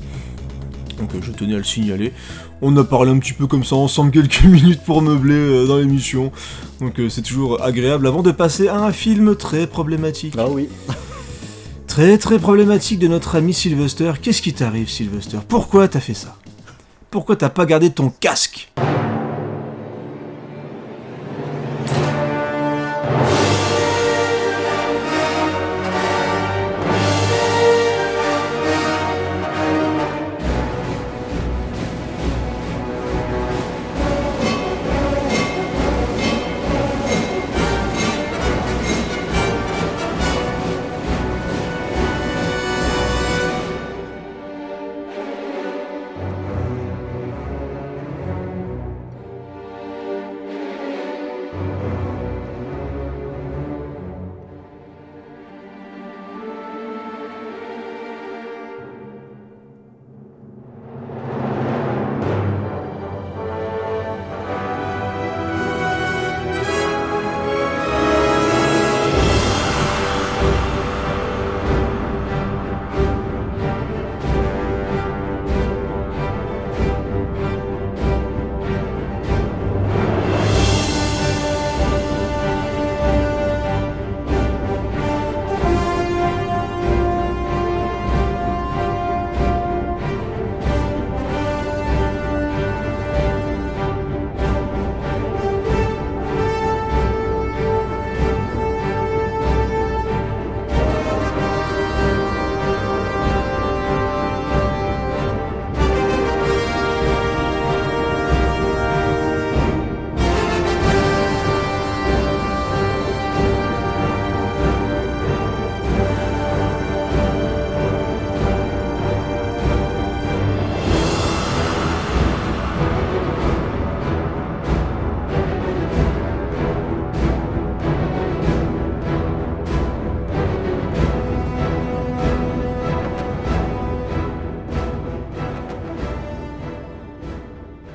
Donc 0.98 1.14
euh, 1.14 1.18
je 1.22 1.30
tenais 1.30 1.54
à 1.54 1.58
le 1.58 1.64
signaler. 1.64 2.12
On 2.62 2.76
a 2.76 2.84
parlé 2.84 3.10
un 3.12 3.18
petit 3.20 3.32
peu 3.32 3.46
comme 3.46 3.64
ça 3.64 3.76
ensemble 3.76 4.10
quelques 4.12 4.42
minutes 4.44 4.80
pour 4.84 5.02
meubler 5.02 5.34
euh, 5.34 5.66
dans 5.66 5.78
l'émission. 5.78 6.32
Donc 6.80 6.98
euh, 6.98 7.08
c'est 7.08 7.22
toujours 7.22 7.62
agréable 7.62 8.06
avant 8.08 8.22
de 8.22 8.32
passer 8.32 8.66
à 8.68 8.80
un 8.82 8.92
film 8.92 9.36
très 9.36 9.66
problématique. 9.68 10.34
Ah 10.36 10.48
oui. 10.50 10.68
Très 11.90 12.18
très 12.18 12.38
problématique 12.38 13.00
de 13.00 13.08
notre 13.08 13.34
ami 13.34 13.52
Sylvester. 13.52 14.12
Qu'est-ce 14.22 14.42
qui 14.42 14.52
t'arrive 14.52 14.88
Sylvester? 14.88 15.38
Pourquoi 15.48 15.88
t'as 15.88 15.98
fait 15.98 16.14
ça? 16.14 16.36
Pourquoi 17.10 17.34
t'as 17.34 17.48
pas 17.48 17.66
gardé 17.66 17.90
ton 17.90 18.10
casque? 18.10 18.70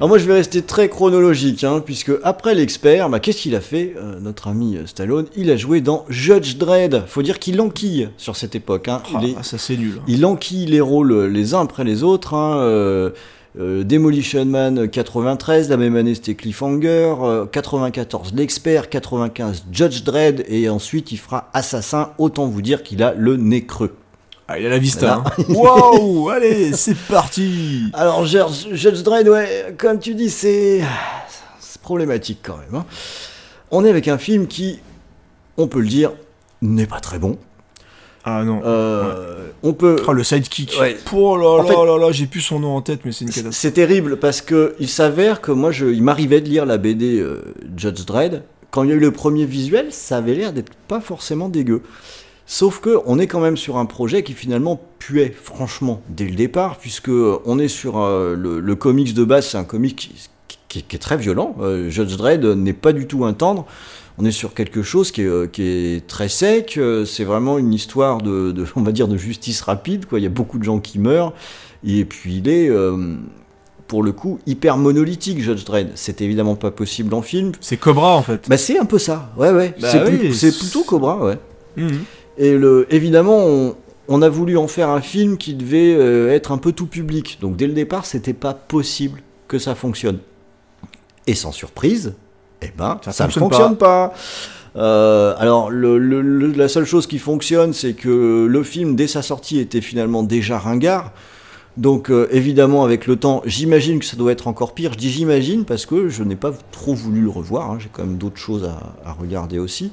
Alors 0.06 0.10
moi 0.12 0.18
je 0.20 0.28
vais 0.28 0.36
rester 0.36 0.62
très 0.62 0.88
chronologique, 0.88 1.64
hein, 1.64 1.82
puisque 1.84 2.12
après 2.22 2.54
l'expert, 2.54 3.10
bah, 3.10 3.20
qu'est-ce 3.20 3.42
qu'il 3.42 3.56
a 3.56 3.60
fait, 3.60 3.96
euh, 3.98 4.20
notre 4.22 4.48
ami 4.50 4.78
euh, 4.78 4.86
Stallone? 4.86 5.26
Il 5.36 5.50
a 5.50 5.58
joué 5.58 5.82
dans 5.82 6.06
Judge 6.10 6.58
Dredd. 6.58 7.08
Faut 7.08 7.24
dire 7.24 7.40
qu'il 7.40 7.60
enquille 7.60 8.10
sur 8.16 8.36
cette 8.36 8.54
époque. 8.54 8.88
Hein. 8.88 9.02
Ah, 9.16 9.20
il, 9.24 9.30
est- 9.32 9.44
ça 9.44 9.58
c'est 9.58 9.76
nul. 9.76 10.00
il 10.08 10.24
enquille 10.28 10.68
les 10.68 10.80
rôles 10.80 11.12
euh, 11.12 11.26
les 11.28 11.56
uns 11.56 11.62
après 11.62 11.84
les 11.84 12.04
autres. 12.04 12.36
Hein, 12.36 12.60
euh, 12.60 13.10
euh, 13.60 13.84
Demolition 13.84 14.46
Man 14.46 14.88
93, 14.88 15.70
la 15.72 15.78
même 15.78 15.96
année 15.96 16.14
c'était 16.14 16.36
Cliffhanger, 16.36 17.16
euh, 17.24 17.46
94 17.48 18.34
l'expert, 18.36 18.90
95 18.90 19.64
Judge 19.72 20.04
Dredd, 20.04 20.46
et 20.48 20.70
ensuite 20.70 21.14
il 21.14 21.18
fera 21.18 21.50
Assassin. 21.56 22.12
Autant 22.20 22.46
vous 22.46 22.62
dire 22.62 22.84
qu'il 22.84 23.02
a 23.02 23.16
le 23.16 23.38
nez 23.38 23.66
creux. 23.66 23.96
Ah, 24.48 24.60
il 24.60 24.66
a 24.66 24.70
la 24.70 24.78
vista. 24.78 25.24
hein. 25.26 25.44
Waouh 25.50 26.30
Allez, 26.30 26.74
c'est 26.74 26.96
parti 26.96 27.84
Alors, 27.94 28.26
Judge 28.26 28.68
Judge 28.72 29.02
Dredd, 29.04 29.28
ouais, 29.28 29.74
comme 29.78 30.00
tu 30.00 30.14
dis, 30.14 30.30
c'est 30.30 30.82
c'est 31.60 31.82
problématique 31.82 32.40
quand 32.44 32.58
même. 32.58 32.76
hein. 32.82 32.86
On 33.72 33.84
est 33.84 33.90
avec 33.90 34.08
un 34.08 34.18
film 34.20 34.46
qui, 34.48 34.80
on 35.58 35.68
peut 35.68 35.80
le 35.80 35.88
dire, 35.88 36.12
n'est 36.62 36.86
pas 36.86 37.00
très 37.00 37.18
bon. 37.18 37.38
Ah 38.24 38.44
non. 38.44 38.62
Euh, 38.66 39.48
On 39.64 39.74
peut. 39.74 39.98
Ah, 40.08 40.12
le 40.14 40.24
sidekick. 40.24 40.76
Ouais. 40.80 40.98
Oh 41.14 41.38
là 41.38 41.48
En 41.48 41.58
là 41.58 41.64
fait- 41.64 41.86
là 41.86 41.98
là, 41.98 42.12
j'ai 42.12 42.26
plus 42.28 42.42
son 42.42 42.60
nom 42.60 42.76
en 42.76 42.82
tête, 42.82 43.02
mais 43.06 43.12
c'est 43.12 43.26
une 43.26 43.30
catastrophe. 43.30 43.56
C'est 43.56 43.72
terrible 43.72 44.18
parce 44.18 44.42
que 44.42 44.76
il 44.80 44.90
s'avère 44.90 45.42
que 45.42 45.52
moi, 45.52 45.72
je, 45.72 45.88
il 45.88 46.02
m'arrivait 46.04 46.42
de 46.42 46.50
lire 46.50 46.66
la 46.66 46.78
BD 46.78 47.20
euh, 47.20 47.42
Judge 47.78 48.04
Dredd. 48.06 48.44
Quand 48.72 48.84
il 48.84 48.90
y 48.90 48.94
a 48.94 48.96
eu 48.96 49.00
le 49.00 49.12
premier 49.12 49.46
visuel, 49.46 49.88
ça 49.92 50.18
avait 50.18 50.34
l'air 50.36 50.54
d'être 50.54 50.74
pas 50.88 51.00
forcément 51.02 51.50
dégueu. 51.50 51.82
Sauf 52.48 52.80
que 52.80 52.98
on 53.06 53.18
est 53.18 53.28
quand 53.28 53.40
même 53.40 53.58
sur 53.58 53.78
un 53.78 53.86
projet 53.86 54.22
qui 54.24 54.34
finalement 54.34 54.80
puait 55.00 55.34
franchement 55.36 56.02
dès 56.10 56.26
le 56.26 56.36
départ, 56.36 56.78
puisque 56.78 57.10
euh, 57.10 57.40
on 57.46 57.58
est 57.58 57.68
sur 57.68 57.98
euh, 58.00 58.36
le, 58.36 58.60
le 58.60 58.76
comics 58.76 59.14
de 59.16 59.24
base, 59.24 59.48
c'est 59.48 59.58
un 59.58 59.64
comic 59.64 59.96
qui, 59.96 60.14
qui- 60.68 60.84
qui 60.84 60.96
est 60.96 61.00
très 61.00 61.18
violent. 61.18 61.56
Euh, 61.62 61.90
Judge 61.90 62.16
Dredd 62.18 62.46
n'est 62.46 62.74
pas 62.74 62.94
du 62.94 63.08
tout 63.08 63.26
un 63.26 63.34
tendre. 63.34 63.66
On 64.18 64.26
est 64.26 64.32
sur 64.32 64.54
quelque 64.54 64.84
chose 64.84 65.12
qui 65.12 65.22
est, 65.24 65.52
qui 65.52 65.64
est 65.64 66.08
très 66.08 66.30
sec. 66.30 66.80
C'est 67.06 67.24
vraiment 67.24 67.58
une 67.58 67.74
histoire 67.74 68.20
de, 68.22 68.52
de- 68.52 68.66
on 68.76 68.82
va 68.82 68.92
dire, 68.92 69.08
de 69.08 69.18
justice 69.18 69.62
rapide. 69.62 70.06
Quoi. 70.06 70.20
Il 70.20 70.24
y 70.24 70.28
a 70.28 70.30
beaucoup 70.30 70.60
de 70.60 70.64
gens 70.64 70.80
qui 70.80 71.00
meurent. 71.00 71.34
Et 71.84 72.06
puis 72.06 72.36
il 72.38 72.48
est, 72.48 72.70
euh, 72.70 73.16
pour 73.88 74.04
le 74.04 74.12
coup, 74.12 74.40
hyper 74.46 74.78
monolithique, 74.78 75.42
Judge 75.42 75.64
Dredd. 75.66 75.90
C'est 75.96 76.22
évidemment 76.22 76.56
pas 76.56 76.72
possible 76.72 77.14
en 77.16 77.22
film. 77.22 77.54
C'est 77.60 77.78
Cobra 77.78 78.16
en 78.16 78.22
fait. 78.22 78.48
Bah 78.50 78.58
c'est 78.58 78.78
un 78.78 78.86
peu 78.86 79.00
ça. 79.00 79.32
Ouais, 79.36 79.52
ouais. 79.52 79.74
Bah 79.82 79.90
c'est 79.92 80.04
oui, 80.04 80.52
plutôt 80.60 80.84
Cobra, 80.84 81.18
ouais. 81.24 81.38
Et 82.38 82.58
le, 82.58 82.86
évidemment, 82.94 83.38
on, 83.46 83.76
on 84.08 84.22
a 84.22 84.30
voulu 84.30 84.58
en 84.58 84.68
faire 84.68 84.90
un 84.90 85.02
film 85.02 85.38
qui 85.38 85.54
devait 85.54 85.96
euh, 85.96 86.32
être 86.34 86.52
un 86.52 86.58
peu 86.58 86.72
tout 86.72 86.88
public. 86.88 87.38
Donc 87.42 87.56
dès 87.56 87.68
le 87.68 87.74
départ, 87.74 88.06
c'était 88.06 88.34
pas 88.34 88.54
possible 88.54 89.22
que 89.48 89.58
ça 89.60 89.76
fonctionne. 89.76 90.20
Et 91.28 91.34
sans 91.36 91.52
surprise, 91.52 92.14
eh 92.62 92.72
ben, 92.78 93.00
Ça 93.04 93.12
ça 93.12 93.28
ne 93.28 93.32
fonctionne 93.32 93.78
pas. 93.78 94.14
Euh, 94.76 95.34
alors, 95.38 95.70
le- 95.72 95.98
le- 95.98 96.22
le- 96.22 96.52
la 96.52 96.68
seule 96.68 96.86
chose 96.86 97.08
qui 97.08 97.18
fonctionne, 97.18 97.72
c'est 97.74 97.94
que 97.94 98.46
le 98.50 98.64
film, 98.64 98.96
dès 98.96 99.08
sa 99.08 99.22
sortie, 99.22 99.60
était 99.60 99.82
finalement 99.82 100.22
déjà 100.22 100.60
ringard. 100.60 101.14
Donc, 101.78 102.10
euh, 102.10 102.28
évidemment, 102.32 102.84
avec 102.84 103.08
le 103.08 103.16
temps, 103.16 103.42
j'imagine 103.46 104.00
que 104.00 104.06
ça 104.06 104.18
doit 104.18 104.32
être 104.32 104.48
encore 104.48 104.74
pire. 104.74 104.94
Je 104.94 104.98
dis 104.98 105.10
j'imagine 105.10 105.66
parce 105.66 105.86
que 105.86 106.10
je 106.10 106.24
n'ai 106.24 106.36
pas 106.36 106.52
trop 106.72 106.94
voulu 106.94 107.22
le 107.22 107.30
revoir. 107.30 107.72
hein. 107.72 107.78
J'ai 107.80 107.90
quand 107.92 108.04
même 108.06 108.18
d'autres 108.18 108.38
choses 108.38 108.64
à, 108.66 109.10
à 109.10 109.14
regarder 109.14 109.60
aussi. 109.60 109.92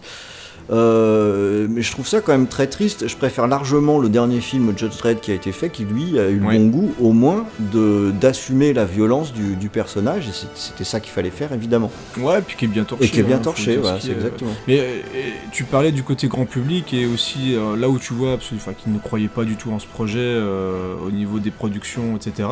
Euh, 0.70 1.66
mais 1.68 1.82
je 1.82 1.90
trouve 1.92 2.06
ça 2.06 2.20
quand 2.20 2.32
même 2.32 2.46
très 2.46 2.66
triste. 2.66 3.08
Je 3.08 3.16
préfère 3.16 3.46
largement 3.46 3.98
le 3.98 4.08
dernier 4.08 4.40
film 4.40 4.72
Judge 4.76 4.96
Dredd 4.98 5.20
qui 5.20 5.30
a 5.30 5.34
été 5.34 5.52
fait, 5.52 5.70
qui 5.70 5.84
lui 5.84 6.18
a 6.18 6.28
eu 6.28 6.38
le 6.38 6.46
bon 6.46 6.66
goût, 6.68 6.94
au 7.00 7.12
moins, 7.12 7.46
de 7.72 8.12
d'assumer 8.20 8.72
la 8.72 8.84
violence 8.84 9.32
du, 9.32 9.56
du 9.56 9.68
personnage. 9.68 10.28
Et 10.28 10.32
c'était 10.54 10.84
ça 10.84 11.00
qu'il 11.00 11.12
fallait 11.12 11.30
faire, 11.30 11.52
évidemment. 11.52 11.90
Ouais, 12.18 12.40
puis 12.42 12.56
qui 12.56 12.64
est 12.66 12.68
bien 12.68 12.84
torché. 12.84 13.04
Et 13.04 13.08
qui 13.08 13.20
est 13.20 13.24
bien 13.24 13.36
hein, 13.36 13.40
torché, 13.40 13.76
voilà, 13.76 14.00
c'est 14.00 14.08
est. 14.08 14.12
exactement. 14.12 14.52
Mais 14.68 14.78
euh, 14.78 14.98
et 15.14 15.32
tu 15.52 15.64
parlais 15.64 15.92
du 15.92 16.02
côté 16.02 16.28
grand 16.28 16.46
public 16.46 16.92
et 16.94 17.06
aussi 17.06 17.54
euh, 17.54 17.76
là 17.76 17.88
où 17.88 17.98
tu 17.98 18.12
vois 18.12 18.34
enfin, 18.34 18.72
ne 18.86 18.98
croyaient 18.98 19.28
pas 19.28 19.44
du 19.44 19.56
tout 19.56 19.70
en 19.70 19.78
ce 19.78 19.86
projet 19.86 20.18
euh, 20.20 20.94
au 21.06 21.10
niveau 21.10 21.38
des 21.38 21.50
productions, 21.50 22.16
etc. 22.16 22.48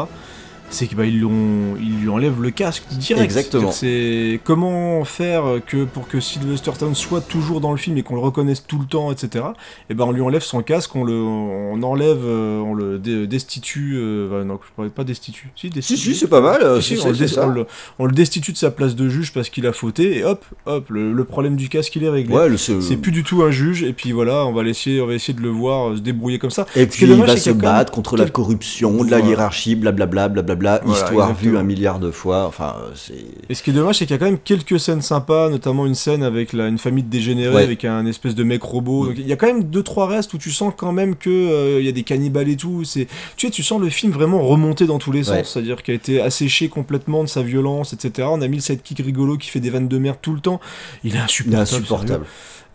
C'est 0.70 0.86
qu'ils 0.86 0.96
bah, 0.96 1.04
ils, 1.04 1.18
lui 1.18 2.08
enlèvent 2.08 2.40
le 2.40 2.50
casque 2.50 2.84
direct. 2.92 3.24
Exactement. 3.24 3.72
C'est 3.72 4.40
comment 4.44 5.04
faire 5.04 5.42
que 5.66 5.84
pour 5.84 6.06
que 6.08 6.20
Sylvester 6.20 6.70
Stallone 6.74 6.94
soit 6.94 7.20
toujours 7.20 7.60
dans 7.60 7.72
le 7.72 7.76
film 7.76 7.98
et 7.98 8.02
qu'on 8.02 8.14
le 8.14 8.20
reconnaisse 8.20 8.64
tout 8.66 8.78
le 8.78 8.86
temps, 8.86 9.10
etc. 9.10 9.44
Et 9.90 9.94
ben 9.94 10.04
on 10.04 10.12
lui 10.12 10.20
enlève 10.22 10.42
son 10.42 10.62
casque, 10.62 10.94
on 10.94 11.02
le, 11.04 11.12
on 11.14 11.82
enlève, 11.82 12.20
euh, 12.24 12.60
on 12.60 12.74
le 12.74 12.98
dé- 13.00 13.26
destitue. 13.26 13.94
euh, 13.96 14.28
bah, 14.30 14.44
non, 14.44 14.58
je 14.64 14.70
parlais 14.76 14.90
pas 14.90 15.02
destitue. 15.04 15.50
Si, 15.56 15.66
Si, 15.66 15.70
destitue. 15.70 15.96
si, 16.00 16.14
c'est 16.14 16.28
pas 16.28 16.40
mal. 16.40 16.62
euh, 16.62 16.80
Si, 16.80 16.94
si, 16.94 17.00
si, 17.00 17.06
on, 17.06 17.08
le 17.10 17.14
c'est 17.16 17.20
dé- 17.24 17.28
ça. 17.28 17.46
on 17.46 17.50
le- 17.50 17.66
on 17.98 18.06
le 18.06 18.12
destitue 18.12 18.52
de 18.52 18.56
sa 18.56 18.70
place 18.70 18.94
de 18.94 19.08
juge 19.08 19.32
parce 19.32 19.48
qu'il 19.50 19.66
a 19.66 19.72
fauté 19.72 20.18
et 20.18 20.24
hop, 20.24 20.44
hop, 20.66 20.88
le, 20.90 21.12
le 21.12 21.24
problème 21.24 21.56
du 21.56 21.68
casque 21.68 21.96
il 21.96 22.04
est 22.04 22.08
réglé. 22.08 22.32
Ouais, 22.34 22.56
c'est- 22.56 22.96
plus 22.96 23.10
du 23.12 23.24
tout 23.24 23.42
un 23.42 23.50
juge 23.50 23.82
et 23.82 23.92
puis 23.92 24.12
voilà, 24.12 24.46
on 24.46 24.52
va 24.52 24.62
laisser, 24.62 25.00
on 25.00 25.06
va 25.06 25.14
essayer 25.14 25.34
de 25.34 25.40
le 25.42 25.48
voir 25.48 25.96
se 25.96 26.00
débrouiller 26.00 26.38
comme 26.38 26.50
ça. 26.50 26.64
Et 26.76 26.86
puis 26.86 27.06
il 27.06 27.14
va 27.16 27.36
se 27.36 27.50
battre 27.50 27.90
contre 27.90 28.16
la 28.16 28.28
corruption, 28.30 29.02
de 29.04 29.10
la 29.10 29.18
hiérarchie, 29.20 29.74
blablabla, 29.74 30.28
blablabla, 30.28 30.59
Voilà, 30.60 30.80
histoire 30.86 31.34
vue 31.34 31.56
un 31.56 31.62
milliard 31.62 31.98
de 31.98 32.10
fois. 32.10 32.46
Enfin, 32.46 32.76
euh, 32.80 32.90
c'est. 32.94 33.24
Et 33.48 33.54
ce 33.54 33.62
qui 33.62 33.70
est 33.70 33.72
dommage, 33.72 33.96
c'est 33.98 34.06
qu'il 34.06 34.14
y 34.14 34.16
a 34.16 34.18
quand 34.18 34.26
même 34.26 34.38
quelques 34.38 34.78
scènes 34.78 35.02
sympas, 35.02 35.48
notamment 35.48 35.86
une 35.86 35.94
scène 35.94 36.22
avec 36.22 36.52
la, 36.52 36.68
une 36.68 36.78
famille 36.78 37.02
de 37.04 37.08
dégénérés, 37.10 37.54
Ouais. 37.54 37.62
avec 37.62 37.84
un 37.84 38.04
espèce 38.06 38.34
de 38.34 38.44
mec 38.44 38.62
robot. 38.62 39.06
Donc 39.06 39.14
il 39.18 39.26
y 39.26 39.32
a 39.32 39.36
quand 39.36 39.46
même 39.46 39.64
deux 39.64 39.82
trois 39.82 40.06
restes 40.06 40.34
où 40.34 40.38
tu 40.38 40.50
sens 40.50 40.72
quand 40.76 40.92
même 40.92 41.16
que 41.16 41.30
euh, 41.30 41.80
il 41.80 41.86
y 41.86 41.88
a 41.88 41.92
des 41.92 42.02
cannibales 42.02 42.48
et 42.48 42.56
tout. 42.56 42.84
C'est, 42.84 43.06
tu 43.36 43.46
sais, 43.46 43.50
tu 43.52 43.62
sens 43.62 43.80
le 43.80 43.88
film 43.88 44.12
vraiment 44.12 44.42
remonter 44.42 44.86
dans 44.86 44.98
tous 44.98 45.12
les 45.12 45.24
sens, 45.24 45.34
Ouais. 45.34 45.44
c'est-à-dire 45.44 45.82
qu'il 45.82 45.92
a 45.92 45.96
été 45.96 46.20
asséché 46.20 46.68
complètement 46.68 47.24
de 47.24 47.28
sa 47.28 47.42
violence, 47.42 47.92
etc. 47.92 48.28
On 48.30 48.40
a 48.42 48.48
mis 48.48 48.56
le 48.56 48.62
sidekick 48.62 48.98
rigolo 49.04 49.36
qui 49.36 49.48
fait 49.50 49.60
des 49.60 49.70
vannes 49.70 49.88
de 49.88 49.98
merde 49.98 50.18
tout 50.20 50.34
le 50.34 50.40
temps. 50.40 50.60
Il 51.04 51.16
est 51.16 51.18
Il 51.46 51.52
est 51.54 51.56
insupportable. 51.56 52.26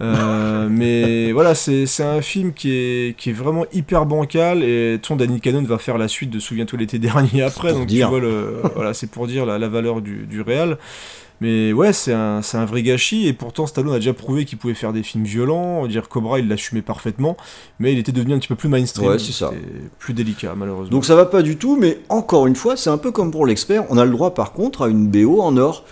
Euh, 0.02 0.68
mais 0.72 1.32
voilà, 1.32 1.56
c'est 1.56 1.86
un 2.02 2.22
film 2.22 2.54
qui 2.54 2.72
est, 2.72 3.18
qui 3.18 3.30
est 3.30 3.34
vraiment 3.34 3.66
hyper 3.74 4.06
bancal 4.06 4.64
et 4.64 5.00
ton 5.02 5.16
Danny 5.16 5.40
Cannon 5.40 5.64
va 5.64 5.78
faire 5.78 5.98
la 5.98 6.08
suite 6.08 6.30
de 6.30 6.40
Souviens-toi 6.40 6.80
l'été 6.80 7.00
dernier 7.00 7.44
après, 7.44 7.74
donc 7.74 7.88
dire. 7.88 8.08
tu 8.08 8.12
vois 8.12 8.20
le, 8.20 8.62
voilà, 8.76 8.94
c'est 8.94 9.10
pour 9.10 9.28
dire 9.28 9.46
la, 9.46 9.58
la 9.58 9.68
valeur 9.68 10.02
du, 10.02 10.26
du 10.26 10.42
réal. 10.42 10.78
Mais 11.42 11.74
ouais, 11.74 11.92
c'est 11.92 12.14
un, 12.14 12.42
vrai 12.66 12.82
gâchis 12.82 13.28
et 13.28 13.34
pourtant 13.34 13.68
Stallone 13.68 13.94
a 13.94 13.98
déjà 13.98 14.14
prouvé 14.14 14.46
qu'il 14.46 14.58
pouvait 14.58 14.74
faire 14.74 14.94
des 14.94 15.04
films 15.04 15.26
violents. 15.26 15.82
On 15.82 15.88
Dire 15.88 16.08
Cobra, 16.08 16.40
il 16.40 16.48
l'assumait 16.48 16.82
parfaitement, 16.82 17.36
mais 17.80 17.92
il 17.92 18.00
était 18.00 18.12
devenu 18.12 18.34
un 18.34 18.40
petit 18.40 18.48
peu 18.48 18.56
plus 18.56 18.70
mainstream. 18.70 19.10
Ouais, 19.10 19.20
c'est 19.20 19.34
ça. 19.34 19.52
Plus 20.00 20.14
délicat 20.14 20.54
malheureusement. 20.56 20.92
Donc 20.92 21.06
ça 21.06 21.16
va 21.16 21.26
pas 21.26 21.42
du 21.42 21.58
tout, 21.58 21.78
mais 21.80 22.00
encore 22.10 22.48
une 22.48 22.56
fois, 22.56 22.78
c'est 22.78 22.90
un 22.90 22.98
peu 22.98 23.12
comme 23.12 23.32
pour 23.32 23.46
l'expert. 23.46 23.84
On 23.90 23.98
a 23.98 24.06
le 24.06 24.12
droit 24.12 24.34
par 24.34 24.54
contre 24.54 24.84
à 24.84 24.88
une 24.88 25.08
BO 25.08 25.42
en 25.42 25.58
or. 25.58 25.84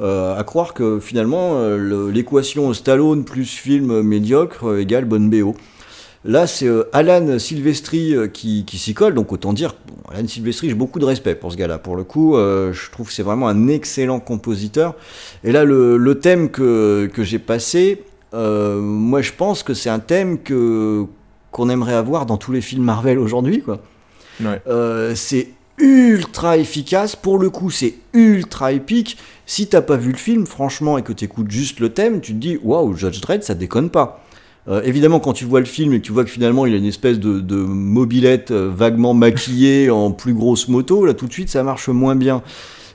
Euh, 0.00 0.34
à 0.38 0.42
croire 0.42 0.72
que 0.72 0.98
finalement 1.00 1.56
euh, 1.56 2.10
l'équation 2.10 2.72
Stallone 2.72 3.24
plus 3.24 3.44
film 3.44 4.00
médiocre 4.00 4.78
égale 4.78 5.04
bonne 5.04 5.28
BO. 5.28 5.54
Là, 6.24 6.46
c'est 6.46 6.66
euh, 6.66 6.84
Alan 6.92 7.38
Silvestri 7.38 8.14
qui, 8.32 8.64
qui 8.64 8.78
s'y 8.78 8.94
colle, 8.94 9.14
donc 9.14 9.32
autant 9.32 9.52
dire, 9.52 9.74
bon, 9.86 9.96
Alan 10.14 10.26
Silvestri, 10.26 10.68
j'ai 10.68 10.74
beaucoup 10.74 10.98
de 10.98 11.04
respect 11.04 11.34
pour 11.34 11.52
ce 11.52 11.56
gars-là. 11.56 11.78
Pour 11.78 11.96
le 11.96 12.04
coup, 12.04 12.36
euh, 12.36 12.72
je 12.72 12.90
trouve 12.90 13.08
que 13.08 13.12
c'est 13.12 13.22
vraiment 13.22 13.48
un 13.48 13.68
excellent 13.68 14.20
compositeur. 14.20 14.94
Et 15.44 15.52
là, 15.52 15.64
le, 15.64 15.96
le 15.96 16.18
thème 16.20 16.50
que, 16.50 17.10
que 17.12 17.24
j'ai 17.24 17.38
passé, 17.40 18.04
euh, 18.34 18.80
moi 18.80 19.20
je 19.20 19.32
pense 19.32 19.62
que 19.62 19.74
c'est 19.74 19.90
un 19.90 19.98
thème 19.98 20.38
que 20.38 21.04
qu'on 21.50 21.68
aimerait 21.68 21.94
avoir 21.94 22.24
dans 22.24 22.38
tous 22.38 22.50
les 22.50 22.62
films 22.62 22.82
Marvel 22.82 23.18
aujourd'hui, 23.18 23.60
quoi. 23.60 23.80
Ouais. 24.42 24.62
Euh, 24.66 25.14
c'est 25.14 25.48
ultra 25.82 26.56
efficace. 26.56 27.16
Pour 27.16 27.38
le 27.38 27.50
coup, 27.50 27.70
c'est 27.70 27.94
ultra 28.14 28.72
épique. 28.72 29.18
Si 29.44 29.66
t'as 29.66 29.82
pas 29.82 29.96
vu 29.96 30.12
le 30.12 30.18
film, 30.18 30.46
franchement, 30.46 30.96
et 30.96 31.02
que 31.02 31.12
t'écoutes 31.12 31.50
juste 31.50 31.80
le 31.80 31.90
thème, 31.90 32.20
tu 32.20 32.32
te 32.32 32.38
dis 32.38 32.58
waouh, 32.62 32.96
Judge 32.96 33.20
Dredd, 33.20 33.42
ça 33.42 33.54
déconne 33.54 33.90
pas. 33.90 34.24
Euh, 34.68 34.80
évidemment, 34.84 35.18
quand 35.18 35.32
tu 35.32 35.44
vois 35.44 35.58
le 35.58 35.66
film 35.66 35.92
et 35.92 36.00
que 36.00 36.04
tu 36.04 36.12
vois 36.12 36.24
que 36.24 36.30
finalement 36.30 36.66
il 36.66 36.74
a 36.74 36.76
une 36.76 36.86
espèce 36.86 37.18
de, 37.18 37.56
mobilette 37.56 38.52
euh, 38.52 38.70
vaguement 38.72 39.12
maquillée 39.12 39.90
en 39.90 40.12
plus 40.12 40.34
grosse 40.34 40.68
moto, 40.68 41.04
là 41.04 41.14
tout 41.14 41.26
de 41.26 41.32
suite 41.32 41.48
ça 41.48 41.64
marche 41.64 41.88
moins 41.88 42.14
bien. 42.14 42.42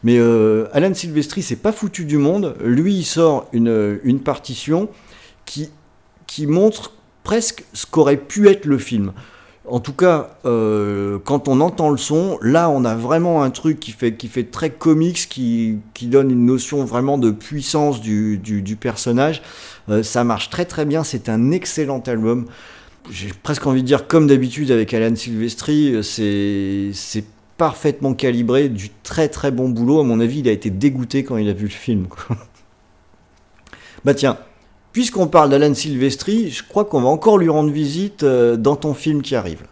Mais 0.03 0.17
euh, 0.17 0.67
Alan 0.71 0.93
Silvestri, 0.93 1.41
c'est 1.41 1.57
pas 1.57 1.73
foutu 1.73 2.05
du 2.05 2.17
monde. 2.17 2.55
Lui, 2.63 2.93
il 2.93 3.03
sort 3.03 3.49
une, 3.51 3.99
une 4.03 4.19
partition 4.19 4.87
qui, 5.45 5.69
qui 6.25 6.47
montre 6.47 6.93
presque 7.23 7.65
ce 7.73 7.85
qu'aurait 7.85 8.15
pu 8.15 8.47
être 8.47 8.65
le 8.65 8.77
film. 8.77 9.11
En 9.69 9.81
tout 9.81 9.93
cas, 9.93 10.37
euh, 10.45 11.19
quand 11.25 11.49
on 11.49 11.59
entend 11.59 11.89
le 11.89 11.97
son, 11.97 12.37
là, 12.41 12.69
on 12.69 12.85
a 12.85 12.95
vraiment 12.95 13.43
un 13.43 13.49
truc 13.49 13.81
qui 13.81 13.91
fait, 13.91 14.15
qui 14.15 14.29
fait 14.29 14.45
très 14.45 14.69
comics, 14.69 15.27
qui, 15.29 15.79
qui 15.93 16.07
donne 16.07 16.31
une 16.31 16.45
notion 16.45 16.85
vraiment 16.85 17.17
de 17.17 17.31
puissance 17.31 17.99
du, 17.99 18.37
du, 18.37 18.75
personnage. 18.77 19.41
Euh, 19.89 20.03
ça 20.03 20.23
marche 20.23 20.49
très 20.49 20.63
très 20.63 20.85
bien, 20.85 21.03
c'est 21.03 21.27
un 21.27 21.51
excellent 21.51 21.99
album. 22.07 22.45
J'ai 23.11 23.29
presque 23.43 23.67
envie 23.67 23.81
de 23.81 23.87
dire, 23.87 24.07
comme 24.07 24.27
d'habitude 24.27 24.71
avec 24.71 24.93
Alan 24.93 25.15
Silvestri, 25.15 25.95
euh, 25.95 26.91
c'est 26.93 27.25
parfaitement 27.57 28.13
calibré, 28.13 28.69
du 28.69 28.89
très 29.03 29.27
très 29.27 29.51
bon 29.51 29.67
boulot. 29.67 29.99
À 29.99 30.03
mon 30.03 30.21
avis, 30.21 30.39
il 30.39 30.47
a 30.47 30.53
été 30.53 30.69
dégoûté 30.69 31.25
quand 31.25 31.35
il 31.35 31.49
a 31.49 31.53
vu 31.53 31.65
le 31.65 31.71
film. 31.71 32.07
bah 34.05 34.13
tiens, 34.13 34.37
puisqu'on 34.91 35.27
parle 35.27 35.49
d'Alan 35.49 35.73
Silvestri, 35.73 36.49
je 36.49 36.63
crois 36.63 36.85
qu'on 36.85 37.01
va 37.01 37.09
encore 37.09 37.37
lui 37.37 37.49
rendre 37.49 37.71
visite 37.71 38.23
euh, 38.23 38.55
dans 38.57 38.75
ton 38.75 38.93
film 38.93 39.21
qui 39.21 39.35
arrive. 39.35 39.63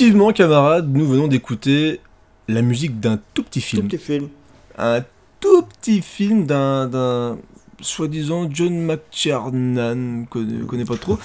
Effectivement, 0.00 0.32
camarades, 0.32 0.90
nous 0.96 1.06
venons 1.06 1.28
d'écouter 1.28 2.00
la 2.48 2.62
musique 2.62 3.00
d'un 3.00 3.18
tout 3.34 3.42
petit 3.42 3.60
Tout 3.60 3.66
film. 3.66 3.86
petit 3.86 3.98
film. 3.98 4.28
Un 4.78 5.02
tout 5.40 5.60
petit 5.78 6.00
film 6.00 6.46
d'un, 6.46 7.36
soi-disant 7.82 8.48
John 8.50 8.78
McTiernan, 8.86 10.24
connaît, 10.30 10.64
connaît 10.66 10.86
pas 10.86 10.96
trop. 10.96 11.18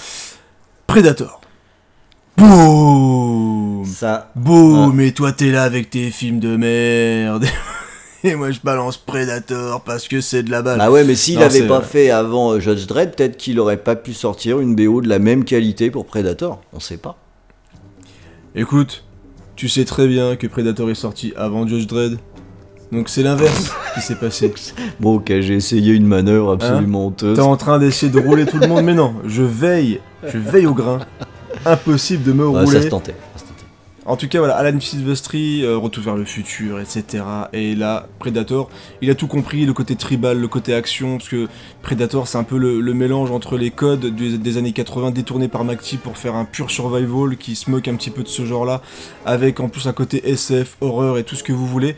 Predator. 0.87 1.39
Boum 2.35 3.85
Ça, 3.85 4.29
Boum 4.35 4.99
Et 4.99 5.13
toi 5.13 5.31
t'es 5.31 5.51
là 5.51 5.63
avec 5.63 5.89
tes 5.89 6.11
films 6.11 6.41
de 6.41 6.57
merde. 6.57 7.45
Et 8.25 8.35
moi 8.35 8.51
je 8.51 8.59
balance 8.61 8.97
Predator 8.97 9.85
parce 9.85 10.09
que 10.09 10.19
c'est 10.19 10.43
de 10.43 10.51
la 10.51 10.61
balle. 10.61 10.79
bah 10.79 10.91
ouais, 10.91 11.05
mais 11.05 11.15
s'il 11.15 11.35
Non, 11.35 11.43
avait 11.43 11.59
c'est 11.61 11.67
pas 11.67 11.79
vrai. 11.79 11.87
fait 11.87 12.09
avant 12.09 12.51
euh, 12.51 12.59
Judge 12.59 12.87
Dredd, 12.87 13.15
peut-être 13.15 13.37
qu'il 13.37 13.57
aurait 13.57 13.77
pas 13.81 13.95
pu 13.95 14.13
sortir 14.13 14.59
une 14.59 14.75
BO 14.75 14.99
de 14.99 15.07
la 15.07 15.19
même 15.19 15.45
qualité 15.45 15.89
pour 15.91 16.05
Predator. 16.05 16.59
On 16.73 16.81
sait 16.81 16.97
pas. 16.97 17.17
Écoute, 18.55 19.03
tu 19.55 19.67
sais 19.69 19.85
très 19.85 20.07
bien 20.07 20.35
que 20.35 20.47
Predator 20.47 20.89
est 20.89 20.95
sorti 20.95 21.33
avant 21.35 21.67
Judge 21.67 21.87
Dredd. 21.87 22.17
Donc 22.91 23.09
c'est 23.09 23.23
l'inverse 23.23 23.71
qui 23.93 24.01
s'est 24.01 24.15
passé. 24.15 24.53
Bon, 24.99 25.15
ok, 25.15 25.27
j'ai 25.41 25.55
essayé 25.55 25.93
une 25.93 26.05
manœuvre 26.05 26.53
absolument 26.53 27.07
honteuse. 27.07 27.35
T'es 27.35 27.41
en 27.43 27.57
train 27.57 27.79
d'essayer 27.79 28.11
de 28.11 28.19
rouler 28.19 28.45
tout 28.45 28.57
le 28.59 28.67
monde, 28.67 28.83
mais 28.85 28.93
non, 28.93 29.15
je 29.25 29.43
veille, 29.43 29.99
je 30.27 30.37
veille 30.37 30.67
au 30.67 30.73
grain. 30.73 30.99
Impossible 31.65 32.23
de 32.23 32.33
me 32.33 32.47
Ouais, 32.47 32.63
rouler. 32.63 32.77
ça 32.77 32.81
se 32.83 32.87
tentait. 32.89 33.15
En 34.07 34.17
tout 34.17 34.27
cas, 34.27 34.37
voilà, 34.37 34.55
Alan 34.55 34.79
Silvestri, 34.79 35.63
euh, 35.63 35.77
Retour 35.77 36.03
vers 36.03 36.15
le 36.15 36.25
futur, 36.25 36.79
etc. 36.79 37.23
Et 37.53 37.73
là, 37.73 38.07
Predator, 38.19 38.69
il 39.01 39.09
a 39.09 39.15
tout 39.15 39.25
compris, 39.25 39.65
le 39.65 39.73
côté 39.73 39.95
tribal, 39.95 40.39
le 40.39 40.47
côté 40.47 40.75
action, 40.75 41.17
parce 41.17 41.29
que 41.29 41.47
Predator, 41.81 42.27
c'est 42.27 42.37
un 42.37 42.43
peu 42.43 42.59
le, 42.59 42.81
le 42.81 42.93
mélange 42.93 43.31
entre 43.31 43.57
les 43.57 43.71
codes 43.71 44.05
des, 44.05 44.37
des 44.37 44.57
années 44.57 44.73
80 44.73 45.09
détournés 45.09 45.47
par 45.47 45.63
McTee 45.63 45.97
pour 45.97 46.17
faire 46.17 46.35
un 46.35 46.45
pur 46.45 46.69
survival 46.69 47.35
qui 47.37 47.55
se 47.55 47.71
moque 47.71 47.87
un 47.87 47.95
petit 47.95 48.11
peu 48.11 48.21
de 48.21 48.27
ce 48.27 48.45
genre-là, 48.45 48.81
avec 49.25 49.59
en 49.59 49.69
plus 49.69 49.87
un 49.87 49.93
côté 49.93 50.29
SF, 50.29 50.77
horreur 50.81 51.17
et 51.17 51.23
tout 51.23 51.35
ce 51.35 51.43
que 51.43 51.53
vous 51.53 51.65
voulez. 51.65 51.95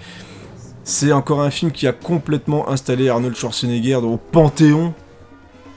C'est 0.85 1.11
encore 1.11 1.41
un 1.41 1.49
film 1.49 1.71
qui 1.73 1.88
a 1.88 1.91
complètement 1.91 2.69
installé 2.69 3.09
Arnold 3.09 3.35
Schwarzenegger 3.35 3.95
au 3.95 4.15
panthéon 4.15 4.93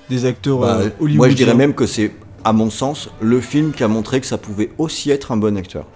des 0.09 0.27
acteurs 0.27 0.59
Bah, 0.59 0.79
euh, 0.81 0.91
moi, 1.01 1.29
je 1.29 1.35
dirais 1.35 1.55
même 1.55 1.75
que 1.75 1.87
c'est, 1.87 2.13
à 2.45 2.53
mon 2.53 2.71
sens, 2.71 3.11
le 3.21 3.41
film 3.41 3.73
qui 3.73 3.83
a 3.83 3.89
montré 3.89 4.21
que 4.21 4.27
ça 4.29 4.39
pouvait 4.39 4.71
aussi 4.79 5.11
être 5.11 5.33
un 5.33 5.37
bon 5.37 5.57
acteur. 5.57 5.87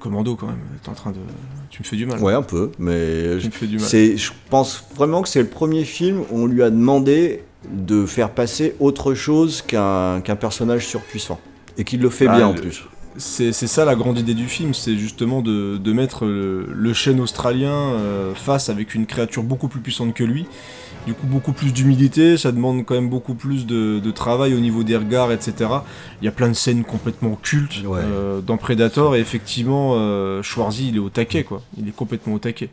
Commando 0.00 0.36
quand 0.36 0.46
même, 0.46 0.58
t'es 0.82 0.88
en 0.88 0.94
train 0.94 1.10
de... 1.10 1.16
Tu 1.70 1.82
me 1.82 1.86
fais 1.86 1.96
du 1.96 2.06
mal. 2.06 2.20
Ouais, 2.20 2.32
un 2.32 2.42
peu, 2.42 2.70
mais 2.78 3.38
Tu 3.40 3.46
me 3.46 3.50
fais 3.52 3.66
du 3.66 3.76
mal. 3.78 3.86
c'est, 3.86 4.16
je 4.16 4.32
pense 4.50 4.84
vraiment 4.96 5.22
que 5.22 5.28
c'est 5.28 5.42
le 5.42 5.48
premier 5.48 5.84
film 5.84 6.20
où 6.30 6.40
on 6.40 6.46
lui 6.46 6.62
a 6.62 6.70
demandé 6.70 7.42
de 7.70 8.06
faire 8.06 8.30
passer 8.30 8.74
autre 8.78 9.14
chose 9.14 9.62
qu'un 9.62 10.20
qu'un 10.20 10.36
personnage 10.36 10.86
surpuissant. 10.86 11.40
Et 11.76 11.84
qu'il 11.84 12.00
le 12.00 12.10
fait 12.10 12.26
Ah, 12.28 12.36
bien 12.36 12.46
en 12.48 12.54
plus. 12.54 12.84
C'est 13.16 13.52
c'est 13.52 13.66
ça 13.66 13.84
la 13.84 13.96
grande 13.96 14.18
idée 14.18 14.34
du 14.34 14.46
film, 14.46 14.74
c'est 14.74 14.96
justement 14.96 15.42
de, 15.42 15.76
de 15.76 15.92
mettre 15.92 16.24
le, 16.24 16.66
le 16.72 16.92
chêne 16.92 17.18
australien 17.18 17.72
euh, 17.72 18.32
face 18.34 18.68
avec 18.68 18.94
une 18.94 19.06
créature 19.06 19.42
beaucoup 19.42 19.66
plus 19.66 19.80
puissante 19.80 20.14
que 20.14 20.22
lui. 20.22 20.46
Du 21.06 21.14
coup, 21.14 21.26
beaucoup 21.26 21.52
plus 21.52 21.72
d'humilité, 21.72 22.36
ça 22.36 22.52
demande 22.52 22.84
quand 22.84 22.94
même 22.94 23.08
beaucoup 23.08 23.34
plus 23.34 23.64
de, 23.66 23.98
de 23.98 24.10
travail 24.10 24.52
au 24.54 24.58
niveau 24.60 24.82
des 24.82 24.96
regards, 24.96 25.32
etc. 25.32 25.54
Il 26.20 26.26
y 26.26 26.28
a 26.28 26.32
plein 26.32 26.48
de 26.48 26.52
scènes 26.54 26.84
complètement 26.84 27.38
cultes 27.42 27.82
Ouais. 27.86 28.00
euh, 28.02 28.40
dans 28.42 28.58
Predator, 28.58 29.16
et 29.16 29.20
effectivement, 29.20 29.94
euh, 29.96 30.42
Schwarzy, 30.42 30.88
il 30.88 30.96
est 30.96 31.00
au 31.00 31.08
taquet, 31.08 31.44
quoi. 31.44 31.62
Il 31.78 31.88
est 31.88 31.96
complètement 31.96 32.34
au 32.34 32.38
taquet. 32.38 32.68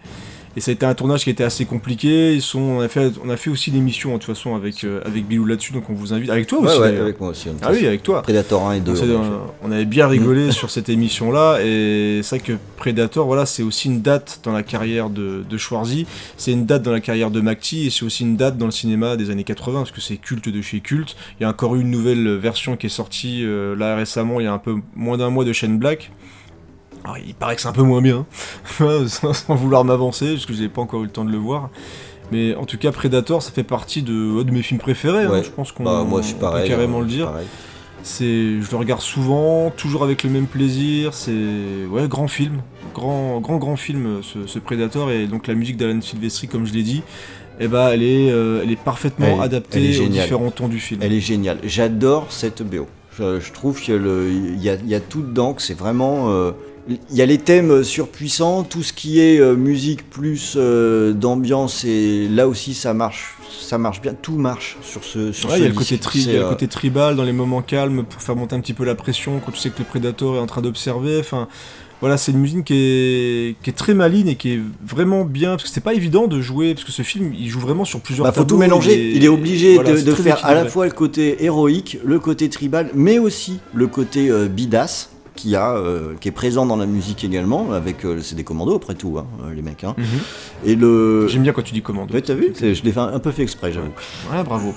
Et 0.58 0.62
ça 0.62 0.72
a 0.72 0.74
été 0.74 0.86
un 0.86 0.94
tournage 0.94 1.24
qui 1.24 1.30
était 1.30 1.44
assez 1.44 1.66
compliqué. 1.66 2.34
Ils 2.34 2.42
sont, 2.42 2.60
on, 2.60 2.82
a 2.82 2.88
fait, 2.88 3.12
on 3.24 3.30
a 3.30 3.36
fait 3.36 3.50
aussi 3.50 3.72
l'émission, 3.72 4.14
de 4.14 4.18
toute 4.18 4.34
façon, 4.34 4.56
avec, 4.56 4.84
euh, 4.84 5.02
avec 5.06 5.26
Bilou 5.28 5.46
là-dessus, 5.46 5.74
donc 5.74 5.90
on 5.90 5.94
vous 5.94 6.14
invite. 6.14 6.30
Avec 6.30 6.48
toi 6.48 6.62
Ouais, 6.62 6.68
aussi, 6.68 6.80
ouais, 6.80 6.98
avec 6.98 7.20
moi 7.20 7.30
aussi. 7.30 7.50
Ah 7.62 7.70
oui, 7.72 7.86
avec 7.86 8.04
toi. 8.04 8.22
Predator 8.22 8.70
1 8.70 8.74
et 8.74 8.80
2. 8.80 8.94
On, 9.64 9.72
avait 9.72 9.86
bien 9.86 10.08
rigolé 10.08 10.52
sur 10.52 10.70
cette 10.70 10.88
émission-là, 10.88 11.60
et 11.62 12.22
c'est 12.24 12.38
vrai 12.38 12.46
que 12.46 12.54
Predator, 12.78 13.26
voilà, 13.28 13.46
c'est 13.46 13.64
aussi 13.64 13.90
une 13.90 14.02
date 14.02 14.40
dans 14.44 14.54
la 14.54 14.64
carrière 14.64 15.10
de, 15.10 15.44
de 15.48 15.58
Schwarzy, 15.58 16.06
c'est 16.38 16.52
une 16.52 16.66
date 16.66 16.84
dans 16.84 16.92
la 16.92 17.02
carrière 17.02 17.32
de 17.32 17.42
McTee, 17.42 17.88
et 17.88 17.90
c'est 17.90 18.06
aussi 18.06 18.24
une 18.24 18.38
date 18.38 18.58
dans 18.58 18.66
le 18.66 18.72
cinéma 18.72 19.18
des 19.18 19.30
années 19.32 19.44
80, 19.44 19.80
parce 19.80 19.92
que 19.92 20.02
c'est 20.02 20.18
culte 20.18 20.48
de 20.48 20.62
chez 20.62 20.80
culte. 20.80 21.16
Il 21.40 21.44
y 21.44 21.46
a 21.46 21.50
encore 21.50 21.76
eu 21.76 21.82
une 21.82 21.92
nouvelle 21.92 22.36
version 22.38 22.78
qui 22.78 22.86
est 22.86 22.90
sortie 22.90 23.44
euh, 23.44 23.76
là 23.76 23.96
récemment, 23.96 24.40
il 24.40 24.46
y 24.46 24.48
a 24.48 24.54
un 24.54 24.60
peu 24.60 24.76
moins 24.96 25.18
d'un 25.18 25.30
mois 25.30 25.44
de 25.44 25.54
Shane 25.54 25.78
Black. 25.78 26.12
Alors, 27.06 27.18
il 27.26 27.34
paraît 27.36 27.56
que 27.56 27.62
c'est 27.62 27.68
un 27.68 27.72
peu 27.74 27.84
moins 27.84 28.02
bien, 28.02 28.26
sans, 29.08 29.34
sans 29.34 29.56
vouloir 29.56 29.86
m'avancer, 29.86 30.34
parce 30.34 30.46
que 30.46 30.54
je 30.54 30.62
n'ai 30.64 30.70
pas 30.70 30.82
encore 30.82 31.02
eu 31.02 31.06
le 31.06 31.12
temps 31.12 31.24
de 31.24 31.32
le 31.32 31.38
voir. 31.38 31.70
Mais 32.32 32.56
en 32.56 32.66
tout 32.66 32.78
cas, 32.80 32.92
Predator, 32.92 33.42
ça 33.44 33.52
fait 33.52 33.64
partie 33.64 34.02
de, 34.02 34.42
de 34.42 34.52
mes 34.52 34.64
films 34.64 34.80
préférés, 34.80 35.26
hein, 35.26 35.42
je 35.44 35.50
pense 35.52 35.72
qu'on 35.72 35.84
Bah, 35.84 36.04
moi, 36.04 36.22
je 36.22 36.28
suis 36.28 36.36
on 36.36 36.40
peut 36.40 36.68
carrément 36.68 36.98
hein, 36.98 37.02
le 37.02 37.08
dire. 37.08 37.32
C'est, 38.02 38.62
je 38.62 38.70
le 38.72 38.78
regarde 38.78 39.02
souvent, 39.02 39.72
toujours 39.72 40.04
avec 40.04 40.24
le 40.24 40.30
même 40.30 40.46
plaisir. 40.48 41.14
C'est, 41.14 41.32
ouais, 41.90 42.08
grand 42.08 42.28
film, 42.28 42.62
grand, 42.94 43.40
grand, 43.40 43.58
grand 43.58 43.76
film, 43.76 44.22
ce, 44.22 44.46
ce 44.48 44.60
Predator 44.60 45.10
et 45.12 45.26
donc 45.28 45.48
la 45.48 45.56
musique 45.56 45.78
d'Alan 45.78 46.02
Silvestri, 46.02 46.48
comme 46.48 46.66
je 46.68 46.74
l'ai 46.74 46.84
dit, 46.84 47.02
eh 47.60 47.68
ben, 47.68 47.90
elle 47.90 48.04
est, 48.04 48.32
euh, 48.32 48.62
elle 48.64 48.72
est 48.72 48.76
parfaitement 48.80 49.26
Elle 49.28 49.32
est- 49.32 49.36
elle 49.38 49.44
adaptée 49.44 49.96
est 49.96 50.00
aux 50.00 50.08
différents 50.08 50.52
tons 50.52 50.68
du 50.68 50.80
film. 50.80 51.02
Elle 51.04 51.14
est 51.14 51.20
géniale. 51.20 51.60
J'adore 51.64 52.28
cette 52.32 52.62
BO. 52.64 52.88
Je, 53.18 53.40
je 53.40 53.52
trouve 53.54 53.80
qu'il 53.80 53.96
y, 54.60 54.70
a- 54.70 54.76
il 54.76 54.88
y 54.90 54.96
a 54.96 55.00
tout 55.00 55.22
dedans, 55.22 55.54
que 55.54 55.62
c'est 55.62 55.78
vraiment. 55.78 56.30
euh, 56.32 56.52
il 56.88 57.16
y 57.16 57.22
a 57.22 57.26
les 57.26 57.38
thèmes 57.38 57.84
surpuissants, 57.84 58.64
tout 58.64 58.84
ce 58.84 58.94
qui 58.94 59.20
est 59.20 59.40
euh, 59.40 59.56
musique 59.56 60.10
plus 60.10 60.54
euh, 60.56 61.14
d'ambiance, 61.14 61.84
et 61.84 62.28
là 62.30 62.48
aussi 62.48 62.74
ça 62.74 62.94
marche, 62.94 63.36
ça 63.60 63.78
marche 63.78 64.02
bien, 64.02 64.14
tout 64.14 64.38
marche 64.38 64.78
sur 64.82 65.04
ce 65.04 65.32
sur 65.32 65.50
Ouais, 65.50 65.56
ce 65.56 65.60
il 65.60 65.64
y 65.64 65.66
a 65.66 65.70
le 65.70 65.76
côté 65.76 65.98
tri- 65.98 66.20
il 66.20 66.26
y 66.26 66.30
a 66.30 66.32
C'est, 66.32 66.38
le 66.38 66.46
euh, 66.46 66.50
côté 66.50 66.68
tribal 66.68 67.16
dans 67.16 67.24
les 67.24 67.32
moments 67.32 67.62
calmes 67.62 68.04
pour 68.04 68.22
faire 68.22 68.36
monter 68.36 68.56
un 68.56 68.60
petit 68.60 68.74
peu 68.74 68.86
la 68.86 68.96
pression 68.96 69.42
quand 69.44 69.52
tu 69.52 69.60
sais 69.60 69.70
que 69.70 69.80
le 69.80 69.86
Predator 69.86 70.36
est 70.36 70.40
en 70.40 70.46
train 70.46 70.62
d'observer. 70.62 71.18
Enfin, 71.20 71.48
voilà, 72.02 72.18
c'est 72.18 72.34
une 72.34 72.40
musique 72.40 72.66
qui 72.66 72.74
est, 72.76 73.56
qui 73.64 73.70
est 73.70 73.74
très 73.74 73.94
maligne 73.94 74.28
et 74.28 74.36
qui 74.36 74.52
est 74.52 74.60
vraiment 74.86 75.26
bien 75.26 75.52
parce 75.52 75.64
que 75.64 75.70
c'est 75.70 75.82
pas 75.82 75.94
évident 75.94 76.28
de 76.28 76.42
jouer 76.42 76.76
parce 76.76 76.86
que 76.86 76.92
ce 76.92 77.02
film 77.02 77.34
il 77.34 77.48
joue 77.50 77.62
vraiment 77.62 77.86
sur 77.86 78.02
plusieurs. 78.02 78.28
Bah, 78.28 78.34
faut 78.34 78.44
tout 78.44 78.58
mélanger. 78.58 79.14
Il 79.16 79.24
est, 79.24 79.28
obligé 79.28 79.76
voilà, 79.76 79.94
de, 79.94 80.12
faire 80.12 80.46
à 80.46 80.54
la 80.54 80.66
fois 80.66 80.86
le 80.86 80.92
côté 80.92 81.44
héroïque, 81.44 81.98
le 82.04 82.20
côté 82.20 82.50
tribal, 82.50 82.92
mais 82.94 83.18
aussi 83.18 83.60
le 83.74 83.88
côté 83.88 84.30
euh, 84.30 84.48
bidasse 84.48 85.10
qui 85.36 85.56
a, 85.56 85.76
euh, 85.76 86.14
qui 86.20 86.28
est 86.28 86.32
présent 86.32 86.66
dans 86.66 86.76
la 86.78 86.86
musique 86.86 87.24
également. 87.24 87.72
Avec, 87.72 88.06
euh, 88.06 88.20
c'est 88.22 88.36
des 88.36 88.44
commandos 88.44 88.76
après 88.76 88.96
tout, 88.96 89.18
hein, 89.18 89.26
euh, 89.46 89.54
les 89.54 89.62
mecs. 89.62 89.84
hein. 89.84 89.94
Mhm. 89.98 90.06
Et 90.66 90.76
le. 90.76 91.28
J'aime 91.28 91.44
bien 91.44 91.52
quand 91.54 91.62
tu 91.64 91.74
dis 91.74 91.82
commande. 91.82 92.12
Ouais, 92.12 92.22
t'as 92.22 92.34
vu 92.34 92.54
Je 92.60 92.84
l'ai 92.84 92.98
un, 92.98 93.20
peu 93.20 93.32
fait 93.32 93.44
exprès, 93.44 93.72
j'avoue. 93.72 93.92
Ouais, 94.32 94.44
bravo. 94.44 94.74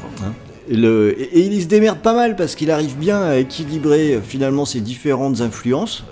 Et, 0.70 0.76
le- 0.76 1.18
et- 1.18 1.39
et 1.39 1.47
il 1.47 1.62
se 1.62 1.66
démerde 1.66 1.98
pas 2.01 2.12
mal 2.14 2.36
parce 2.36 2.55
qu'il 2.55 2.70
arrive 2.70 2.97
bien 2.98 3.22
à 3.22 3.36
équilibrer 3.36 4.20
finalement 4.22 4.64
ces 4.66 4.80
différentes 4.80 5.40
influences. 5.40 6.05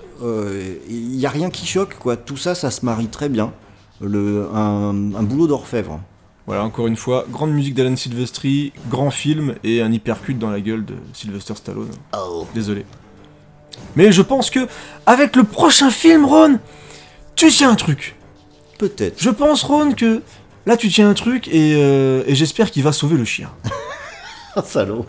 Il 0.89 1.09
n'y 1.09 1.25
a 1.25 1.29
rien 1.29 1.49
qui 1.49 1.65
choque, 1.67 1.95
quoi. 1.99 2.17
Tout 2.17 2.37
ça, 2.37 2.55
ça 2.55 2.71
se 2.71 2.83
marie 2.85 3.07
très 3.07 3.29
bien. 3.29 3.51
Le, 4.01 4.47
un, 4.53 4.89
un 5.15 5.23
boulot 5.23 5.47
d'orfèvre. 5.47 5.99
Voilà, 6.47 6.63
encore 6.63 6.87
une 6.87 6.95
fois, 6.95 7.25
grande 7.29 7.51
musique 7.51 7.73
d'Alan 7.75 7.95
Silvestri, 7.97 8.71
grand 8.89 9.11
film 9.11 9.55
et 9.63 9.81
un 9.81 9.91
hypercute 9.91 10.39
dans 10.39 10.49
la 10.49 10.61
gueule 10.61 10.85
de 10.85 10.93
Sylvester 11.13 11.55
Stallone. 11.55 11.89
Oh. 12.17 12.45
Désolé. 12.55 12.85
Mais 13.95 14.11
je 14.11 14.21
pense 14.21 14.49
que, 14.49 14.67
avec 15.05 15.35
le 15.35 15.43
prochain 15.43 15.89
film, 15.89 16.25
Ron, 16.25 16.59
tu 17.35 17.49
tiens 17.49 17.71
un 17.71 17.75
truc. 17.75 18.15
Peut-être. 18.77 19.21
Je 19.21 19.29
pense, 19.29 19.63
Ron, 19.63 19.91
que 19.91 20.21
là, 20.65 20.77
tu 20.77 20.89
tiens 20.89 21.09
un 21.09 21.13
truc 21.13 21.47
et, 21.47 21.75
euh, 21.75 22.23
et 22.27 22.35
j'espère 22.35 22.71
qu'il 22.71 22.83
va 22.83 22.91
sauver 22.91 23.17
le 23.17 23.25
chien. 23.25 23.49
Salaud. 24.65 25.05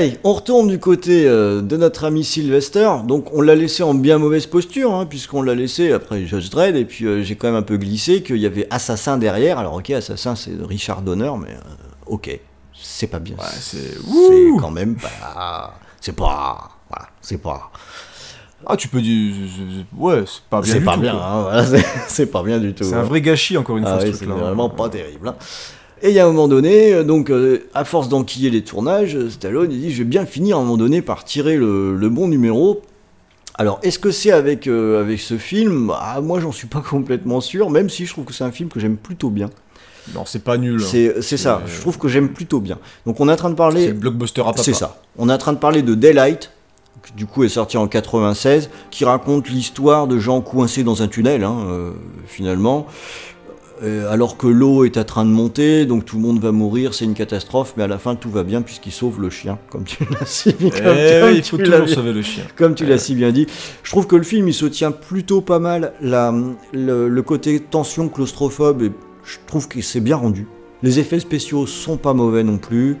Allez, 0.00 0.18
on 0.24 0.32
retourne 0.32 0.68
du 0.68 0.78
côté 0.78 1.26
euh, 1.26 1.60
de 1.60 1.76
notre 1.76 2.04
ami 2.04 2.24
Sylvester. 2.24 2.88
Donc, 3.04 3.34
on 3.34 3.42
l'a 3.42 3.54
laissé 3.54 3.82
en 3.82 3.92
bien 3.92 4.16
mauvaise 4.16 4.46
posture, 4.46 4.94
hein, 4.94 5.04
puisqu'on 5.04 5.42
l'a 5.42 5.54
laissé 5.54 5.92
après 5.92 6.24
Judge 6.24 6.48
Dredd. 6.48 6.74
Et 6.74 6.86
puis, 6.86 7.04
euh, 7.04 7.22
j'ai 7.22 7.36
quand 7.36 7.48
même 7.48 7.56
un 7.56 7.62
peu 7.62 7.76
glissé 7.76 8.22
qu'il 8.22 8.38
y 8.38 8.46
avait 8.46 8.66
Assassin 8.70 9.18
derrière. 9.18 9.58
Alors, 9.58 9.74
ok, 9.74 9.90
Assassin, 9.90 10.36
c'est 10.36 10.52
Richard 10.62 11.02
Donner, 11.02 11.30
mais 11.38 11.50
euh, 11.50 11.60
ok, 12.06 12.40
c'est 12.72 13.08
pas 13.08 13.18
bien. 13.18 13.34
Ouais, 13.36 13.44
c'est. 13.60 13.76
c'est 13.98 14.48
quand 14.58 14.70
même 14.70 14.96
pas. 14.96 15.74
C'est 16.00 16.16
pas. 16.16 16.70
Voilà, 16.88 17.08
c'est 17.20 17.36
pas. 17.42 17.70
Ah, 18.66 18.76
tu 18.78 18.88
peux 18.88 19.02
dire. 19.02 19.34
Ouais, 19.98 20.24
c'est 20.26 20.42
pas 20.48 20.62
bien. 20.62 20.72
C'est 20.72 20.80
pas 20.80 20.96
bien, 20.96 21.14
hein, 21.14 21.42
voilà, 21.42 21.66
c'est- 21.66 21.84
c'est 22.08 22.26
pas 22.26 22.42
bien 22.42 22.58
du 22.58 22.72
tout. 22.72 22.84
C'est 22.84 22.94
hein. 22.94 23.00
un 23.00 23.02
vrai 23.02 23.20
gâchis, 23.20 23.58
encore 23.58 23.76
une 23.76 23.84
Ah 23.86 23.96
fois, 23.98 24.02
oui, 24.04 24.12
ce 24.12 24.18
c'est 24.18 24.24
truc-là. 24.24 24.44
vraiment 24.46 24.70
pas 24.70 24.88
terrible. 24.88 25.28
hein. 25.28 25.34
Et 26.02 26.08
il 26.08 26.14
y 26.14 26.18
a 26.18 26.24
un 26.24 26.28
moment 26.28 26.48
donné, 26.48 26.94
euh, 26.94 27.04
donc 27.04 27.30
euh, 27.30 27.68
à 27.74 27.84
force 27.84 28.08
d'enquiller 28.08 28.48
les 28.50 28.62
tournages, 28.62 29.14
euh, 29.16 29.28
Stallone 29.28 29.70
il 29.70 29.80
dit 29.80 29.92
je 29.92 29.98
vais 29.98 30.04
bien 30.08 30.24
finir 30.24 30.56
à 30.56 30.60
un 30.60 30.62
moment 30.62 30.78
donné 30.78 31.02
par 31.02 31.24
tirer 31.24 31.56
le, 31.56 31.94
le 31.94 32.08
bon 32.08 32.26
numéro. 32.28 32.80
Alors 33.56 33.78
est-ce 33.82 33.98
que 33.98 34.10
c'est 34.10 34.30
avec, 34.30 34.66
euh, 34.66 35.00
avec 35.02 35.20
ce 35.20 35.36
film? 35.36 35.92
Ah, 36.00 36.20
Moi 36.22 36.40
j'en 36.40 36.52
suis 36.52 36.66
pas 36.68 36.80
complètement 36.88 37.40
sûr, 37.42 37.68
même 37.68 37.90
si 37.90 38.06
je 38.06 38.12
trouve 38.12 38.24
que 38.24 38.32
c'est 38.32 38.44
un 38.44 38.50
film 38.52 38.68
que 38.70 38.80
j'aime 38.80 38.96
plutôt 38.96 39.28
bien. 39.30 39.50
Non, 40.14 40.22
c'est 40.24 40.42
pas 40.42 40.56
nul. 40.56 40.80
hein. 40.82 40.86
C'est 40.88 41.20
c'est 41.20 41.36
ça, 41.36 41.62
C'est- 41.66 41.74
je 41.76 41.80
trouve 41.82 41.98
que 41.98 42.08
j'aime 42.08 42.30
plutôt 42.30 42.60
bien. 42.60 42.78
Donc 43.04 43.20
on 43.20 43.28
est 43.28 43.32
en 43.32 43.36
train 43.36 43.50
de 43.50 43.54
C'est 43.54 43.58
parler... 43.58 43.86
le 43.88 43.92
blockbuster 43.92 44.40
à. 44.42 44.52
C'est 44.56 44.72
ça. 44.72 45.02
On 45.18 45.28
est 45.28 45.32
en 45.32 45.38
train 45.38 45.52
de 45.52 45.58
parler 45.58 45.82
de 45.82 45.94
Daylight, 45.94 46.50
qui 47.06 47.12
du 47.12 47.26
coup 47.26 47.44
est 47.44 47.50
sorti 47.50 47.76
en 47.76 47.86
96, 47.86 48.70
qui 48.90 49.04
raconte 49.04 49.50
l'histoire 49.50 50.06
de 50.06 50.18
gens 50.18 50.40
coincés 50.40 50.82
dans 50.82 51.02
un 51.02 51.08
tunnel, 51.08 51.44
hein, 51.44 51.58
euh, 51.68 51.92
finalement. 52.26 52.86
Euh, 53.82 54.12
alors 54.12 54.36
que 54.36 54.46
l'eau 54.46 54.84
est 54.84 54.98
en 54.98 55.04
train 55.04 55.24
de 55.24 55.30
monter, 55.30 55.86
donc 55.86 56.04
tout 56.04 56.16
le 56.16 56.22
monde 56.22 56.38
va 56.38 56.52
mourir, 56.52 56.92
c'est 56.92 57.06
une 57.06 57.14
catastrophe, 57.14 57.72
mais 57.78 57.82
à 57.84 57.86
la 57.86 57.96
fin 57.98 58.14
tout 58.14 58.28
va 58.30 58.42
bien 58.42 58.60
puisqu'il 58.60 58.92
sauve 58.92 59.22
le 59.22 59.30
chien, 59.30 59.58
comme 59.70 59.84
tu 59.84 60.04
l'as 60.10 60.26
si, 60.26 60.52
comme- 60.54 60.70
Eh 60.74 60.80
comme 60.82 60.84
ouais, 60.92 61.36
il 61.36 61.42
faut 61.42 61.56
toujours 61.56 61.84
bien- 61.86 61.94
sauver 61.94 62.12
le 62.12 62.20
chien. 62.20 62.44
comme 62.56 62.74
tu 62.74 62.84
l'as 62.84 62.98
si 62.98 63.14
bien 63.14 63.32
dit. 63.32 63.46
Je 63.82 63.90
trouve 63.90 64.06
que 64.06 64.16
le 64.16 64.22
film 64.22 64.48
il 64.48 64.52
se 64.54 64.66
tient 64.66 64.90
plutôt 64.90 65.40
pas 65.40 65.58
mal. 65.58 65.94
La, 66.02 66.34
le, 66.74 67.08
le 67.08 67.22
côté 67.22 67.58
tension 67.58 68.10
claustrophobe, 68.10 68.82
et 68.82 68.92
je 69.24 69.38
trouve 69.46 69.66
que 69.66 69.80
c'est 69.80 70.00
bien 70.00 70.16
rendu. 70.16 70.46
Les 70.82 70.98
effets 70.98 71.20
spéciaux 71.20 71.66
sont 71.66 71.96
pas 71.96 72.12
mauvais 72.12 72.42
non 72.42 72.58
plus. 72.58 72.98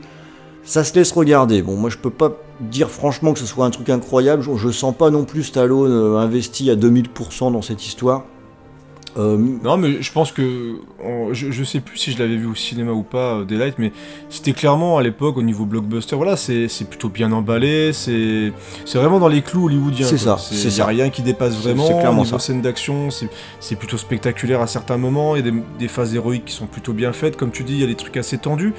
Ça 0.62 0.82
se 0.84 0.94
laisse 0.94 1.12
regarder. 1.12 1.60
Bon, 1.62 1.76
moi 1.76 1.90
je 1.90 1.98
peux 1.98 2.10
pas 2.10 2.38
dire 2.60 2.88
franchement 2.90 3.32
que 3.34 3.38
ce 3.38 3.46
soit 3.46 3.66
un 3.66 3.70
truc 3.70 3.90
incroyable. 3.90 4.42
Je, 4.42 4.56
je 4.56 4.70
sens 4.70 4.94
pas 4.96 5.10
non 5.10 5.24
plus 5.24 5.42
Stallone 5.42 5.90
euh, 5.92 6.16
investi 6.18 6.70
à 6.70 6.74
2000% 6.76 7.52
dans 7.52 7.62
cette 7.62 7.86
histoire. 7.86 8.24
Euh, 9.16 9.36
Non, 9.62 9.76
mais 9.76 10.00
je 10.02 10.12
pense 10.12 10.30
que. 10.32 10.76
on- 11.04 11.32
je, 11.34 11.50
je 11.50 11.64
sais 11.64 11.80
plus 11.80 11.96
si 11.98 12.12
je 12.12 12.18
l'avais 12.18 12.36
vu 12.36 12.46
au 12.46 12.54
cinéma 12.54 12.92
ou 12.92 13.02
pas, 13.02 13.36
euh, 13.38 13.44
Daylight, 13.44 13.74
mais 13.78 13.92
c'était 14.28 14.52
clairement 14.52 14.98
à 14.98 15.02
l'époque, 15.02 15.36
au 15.36 15.42
niveau 15.42 15.64
blockbuster, 15.64 16.16
voilà, 16.16 16.36
c'est 16.36 16.68
plutôt 16.88 17.08
bien 17.08 17.32
emballé, 17.32 17.92
c'est 17.92 18.52
vraiment 18.94 19.18
dans 19.18 19.28
les 19.28 19.42
clous 19.42 19.66
hollywoodiens. 19.66 20.06
C'est 20.06 20.18
ça, 20.18 20.36
c'est 20.38 20.70
ça. 20.70 20.86
rien 20.86 21.10
qui 21.10 21.22
dépasse 21.22 21.56
vraiment. 21.56 21.86
c'est 21.86 21.98
clairement 21.98 22.22
niveau 22.24 22.38
ça. 22.38 22.44
scène 22.46 22.62
d'action, 22.62 23.10
c'est 23.10 23.28
c'est 23.60 23.76
plutôt 23.76 23.96
spectaculaire 23.98 24.60
à 24.60 24.66
certains 24.66 24.96
moments. 24.96 25.36
Il 25.36 25.44
y 25.44 25.48
a 25.48 25.50
des, 25.50 25.62
des 25.78 25.88
phases 25.88 26.14
héroïques 26.14 26.44
qui 26.46 26.54
sont 26.54 26.66
plutôt 26.66 26.92
bien 26.92 27.12
faites. 27.12 27.36
Comme 27.36 27.50
tu 27.50 27.64
dis, 27.64 27.74
il 27.74 27.80
y 27.80 27.84
a 27.84 27.88
des 27.88 27.96
trucs 27.96 28.16
assez 28.16 28.38
tendus. 28.38 28.74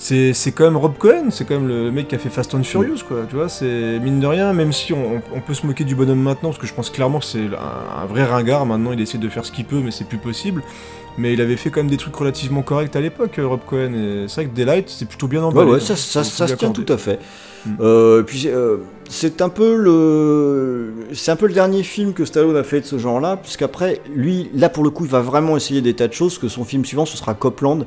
C'est 0.00 0.32
c'est 0.32 0.52
quand 0.52 0.64
même 0.64 0.76
Rob 0.76 0.96
Cohen, 0.96 1.30
c'est 1.30 1.44
quand 1.44 1.56
même 1.56 1.66
le 1.66 1.90
mec 1.90 2.06
qui 2.08 2.14
a 2.14 2.18
fait 2.18 2.28
Fast 2.30 2.54
and 2.54 2.62
Furious, 2.62 2.98
quoi. 3.06 3.26
Tu 3.28 3.34
vois, 3.34 3.48
c'est 3.48 3.98
mine 3.98 4.20
de 4.20 4.26
rien, 4.26 4.52
même 4.52 4.72
si 4.72 4.92
on, 4.92 5.20
peut 5.40 5.54
se 5.54 5.66
moquer 5.66 5.82
du 5.82 5.96
bonhomme 5.96 6.22
maintenant, 6.22 6.50
parce 6.50 6.58
que 6.60 6.68
je 6.68 6.74
pense 6.74 6.88
clairement 6.88 7.18
que 7.18 7.24
c'est 7.24 7.40
un, 7.40 8.02
un 8.02 8.06
vrai 8.06 8.24
ringard. 8.24 8.64
Maintenant, 8.64 8.92
il 8.92 9.00
essaie 9.00 9.18
de 9.18 9.28
faire 9.28 9.44
ce 9.44 9.50
qu'il 9.50 9.64
peut, 9.64 9.80
mais 9.82 9.90
c'est 9.90 10.06
plus 10.06 10.18
possible. 10.18 10.62
Mais 11.18 11.32
il 11.32 11.40
avait 11.40 11.56
fait 11.56 11.70
quand 11.70 11.80
même 11.80 11.90
des 11.90 11.96
trucs 11.96 12.14
relativement 12.14 12.62
corrects 12.62 12.94
à 12.94 13.00
l'époque, 13.00 13.40
euh, 13.40 13.46
Rob 13.48 13.60
Cohen. 13.66 13.92
Et 13.92 14.28
c'est 14.28 14.42
vrai 14.42 14.50
que 14.50 14.54
Daylight, 14.54 14.88
c'est 14.88 15.08
plutôt 15.08 15.26
bien 15.26 15.40
Ouais, 15.40 15.46
emballé. 15.46 15.72
ouais, 15.72 15.76
hein. 15.78 15.80
ça, 15.80 15.96
ça, 15.96 16.22
ça 16.22 16.46
se 16.46 16.54
tient 16.54 16.70
tout 16.70 16.86
à 16.88 16.96
fait. 16.96 17.18
Mm. 17.66 17.70
Euh, 17.80 18.22
puis 18.22 18.44
euh, 18.46 18.76
c'est 19.08 19.42
un 19.42 19.48
peu 19.48 19.74
le, 19.74 20.94
c'est 21.14 21.32
un 21.32 21.36
peu 21.36 21.48
le 21.48 21.54
dernier 21.54 21.82
film 21.82 22.12
que 22.12 22.24
Stallone 22.24 22.56
a 22.56 22.62
fait 22.62 22.82
de 22.82 22.86
ce 22.86 22.98
genre-là, 22.98 23.36
puisqu'après, 23.36 24.00
lui, 24.14 24.48
là 24.54 24.68
pour 24.68 24.84
le 24.84 24.90
coup, 24.90 25.06
il 25.06 25.10
va 25.10 25.20
vraiment 25.20 25.56
essayer 25.56 25.80
des 25.80 25.94
tas 25.94 26.06
de 26.06 26.12
choses. 26.12 26.38
Que 26.38 26.46
son 26.46 26.64
film 26.64 26.84
suivant, 26.84 27.04
ce 27.04 27.16
sera 27.16 27.34
Copland. 27.34 27.84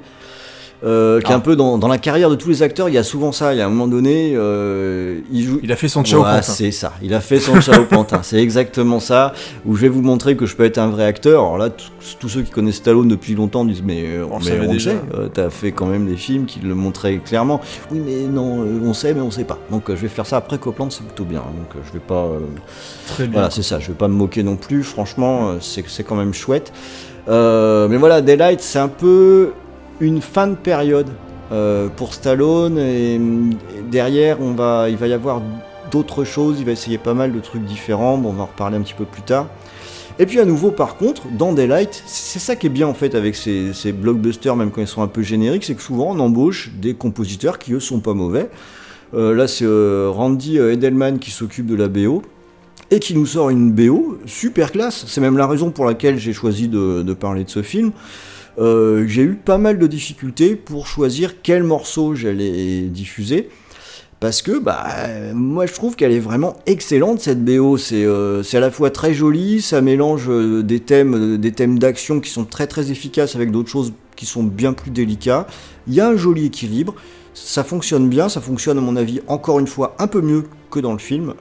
Euh, 0.84 1.20
qui 1.22 1.28
est 1.32 1.34
Ah. 1.34 1.38
un 1.38 1.40
peu 1.42 1.56
dans, 1.56 1.78
dans 1.78 1.88
la 1.88 1.98
carrière 1.98 2.30
de 2.30 2.36
tous 2.36 2.50
les 2.50 2.64
acteurs, 2.64 2.90
il 2.90 2.96
y 2.96 2.98
a 2.98 3.04
souvent 3.04 3.32
ça. 3.32 3.54
Il 3.54 3.58
y 3.58 3.62
a 3.62 3.66
un 3.66 3.70
moment 3.70 3.88
donné, 3.88 4.34
euh, 4.36 5.20
il 5.32 5.44
joue. 5.46 5.60
Il 5.62 5.72
a 5.72 5.76
fait 5.76 5.88
son 5.88 6.02
Ouais, 6.04 6.12
Pantin. 6.12 6.42
c'est 6.42 6.72
ça. 6.72 6.94
Il 7.04 7.14
a 7.14 7.20
fait 7.22 7.40
son 7.40 7.62
Chao 7.62 7.86
Pantin. 7.86 8.22
C'est 8.24 8.40
exactement 8.42 9.00
ça. 9.00 9.34
Où 9.66 9.76
je 9.76 9.82
vais 9.82 9.88
vous 9.90 10.02
montrer 10.02 10.36
que 10.36 10.46
je 10.46 10.56
peux 10.56 10.66
être 10.66 10.78
un 10.80 10.88
vrai 10.88 11.06
acteur. 11.06 11.42
Alors 11.44 11.58
là, 11.58 11.70
tous 12.20 12.30
ceux 12.30 12.42
qui 12.42 12.52
connaissent 12.52 12.76
Stallone 12.78 13.08
depuis 13.08 13.36
longtemps 13.36 13.64
disent 13.66 13.84
mais, 13.86 14.04
euh, 14.06 14.26
On 14.32 14.40
mais 14.40 14.46
savait 14.46 14.68
on 14.68 14.72
déjà. 14.72 14.92
sait. 14.92 14.98
Euh, 15.16 15.28
T'as 15.32 15.50
fait 15.50 15.72
quand 15.72 15.86
même 15.86 16.08
des 16.08 16.18
films 16.18 16.46
qui 16.46 16.60
le 16.62 16.74
montraient 16.74 17.18
clairement. 17.18 17.62
Oui, 17.92 18.02
mais 18.04 18.22
non, 18.28 18.62
euh, 18.62 18.80
on 18.84 18.94
sait, 18.94 19.14
mais 19.14 19.22
on 19.22 19.30
sait 19.32 19.44
pas. 19.44 19.60
Donc 19.70 19.90
euh, 19.90 19.96
je 19.96 20.02
vais 20.02 20.08
faire 20.08 20.26
ça 20.26 20.38
après 20.38 20.58
Copland, 20.58 20.90
c'est 20.92 21.04
plutôt 21.06 21.26
bien. 21.26 21.40
Donc 21.42 21.76
euh, 21.76 21.80
je 21.88 21.94
vais 21.94 22.00
pas. 22.00 22.26
euh, 22.26 22.40
Très 23.08 23.24
bien. 23.26 23.34
voilà, 23.34 23.50
c'est 23.52 23.62
ça. 23.64 23.80
Je 23.80 23.88
vais 23.90 23.94
pas 23.94 24.08
me 24.08 24.14
moquer 24.16 24.42
non 24.44 24.56
plus. 24.56 24.84
Franchement, 24.84 25.50
euh, 25.50 25.54
c'est 25.62 25.84
c'est 25.88 26.04
quand 26.04 26.16
même 26.16 26.34
chouette. 26.34 26.72
Euh, 27.30 27.88
mais 27.88 27.98
voilà, 27.98 28.22
Daylight, 28.22 28.62
c'est 28.62 28.80
un 28.80 28.88
peu 28.88 29.52
une 30.02 30.20
fin 30.20 30.48
de 30.48 30.56
période 30.56 31.08
euh, 31.52 31.88
pour 31.96 32.14
Stallone. 32.14 32.78
Et, 32.78 33.20
derrière, 33.90 34.42
on 34.42 34.52
va, 34.52 34.90
il 34.90 34.98
va 34.98 35.08
y 35.08 35.14
avoir 35.14 35.42
d'autres 35.92 36.24
choses. 36.26 36.58
Il 36.60 36.66
va 36.66 36.72
essayer 36.72 36.98
pas 36.98 37.14
mal 37.14 37.32
de 37.32 37.40
trucs 37.40 37.64
différents. 37.64 38.18
Bon, 38.18 38.30
on 38.30 38.34
va 38.34 38.44
en 38.44 38.48
reparler 38.48 38.78
un 38.78 38.82
petit 38.82 38.96
peu 38.96 39.06
plus 39.06 39.22
tard. 39.22 39.48
Et 40.20 40.26
puis 40.26 40.40
à 40.40 40.46
nouveau, 40.46 40.72
par 40.72 40.98
contre, 40.98 41.24
dans 41.38 41.54
Daylight, 41.54 42.04
c'est 42.06 42.40
ça 42.40 42.56
qui 42.56 42.68
est 42.68 42.70
bien 42.70 42.86
en 42.86 42.94
fait 42.94 43.16
avec 43.16 43.36
ces, 43.36 43.92
blockbusters, 43.94 44.56
même 44.56 44.70
quand 44.70 44.82
ils 44.82 44.88
sont 44.88 45.02
un 45.02 45.08
peu 45.08 45.22
génériques, 45.22 45.64
c'est 45.64 45.74
que 45.74 45.82
souvent 45.82 46.12
on 46.12 46.20
embauche 46.20 46.70
des 46.80 46.94
compositeurs 46.94 47.58
qui 47.58 47.74
eux 47.74 47.80
sont 47.80 48.02
pas 48.02 48.14
mauvais. 48.14 48.50
Euh, 49.14 49.34
là, 49.34 49.48
c'est 49.48 49.66
euh, 49.66 50.10
Randy 50.14 50.58
Edelman 50.58 51.18
qui 51.18 51.32
s'occupe 51.32 51.66
de 51.66 51.76
la 51.76 51.88
BO 51.88 52.22
et 52.92 53.00
qui 53.00 53.16
nous 53.16 53.26
sort 53.26 53.50
une 53.50 53.72
BO 53.72 54.20
super 54.26 54.72
classe. 54.72 55.06
C'est 55.08 55.22
même 55.22 55.38
la 55.38 55.48
raison 55.48 55.72
pour 55.72 55.86
laquelle 55.86 56.20
j'ai 56.20 56.34
choisi 56.34 56.68
de 56.68 57.14
parler 57.14 57.46
de 57.46 57.50
ce 57.50 57.62
film. 57.62 57.92
Euh, 58.58 59.06
j'ai 59.08 59.24
eu 59.24 59.36
pas 59.36 59.58
mal 59.58 59.78
de 59.78 59.88
difficultés 59.88 60.56
pour 60.56 60.88
choisir 60.88 61.42
quel 61.42 61.64
morceau 61.64 62.16
j'allais 62.16 62.82
diffuser. 62.84 63.50
Parce 64.20 64.44
que 64.44 64.60
bah, 64.60 64.86
moi 65.34 65.66
je 65.66 65.74
trouve 65.74 65.96
qu'elle 65.96 66.12
est 66.12 66.20
vraiment 66.20 66.56
excellente 66.68 67.22
cette 67.22 67.44
BO. 67.44 67.78
C'est 67.78 68.06
euh, 68.06 68.44
c'est 68.44 68.58
à 68.58 68.60
la 68.60 68.70
fois 68.70 68.92
très 68.92 69.16
joli, 69.16 69.62
ça 69.62 69.82
mélange 69.82 70.30
euh, 70.30 70.62
des 70.62 70.80
thèmes, 70.80 71.38
des 71.38 71.52
thèmes 71.52 71.80
d'action 71.80 72.20
qui 72.20 72.30
sont 72.30 72.46
très 72.46 72.68
très 72.68 72.92
efficaces 72.92 73.36
avec 73.36 73.50
d'autres 73.50 73.70
choses 73.70 73.94
qui 74.16 74.28
sont 74.28 74.44
bien 74.44 74.74
plus 74.74 74.92
délicats. 74.92 75.48
Il 75.88 75.96
y 75.96 76.02
a 76.02 76.08
un 76.08 76.18
joli 76.18 76.46
équilibre, 76.46 76.94
ça 77.34 77.64
fonctionne 77.64 78.10
bien, 78.10 78.30
ça 78.30 78.42
fonctionne 78.42 78.78
à 78.78 78.82
mon 78.82 78.96
avis 78.96 79.22
encore 79.26 79.58
une 79.58 79.66
fois 79.66 79.96
un 79.98 80.06
peu 80.06 80.22
mieux 80.22 80.44
que 80.70 80.80
dans 80.80 80.94
le 80.94 81.00
film. 81.00 81.34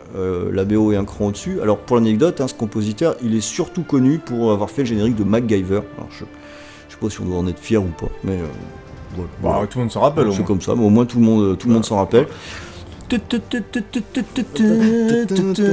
La 0.51 0.65
BO 0.65 0.93
est 0.93 0.97
un 0.97 1.05
cran 1.05 1.27
au-dessus. 1.27 1.61
Alors 1.61 1.77
pour 1.77 1.97
l'anecdote, 1.97 2.41
hein, 2.41 2.49
ce 2.49 2.55
compositeur, 2.55 3.15
il 3.23 3.35
est 3.35 3.43
surtout 3.43 3.83
connu 3.83 4.19
pour 4.19 4.53
avoir 4.53 4.71
fait 4.71 4.83
le 4.83 4.89
générique 4.89 5.17
de 5.17 5.25
MacGyver. 5.25 5.83
Sais 7.01 7.07
pas 7.07 7.11
si 7.11 7.21
on 7.21 7.25
doit 7.27 7.39
en 7.39 7.47
être 7.47 7.59
fier 7.59 7.83
ou 7.83 7.87
pas, 7.89 8.09
mais 8.25 8.33
euh, 8.35 8.45
voilà. 9.15 9.31
Bah, 9.43 9.49
Voilà. 9.53 9.67
tout 9.67 9.79
le 9.79 9.85
monde 9.85 9.93
s'en 9.93 10.01
rappelle 10.01 10.27
C'est 10.33 10.45
comme 10.45 10.61
ça, 10.61 10.75
mais 10.77 10.85
au 10.85 10.91
moins 10.91 11.05
tout 11.07 11.19
le 11.19 11.25
monde, 11.25 11.59
tout 11.59 11.69
le 11.69 11.75
monde 11.75 11.85
s'en 11.85 11.97
rappelle. 11.97 12.27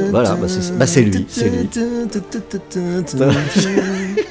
Voilà, 0.10 0.34
bah 0.36 0.48
c'est 0.48 0.76
bah 0.78 0.86
lui, 1.02 1.26
c'est 1.30 1.50
lui. 1.50 1.70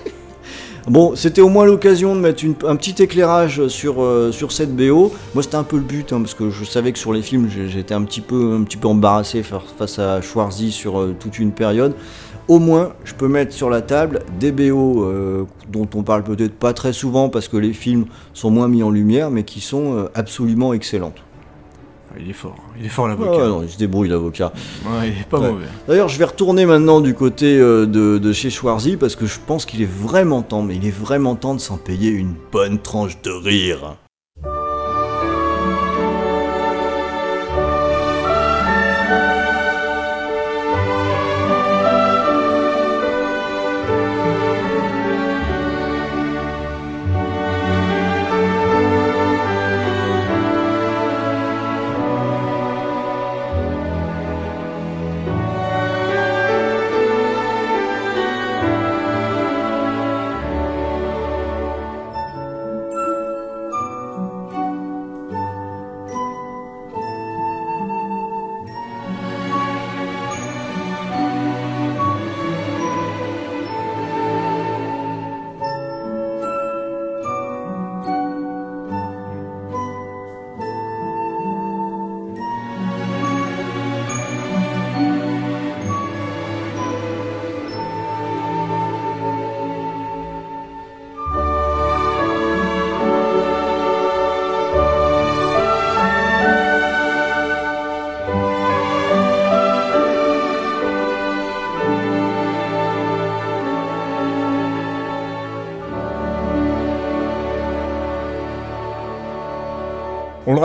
Bon, 0.88 1.16
c'était 1.16 1.40
au 1.40 1.48
moins 1.48 1.64
l'occasion 1.64 2.14
de 2.14 2.20
mettre 2.20 2.44
une- 2.44 2.54
un 2.64 2.76
petit 2.76 3.02
éclairage 3.02 3.66
sur, 3.66 4.00
euh, 4.00 4.30
sur 4.30 4.52
cette 4.52 4.74
BO. 4.76 5.12
Moi, 5.34 5.42
c'était 5.42 5.56
un 5.56 5.64
peu 5.64 5.76
le 5.78 5.82
but, 5.82 6.12
hein, 6.12 6.20
parce 6.20 6.34
que 6.34 6.48
je 6.50 6.62
savais 6.64 6.92
que 6.92 6.98
sur 7.00 7.12
les 7.12 7.22
films, 7.22 7.48
j'étais 7.68 7.92
un 7.92 8.04
petit 8.04 8.20
peu, 8.20 8.56
un 8.56 8.62
petit 8.62 8.76
peu 8.76 8.86
embarrassé 8.86 9.42
fa- 9.42 9.60
face 9.76 9.98
à 9.98 10.20
Schwarzy 10.22 10.70
sur 10.70 11.00
euh, 11.00 11.12
toute 11.18 11.40
une 11.40 11.50
période. 11.50 11.92
Au 12.48 12.58
moins, 12.60 12.92
je 13.04 13.12
peux 13.14 13.26
mettre 13.26 13.52
sur 13.52 13.70
la 13.70 13.82
table 13.82 14.20
des 14.38 14.52
BO 14.52 15.02
euh, 15.02 15.44
dont 15.72 15.88
on 15.94 16.02
parle 16.04 16.22
peut-être 16.22 16.54
pas 16.54 16.72
très 16.72 16.92
souvent 16.92 17.28
parce 17.28 17.48
que 17.48 17.56
les 17.56 17.72
films 17.72 18.04
sont 18.34 18.50
moins 18.50 18.68
mis 18.68 18.84
en 18.84 18.90
lumière, 18.90 19.30
mais 19.32 19.42
qui 19.42 19.60
sont 19.60 19.96
euh, 19.96 20.04
absolument 20.14 20.72
excellentes. 20.72 21.16
Ah, 22.12 22.14
Il 22.20 22.30
est 22.30 22.34
fort, 22.34 22.56
il 22.78 22.86
est 22.86 22.88
fort 22.88 23.08
l'avocat. 23.08 23.30
ouais, 23.32 23.48
non, 23.48 23.62
il 23.64 23.68
se 23.68 23.76
débrouille 23.78 24.08
l'avocat. 24.08 24.52
Ouais, 24.84 25.08
il 25.08 25.20
est 25.20 25.28
pas 25.28 25.40
Ouais. 25.40 25.50
mauvais. 25.50 25.64
D'ailleurs, 25.88 26.08
je 26.08 26.18
vais 26.18 26.24
retourner 26.24 26.66
maintenant 26.66 27.00
du 27.00 27.14
côté 27.14 27.58
euh, 27.58 27.84
de, 27.84 28.18
de 28.18 28.32
chez 28.32 28.48
Schwarzy 28.50 28.96
parce 28.96 29.16
que 29.16 29.26
je 29.26 29.38
pense 29.44 29.66
qu'il 29.66 29.82
est 29.82 29.90
vraiment 29.90 30.42
temps, 30.42 30.62
mais 30.62 30.76
il 30.76 30.86
est 30.86 30.96
vraiment 30.96 31.34
temps 31.34 31.54
de 31.54 31.60
s'en 31.60 31.78
payer 31.78 32.10
une 32.10 32.34
bonne 32.52 32.78
tranche 32.78 33.20
de 33.22 33.30
rire. 33.30 33.96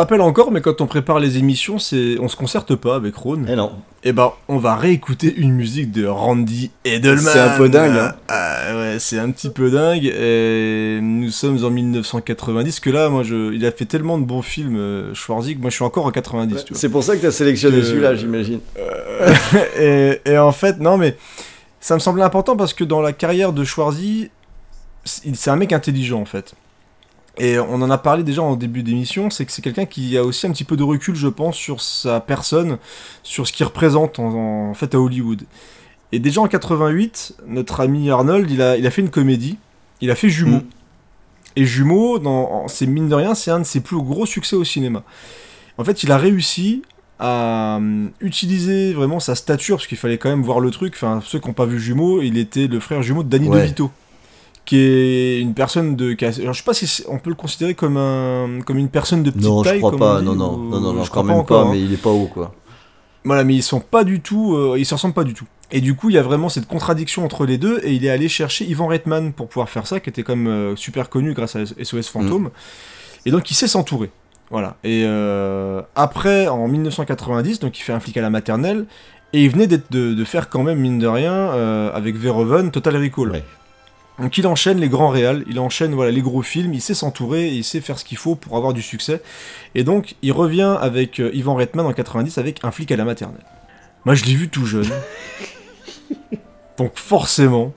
Rappelle 0.02 0.22
encore, 0.22 0.52
mais 0.52 0.62
quand 0.62 0.82
on 0.82 0.88
prépare 0.88 1.20
les 1.20 1.38
émissions, 1.38 1.80
c'est 1.80 2.18
on 2.20 2.28
se 2.28 2.36
concerte 2.36 2.76
pas 2.76 2.96
avec 2.96 3.16
Ron. 3.16 3.44
Eh 3.48 3.56
non. 3.56 3.72
Et 4.04 4.12
ben, 4.14 4.32
on 4.48 4.58
va 4.58 4.76
réécouter 4.76 5.34
une 5.38 5.52
musique 5.54 5.92
de 5.92 6.06
Randy 6.06 6.72
Edelman. 6.86 7.20
C'est 7.32 7.40
un 7.40 7.58
peu 7.58 7.70
dingue, 7.70 7.96
hein. 7.98 8.16
Ah, 8.28 8.76
ouais, 8.76 8.96
c'est 9.00 9.20
un 9.20 9.30
petit 9.32 9.50
peu 9.50 9.70
dingue. 9.72 10.06
Et 10.06 11.00
nous 11.02 11.30
sommes 11.30 11.64
en 11.64 11.70
1990. 11.70 12.80
Que 12.80 12.90
là, 12.90 13.10
moi, 13.10 13.24
je, 13.24 13.54
il 13.54 13.66
a 13.66 13.72
fait 13.72 13.86
tellement 13.86 14.18
de 14.18 14.26
bons 14.26 14.42
films, 14.42 14.76
euh, 14.78 15.14
Schwarzy, 15.14 15.56
que 15.56 15.62
moi, 15.62 15.70
je 15.70 15.76
suis 15.76 15.86
encore 15.86 16.06
en 16.06 16.12
90. 16.12 16.66
tu 16.66 16.74
vois. 16.74 16.80
C'est 16.80 16.90
pour 16.90 17.04
ça 17.04 17.16
que 17.16 17.22
t'as 17.22 17.32
sélectionné 17.32 17.78
Que- 17.78 17.84
celui-là, 17.86 18.16
j'imagine. 18.16 18.60
et, 19.80 20.20
et 20.26 20.38
en 20.38 20.52
fait, 20.52 20.80
non, 20.80 20.98
mais 20.98 21.16
ça 21.80 21.94
me 21.96 22.00
semblait 22.00 22.24
important 22.24 22.56
parce 22.58 22.74
que 22.74 22.84
dans 22.84 23.02
la 23.02 23.14
carrière 23.14 23.54
de 23.54 23.64
Schwarzy, 23.64 24.30
c'est 25.04 25.50
un 25.50 25.56
mec 25.56 25.74
intelligent 25.74 26.22
en 26.22 26.26
fait. 26.26 26.54
Et 27.38 27.58
on 27.60 27.76
en 27.76 27.90
a 27.90 27.98
parlé 27.98 28.24
déjà 28.24 28.42
en 28.42 28.56
début 28.56 28.84
d'émission, 28.84 29.30
c'est 29.30 29.46
que 29.46 29.52
c'est 29.52 29.62
quelqu'un 29.62 29.86
qui 29.86 30.18
a 30.18 30.24
aussi 30.24 30.46
un 30.48 30.52
petit 30.52 30.66
peu 30.66 30.76
de 30.76 30.84
recul, 30.84 31.16
je 31.16 31.28
pense, 31.28 31.56
sur 31.56 31.82
sa 31.82 32.20
personne, 32.20 32.78
sur 33.24 33.48
ce 33.48 33.54
qu'il 33.54 33.66
représente 33.66 34.20
en, 34.20 34.70
en 34.70 34.74
fait 34.74 34.94
à 34.96 35.00
Hollywood. 35.00 35.44
Et 36.12 36.20
déjà 36.20 36.42
en 36.42 36.48
88, 36.48 37.36
notre 37.48 37.80
ami 37.80 38.10
Arnold, 38.10 38.52
il 38.52 38.62
a, 38.62 38.78
il 38.78 38.86
a 38.86 38.92
fait 38.92 39.02
une 39.02 39.10
comédie, 39.10 39.58
il 40.02 40.12
a 40.12 40.16
fait 40.16 40.30
Jumeaux. 40.30 40.58
Mm. 40.58 40.70
Et 41.56 41.66
Jumeaux, 41.66 42.20
dans, 42.20 42.68
c'est 42.68 42.86
mine 42.86 43.08
de 43.10 43.16
rien, 43.16 43.34
c'est 43.34 43.52
un 43.52 43.60
de 43.60 43.66
ses 43.66 43.80
plus 43.80 43.98
gros 43.98 44.26
succès 44.26 44.56
au 44.56 44.64
cinéma. 44.64 45.04
En 45.78 45.84
fait, 45.84 46.04
il 46.04 46.12
a 46.12 46.18
réussi 46.18 46.82
à 47.20 47.78
euh, 47.78 48.08
utiliser 48.20 48.94
vraiment 48.94 49.20
sa 49.20 49.36
stature, 49.36 49.78
parce 49.78 49.88
qu'il 49.88 49.98
fallait 49.98 50.18
quand 50.18 50.30
même 50.30 50.44
voir 50.44 50.60
le 50.60 50.72
truc. 50.72 50.94
Enfin, 50.96 51.22
ceux 51.24 51.40
qui 51.40 51.48
n'ont 51.48 51.54
pas 51.54 51.66
vu 51.66 51.80
Jumeaux, 51.80 52.22
il 52.22 52.38
était 52.38 52.68
le 52.68 52.80
frère 52.80 53.04
jumeau 53.04 53.24
de 53.24 53.30
Danny 53.30 53.48
Ouais. 53.48 53.62
DeVito, 53.62 53.92
qui 54.72 54.78
est 54.80 55.42
une 55.42 55.54
personne 55.54 55.98
de. 55.98 56.14
qui 56.14 56.24
a- 56.24 56.30
alors, 56.40 56.54
je 56.54 56.60
sais 56.60 56.64
pas 56.64 56.74
si 56.74 57.04
on 57.10 57.20
peut 57.20 57.30
le 57.30 57.36
considérer 57.36 57.74
comme 57.74 57.98
un 57.98 58.62
comme 58.66 58.78
une 58.78 58.88
personne 58.88 59.22
de 59.22 59.30
petite 59.30 59.44
Non, 59.46 59.64
taille. 59.64 59.74
je 59.74 59.78
crois 59.80 59.92
comme 59.92 60.00
pas. 60.00 60.20
dit, 60.22 60.26
Non, 60.26 60.34
non, 60.36 60.54
ou- 60.54 60.70
non, 60.70 60.80
non, 60.80 60.94
non, 60.94 61.04
je 61.04 61.10
crois 61.10 61.24
même 61.24 61.36
encore, 61.36 61.64
pas, 61.64 61.68
hein. 61.68 61.72
mais 61.74 61.82
il 61.82 61.92
est 61.92 61.98
pas 62.02 62.10
haut, 62.10 62.28
quoi. 62.28 62.54
Voilà, 63.26 63.44
mais 63.44 63.54
ils 63.54 63.62
sont 63.64 63.82
pas 63.82 64.06
du 64.06 64.22
tout, 64.22 64.56
euh, 64.56 64.78
ils 64.80 64.86
se 64.86 64.94
ressemblent 64.94 65.14
pas 65.14 65.26
du 65.26 65.34
tout. 65.34 65.44
Et 65.72 65.82
du 65.82 65.94
coup, 65.94 66.10
il 66.10 66.16
y 66.16 66.18
a 66.18 66.24
vraiment 66.24 66.48
cette 66.48 66.68
contradiction 66.68 67.26
entre 67.26 67.46
les 67.46 67.58
deux, 67.58 67.82
et 67.84 67.92
il 67.92 68.06
est 68.06 68.10
allé 68.10 68.30
chercher 68.30 68.64
Ivan 68.66 68.88
Reitman 68.88 69.34
pour 69.34 69.50
pouvoir 69.50 69.68
faire 69.68 69.86
ça, 69.88 70.00
qui 70.00 70.10
était 70.10 70.24
même 70.30 70.48
euh, 70.48 70.76
super 70.78 71.10
connu 71.10 71.34
grâce 71.34 71.58
à 71.58 71.64
SOS 71.66 72.08
Fantôme. 72.08 72.50
Et 73.26 73.32
donc, 73.32 73.52
il 73.52 73.56
sait 73.56 73.68
s'entourer. 73.68 74.10
Voilà. 74.52 74.78
Et 74.86 75.04
euh, 75.06 75.82
après, 75.96 76.48
en 76.48 76.68
1990, 76.70 77.60
donc 77.60 77.78
il 77.78 77.82
fait 77.84 77.94
un 77.94 78.00
flic 78.00 78.16
à 78.16 78.22
la 78.22 78.30
maternelle, 78.30 78.86
et 79.34 79.44
il 79.44 79.50
venait 79.50 79.68
d'être- 79.68 79.92
de, 79.92 80.14
de 80.14 80.24
faire 80.24 80.50
quand 80.50 80.64
même, 80.64 80.80
mine 80.80 80.98
de 81.00 81.08
rien, 81.08 81.34
euh, 81.34 81.92
avec 81.94 82.16
Verhoeven, 82.16 82.72
Total 82.72 82.96
Recall. 82.98 83.32
Ouais. 83.32 83.44
Donc 84.22 84.38
il 84.38 84.46
enchaîne 84.46 84.80
les 84.80 84.88
grands 84.88 85.10
réals, 85.10 85.44
il 85.50 85.60
enchaîne 85.60 85.96
voilà 85.96 86.12
les 86.12 86.22
gros 86.22 86.44
films, 86.44 86.76
il 86.76 86.82
sait 86.82 86.94
s'entourer, 86.94 87.50
il 87.50 87.64
sait 87.64 87.82
faire 87.82 87.98
ce 87.98 88.06
qu'il 88.06 88.20
faut 88.20 88.36
pour 88.36 88.56
avoir 88.56 88.72
du 88.72 88.84
succès. 88.84 89.20
Et 89.74 89.84
donc 89.84 90.16
il 90.22 90.32
revient 90.32 90.78
avec 90.80 91.20
euh, 91.20 91.32
Ivan 91.34 91.56
Reitman 91.56 91.88
en 91.88 91.94
90 91.94 92.38
avec 92.38 92.64
un 92.64 92.70
flic 92.70 92.92
à 92.92 92.96
la 92.96 93.04
maternelle. 93.04 93.44
Moi 94.06 94.14
je 94.14 94.24
l'ai 94.26 94.36
vu 94.36 94.48
tout 94.48 94.68
jeune. 94.68 94.90
donc 96.78 96.92
forcément, 96.96 97.74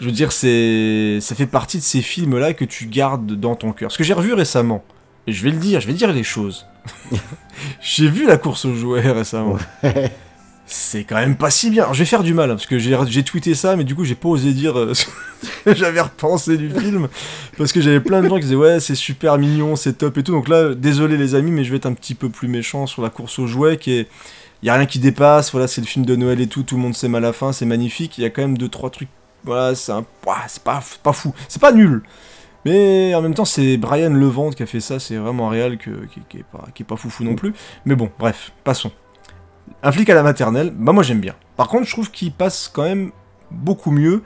je 0.00 0.06
veux 0.06 0.12
dire 0.12 0.32
c'est 0.32 1.18
ça 1.20 1.34
fait 1.34 1.46
partie 1.46 1.76
de 1.76 1.82
ces 1.82 2.00
films 2.00 2.38
là 2.38 2.54
que 2.54 2.64
tu 2.64 2.86
gardes 2.86 3.38
dans 3.38 3.54
ton 3.54 3.72
cœur. 3.72 3.92
Ce 3.92 3.98
que 3.98 4.04
j'ai 4.04 4.14
revu 4.14 4.32
récemment, 4.32 4.82
et 5.26 5.32
je 5.32 5.44
vais 5.44 5.50
le 5.50 5.58
dire, 5.58 5.82
je 5.82 5.86
vais 5.86 5.92
dire 5.92 6.12
les 6.14 6.24
choses. 6.24 6.66
j'ai 7.82 8.08
vu 8.08 8.26
la 8.26 8.38
course 8.38 8.64
aux 8.64 8.74
jouets 8.74 9.12
récemment. 9.12 9.58
C'est 10.70 11.04
quand 11.04 11.16
même 11.16 11.36
pas 11.36 11.50
si 11.50 11.70
bien. 11.70 11.84
Alors, 11.84 11.94
je 11.94 12.00
vais 12.00 12.04
faire 12.04 12.22
du 12.22 12.34
mal, 12.34 12.50
hein, 12.50 12.54
parce 12.54 12.66
que 12.66 12.78
j'ai 12.78 13.22
tweeté 13.22 13.54
ça, 13.54 13.74
mais 13.74 13.84
du 13.84 13.94
coup, 13.94 14.04
j'ai 14.04 14.14
pas 14.14 14.28
osé 14.28 14.52
dire 14.52 14.78
euh, 14.78 14.92
ce 14.94 15.06
que 15.64 15.74
j'avais 15.74 16.02
repensé 16.02 16.58
du 16.58 16.68
film. 16.68 17.08
Parce 17.56 17.72
que 17.72 17.80
j'avais 17.80 18.00
plein 18.00 18.22
de 18.22 18.28
gens 18.28 18.34
qui 18.34 18.42
disaient, 18.42 18.54
ouais, 18.54 18.78
c'est 18.78 18.94
super 18.94 19.38
mignon, 19.38 19.76
c'est 19.76 19.94
top 19.94 20.18
et 20.18 20.22
tout. 20.22 20.32
Donc 20.32 20.46
là, 20.46 20.74
désolé 20.74 21.16
les 21.16 21.34
amis, 21.34 21.52
mais 21.52 21.64
je 21.64 21.70
vais 21.70 21.78
être 21.78 21.86
un 21.86 21.94
petit 21.94 22.14
peu 22.14 22.28
plus 22.28 22.48
méchant 22.48 22.86
sur 22.86 23.00
la 23.00 23.08
course 23.08 23.38
aux 23.38 23.46
jouets, 23.46 23.78
qui 23.78 23.92
est. 23.92 24.08
Y 24.62 24.68
a 24.68 24.74
rien 24.74 24.86
qui 24.86 24.98
dépasse, 24.98 25.52
voilà, 25.52 25.68
c'est 25.68 25.80
le 25.80 25.86
film 25.86 26.04
de 26.04 26.16
Noël 26.16 26.40
et 26.40 26.48
tout, 26.48 26.64
tout 26.64 26.76
le 26.76 26.82
monde 26.82 26.94
s'aime 26.94 27.14
à 27.14 27.20
la 27.20 27.32
fin, 27.32 27.52
c'est 27.52 27.64
magnifique. 27.64 28.18
Il 28.18 28.22
y 28.22 28.24
a 28.24 28.30
quand 28.30 28.42
même 28.42 28.58
deux, 28.58 28.68
trois 28.68 28.90
trucs. 28.90 29.08
Voilà, 29.44 29.74
c'est 29.74 29.92
un. 29.92 30.04
ouah, 30.26 30.44
c'est 30.48 30.62
pas, 30.62 30.80
fou. 30.80 31.32
C'est 31.48 31.62
pas 31.62 31.72
nul. 31.72 32.02
Mais 32.66 33.14
en 33.14 33.22
même 33.22 33.34
temps, 33.34 33.46
c'est 33.46 33.78
Brian 33.78 34.10
Levent 34.10 34.50
qui 34.50 34.64
a 34.64 34.66
fait 34.66 34.80
ça, 34.80 34.98
c'est 34.98 35.16
vraiment 35.16 35.46
un 35.48 35.50
réal 35.50 35.78
que, 35.78 35.90
qui, 36.12 36.20
qui 36.28 36.38
est 36.38 36.44
pas, 36.44 36.66
qui 36.74 36.82
est 36.82 36.86
pas 36.86 36.96
foufou 36.96 37.24
non 37.24 37.36
plus. 37.36 37.54
Mais 37.86 37.94
bon, 37.94 38.10
bref, 38.18 38.52
passons. 38.64 38.90
Un 39.82 39.92
flic 39.92 40.08
à 40.10 40.14
la 40.14 40.22
maternelle, 40.22 40.72
bah 40.76 40.92
moi 40.92 41.02
j'aime 41.02 41.20
bien. 41.20 41.34
Par 41.56 41.68
contre, 41.68 41.84
je 41.86 41.92
trouve 41.92 42.10
qu'il 42.10 42.32
passe 42.32 42.70
quand 42.72 42.82
même 42.84 43.10
beaucoup 43.50 43.90
mieux. 43.90 44.22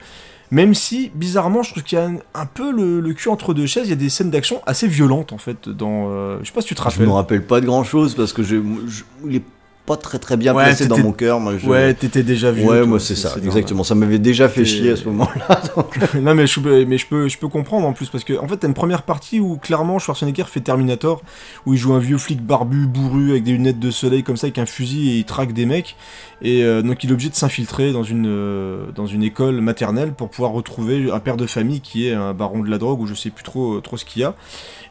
Même 0.51 0.75
si, 0.75 1.11
bizarrement, 1.15 1.63
je 1.63 1.71
trouve 1.71 1.81
qu'il 1.81 1.97
y 1.97 2.01
a 2.01 2.05
un, 2.05 2.17
un 2.35 2.45
peu 2.45 2.71
le, 2.71 2.99
le 2.99 3.13
cul 3.15 3.29
entre 3.29 3.55
deux 3.55 3.65
chaises. 3.65 3.87
Il 3.87 3.89
y 3.89 3.93
a 3.93 3.95
des 3.95 4.09
scènes 4.09 4.29
d'action 4.29 4.61
assez 4.67 4.87
violentes, 4.87 5.33
en 5.33 5.39
fait, 5.39 5.67
dans... 5.67 6.09
euh, 6.11 6.37
je 6.41 6.47
sais 6.47 6.53
pas 6.53 6.61
si 6.61 6.67
tu 6.67 6.75
te 6.75 6.79
Je 6.79 6.83
rappelles. 6.85 7.07
me 7.07 7.11
rappelle 7.11 7.43
pas 7.43 7.59
de 7.59 7.65
grand 7.65 7.83
chose 7.83 8.13
parce 8.13 8.33
que 8.33 8.43
je, 8.43 8.57
je- 8.87 9.03
il 9.27 9.37
est 9.37 9.43
pas 9.85 9.97
très 9.97 10.17
très 10.17 10.37
bien 10.37 10.53
Ouais, 10.55 10.63
placé 10.63 10.87
dans 10.87 10.97
mon 10.97 11.11
cœur. 11.11 11.39
Moi, 11.41 11.57
je- 11.57 11.67
Ouais, 11.67 11.93
t'étais 11.93 12.23
déjà 12.23 12.51
vu. 12.51 12.63
ouais, 12.65 12.85
moi 12.85 12.99
c'est 13.01 13.15
ça, 13.15 13.33
exactement. 13.43 13.83
Ça 13.83 13.95
m'avait 13.95 14.17
déjà 14.19 14.47
fait 14.47 14.63
chier 14.63 14.91
à 14.91 14.95
ce 14.95 15.05
moment-là. 15.05 15.61
donc. 15.75 15.99
non 16.21 16.33
mais 16.35 16.47
je, 16.47 16.59
peux- 16.61 16.85
mais 16.85 16.97
je 16.97 17.05
peux 17.05 17.27
je 17.27 17.37
peux 17.37 17.49
comprendre 17.49 17.85
en 17.87 17.91
plus 17.93 18.07
parce 18.09 18.23
que 18.23 18.37
en 18.39 18.47
fait 18.47 18.57
t'as 18.57 18.67
une 18.67 18.73
première 18.73 19.01
partie 19.03 19.39
où 19.41 19.57
clairement 19.57 19.99
Schwarzenegger 19.99 20.45
fait 20.45 20.61
Terminator 20.61 21.21
où 21.65 21.73
il 21.73 21.77
joue 21.79 21.93
un 21.93 21.99
vieux 21.99 22.17
flic 22.17 22.41
barbu 22.41 22.87
bourru 22.87 23.31
avec 23.31 23.43
des 23.43 23.51
lunettes 23.51 23.79
de 23.79 23.91
soleil 23.91 24.23
comme 24.23 24.37
ça 24.37 24.45
avec 24.47 24.57
un 24.57 24.65
fusil 24.65 25.09
et 25.09 25.17
il 25.17 25.25
traque 25.25 25.51
des 25.53 25.65
mecs 25.65 25.95
et 26.41 26.63
euh, 26.63 26.81
donc 26.81 27.03
il 27.03 27.09
est 27.09 27.13
obligé 27.13 27.29
de 27.29 27.35
s'infiltrer 27.35 27.91
dans 27.91 28.03
une 28.03 28.25
euh, 28.27 28.85
dans 28.95 29.05
une 29.05 29.23
école 29.23 29.59
maternelle 29.61 30.13
pour 30.13 30.29
pouvoir 30.29 30.51
retrouver 30.51 31.09
un 31.11 31.19
père 31.19 31.35
de 31.37 31.45
famille 31.45 31.81
qui 31.81 32.07
est 32.07 32.13
un 32.13 32.33
baron 32.33 32.59
de 32.59 32.69
la 32.69 32.77
drogue 32.77 33.01
ou 33.01 33.05
je 33.07 33.13
sais 33.15 33.29
plus 33.31 33.43
trop 33.43 33.79
trop 33.81 33.97
ce 33.97 34.05
qu'il 34.05 34.21
y 34.21 34.25
a 34.25 34.33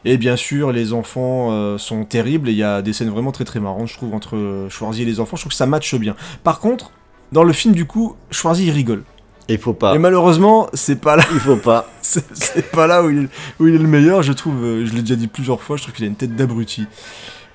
et 0.05 0.17
bien 0.17 0.35
sûr 0.35 0.71
les 0.71 0.93
enfants 0.93 1.49
euh, 1.51 1.77
sont 1.77 2.03
terribles 2.05 2.49
et 2.49 2.51
il 2.51 2.57
y 2.57 2.63
a 2.63 2.81
des 2.81 2.93
scènes 2.93 3.09
vraiment 3.09 3.31
très 3.31 3.45
très 3.45 3.59
marrantes 3.59 3.87
je 3.87 3.93
trouve 3.95 4.13
entre 4.13 4.35
euh, 4.35 4.69
Schwarzy 4.83 5.01
et 5.03 5.05
les 5.05 5.19
enfants 5.19 5.35
je 5.37 5.41
trouve 5.43 5.51
que 5.51 5.57
ça 5.57 5.65
matche 5.65 5.95
bien 5.95 6.15
par 6.43 6.59
contre 6.59 6.91
dans 7.31 7.43
le 7.43 7.53
film 7.53 7.73
du 7.73 7.85
coup 7.85 8.15
Schwarzy 8.31 8.65
il 8.65 8.71
rigole 8.71 9.03
Il 9.49 9.57
faut 9.57 9.73
pas. 9.73 9.95
et 9.95 9.97
malheureusement 9.97 10.67
c'est 10.73 10.99
pas 10.99 11.15
là 11.15 11.23
Il 11.33 11.39
faut 11.39 11.55
pas. 11.57 11.89
c'est 12.01 12.71
pas 12.71 12.87
là 12.87 13.03
où 13.03 13.09
il, 13.09 13.27
où 13.59 13.67
il 13.67 13.75
est 13.75 13.77
le 13.79 13.87
meilleur, 13.87 14.21
je 14.23 14.33
trouve. 14.33 14.63
euh, 14.63 14.85
Je 14.85 14.93
l'ai 14.93 15.01
déjà 15.01 15.15
dit 15.15 15.27
plusieurs 15.27 15.61
fois, 15.61 15.77
je 15.77 15.83
trouve 15.83 15.95
qu'il 15.95 16.05
a 16.05 16.07
une 16.07 16.15
tête 16.15 16.35
d'abruti. 16.35 16.85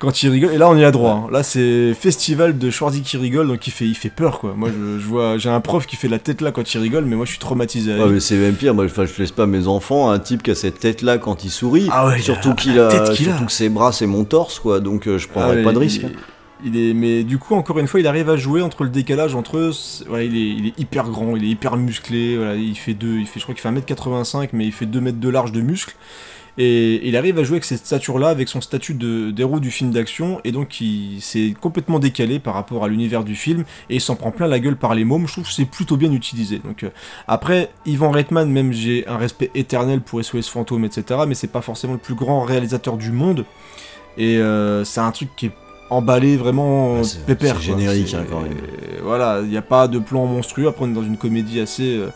Quand 0.00 0.22
il 0.22 0.28
rigole, 0.30 0.52
et 0.54 0.58
là 0.58 0.68
on 0.68 0.76
y 0.76 0.84
a 0.84 0.92
droit. 0.92 1.24
hein. 1.26 1.28
Là 1.32 1.42
c'est 1.42 1.92
festival 1.94 2.56
de 2.56 2.70
Schwarzy 2.70 3.02
qui 3.02 3.16
rigole, 3.16 3.48
donc 3.48 3.66
il 3.66 3.72
fait, 3.72 3.84
il 3.84 3.96
fait 3.96 4.10
peur 4.10 4.38
quoi. 4.38 4.54
Moi 4.56 4.68
je, 4.70 5.00
je 5.00 5.06
vois, 5.06 5.38
j'ai 5.38 5.48
un 5.50 5.60
prof 5.60 5.86
qui 5.86 5.96
fait 5.96 6.06
la 6.06 6.20
tête 6.20 6.40
là 6.40 6.52
quand 6.52 6.72
il 6.72 6.78
rigole, 6.80 7.04
mais 7.04 7.16
moi 7.16 7.24
je 7.24 7.30
suis 7.30 7.40
traumatisé. 7.40 7.92
avec. 7.92 8.04
Ouais, 8.06 8.12
mais 8.12 8.20
c'est 8.20 8.36
même 8.36 8.54
pire. 8.54 8.74
Moi, 8.74 8.86
je 8.86 9.18
laisse 9.20 9.32
pas 9.32 9.46
mes 9.46 9.66
enfants 9.66 10.10
un 10.10 10.20
type 10.20 10.44
qui 10.44 10.52
a 10.52 10.54
cette 10.54 10.78
tête-là 10.78 11.18
quand 11.18 11.44
il 11.44 11.50
sourit. 11.50 11.88
Ah 11.90 12.06
ouais, 12.06 12.14
a- 12.14 12.18
surtout 12.18 12.54
qu'il 12.54 12.78
a, 12.78 12.88
tête 12.88 13.10
qu'il 13.16 13.26
a. 13.28 13.30
surtout 13.32 13.46
que 13.46 13.52
ses 13.52 13.68
bras 13.68 13.90
c'est 13.92 14.06
mon 14.06 14.24
torse, 14.24 14.60
quoi. 14.60 14.78
Donc 14.78 15.08
euh, 15.08 15.18
je 15.18 15.26
Ah 15.30 15.32
prendrais 15.32 15.56
ouais, 15.56 15.62
pas 15.64 15.72
de 15.72 15.78
risque. 15.78 16.02
Il 16.04 16.14
est, 16.64 16.94
mais 16.94 17.24
du 17.24 17.38
coup, 17.38 17.54
encore 17.54 17.78
une 17.78 17.86
fois, 17.86 18.00
il 18.00 18.06
arrive 18.06 18.30
à 18.30 18.36
jouer 18.36 18.62
entre 18.62 18.84
le 18.84 18.90
décalage 18.90 19.34
entre 19.34 19.58
eux. 19.58 19.70
il, 20.08 20.14
est, 20.14 20.24
il 20.24 20.72
hyper 20.78 21.08
grand, 21.08 21.36
il 21.36 21.44
est 21.44 21.48
hyper 21.48 21.76
musclé. 21.76 22.38
Il 22.58 22.76
fait 22.76 22.94
deux, 22.94 23.18
il 23.18 23.26
fait, 23.26 23.40
je 23.40 23.44
crois 23.44 23.54
qu'il 23.54 23.62
fait 23.62 23.94
1m85, 23.94 24.50
mais 24.52 24.66
il 24.66 24.72
fait 24.72 24.86
2 24.86 25.00
mètres 25.00 25.20
de 25.20 25.28
large 25.28 25.52
de 25.52 25.60
muscles. 25.60 25.96
Et 26.60 27.06
il 27.08 27.16
arrive 27.16 27.38
à 27.38 27.44
jouer 27.44 27.54
avec 27.54 27.64
cette 27.64 27.86
stature-là, 27.86 28.30
avec 28.30 28.48
son 28.48 28.60
statut 28.60 28.92
d'héros 28.94 29.60
du 29.60 29.70
film 29.70 29.92
d'action, 29.92 30.40
et 30.42 30.50
donc 30.50 30.80
il 30.80 31.20
s'est 31.20 31.54
complètement 31.58 32.00
décalé 32.00 32.40
par 32.40 32.54
rapport 32.54 32.84
à 32.84 32.88
l'univers 32.88 33.22
du 33.22 33.36
film, 33.36 33.64
et 33.88 33.96
il 33.96 34.00
s'en 34.00 34.16
prend 34.16 34.32
plein 34.32 34.48
la 34.48 34.58
gueule 34.58 34.76
par 34.76 34.96
les 34.96 35.04
mômes. 35.04 35.28
Je 35.28 35.34
trouve 35.34 35.46
que 35.46 35.52
c'est 35.52 35.64
plutôt 35.64 35.96
bien 35.96 36.12
utilisé. 36.12 36.60
Euh, 36.82 36.88
après, 37.28 37.70
Ivan 37.86 38.10
Reitman, 38.10 38.50
même 38.50 38.72
j'ai 38.72 39.06
un 39.06 39.18
respect 39.18 39.52
éternel 39.54 40.00
pour 40.00 40.22
SOS 40.22 40.48
Fantôme, 40.48 40.84
etc. 40.84 41.20
Mais 41.28 41.36
c'est 41.36 41.46
pas 41.46 41.60
forcément 41.60 41.92
le 41.92 42.00
plus 42.00 42.16
grand 42.16 42.42
réalisateur 42.42 42.96
du 42.96 43.12
monde, 43.12 43.44
et 44.16 44.38
euh, 44.38 44.82
c'est 44.82 45.00
un 45.00 45.12
truc 45.12 45.28
qui 45.36 45.46
est 45.46 45.52
emballé 45.90 46.36
vraiment 46.36 47.02
c'est- 47.04 47.24
pépère. 47.24 47.56
c'est 47.60 47.68
quoi. 47.70 47.78
générique, 47.78 48.08
C'est- 48.08 48.16
hein, 48.16 48.24
quand 48.30 48.40
même. 48.40 48.52
euh, 48.52 49.00
Voilà, 49.02 49.40
il 49.42 49.48
n'y 49.48 49.56
a 49.56 49.62
pas 49.62 49.88
de 49.88 49.98
plan 49.98 50.26
monstrueux. 50.26 50.68
Après, 50.68 50.84
on 50.84 50.88
est 50.90 50.94
dans 50.94 51.02
une 51.02 51.16
comédie 51.16 51.60
assez, 51.60 51.96
euh, 51.96 52.08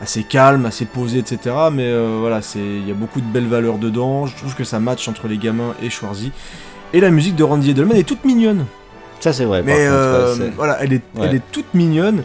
assez 0.00 0.22
calme, 0.22 0.64
assez 0.66 0.84
posée, 0.84 1.18
etc. 1.18 1.38
Mais 1.72 1.84
euh, 1.86 2.18
voilà, 2.20 2.40
c'est 2.42 2.58
il 2.60 2.86
y 2.86 2.90
a 2.90 2.94
beaucoup 2.94 3.20
de 3.20 3.26
belles 3.26 3.48
valeurs 3.48 3.78
dedans. 3.78 4.26
Je 4.26 4.36
trouve 4.36 4.54
que 4.54 4.64
ça 4.64 4.78
match 4.78 5.08
entre 5.08 5.26
les 5.28 5.38
gamins 5.38 5.74
et 5.82 5.90
Schwarzy. 5.90 6.30
Et 6.92 7.00
la 7.00 7.10
musique 7.10 7.36
de 7.36 7.44
Randy 7.44 7.70
Edelman 7.70 7.96
est 7.96 8.04
toute 8.04 8.24
mignonne. 8.24 8.64
Ça 9.20 9.32
c'est 9.32 9.44
vrai. 9.44 9.58
par 9.58 9.66
Mais 9.66 9.72
contre, 9.74 9.92
euh, 9.92 10.32
ouais, 10.32 10.38
c'est- 10.44 10.50
voilà, 10.56 10.78
elle 10.82 10.92
est, 10.92 11.02
Ouais. 11.16 11.26
elle 11.28 11.34
est 11.36 11.42
toute 11.52 11.74
mignonne. 11.74 12.22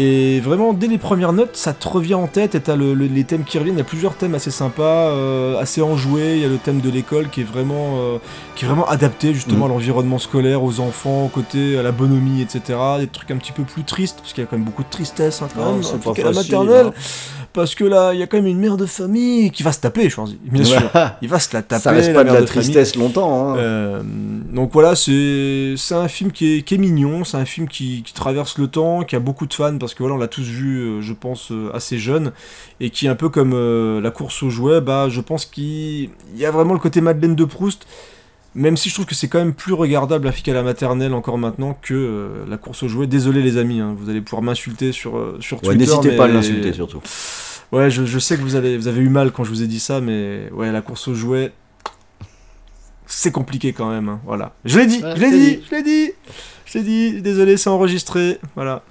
Et 0.00 0.38
vraiment, 0.38 0.72
dès 0.74 0.86
les 0.86 0.96
premières 0.96 1.32
notes, 1.32 1.56
ça 1.56 1.72
te 1.72 1.88
revient 1.88 2.14
en 2.14 2.28
tête 2.28 2.54
et 2.54 2.60
t'as 2.60 2.76
le, 2.76 2.94
le- 2.94 3.06
les 3.06 3.24
thèmes 3.24 3.42
qui 3.42 3.58
reviennent. 3.58 3.74
Il 3.74 3.78
y 3.78 3.82
a 3.82 3.84
plusieurs 3.84 4.14
thèmes 4.14 4.34
assez 4.36 4.52
sympas, 4.52 5.08
euh, 5.08 5.58
assez 5.58 5.82
enjoués. 5.82 6.36
Il 6.36 6.42
y 6.42 6.44
a 6.44 6.48
le 6.48 6.56
thème 6.58 6.80
de 6.80 6.88
l'école 6.88 7.28
qui 7.30 7.40
est 7.40 7.44
vraiment, 7.44 7.96
euh, 7.98 8.18
qui 8.54 8.64
est 8.64 8.68
vraiment 8.68 8.86
adapté 8.88 9.34
justement 9.34 9.66
Mm. 9.66 9.70
à 9.70 9.74
l'environnement 9.74 10.18
scolaire, 10.20 10.62
aux 10.62 10.78
enfants, 10.78 11.24
au 11.24 11.28
côté 11.28 11.76
à 11.76 11.82
la 11.82 11.90
bonhomie, 11.90 12.40
etc. 12.42 12.78
Des 13.00 13.08
trucs 13.08 13.32
un 13.32 13.36
petit 13.38 13.50
peu 13.50 13.64
plus 13.64 13.82
tristes, 13.82 14.18
parce 14.20 14.32
qu'il 14.32 14.44
y 14.44 14.46
a 14.46 14.48
quand 14.48 14.56
même 14.56 14.64
beaucoup 14.66 14.84
de 14.84 14.88
tristesse 14.90 15.42
hein, 15.42 15.48
quand 15.52 15.62
Non, 15.64 15.72
même, 15.78 15.82
à 16.16 16.22
la 16.22 16.30
maternelle. 16.32 16.86
hein. 16.86 16.92
Parce 17.52 17.74
que 17.74 17.82
là, 17.82 18.12
il 18.12 18.20
y 18.20 18.22
a 18.22 18.26
quand 18.28 18.36
même 18.36 18.46
une 18.46 18.58
mère 18.60 18.76
de 18.76 18.86
famille 18.86 19.50
qui 19.50 19.62
va 19.64 19.72
se 19.72 19.80
taper, 19.80 20.08
je 20.08 20.14
pense. 20.14 20.32
Bien 20.44 20.62
sûr. 20.62 20.80
Il 21.22 21.28
va 21.28 21.40
se 21.40 21.48
la 21.54 21.62
taper. 21.62 21.82
ça 21.82 21.90
reste 21.90 22.12
pas 22.12 22.20
de 22.20 22.24
mère 22.26 22.34
la 22.34 22.40
de 22.42 22.46
famille. 22.46 22.62
tristesse 22.70 22.94
longtemps. 22.94 23.50
hein. 23.50 23.56
Euh, 23.56 24.02
donc 24.52 24.70
voilà, 24.72 24.94
c'est 24.94 25.74
c'est 25.76 25.94
un 25.94 26.06
film 26.08 26.30
qui 26.30 26.58
est, 26.58 26.62
qui 26.62 26.74
est 26.74 26.78
mignon, 26.78 27.24
c'est 27.24 27.36
un 27.38 27.44
film 27.46 27.66
qui, 27.66 28.02
qui 28.04 28.12
traverse 28.12 28.58
le 28.58 28.68
temps, 28.68 29.02
qui 29.02 29.16
a 29.16 29.18
beaucoup 29.18 29.46
de 29.46 29.54
fans 29.54 29.76
parce 29.78 29.87
que 29.94 30.02
voilà, 30.02 30.14
on 30.16 30.18
l'a 30.18 30.28
tous 30.28 30.42
vu, 30.46 30.78
euh, 30.78 31.00
je 31.00 31.12
pense, 31.12 31.50
euh, 31.52 31.70
assez 31.74 31.98
jeune, 31.98 32.32
et 32.80 32.90
qui 32.90 33.06
est 33.06 33.08
un 33.08 33.14
peu 33.14 33.28
comme 33.28 33.52
euh, 33.54 34.00
la 34.00 34.10
course 34.10 34.42
aux 34.42 34.50
jouets. 34.50 34.80
Bah, 34.80 35.08
je 35.08 35.20
pense 35.20 35.46
qu'il 35.46 35.64
il 36.34 36.38
y 36.38 36.44
a 36.46 36.50
vraiment 36.50 36.72
le 36.74 36.80
côté 36.80 37.00
Madeleine 37.00 37.34
de 37.36 37.44
Proust. 37.44 37.86
Même 38.54 38.76
si 38.78 38.88
je 38.88 38.94
trouve 38.94 39.06
que 39.06 39.14
c'est 39.14 39.28
quand 39.28 39.38
même 39.38 39.52
plus 39.52 39.74
regardable 39.74 40.24
la 40.24 40.32
fille 40.32 40.50
à 40.50 40.54
la 40.54 40.62
maternelle 40.62 41.12
encore 41.14 41.38
maintenant 41.38 41.78
que 41.80 41.94
euh, 41.94 42.44
la 42.48 42.56
course 42.56 42.82
aux 42.82 42.88
jouets. 42.88 43.06
Désolé 43.06 43.42
les 43.42 43.56
amis, 43.58 43.78
hein, 43.80 43.94
vous 43.96 44.08
allez 44.10 44.20
pouvoir 44.22 44.42
m'insulter 44.42 44.90
sur, 44.90 45.16
euh, 45.18 45.36
sur 45.40 45.62
Ouais, 45.62 45.76
Twitter. 45.76 45.84
N'hésitez 45.94 46.16
pas 46.16 46.24
à 46.24 46.28
l'insulter 46.28 46.72
surtout. 46.72 47.00
Ouais, 47.70 47.90
je, 47.90 48.04
je 48.06 48.18
sais 48.18 48.36
que 48.36 48.42
vous 48.42 48.54
avez, 48.56 48.76
vous 48.78 48.88
avez 48.88 49.00
eu 49.02 49.10
mal 49.10 49.30
quand 49.30 49.44
je 49.44 49.50
vous 49.50 49.62
ai 49.62 49.66
dit 49.66 49.78
ça, 49.78 50.00
mais 50.00 50.48
ouais, 50.52 50.72
la 50.72 50.80
course 50.80 51.06
aux 51.08 51.14
jouets, 51.14 51.52
c'est 53.06 53.30
compliqué 53.32 53.72
quand 53.74 53.90
même. 53.90 54.08
hein, 54.08 54.20
Voilà. 54.24 54.54
Je 54.64 54.78
l'ai 54.78 54.86
dit, 54.86 55.02
Ouais, 55.02 55.12
je 55.16 55.20
l'ai 55.20 55.30
dit. 55.30 55.60
je 55.70 55.74
l'ai 55.76 55.82
dit, 55.82 56.10
je 56.64 56.78
l'ai 56.78 56.84
dit. 56.84 57.22
Désolé, 57.22 57.56
c'est 57.58 57.70
enregistré. 57.70 58.38
Voilà. 58.56 58.82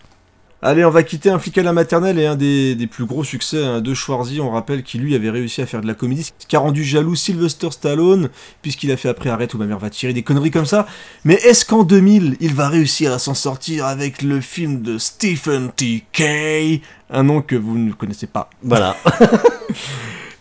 Allez, 0.62 0.84
on 0.84 0.90
va 0.90 1.04
quitter 1.04 1.30
un 1.30 1.38
flic 1.38 1.56
à 1.60 1.64
la 1.64 1.72
maternelle 1.72 2.18
et 2.18 2.26
un 2.26 2.36
des, 2.36 2.74
des 2.74 2.88
plus 2.88 3.06
gros 3.06 3.24
succès 3.24 3.64
hein, 3.64 3.80
de 3.80 3.94
Schwarzy. 3.94 4.42
On 4.42 4.50
rappelle 4.50 4.82
qu'il 4.82 5.02
lui 5.02 5.14
avait 5.14 5.30
réussi 5.30 5.62
à 5.62 5.68
faire 5.68 5.82
de 5.82 5.88
la 5.88 5.94
comédie, 5.94 6.24
ce 6.24 6.48
qui 6.48 6.56
a 6.56 6.60
rendu 6.60 6.84
jaloux 6.84 7.16
Sylvester 7.16 7.70
Stallone, 7.70 8.30
puisqu'il 8.64 8.92
a 8.92 8.98
fait 8.98 9.10
après 9.10 9.30
Arrête 9.30 9.54
où 9.54 9.60
ma 9.60 9.66
mère 9.66 9.78
va 9.78 9.92
tirer 9.92 10.14
des 10.14 10.24
conneries 10.24 10.50
comme 10.50 10.66
ça. 10.66 10.88
Mais 11.26 11.36
est-ce 11.36 11.64
qu'en 11.64 11.84
2000, 11.84 12.38
il 12.40 12.56
va 12.56 12.70
réussir 12.70 13.14
à 13.14 13.20
s'en 13.20 13.36
sortir 13.36 13.86
avec 13.86 14.24
le 14.24 14.42
film 14.42 14.82
de 14.82 14.98
Stephen 14.98 15.72
T. 15.76 16.06
Kay? 16.12 16.82
Un 17.12 17.24
nom 17.24 17.42
que 17.42 17.56
vous 17.56 17.78
ne 17.78 17.92
connaissez 17.94 18.28
pas. 18.28 18.50
Voilà. 18.64 18.96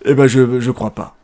Eh 0.08 0.14
ben, 0.14 0.28
je, 0.28 0.60
je 0.60 0.70
crois 0.70 0.92
pas. 0.92 1.15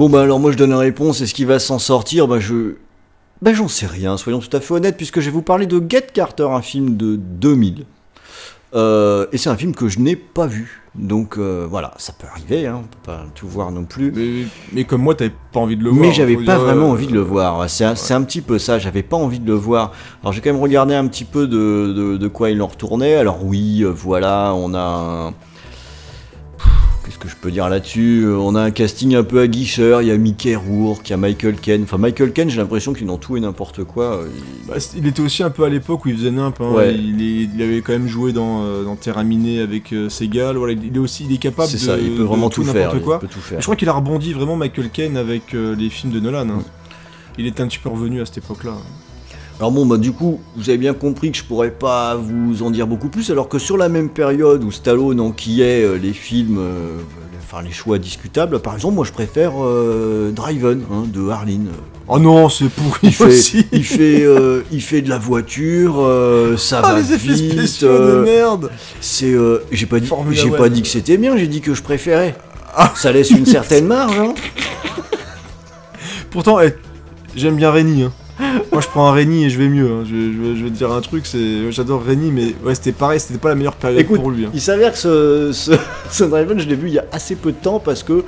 Bon 0.00 0.08
bah 0.08 0.22
alors 0.22 0.40
moi 0.40 0.50
je 0.50 0.56
donne 0.56 0.70
la 0.70 0.78
réponse, 0.78 1.20
est-ce 1.20 1.34
qu'il 1.34 1.46
va 1.46 1.58
s'en 1.58 1.78
sortir? 1.78 2.26
Bah 2.26 2.40
je... 2.40 2.76
Bah 3.42 3.52
j'en 3.52 3.68
sais 3.68 3.84
rien, 3.84 4.16
soyons 4.16 4.38
tout 4.38 4.56
à 4.56 4.60
fait 4.60 4.72
honnêtes, 4.72 4.96
puisque 4.96 5.20
je 5.20 5.26
vais 5.26 5.30
vous 5.30 5.42
parler 5.42 5.66
de 5.66 5.78
Get 5.86 6.06
Carter, 6.14 6.48
un 6.50 6.62
film 6.62 6.96
de 6.96 7.16
2000. 7.16 7.84
Euh, 8.72 9.26
et 9.30 9.36
c'est 9.36 9.50
un 9.50 9.58
film 9.58 9.74
que 9.74 9.88
je 9.88 9.98
n'ai 9.98 10.16
pas 10.16 10.46
vu. 10.46 10.80
Donc 10.94 11.36
euh, 11.36 11.66
voilà, 11.68 11.92
ça 11.98 12.14
peut 12.18 12.26
arriver, 12.26 12.66
hein, 12.66 12.80
on 12.80 12.84
peut 12.84 13.12
pas 13.12 13.26
tout 13.34 13.46
voir 13.46 13.72
non 13.72 13.84
plus. 13.84 14.10
Mais, 14.10 14.46
mais 14.72 14.84
comme 14.84 15.02
moi, 15.02 15.14
t'avais 15.14 15.34
pas 15.52 15.60
envie 15.60 15.76
de 15.76 15.84
le 15.84 15.90
voir. 15.90 16.00
Mais 16.00 16.14
j'avais 16.14 16.36
pas 16.36 16.56
dire, 16.56 16.60
vraiment 16.60 16.86
euh, 16.86 16.92
envie 16.92 17.06
de 17.06 17.12
le 17.12 17.20
voir. 17.20 17.68
C'est 17.68 17.84
un, 17.84 17.94
c'est 17.94 18.14
un 18.14 18.22
petit 18.22 18.40
peu 18.40 18.58
ça. 18.58 18.78
J'avais 18.78 19.02
pas 19.02 19.18
envie 19.18 19.38
de 19.38 19.46
le 19.46 19.52
voir. 19.52 19.92
Alors 20.22 20.32
j'ai 20.32 20.40
quand 20.40 20.50
même 20.50 20.62
regardé 20.62 20.94
un 20.94 21.06
petit 21.08 21.26
peu 21.26 21.46
de, 21.46 21.92
de, 21.94 22.16
de 22.16 22.28
quoi 22.28 22.48
il 22.48 22.62
en 22.62 22.68
retournait. 22.68 23.16
Alors 23.16 23.44
oui, 23.44 23.84
voilà, 23.84 24.54
on 24.56 24.72
a 24.72 24.80
un... 24.80 25.34
Qu'est-ce 27.10 27.18
que 27.18 27.28
je 27.28 27.34
peux 27.34 27.50
dire 27.50 27.68
là-dessus 27.68 28.22
Euh, 28.24 28.36
On 28.36 28.54
a 28.54 28.60
un 28.62 28.70
casting 28.70 29.16
un 29.16 29.24
peu 29.24 29.40
aguicheur. 29.40 30.00
Il 30.00 30.06
y 30.06 30.10
a 30.12 30.16
Mickey 30.16 30.54
Rourke, 30.54 31.08
il 31.08 31.10
y 31.10 31.14
a 31.14 31.16
Michael 31.16 31.56
Ken. 31.56 31.82
Enfin 31.82 31.98
Michael 31.98 32.32
Ken, 32.32 32.48
j'ai 32.48 32.58
l'impression 32.58 32.92
qu'il 32.92 33.02
est 33.02 33.06
dans 33.08 33.16
tout 33.18 33.36
et 33.36 33.40
n'importe 33.40 33.82
quoi. 33.82 34.18
Euh, 34.18 34.28
il- 34.32 34.68
Bah, 34.68 34.76
il 34.96 35.04
était 35.08 35.20
aussi 35.20 35.42
un 35.42 35.50
peu 35.50 35.64
à 35.64 35.68
l'époque 35.68 36.04
où 36.04 36.08
il 36.08 36.16
faisait 36.16 36.30
nimp. 36.30 36.60
hein. 36.60 36.70
Ouais. 36.70 36.94
Il, 36.94 37.20
est- 37.20 37.48
il 37.52 37.60
avait 37.62 37.80
quand 37.80 37.92
même 37.94 38.06
joué 38.06 38.32
dans, 38.32 38.62
euh, 38.62 38.84
dans 38.84 38.94
Terra 38.94 39.24
Miné 39.24 39.60
avec 39.60 39.92
euh, 39.92 40.08
Segal. 40.08 40.56
Voilà, 40.56 40.74
il 40.74 40.94
est 40.94 40.98
aussi 41.00 41.24
il 41.28 41.34
est 41.34 41.38
capable 41.38 41.72
de, 41.72 41.76
ça, 41.78 41.98
il 41.98 42.12
peut 42.12 42.18
de 42.18 42.22
vraiment 42.22 42.48
tout 42.48 42.62
faire. 42.62 42.74
n'importe 42.74 42.96
Il 42.98 43.02
quoi. 43.02 43.18
peut 43.18 43.26
tout 43.26 43.40
faire. 43.40 43.58
Je 43.60 43.64
crois 43.64 43.74
qu'il 43.74 43.88
a 43.88 43.92
rebondi 43.92 44.32
vraiment 44.32 44.54
Michael 44.54 44.90
Caine 44.90 45.16
avec 45.16 45.52
euh, 45.54 45.74
les 45.74 45.90
films 45.90 46.12
de 46.12 46.20
Nolan. 46.20 46.48
hein. 46.48 46.58
Mm. 46.58 46.62
Il 47.38 47.46
était 47.48 47.60
un 47.62 47.66
petit 47.66 47.78
peu 47.80 47.88
revenu 47.88 48.20
à 48.20 48.26
cette 48.26 48.38
époque-là. 48.38 48.74
Alors 49.60 49.72
bon, 49.72 49.84
bah 49.84 49.98
du 49.98 50.12
coup, 50.12 50.40
vous 50.56 50.70
avez 50.70 50.78
bien 50.78 50.94
compris 50.94 51.30
que 51.30 51.36
je 51.36 51.44
pourrais 51.44 51.70
pas 51.70 52.14
vous 52.16 52.62
en 52.62 52.70
dire 52.70 52.86
beaucoup 52.86 53.10
plus, 53.10 53.30
alors 53.30 53.46
que 53.48 53.58
sur 53.58 53.76
la 53.76 53.90
même 53.90 54.08
période 54.08 54.64
où 54.64 54.70
Stallone 54.70 55.20
enquillait 55.20 55.82
euh, 55.84 55.98
les 55.98 56.14
films, 56.14 56.56
euh, 56.58 56.96
les- 57.30 57.38
enfin 57.46 57.62
les 57.62 57.70
choix 57.70 57.98
discutables, 57.98 58.58
par 58.60 58.72
exemple, 58.74 58.94
moi 58.94 59.04
je 59.04 59.12
préfère 59.12 59.52
euh, 59.62 60.30
Driven 60.30 60.80
hein, 60.90 61.02
de 61.12 61.28
Harlin. 61.28 61.64
Oh 62.08 62.18
non, 62.18 62.48
c'est 62.48 62.70
pourri 62.70 62.98
Il 63.02 63.12
fait, 63.12 63.24
aussi. 63.24 63.66
il 63.70 63.84
fait, 63.84 64.22
euh, 64.24 64.62
il 64.72 64.80
fait 64.80 65.02
de 65.02 65.10
la 65.10 65.18
voiture, 65.18 65.96
ça 66.56 66.80
Ah, 66.82 66.92
va 66.94 66.98
les 67.00 67.12
effets 67.12 67.34
vite. 67.34 67.52
spéciaux 67.52 67.88
de 67.98 68.22
merde. 68.24 68.70
c'est, 69.02 69.30
euh, 69.30 69.58
j'ai 69.70 69.84
pas 69.86 70.00
dit, 70.00 70.08
j'ai 70.30 70.50
pas 70.50 70.70
dit 70.70 70.80
que 70.80 70.88
c'était 70.88 71.18
bien, 71.18 71.36
j'ai 71.36 71.48
dit 71.48 71.60
que 71.60 71.74
je 71.74 71.82
préférais. 71.82 72.34
Ah. 72.74 72.92
Ça 72.96 73.12
laisse 73.12 73.30
une 73.30 73.44
certaine 73.46 73.86
marge. 73.86 74.18
Hein. 74.18 74.32
Pourtant, 76.30 76.60
eh, 76.60 76.74
j'aime 77.36 77.56
bien 77.56 77.70
Réni. 77.70 78.04
hein. 78.04 78.12
Moi, 78.72 78.80
je 78.80 78.86
prends 78.88 79.08
un 79.08 79.12
Réni 79.12 79.44
et 79.44 79.50
je 79.50 79.58
vais 79.58 79.68
mieux. 79.68 79.90
hein. 79.90 80.04
Je, 80.04 80.10
je 80.14 80.40
vais- 80.42 80.56
je 80.56 80.64
vais 80.64 80.70
te 80.70 80.74
dire 80.76 80.90
un 80.92 81.00
truc, 81.00 81.26
c'est, 81.26 81.70
j'adore 81.70 82.02
Réni, 82.02 82.30
mais 82.32 82.54
ouais, 82.64 82.74
c'était 82.74 82.92
pareil, 82.92 83.20
c'était 83.20 83.38
pas 83.38 83.48
la 83.50 83.54
meilleure 83.54 83.76
période 83.76 84.00
Écoute, 84.00 84.20
pour 84.20 84.30
lui. 84.30 84.46
hein. 84.46 84.50
Il 84.54 84.60
s'avère 84.60 84.92
que 84.92 84.98
ce, 84.98 85.50
ce, 85.52 85.72
ce 86.10 86.24
Driven, 86.24 86.58
je 86.58 86.68
l'ai 86.68 86.74
vu 86.76 86.88
il 86.88 86.94
y 86.94 86.98
a 86.98 87.04
assez 87.12 87.36
peu 87.36 87.52
de 87.52 87.56
temps 87.56 87.78
parce 87.80 88.02
que 88.02 88.24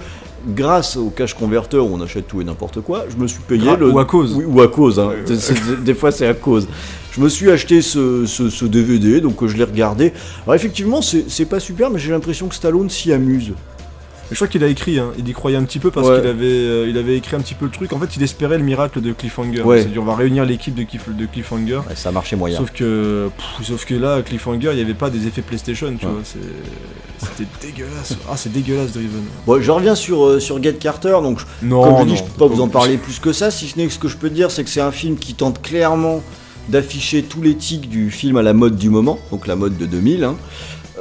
grâce 0.48 0.96
au 0.96 1.10
cash 1.10 1.34
converter 1.34 1.76
où 1.78 1.88
on 1.92 2.00
achète 2.00 2.26
tout 2.26 2.40
et 2.40 2.44
n'importe 2.44 2.80
quoi, 2.80 3.04
je 3.08 3.16
me 3.16 3.26
suis 3.28 3.40
payé 3.46 3.62
Gra- 3.70 3.78
le. 3.78 3.90
ou 3.90 3.98
à 3.98 4.04
cause. 4.04 4.34
Oui, 4.34 4.44
ou 4.46 4.60
à 4.60 4.68
cause. 4.68 4.98
hein. 4.98 5.08
Ouais, 5.08 5.76
des 5.84 5.94
fois, 5.94 6.10
c'est 6.10 6.26
à 6.26 6.34
cause. 6.34 6.66
Je 7.12 7.20
me 7.20 7.28
suis 7.28 7.50
acheté 7.50 7.82
ce, 7.82 8.24
ce- 8.26 8.48
ce 8.48 8.64
DVD, 8.64 9.20
donc 9.20 9.42
euh, 9.42 9.46
je 9.48 9.56
l'ai 9.56 9.64
regardé. 9.64 10.12
Alors, 10.44 10.54
effectivement, 10.54 11.00
c'est 11.02 11.44
pas 11.44 11.60
super, 11.60 11.90
mais 11.90 11.98
j'ai 11.98 12.10
l'impression 12.10 12.48
que 12.48 12.54
Stallone 12.54 12.88
s'y 12.90 13.12
amuse. 13.12 13.52
Je 14.32 14.36
crois 14.36 14.48
qu'il 14.48 14.64
a 14.64 14.66
écrit, 14.66 14.98
hein. 14.98 15.12
il 15.18 15.28
y 15.28 15.32
croyait 15.32 15.56
un 15.56 15.62
petit 15.64 15.78
peu 15.78 15.90
parce 15.90 16.08
Ouais. 16.08 16.18
qu'il 16.20 16.26
avait, 16.28 16.44
euh, 16.46 16.86
il 16.88 16.98
avait 16.98 17.16
écrit 17.16 17.36
un 17.36 17.40
petit 17.40 17.54
peu 17.54 17.66
le 17.66 17.70
truc. 17.70 17.92
En 17.92 17.98
fait, 18.00 18.16
il 18.16 18.22
espérait 18.22 18.58
le 18.58 18.64
miracle 18.64 19.00
de 19.00 19.12
Cliffhanger. 19.12 19.62
Ouais. 19.62 19.78
C'est-à-dire, 19.82 20.02
on 20.02 20.06
va 20.06 20.16
réunir 20.16 20.44
l'équipe 20.44 20.74
de, 20.74 20.82
Cliff- 20.82 21.08
de 21.14 21.26
Cliffhanger. 21.26 21.76
Ouais, 21.88 21.94
ça 21.94 22.10
marchait 22.12 22.34
moyen. 22.36 22.58
Sauf 22.58 22.70
que, 22.72 23.30
pff, 23.36 23.66
sauf 23.68 23.84
que 23.84 23.94
là, 23.94 24.22
Cliffhanger, 24.22 24.70
il 24.72 24.76
n'y 24.76 24.80
avait 24.82 24.94
pas 24.94 25.10
des 25.10 25.26
effets 25.26 25.42
PlayStation, 25.42 25.94
tu 25.98 26.06
vois. 26.06 26.20
C'était 26.24 27.46
dégueulasse. 27.66 28.16
Ah, 28.30 28.36
c'est 28.36 28.52
dégueulasse, 28.52 28.92
Driven. 28.92 29.22
Bon, 29.46 29.60
je 29.60 29.70
reviens 29.70 29.94
sur, 29.94 30.24
euh, 30.24 30.40
sur 30.40 30.60
Get 30.62 30.74
Carter, 30.74 31.16
donc 31.22 31.40
Non, 31.62 31.82
Comme 31.84 31.92
je 31.94 31.98
non, 32.00 32.04
dis, 32.06 32.16
je 32.16 32.22
peux 32.24 32.38
pas 32.38 32.46
vous 32.46 32.60
en 32.60 32.68
parler 32.68 32.96
plus 32.96 33.18
que 33.20 33.32
ça, 33.32 33.50
si 33.50 33.68
ce 33.68 33.78
n'est 33.78 33.86
que 33.86 33.92
ce 33.92 33.98
que 33.98 34.08
je 34.08 34.16
peux 34.16 34.30
dire, 34.30 34.50
c'est 34.50 34.64
que 34.64 34.70
c'est 34.70 34.80
un 34.80 34.92
film 34.92 35.16
qui 35.16 35.34
tente 35.34 35.60
clairement 35.62 36.22
d'afficher 36.68 37.22
tous 37.22 37.42
les 37.42 37.54
tics 37.56 37.88
du 37.88 38.10
film 38.10 38.36
à 38.36 38.42
la 38.42 38.52
mode 38.54 38.76
du 38.76 38.88
moment, 38.88 39.18
donc 39.30 39.46
la 39.46 39.56
mode 39.56 39.76
de 39.76 39.84
2000. 39.86 40.24
hein. 40.24 40.36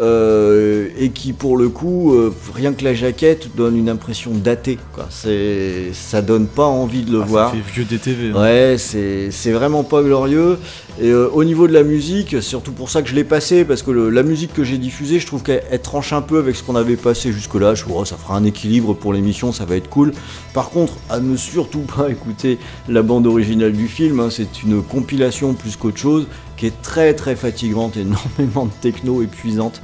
Euh, 0.01 0.87
et 0.97 1.09
qui 1.09 1.31
pour 1.33 1.57
le 1.57 1.69
coup, 1.69 2.13
euh, 2.13 2.33
rien 2.55 2.73
que 2.73 2.83
la 2.83 2.93
jaquette 2.93 3.55
donne 3.55 3.77
une 3.77 3.89
impression 3.89 4.31
datée. 4.33 4.77
Quoi. 4.93 5.05
C'est, 5.09 5.91
ça 5.93 6.21
donne 6.21 6.47
pas 6.47 6.65
envie 6.65 7.03
de 7.03 7.11
le 7.11 7.21
Ah, 7.21 7.25
voir. 7.25 7.49
Ça 7.51 7.55
fait 7.57 7.71
vieux 7.73 7.85
DTV. 7.85 8.31
hein. 8.35 8.41
Ouais, 8.41 8.75
c'est 8.77 9.29
c'est 9.31 9.51
vraiment 9.51 9.83
pas 9.83 10.01
glorieux. 10.01 10.57
Et 11.01 11.07
euh, 11.09 11.29
au 11.33 11.43
niveau 11.43 11.67
de 11.67 11.73
la 11.73 11.83
musique, 11.83 12.29
c'est 12.31 12.41
surtout 12.41 12.73
pour 12.73 12.89
ça 12.89 13.01
que 13.01 13.09
je 13.09 13.15
l'ai 13.15 13.23
passé, 13.23 13.63
parce 13.63 13.81
que 13.81 13.91
le- 13.91 14.09
la 14.09 14.23
musique 14.23 14.53
que 14.53 14.63
j'ai 14.63 14.77
diffusée, 14.77 15.19
je 15.19 15.25
trouve 15.27 15.41
qu'elle 15.43 15.63
elle 15.71 15.81
tranche 15.81 16.11
un 16.13 16.21
peu 16.21 16.37
avec 16.39 16.55
ce 16.55 16.63
qu'on 16.63 16.75
avait 16.75 16.97
passé 16.97 17.31
jusque-là. 17.31 17.75
Je 17.75 17.83
trouve 17.83 17.97
oh, 17.99 18.05
ça 18.05 18.17
fera 18.17 18.35
un 18.35 18.43
équilibre 18.43 18.93
pour 18.93 19.13
l'émission, 19.13 19.51
ça 19.53 19.65
va 19.65 19.75
être 19.77 19.89
cool. 19.89 20.11
Par 20.53 20.69
contre, 20.69 20.93
à 21.09 21.19
ne 21.19 21.37
surtout 21.37 21.81
pas 21.95 22.09
écouter 22.09 22.57
la 22.89 23.01
bande 23.03 23.25
originale 23.27 23.71
du 23.73 23.87
film, 23.87 24.19
hein, 24.19 24.29
c'est 24.29 24.63
une 24.63 24.81
compilation 24.81 25.53
plus 25.53 25.75
qu'autre 25.77 25.97
chose, 25.97 26.27
qui 26.61 26.67
est 26.67 26.81
très 26.83 27.15
très 27.15 27.35
fatigante, 27.35 27.97
énormément 27.97 28.67
de 28.67 28.71
techno 28.81 29.23
épuisante. 29.23 29.81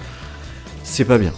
C'est 0.83 1.05
pas 1.05 1.17
bien. 1.17 1.33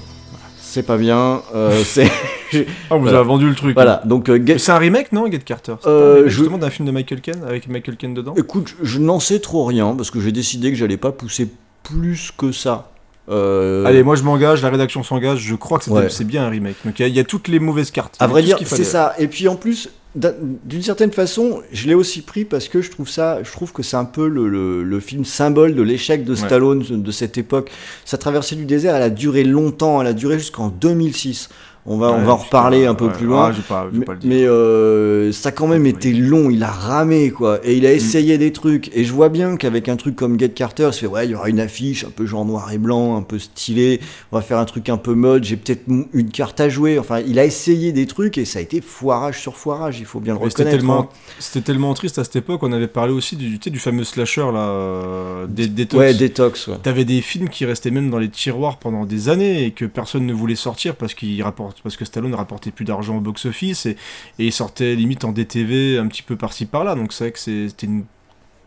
C'est 0.60 0.84
pas 0.84 0.98
bien. 0.98 1.42
euh, 1.56 1.82
c'est 1.86 2.12
Ah, 2.54 2.58
on 2.96 2.98
vous 2.98 3.04
Voilà. 3.04 3.20
a 3.20 3.24
vendu 3.24 3.48
le 3.48 3.56
truc. 3.56 3.74
voilà. 3.74 4.02
Donc 4.04 4.28
euh, 4.28 4.38
Get- 4.46 4.58
C'est 4.60 4.74
un 4.74 4.78
remake, 4.78 5.14
non, 5.14 5.32
Get 5.32 5.40
Carter 5.40 5.76
Euh, 5.86 6.24
je- 6.26 6.30
justement 6.30 6.58
d'un 6.58 6.70
film 6.70 6.86
de 6.86 6.92
Michael 6.92 7.22
Caine 7.22 7.42
avec 7.48 7.70
Michael 7.70 7.96
Caine 7.96 8.14
dedans 8.14 8.34
Écoute, 8.36 8.76
je 8.84 9.00
n'en 9.00 9.22
sais 9.22 9.40
trop 9.40 9.64
rien 9.64 9.96
parce 9.96 10.12
que 10.12 10.20
j'ai 10.20 10.34
décidé 10.34 10.72
que 10.72 10.78
j'allais 10.78 10.98
pas 10.98 11.14
pousser 11.14 11.48
plus 11.84 12.32
que 12.38 12.52
ça. 12.52 12.92
Euh, 13.30 13.86
Allez, 13.86 14.04
moi 14.04 14.16
je 14.18 14.24
m'engage, 14.24 14.62
la 14.62 14.70
rédaction 14.70 15.04
s'engage, 15.04 15.40
je 15.40 15.56
crois 15.56 15.80
que 15.80 15.86
c'est 15.86 15.92
Ouais. 15.92 16.26
bien 16.26 16.44
un 16.46 16.50
remake. 16.50 16.76
Donc 16.84 17.00
il 17.00 17.08
y, 17.08 17.12
y 17.12 17.20
a 17.22 17.24
toutes 17.24 17.48
les 17.48 17.60
mauvaises 17.60 17.92
cartes. 17.92 18.18
À 18.20 18.28
vrai 18.28 18.44
dire, 18.44 18.58
c'est 18.66 18.84
ça. 18.84 19.14
Et 19.20 19.30
puis 19.30 19.48
en 19.48 19.56
plus, 19.56 19.90
d'une 20.16 20.82
certaine 20.82 21.12
façon, 21.12 21.62
je 21.72 21.88
l'ai 21.88 21.94
aussi 21.94 22.22
pris 22.24 22.44
parce 22.44 22.68
que 22.68 22.82
je 22.82 22.90
trouve 22.90 23.08
ça, 23.08 23.44
je 23.44 23.52
trouve 23.52 23.72
que 23.72 23.84
c'est 23.84 23.96
un 23.96 24.06
peu 24.06 24.28
le, 24.28 24.50
le- 24.50 24.84
le 24.84 25.00
film 25.00 25.24
symbole 25.24 25.76
de 25.76 25.84
l'échec 25.84 26.24
de 26.26 26.32
Ouais. 26.32 26.38
Stallone 26.38 26.80
de 27.04 27.12
cette 27.12 27.38
époque. 27.38 27.70
Sa 28.06 28.18
traversée 28.18 28.56
du 28.56 28.66
désert, 28.66 28.96
elle 28.96 29.04
a 29.04 29.10
duré 29.12 29.44
longtemps, 29.44 30.02
elle 30.02 30.08
a 30.08 30.14
duré 30.14 30.40
jusqu'en 30.40 30.70
2006. 30.70 31.50
On 31.86 31.98
va, 31.98 32.12
on 32.12 32.24
va 32.24 32.34
en 32.34 32.38
reparler 32.38 32.86
un 32.86 32.94
peu 32.94 33.06
ouais, 33.06 33.14
plus 33.14 33.26
loin. 33.26 33.52
ah, 33.56 33.62
pas, 33.68 33.88
Mais, 33.92 34.06
pas 34.06 34.14
le 34.14 34.20
dire. 34.20 34.30
mais, 34.30 34.44
euh, 34.46 35.32
ça 35.32 35.50
a 35.50 35.52
quand 35.52 35.66
même 35.68 35.86
été 35.86 36.12
long, 36.14 36.50
il 36.50 36.62
a 36.64 36.70
ramé 36.70 37.32
quoi, 37.32 37.60
et 37.64 37.76
il 37.76 37.84
Mm. 37.84 37.88
a 37.88 37.92
essayé 37.94 38.38
des 38.38 38.52
trucs. 38.52 38.92
Et 38.96 39.04
je 39.06 39.14
vois 39.14 39.30
bien 39.30 39.56
qu'avec 39.58 39.90
un 39.90 39.96
truc 39.96 40.16
comme 40.16 40.40
Get 40.40 40.50
Carter, 40.50 40.88
il 40.92 40.94
se 40.94 41.00
fait 41.00 41.08
ouais, 41.08 41.26
il 41.26 41.32
y 41.32 41.36
aura 41.36 41.50
une 41.50 41.60
affiche 41.60 42.04
un 42.04 42.10
peu 42.12 42.26
genre 42.26 42.46
noir 42.46 42.72
et 42.72 42.78
blanc, 42.78 43.16
un 43.18 43.22
peu 43.24 43.40
stylé. 43.40 44.02
On 44.32 44.36
va 44.36 44.42
faire 44.44 44.58
un 44.60 44.66
truc 44.66 44.90
un 44.90 44.98
peu 44.98 45.14
mode. 45.16 45.44
J'ai 45.46 45.56
peut-être 45.58 45.84
une 45.88 46.30
carte 46.30 46.60
à 46.60 46.70
jouer. 46.70 47.00
Enfin, 47.00 47.22
il 47.26 47.40
a 47.40 47.46
essayé 47.46 47.92
des 47.92 48.06
trucs 48.06 48.38
et 48.38 48.46
ça 48.46 48.60
a 48.60 48.62
été 48.62 48.82
foirage 48.82 49.40
sur 49.40 49.56
foirage. 49.56 50.00
Il 50.00 50.06
faut 50.06 50.20
bien 50.20 50.34
le 50.36 50.40
Mais 50.42 50.50
C'était 50.50 50.64
reconnaître. 50.64 50.78
tellement, 50.84 51.00
hein. 51.04 51.10
c'était 51.40 51.62
tellement 51.66 51.94
triste 51.96 52.20
à 52.20 52.24
cette 52.24 52.36
époque. 52.36 52.62
On 52.64 52.72
avait 52.72 52.88
parlé 52.88 53.14
aussi 53.14 53.36
du, 53.36 53.58
tu 53.58 53.64
sais, 53.66 53.70
du 53.70 53.80
fameux 53.80 54.04
slasher 54.04 54.46
là, 54.54 54.70
euh, 54.70 55.48
des 55.48 55.68
Detox. 55.68 56.00
Ouais, 56.00 56.14
détox. 56.14 56.68
Ouais. 56.68 56.76
T'avais 56.84 57.06
des 57.06 57.22
films 57.22 57.50
qui 57.50 57.66
restaient 57.66 57.92
même 57.92 58.10
dans 58.10 58.20
les 58.20 58.30
tiroirs 58.30 58.78
pendant 58.78 59.06
des 59.06 59.30
années 59.30 59.64
et 59.66 59.72
que 59.72 59.86
personne 59.86 60.26
ne 60.26 60.34
voulait 60.34 60.56
sortir 60.56 60.96
parce 60.96 61.14
qu'il 61.14 61.42
rapporte, 61.70 61.82
parce 61.84 61.98
que 61.98 62.06
Stallone 62.06 62.34
rapportait 62.36 62.72
plus 62.72 62.86
d'argent 62.86 63.18
au 63.18 63.22
box-office 63.22 63.86
et, 63.86 63.92
et 64.40 64.46
il 64.46 64.52
sortait 64.54 64.96
limite 64.96 65.24
en 65.26 65.32
DTV 65.32 65.98
un 65.98 66.08
petit 66.08 66.24
peu 66.24 66.36
par-ci 66.36 66.66
par-là. 66.66 66.96
Donc 66.96 67.14
c'est 67.14 67.26
vrai 67.26 67.32
que 67.32 67.40
c'était 67.40 67.86
une 67.88 68.04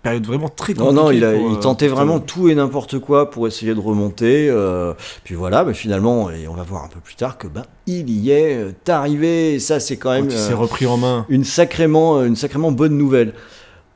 période 0.03 0.27
vraiment 0.27 0.49
très 0.49 0.75
Non, 0.75 0.87
compliquée. 0.87 1.03
non, 1.05 1.11
il, 1.13 1.25
a, 1.25 1.33
pour, 1.33 1.51
il 1.51 1.57
euh, 1.57 1.61
tentait 1.61 1.87
pour 1.89 1.97
vraiment 1.97 2.19
tout 2.19 2.49
et 2.49 2.55
n'importe 2.57 2.99
quoi 2.99 3.31
pour 3.31 3.47
essayer 3.47 3.73
de 3.75 3.79
remonter. 3.81 4.49
euh, 4.51 4.95
puis 5.23 5.35
voilà, 5.37 5.65
mais 5.65 5.75
finalement, 5.75 6.29
et 6.31 6.49
on 6.49 6.55
va 6.55 6.63
voir 6.65 6.85
un 6.85 6.89
peu 6.89 6.99
plus 7.01 7.15
tard 7.15 7.39
que 7.39 7.47
ben 7.47 7.63
il 7.87 8.11
y 8.11 8.31
est 8.31 8.57
euh, 8.57 8.73
arrivé. 8.89 9.55
Et 9.55 9.61
ça, 9.61 9.79
c'est 9.79 9.97
quand 9.97 10.11
même 10.11 10.27
Quand 10.27 10.33
il 10.35 10.39
euh, 10.39 10.49
s'est 10.49 10.55
repris 10.55 10.87
en 10.87 10.97
main. 10.97 11.25
une 11.29 11.45
sacrément, 11.45 12.23
une 12.25 12.37
sacrément 12.37 12.73
bonne 12.73 12.97
nouvelle. 12.99 13.35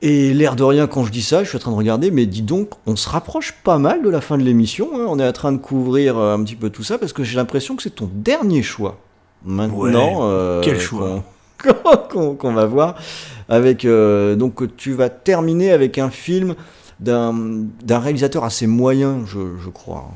Et 0.09 0.33
l'air 0.35 0.55
de 0.55 0.63
rien, 0.63 0.87
quand 0.87 1.03
je 1.05 1.11
dis 1.11 1.21
ça, 1.23 1.43
je 1.43 1.49
suis 1.49 1.57
en 1.57 1.61
train 1.61 1.73
de 1.73 1.77
regarder, 1.77 2.13
mais 2.13 2.27
dis 2.27 2.43
donc, 2.43 2.71
on 2.87 2.95
se 2.95 3.09
rapproche 3.09 3.55
pas 3.65 3.79
mal 3.79 4.03
de 4.03 4.09
la 4.09 4.21
fin 4.21 4.39
de 4.39 4.45
l'émission. 4.45 4.89
hein. 4.95 5.05
On 5.09 5.19
est 5.19 5.27
en 5.27 5.33
train 5.33 5.51
de 5.51 5.57
couvrir 5.59 6.17
euh, 6.17 6.35
un 6.37 6.45
petit 6.45 6.55
peu 6.55 6.71
tout 6.71 6.85
ça 6.85 6.97
parce 6.97 7.13
que 7.13 7.25
j'ai 7.25 7.35
l'impression 7.37 7.75
que 7.75 7.83
c'est 7.83 7.91
ton 7.97 8.09
dernier 8.13 8.63
choix. 8.63 8.99
Maintenant, 9.45 10.19
Ouais, 10.21 10.27
euh, 10.33 10.61
quel 10.63 10.79
choix. 10.79 11.25
qu'on- 12.09 12.37
va 12.55 12.67
voir. 12.67 12.95
Avec, 13.49 13.85
euh, 13.85 14.37
donc, 14.37 14.77
tu 14.77 14.93
vas 14.93 15.09
terminer 15.09 15.73
avec 15.73 15.99
un 15.99 16.11
film 16.11 16.55
d'un 17.01 17.67
réalisateur 17.91 18.45
assez 18.45 18.69
moyen, 18.69 19.23
je, 19.27 19.57
je 19.63 19.71
crois. 19.71 19.97
Alors 19.97 20.13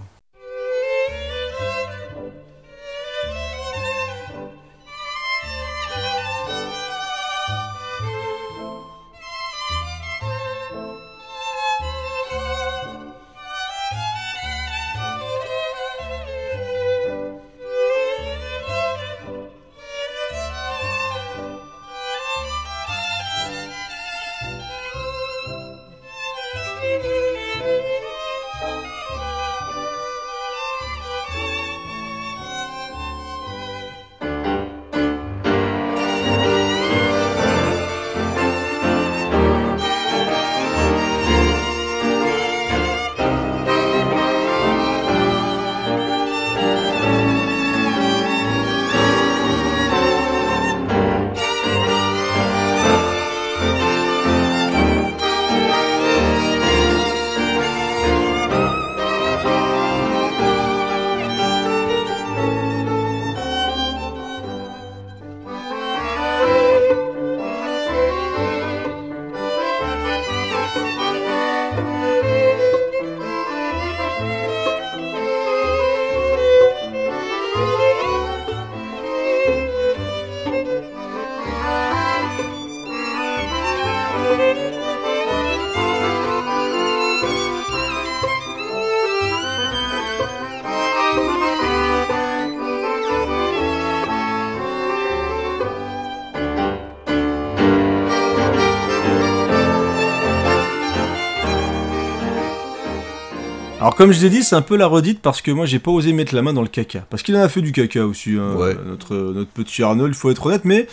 comme 104.00 104.12
je 104.12 104.20
l'ai 104.22 104.30
dit, 104.30 104.42
c'est 104.42 104.56
un 104.56 104.62
peu 104.62 104.76
la 104.76 104.86
redite 104.86 105.20
parce 105.20 105.42
que 105.42 105.50
moi 105.50 105.66
j'ai 105.66 105.78
pas 105.78 105.90
osé 105.90 106.12
mettre 106.14 106.34
la 106.34 106.40
main 106.40 106.54
dans 106.54 106.62
le 106.62 106.68
caca. 106.68 107.04
Parce 107.10 107.22
qu'il 107.22 107.36
en 107.36 107.40
a 107.42 107.48
fait 107.50 107.60
du 107.60 107.70
caca 107.72 108.06
aussi, 108.06 108.30
hein, 108.38 108.54
Ouais. 108.56 108.74
notre, 108.86 109.14
notre 109.14 109.50
petit 109.50 109.82
Arnold, 109.82 110.14
il 110.14 110.16
faut 110.16 110.30
être 110.30 110.46
honnête, 110.46 110.64
mais 110.64 110.86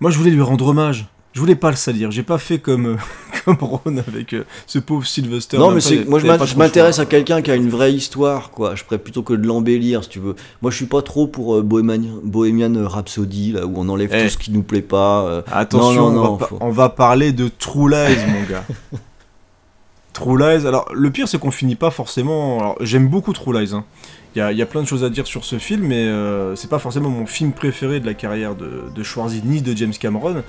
moi 0.00 0.10
je 0.10 0.18
voulais 0.18 0.32
lui 0.32 0.42
rendre 0.42 0.66
hommage. 0.66 1.06
Je 1.34 1.40
voulais 1.40 1.54
pas 1.56 1.70
le 1.70 1.76
salir, 1.76 2.10
j'ai 2.10 2.24
pas 2.24 2.36
fait 2.36 2.58
comme, 2.58 2.84
euh, 2.86 2.96
comme 3.46 3.56
Ron 3.60 3.96
avec 4.06 4.34
euh, 4.34 4.44
ce 4.66 4.78
pauvre 4.78 5.06
Sylvester. 5.06 5.56
Non, 5.56 5.70
Mais 5.70 5.80
c'est 5.80 6.04
moi 6.04 6.18
je 6.18 6.56
m'intéresse 6.56 6.98
à 6.98 7.06
quelqu'un 7.06 7.40
qui 7.40 7.50
a 7.50 7.54
une 7.54 7.70
vraie 7.70 7.94
histoire, 7.94 8.50
quoi. 8.50 8.74
Je 8.74 8.84
pourrais 8.84 8.98
plutôt 8.98 9.22
que 9.22 9.32
de 9.32 9.46
l'embellir, 9.46 10.02
si 10.04 10.10
tu 10.10 10.18
veux. 10.18 10.34
Moi, 10.60 10.70
je 10.70 10.76
suis 10.76 10.84
pas 10.84 11.00
trop 11.00 11.26
pour 11.26 11.54
euh, 11.56 11.62
Bohemian, 11.62 12.18
Bohemian 12.22 12.86
Rhapsody, 12.86 13.52
là 13.52 13.64
où 13.64 13.72
on 13.76 13.88
enlève 13.88 14.10
Eh. 14.12 14.24
tout 14.24 14.28
ce 14.28 14.36
qui 14.36 14.50
nous 14.52 14.62
plaît 14.62 14.82
pas. 14.82 15.22
euh. 15.22 15.42
Attention, 15.50 16.10
Non, 16.10 16.22
non, 16.22 16.32
on, 16.32 16.36
va 16.36 16.46
faut- 16.48 16.58
on 16.60 16.70
va 16.70 16.88
parler 16.90 17.32
de 17.32 17.48
True 17.48 17.88
Lies, 17.88 18.16
mon 18.28 18.42
gars. 18.50 18.64
True 20.22 20.38
Lies, 20.38 20.68
alors 20.68 20.88
le 20.94 21.10
pire 21.10 21.26
c'est 21.26 21.38
qu'on 21.38 21.50
finit 21.50 21.74
pas 21.74 21.90
forcément. 21.90 22.60
Alors 22.60 22.76
j'aime 22.80 23.08
beaucoup 23.08 23.32
True 23.32 23.52
Lies, 23.52 23.74
hein. 23.74 23.84
Il 24.34 24.38
y, 24.38 24.40
a, 24.40 24.52
il 24.52 24.56
y 24.56 24.62
a 24.62 24.66
plein 24.66 24.80
de 24.80 24.86
choses 24.86 25.02
à 25.02 25.10
dire 25.10 25.26
sur 25.26 25.44
ce 25.44 25.58
film, 25.58 25.88
mais 25.88 26.04
euh, 26.04 26.54
c'est 26.54 26.70
pas 26.70 26.78
forcément 26.78 27.10
mon 27.10 27.26
film 27.26 27.52
préféré 27.52 27.98
de 27.98 28.06
la 28.06 28.14
carrière 28.14 28.54
de, 28.54 28.84
de 28.94 29.02
Schwarzy 29.02 29.42
ni 29.44 29.62
de 29.62 29.76
James 29.76 29.92
Cameron. 29.92 30.42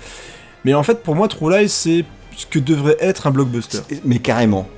Mais 0.63 0.73
en 0.75 0.83
fait, 0.83 1.03
pour 1.03 1.15
moi, 1.15 1.27
True 1.27 1.51
Lies, 1.51 1.69
c'est 1.69 2.05
ce 2.37 2.45
que 2.45 2.59
devrait 2.59 2.97
être 2.99 3.27
un 3.27 3.31
blockbuster. 3.31 3.79
Mais 4.05 4.19
carrément, 4.19 4.69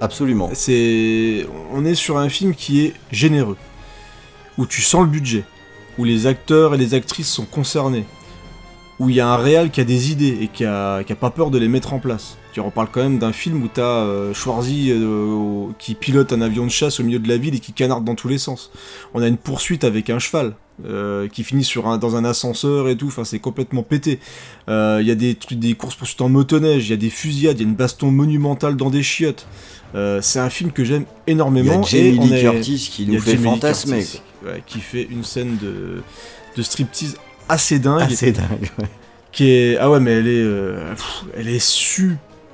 absolument. 0.00 0.48
C'est, 0.54 1.44
on 1.72 1.84
est 1.84 1.96
sur 1.96 2.16
un 2.16 2.28
film 2.28 2.54
qui 2.54 2.86
est 2.86 2.94
généreux, 3.10 3.58
où 4.56 4.64
tu 4.64 4.80
sens 4.80 5.02
le 5.02 5.08
budget, 5.08 5.44
où 5.98 6.04
les 6.04 6.26
acteurs 6.26 6.74
et 6.74 6.78
les 6.78 6.94
actrices 6.94 7.28
sont 7.28 7.46
concernés, 7.46 8.06
où 9.00 9.10
il 9.10 9.16
y 9.16 9.20
a 9.20 9.28
un 9.28 9.36
réal 9.36 9.70
qui 9.70 9.80
a 9.80 9.84
des 9.84 10.12
idées 10.12 10.38
et 10.40 10.48
qui 10.48 10.64
a, 10.64 11.02
qui 11.04 11.12
a 11.12 11.16
pas 11.16 11.30
peur 11.30 11.50
de 11.50 11.58
les 11.58 11.68
mettre 11.68 11.92
en 11.92 11.98
place. 11.98 12.38
Tu 12.52 12.60
reparles 12.60 12.88
quand 12.90 13.02
même 13.02 13.18
d'un 13.18 13.32
film 13.32 13.62
où 13.62 13.68
t'as 13.72 13.82
euh, 14.04 14.34
Schwarzy 14.34 14.90
euh, 14.90 15.66
qui 15.78 15.94
pilote 15.94 16.32
un 16.32 16.40
avion 16.40 16.64
de 16.66 16.70
chasse 16.70 16.98
au 17.00 17.04
milieu 17.04 17.18
de 17.20 17.28
la 17.28 17.36
ville 17.36 17.54
et 17.54 17.60
qui 17.60 17.72
canarde 17.72 18.04
dans 18.04 18.14
tous 18.16 18.28
les 18.28 18.38
sens. 18.38 18.70
On 19.14 19.22
a 19.22 19.28
une 19.28 19.36
poursuite 19.36 19.84
avec 19.84 20.10
un 20.10 20.18
cheval. 20.18 20.54
euh, 20.86 21.28
qui 21.28 21.44
finit 21.44 21.62
sur 21.62 21.88
un, 21.88 21.98
dans 21.98 22.16
un 22.16 22.24
ascenseur 22.24 22.88
et 22.88 22.96
tout, 22.96 23.08
enfin 23.08 23.24
c'est 23.24 23.38
complètement 23.38 23.82
pété. 23.82 24.18
Euh, 24.70 24.98
Il 25.02 25.06
y 25.06 25.10
a 25.10 25.14
des 25.14 25.36
des 25.50 25.74
courses 25.74 25.94
poursuites 25.94 26.22
en 26.22 26.30
motoneige, 26.30 26.86
il 26.86 26.90
y 26.90 26.94
a 26.94 26.96
des 26.96 27.10
fusillades, 27.10 27.58
il 27.58 27.62
y 27.62 27.66
a 27.66 27.68
une 27.68 27.74
baston 27.76 28.10
monumentale 28.10 28.76
dans 28.76 28.88
des 28.88 29.02
chiottes. 29.02 29.46
Euh, 29.94 30.20
c'est 30.22 30.38
un 30.38 30.48
film 30.50 30.72
que 30.72 30.82
j'aime 30.84 31.04
Il 31.26 31.30
y 31.30 31.32
énormément. 31.34 31.82
a 31.82 31.86
Jamie 31.86 32.16
et 32.16 32.18
on 32.18 32.24
Lee 32.24 32.40
Curtis 32.40 32.88
qui 32.90 33.06
nous 33.06 33.20
fait 33.20 33.36
fantasmer. 33.36 34.06
Ouais, 34.44 34.62
qui 34.66 34.80
fait 34.80 35.06
une 35.10 35.22
scène 35.24 35.58
de, 35.60 36.02
de 36.56 36.62
striptease 36.62 37.16
assez 37.48 37.78
dingue. 37.78 38.08
c'est 38.10 38.32
dingue. 38.32 38.70
ouais. 38.78 38.86
qui 39.32 39.50
est 39.50 39.76
ah 39.78 39.90
ouais 39.90 40.00
mais 40.00 40.12
elle 40.12 40.28
est 40.28 40.42
euh, 40.42 40.94
pff, 40.94 41.24
elle 41.36 41.48
est 41.48 41.58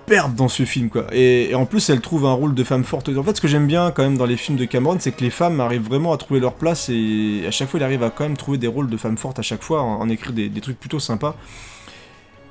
superbe 0.07 0.35
dans 0.35 0.49
ce 0.49 0.65
film 0.65 0.89
quoi. 0.89 1.07
Et, 1.13 1.51
et 1.51 1.55
en 1.55 1.67
plus 1.67 1.91
elle 1.91 2.01
trouve 2.01 2.27
un 2.27 2.33
rôle 2.33 2.55
de 2.55 2.65
femme 2.65 2.85
forte. 2.85 3.09
En 3.09 3.23
fait 3.23 3.37
ce 3.37 3.41
que 3.41 3.49
j'aime 3.49 3.67
bien 3.67 3.91
quand 3.91 4.03
même 4.03 4.17
dans 4.17 4.27
les 4.27 4.37
films 4.37 4.57
de 4.57 4.65
Cameron 4.65 4.97
c'est 5.01 5.13
que 5.13 5.23
les 5.25 5.31
femmes 5.31 5.61
arrivent 5.61 5.87
vraiment 5.89 6.13
à 6.13 6.17
trouver 6.17 6.41
leur 6.41 6.55
place 6.55 6.89
et 6.91 7.43
à 7.47 7.51
chaque 7.51 7.69
fois 7.69 7.81
il 7.81 7.83
arrive 7.83 8.03
à 8.03 8.11
quand 8.11 8.25
même 8.25 8.37
trouver 8.37 8.59
des 8.59 8.69
rôles 8.69 8.89
de 8.89 8.97
femmes 8.97 9.19
fortes 9.19 9.39
à 9.39 9.43
chaque 9.43 9.63
fois 9.63 9.83
en, 9.83 10.01
en 10.01 10.09
écrire 10.09 10.33
des, 10.33 10.49
des 10.49 10.61
trucs 10.61 10.79
plutôt 10.79 11.01
sympas. 11.01 11.35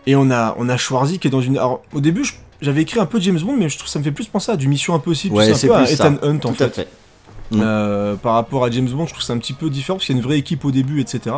Et 0.06 0.15
on 0.15 0.30
a 0.32 0.56
on 0.57 0.69
a 0.69 0.77
Schwarzy 0.77 1.18
qui 1.19 1.27
est 1.27 1.32
dans 1.32 1.41
une 1.41 1.57
alors 1.57 1.82
au 1.94 2.02
début 2.02 2.26
j'avais 2.61 2.82
écrit 2.82 2.99
un 2.99 3.06
peu 3.06 3.19
James 3.22 3.40
Bond 3.40 3.56
mais 3.57 3.69
je 3.69 3.77
trouve 3.77 3.90
ça 3.90 3.99
me 3.99 4.03
fait 4.03 4.11
plus 4.11 4.27
penser 4.27 4.52
à 4.52 4.56
du 4.57 4.68
Mission 4.68 4.94
Impossible 4.94 5.36
Ouais, 5.36 5.48
tu 5.48 5.53
sais, 5.53 5.60
c'est 5.68 5.72
un 5.72 5.77
peu 5.77 5.84
à 5.84 5.86
ça. 5.86 5.94
Ethan 6.07 6.18
Hunt 6.27 6.36
en 6.44 6.53
Tout 6.53 6.64
à 6.64 6.69
fait, 6.69 6.88
Euh, 7.54 8.16
par 8.16 8.34
rapport 8.34 8.66
à 8.66 8.72
James 8.72 8.90
Bond 8.90 9.06
je 9.06 9.12
trouve 9.14 9.24
ça 9.24 9.34
un 9.34 9.38
petit 9.38 9.54
peu 9.54 9.70
différent 9.70 9.98
parce 9.98 10.08
qu'il 10.08 10.16
y 10.16 10.18
a 10.18 10.20
une 10.22 10.26
vraie 10.28 10.40
équipe 10.40 10.66
au 10.66 10.72
début 10.72 11.00
etc 11.00 11.36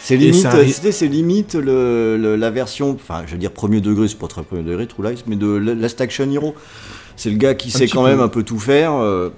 C'est 0.00 0.16
limite, 0.16 0.42
c'est 0.90 1.06
limite 1.06 1.54
le, 1.54 2.16
le- 2.18 2.34
la 2.34 2.50
version, 2.50 2.90
enfin, 2.90 3.22
je 3.26 3.32
veux 3.32 3.38
dire 3.38 3.52
premier 3.52 3.80
degré, 3.80 4.08
c'est 4.08 4.18
pas 4.18 4.26
très 4.26 4.42
premier 4.42 4.64
degré, 4.64 4.86
True 4.88 5.08
Lies, 5.08 5.22
mais 5.28 5.36
de 5.36 5.46
Last 5.46 6.00
Action 6.00 6.28
Hero. 6.30 6.54
C'est 7.16 7.30
le 7.30 7.36
gars 7.36 7.54
qui 7.54 7.70
sait 7.70 7.86
quand 7.86 8.02
peu. 8.02 8.08
même 8.10 8.20
un 8.20 8.26
peu 8.28 8.42
tout 8.42 8.58
faire. 8.58 8.94
euh, 8.94 9.30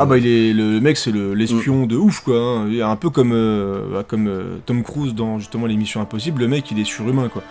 Ah 0.00 0.06
bah 0.06 0.18
il 0.18 0.26
est 0.26 0.52
le, 0.52 0.72
le 0.74 0.80
mec 0.80 0.96
c'est 0.96 1.10
le- 1.10 1.32
Mm. 1.32 1.34
l'espion 1.34 1.86
de 1.86 1.96
ouf 1.96 2.20
quoi, 2.20 2.38
hein. 2.38 2.80
Un 2.82 2.96
peu 2.96 3.10
comme 3.10 3.32
euh, 3.32 3.86
bah, 3.92 4.04
comme 4.06 4.26
euh, 4.28 4.58
Tom 4.66 4.82
Cruise 4.82 5.14
dans 5.14 5.38
justement 5.38 5.66
l'émission 5.66 6.00
Impossible, 6.00 6.40
le 6.42 6.48
mec 6.48 6.70
il 6.70 6.78
est 6.78 6.84
surhumain 6.84 7.28
quoi. 7.28 7.42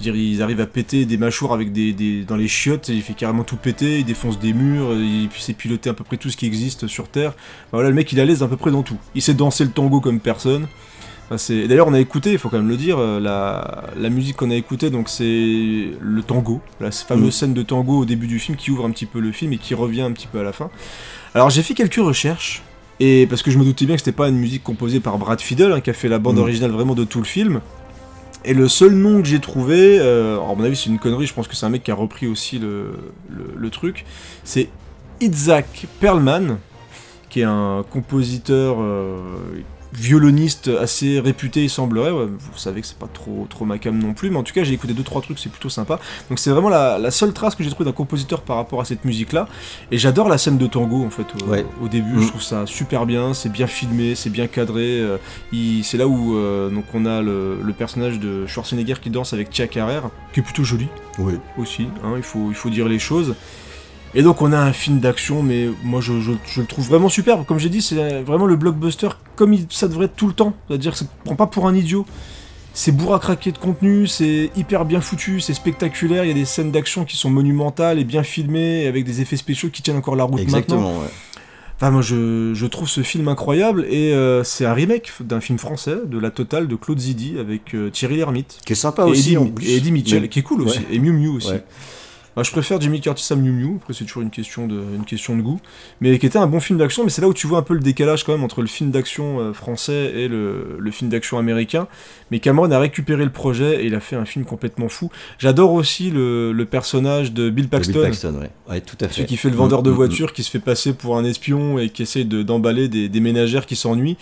Dire, 0.00 0.16
ils 0.16 0.42
arrivent 0.42 0.60
à 0.60 0.66
péter 0.66 1.04
des 1.04 1.16
mâchoires 1.16 1.52
avec 1.52 1.70
des, 1.72 1.92
des- 1.92 2.22
dans 2.24 2.34
les 2.36 2.48
chiottes, 2.48 2.88
il 2.88 3.02
fait 3.02 3.12
carrément 3.14 3.44
tout 3.44 3.56
péter, 3.56 4.00
il 4.00 4.04
défonce 4.04 4.38
des 4.40 4.52
murs, 4.52 4.92
il 4.94 5.28
sait 5.38 5.52
piloter 5.52 5.90
à 5.90 5.94
peu 5.94 6.02
près 6.02 6.16
tout 6.16 6.28
ce 6.30 6.36
qui 6.36 6.46
existe 6.46 6.86
sur 6.88 7.08
Terre. 7.08 7.30
Enfin, 7.30 7.68
voilà 7.72 7.88
le 7.90 7.94
mec 7.94 8.10
il 8.12 8.18
est 8.18 8.22
à 8.22 8.24
l'aise 8.24 8.42
à 8.42 8.48
peu 8.48 8.56
près 8.56 8.70
dans 8.72 8.82
tout. 8.82 8.96
Il 9.14 9.22
sait 9.22 9.34
danser 9.34 9.64
le 9.64 9.70
tango 9.70 10.00
comme 10.00 10.18
personne. 10.20 10.66
Enfin, 11.30 11.54
D'ailleurs 11.66 11.86
on 11.88 11.94
a 11.94 12.00
écouté, 12.00 12.32
il 12.32 12.38
faut 12.38 12.48
quand 12.48 12.58
même 12.58 12.68
le 12.68 12.76
dire, 12.76 12.98
euh, 12.98 13.20
la, 13.20 13.84
la 13.98 14.10
musique 14.10 14.36
qu'on 14.36 14.50
a 14.50 14.54
écoutée 14.56 14.90
donc 14.90 15.08
c'est 15.08 15.24
le 16.00 16.22
tango, 16.26 16.60
la 16.80 16.90
fameuse 16.90 17.28
Mm. 17.28 17.30
scène 17.30 17.54
de 17.54 17.62
tango 17.62 17.98
au 18.00 18.04
début 18.04 18.26
du 18.26 18.38
film 18.38 18.56
qui 18.56 18.70
ouvre 18.70 18.84
un 18.84 18.90
petit 18.90 19.06
peu 19.06 19.20
le 19.20 19.30
film 19.32 19.52
et 19.52 19.58
qui 19.58 19.74
revient 19.74 20.02
un 20.02 20.12
petit 20.12 20.26
peu 20.26 20.40
à 20.40 20.42
la 20.42 20.52
fin. 20.52 20.68
Alors 21.34 21.50
j'ai 21.50 21.62
fait 21.62 21.74
quelques 21.74 21.94
recherches, 21.96 22.62
et 23.00 23.26
parce 23.26 23.42
que 23.42 23.50
je 23.50 23.58
me 23.58 23.64
doutais 23.64 23.86
bien 23.86 23.94
que 23.96 24.00
c'était 24.00 24.12
pas 24.12 24.28
une 24.28 24.36
musique 24.38 24.62
composée 24.62 25.00
par 25.00 25.16
Brad 25.18 25.40
Fiddle, 25.40 25.72
hein, 25.72 25.80
qui 25.80 25.90
a 25.90 25.94
fait 25.94 26.08
la 26.08 26.18
bande 26.18 26.36
Mm. 26.36 26.40
originale 26.40 26.70
vraiment 26.70 26.94
de 26.94 27.04
tout 27.04 27.18
le 27.18 27.24
film. 27.24 27.60
Et 28.44 28.54
le 28.54 28.68
seul 28.68 28.92
nom 28.92 29.22
que 29.22 29.28
j'ai 29.28 29.38
trouvé, 29.38 29.98
euh, 30.00 30.34
alors, 30.34 30.50
à 30.50 30.54
mon 30.56 30.64
avis 30.64 30.76
c'est 30.76 30.90
une 30.90 30.98
connerie, 30.98 31.26
je 31.26 31.32
pense 31.34 31.46
que 31.48 31.54
c'est 31.54 31.64
un 31.64 31.70
mec 31.70 31.84
qui 31.84 31.90
a 31.90 31.94
repris 31.94 32.26
aussi 32.26 32.58
le, 32.58 32.92
le, 33.30 33.44
le 33.56 33.70
truc, 33.70 34.04
c'est 34.44 34.68
Itzhak 35.20 35.86
Perlman, 36.00 36.58
qui 37.30 37.40
est 37.40 37.44
un 37.44 37.84
compositeur 37.88 38.76
euh, 38.80 39.16
violoniste 39.94 40.68
assez 40.80 41.20
réputé, 41.20 41.64
il 41.64 41.70
semblerait. 41.70 42.10
ouais, 42.10 42.26
vous 42.26 42.58
savez 42.58 42.80
que 42.80 42.86
c'est 42.86 42.98
pas 42.98 43.08
trop, 43.12 43.46
trop 43.50 43.64
ma 43.64 43.78
cam 43.78 43.96
non 43.98 44.14
plus, 44.14 44.30
mais 44.30 44.36
en 44.38 44.42
tout 44.42 44.52
cas 44.54 44.64
j'ai 44.64 44.72
écouté 44.74 44.94
deux 44.94 45.02
trois 45.02 45.20
trucs, 45.22 45.38
c'est 45.38 45.50
plutôt 45.50 45.68
sympa. 45.68 45.98
Donc 46.28 46.38
c'est 46.38 46.50
vraiment 46.50 46.68
la, 46.68 46.98
la 46.98 47.10
seule 47.10 47.32
trace 47.32 47.54
que 47.54 47.62
j'ai 47.62 47.70
trouvée 47.70 47.84
d'un 47.88 47.94
compositeur 47.94 48.42
par 48.42 48.56
rapport 48.56 48.80
à 48.80 48.84
cette 48.84 49.04
musique-là. 49.04 49.48
Et 49.90 49.98
j'adore 49.98 50.28
la 50.28 50.38
scène 50.38 50.58
de 50.58 50.66
tango 50.66 51.04
en 51.04 51.10
fait 51.10 51.26
au, 51.44 51.50
Ouais. 51.50 51.66
au 51.82 51.88
début. 51.88 52.14
Mm. 52.16 52.22
Je 52.22 52.28
trouve 52.28 52.42
ça 52.42 52.66
super 52.66 53.06
bien, 53.06 53.34
c'est 53.34 53.50
bien 53.50 53.66
filmé, 53.66 54.14
c'est 54.14 54.30
bien 54.30 54.46
cadré. 54.46 55.00
euh, 55.00 55.18
il- 55.52 55.84
c'est 55.84 55.98
là 55.98 56.06
où 56.08 56.36
euh, 56.36 56.70
donc 56.70 56.84
on 56.94 57.04
a 57.06 57.20
le, 57.22 57.58
le 57.62 57.72
personnage 57.72 58.18
de 58.18 58.46
Schwarzenegger 58.46 58.94
qui 59.00 59.10
danse 59.10 59.32
avec 59.32 59.50
Tia 59.50 59.66
Carrère, 59.66 60.04
qui 60.32 60.40
est 60.40 60.42
plutôt 60.42 60.64
joli 60.64 60.88
Oui. 61.18 61.34
aussi. 61.58 61.86
hein, 62.04 62.14
il 62.16 62.22
faut 62.22 62.46
il 62.48 62.54
faut 62.54 62.70
dire 62.70 62.88
les 62.88 62.98
choses. 62.98 63.34
Et 64.14 64.22
donc 64.22 64.42
on 64.42 64.52
a 64.52 64.58
un 64.58 64.72
film 64.72 64.98
d'action, 65.00 65.42
mais 65.42 65.68
moi 65.82 66.00
je, 66.00 66.20
je- 66.20 66.32
je 66.46 66.60
le 66.60 66.66
trouve 66.66 66.86
vraiment 66.86 67.08
superbe. 67.08 67.44
Comme 67.46 67.58
j'ai 67.58 67.70
dit, 67.70 67.80
c'est 67.80 68.22
vraiment 68.22 68.46
le 68.46 68.56
blockbuster 68.56 69.08
comme 69.36 69.52
il- 69.54 69.66
ça 69.70 69.88
devrait 69.88 70.04
être 70.06 70.16
tout 70.16 70.26
le 70.26 70.34
temps. 70.34 70.52
C'est-à-dire 70.68 70.92
que 70.92 70.98
ça 70.98 71.06
prend 71.24 71.34
pas 71.36 71.46
pour 71.46 71.66
un 71.66 71.74
idiot. 71.74 72.04
C'est 72.74 72.92
bourre 72.92 73.14
à 73.14 73.18
craquer 73.18 73.52
de 73.52 73.58
contenu, 73.58 74.06
c'est 74.06 74.50
hyper 74.56 74.84
bien 74.86 75.00
foutu, 75.02 75.40
c'est 75.40 75.52
spectaculaire, 75.52 76.24
il 76.24 76.28
y 76.28 76.30
a 76.30 76.34
des 76.34 76.46
scènes 76.46 76.70
d'action 76.70 77.04
qui 77.04 77.16
sont 77.18 77.28
monumentales 77.28 77.98
et 77.98 78.04
bien 78.04 78.22
filmées, 78.22 78.86
avec 78.86 79.04
des 79.04 79.20
effets 79.20 79.36
spéciaux 79.36 79.68
qui 79.70 79.82
tiennent 79.82 79.98
encore 79.98 80.16
la 80.16 80.24
route 80.24 80.40
maintenant. 80.40 80.56
Exactement. 80.58 80.92
ouais. 81.00 81.06
Enfin, 81.76 81.90
moi 81.90 82.00
je, 82.00 82.52
je 82.54 82.66
trouve 82.66 82.88
ce 82.88 83.02
film 83.02 83.28
incroyable 83.28 83.84
et 83.90 84.14
euh, 84.14 84.42
c'est 84.44 84.64
un 84.64 84.72
remake 84.72 85.10
d'un 85.20 85.40
film 85.40 85.58
français, 85.58 85.96
de 86.06 86.18
La 86.18 86.30
Totale, 86.30 86.66
de 86.68 86.76
Claude 86.76 86.98
Zidi, 86.98 87.38
avec 87.38 87.74
euh, 87.74 87.90
Thierry 87.90 88.16
Lhermitte. 88.16 88.60
Qui 88.64 88.72
est 88.72 88.76
sympa 88.76 89.02
et, 89.06 89.10
aussi 89.10 89.30
Eddie, 89.30 89.36
en 89.38 89.46
plus. 89.46 89.68
et 89.68 89.76
Eddie 89.76 89.92
Mitchell, 89.92 90.28
qui 90.30 90.38
est 90.38 90.42
cool 90.42 90.62
aussi, 90.62 90.78
Ouais. 90.78 90.84
et 90.92 90.98
Miu 90.98 91.12
Miu 91.12 91.28
aussi. 91.28 91.48
Ouais. 91.50 91.64
Je 92.40 92.50
préfère 92.50 92.80
Jimmy 92.80 93.00
Curtis 93.00 93.30
à 93.32 93.36
Miu 93.36 93.52
Miu, 93.52 93.76
après 93.82 93.92
c'est 93.92 94.04
toujours 94.04 94.22
une 94.22 94.30
question, 94.30 94.66
de, 94.66 94.80
une 94.96 95.04
question 95.04 95.36
de 95.36 95.42
goût, 95.42 95.60
mais 96.00 96.18
qui 96.18 96.24
était 96.24 96.38
un 96.38 96.46
bon 96.46 96.60
film 96.60 96.78
d'action, 96.78 97.04
mais 97.04 97.10
c'est 97.10 97.20
là 97.20 97.28
où 97.28 97.34
tu 97.34 97.46
vois 97.46 97.58
un 97.58 97.62
peu 97.62 97.74
le 97.74 97.80
décalage 97.80 98.24
quand 98.24 98.32
même 98.32 98.42
entre 98.44 98.62
le 98.62 98.68
film 98.68 98.90
d'action 98.90 99.38
euh, 99.40 99.52
français 99.52 100.12
et 100.16 100.28
le, 100.28 100.76
le 100.78 100.90
film 100.90 101.10
d'action 101.10 101.36
américain. 101.36 101.88
Mais 102.30 102.38
Cameron 102.40 102.70
a 102.70 102.78
récupéré 102.78 103.24
le 103.24 103.30
projet 103.30 103.82
et 103.82 103.86
il 103.86 103.94
a 103.94 104.00
fait 104.00 104.16
un 104.16 104.24
film 104.24 104.46
complètement 104.46 104.88
fou. 104.88 105.10
J'adore 105.38 105.72
aussi 105.72 106.10
le, 106.10 106.52
le 106.52 106.64
personnage 106.64 107.32
de 107.34 107.50
Bill 107.50 107.68
Paxton. 107.68 107.92
Bill 107.92 108.02
Paxton, 108.02 108.34
ouais. 108.40 108.50
Ouais, 108.70 108.80
tout 108.80 108.96
à 109.02 109.08
fait. 109.08 109.14
Celui 109.16 109.26
qui 109.26 109.36
fait 109.36 109.50
le 109.50 109.56
vendeur 109.56 109.82
de 109.82 109.90
Mm, 109.90 109.92
mm, 109.92 109.96
voitures, 109.96 110.32
qui 110.32 110.42
se 110.42 110.50
fait 110.50 110.58
passer 110.58 110.94
pour 110.94 111.18
un 111.18 111.24
espion 111.24 111.78
et 111.78 111.90
qui 111.90 112.00
essaye 112.02 112.24
de- 112.24 112.42
d'emballer 112.42 112.88
des, 112.88 113.10
des 113.10 113.20
ménagères 113.20 113.66
qui 113.66 113.76
s'ennuient. 113.76 114.16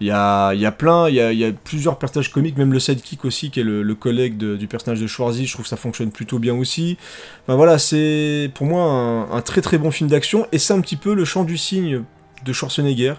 Il 0.00 0.08
y 0.08 0.10
a, 0.10 0.52
y 0.54 0.66
a 0.66 0.72
plein, 0.72 1.08
il 1.08 1.14
y 1.14 1.20
a, 1.20 1.32
il 1.32 1.38
y 1.38 1.44
a 1.44 1.52
plusieurs 1.52 1.98
personnages 2.00 2.32
comiques, 2.32 2.56
même 2.58 2.72
le 2.72 2.80
sidekick 2.80 3.24
aussi, 3.24 3.50
qui 3.52 3.60
est 3.60 3.64
le, 3.64 3.84
le 3.84 3.94
collègue 3.94 4.36
de- 4.36 4.56
du 4.56 4.66
personnage 4.66 5.00
de 5.00 5.06
Schwarzy, 5.06 5.46
je 5.46 5.52
trouve 5.52 5.64
que 5.64 5.68
ça 5.68 5.76
fonctionne 5.76 6.10
plutôt 6.10 6.40
bien 6.40 6.54
aussi. 6.56 6.96
Enfin 7.46 7.51
voilà, 7.56 7.78
c'est 7.78 8.50
pour 8.54 8.66
moi 8.66 8.82
un, 8.84 9.30
un 9.32 9.40
très 9.42 9.60
très 9.60 9.78
bon 9.78 9.90
film 9.90 10.08
d'action, 10.10 10.46
et 10.52 10.58
c'est 10.58 10.72
un 10.74 10.80
petit 10.80 10.96
peu 10.96 11.14
le 11.14 11.24
chant 11.24 11.44
du 11.44 11.56
cygne 11.56 12.02
de 12.44 12.52
Schwarzenegger. 12.52 13.14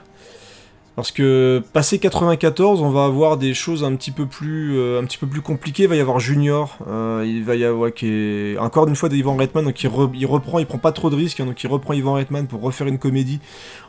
Parce 0.96 1.12
que 1.12 1.64
passé 1.74 1.98
94, 1.98 2.84
on 2.84 2.92
va 2.92 3.06
avoir 3.06 3.38
des 3.38 3.56
choses 3.56 3.84
un 3.84 3.96
petit 3.96 4.12
peu 4.12 4.28
plus, 4.28 4.78
euh, 4.78 5.02
un 5.02 5.06
petit 5.06 5.18
peu 5.18 5.26
plus 5.26 5.42
compliquées. 5.42 5.84
Il 5.84 5.90
va 5.90 5.96
y 5.96 6.00
avoir 6.00 6.20
Junior, 6.20 6.78
euh, 6.88 7.24
il 7.26 7.44
va 7.44 7.56
y 7.56 7.66
avoir 7.66 7.92
qui 7.92 8.06
est 8.08 8.58
encore 8.60 8.88
une 8.88 8.96
fois 8.96 9.10
d'Ivan 9.10 9.36
Reitman, 9.36 9.66
donc 9.66 9.82
il, 9.82 9.90
re- 9.90 10.12
il 10.14 10.28
reprend, 10.28 10.60
il 10.60 10.68
prend 10.68 10.78
pas 10.78 10.92
trop 10.92 11.10
de 11.10 11.16
risques, 11.16 11.40
hein, 11.40 11.48
donc 11.48 11.64
il 11.64 11.68
reprend 11.68 11.94
Ivan 11.94 12.14
Reitman 12.14 12.46
pour 12.46 12.62
refaire 12.62 12.86
une 12.86 13.00
comédie 13.00 13.40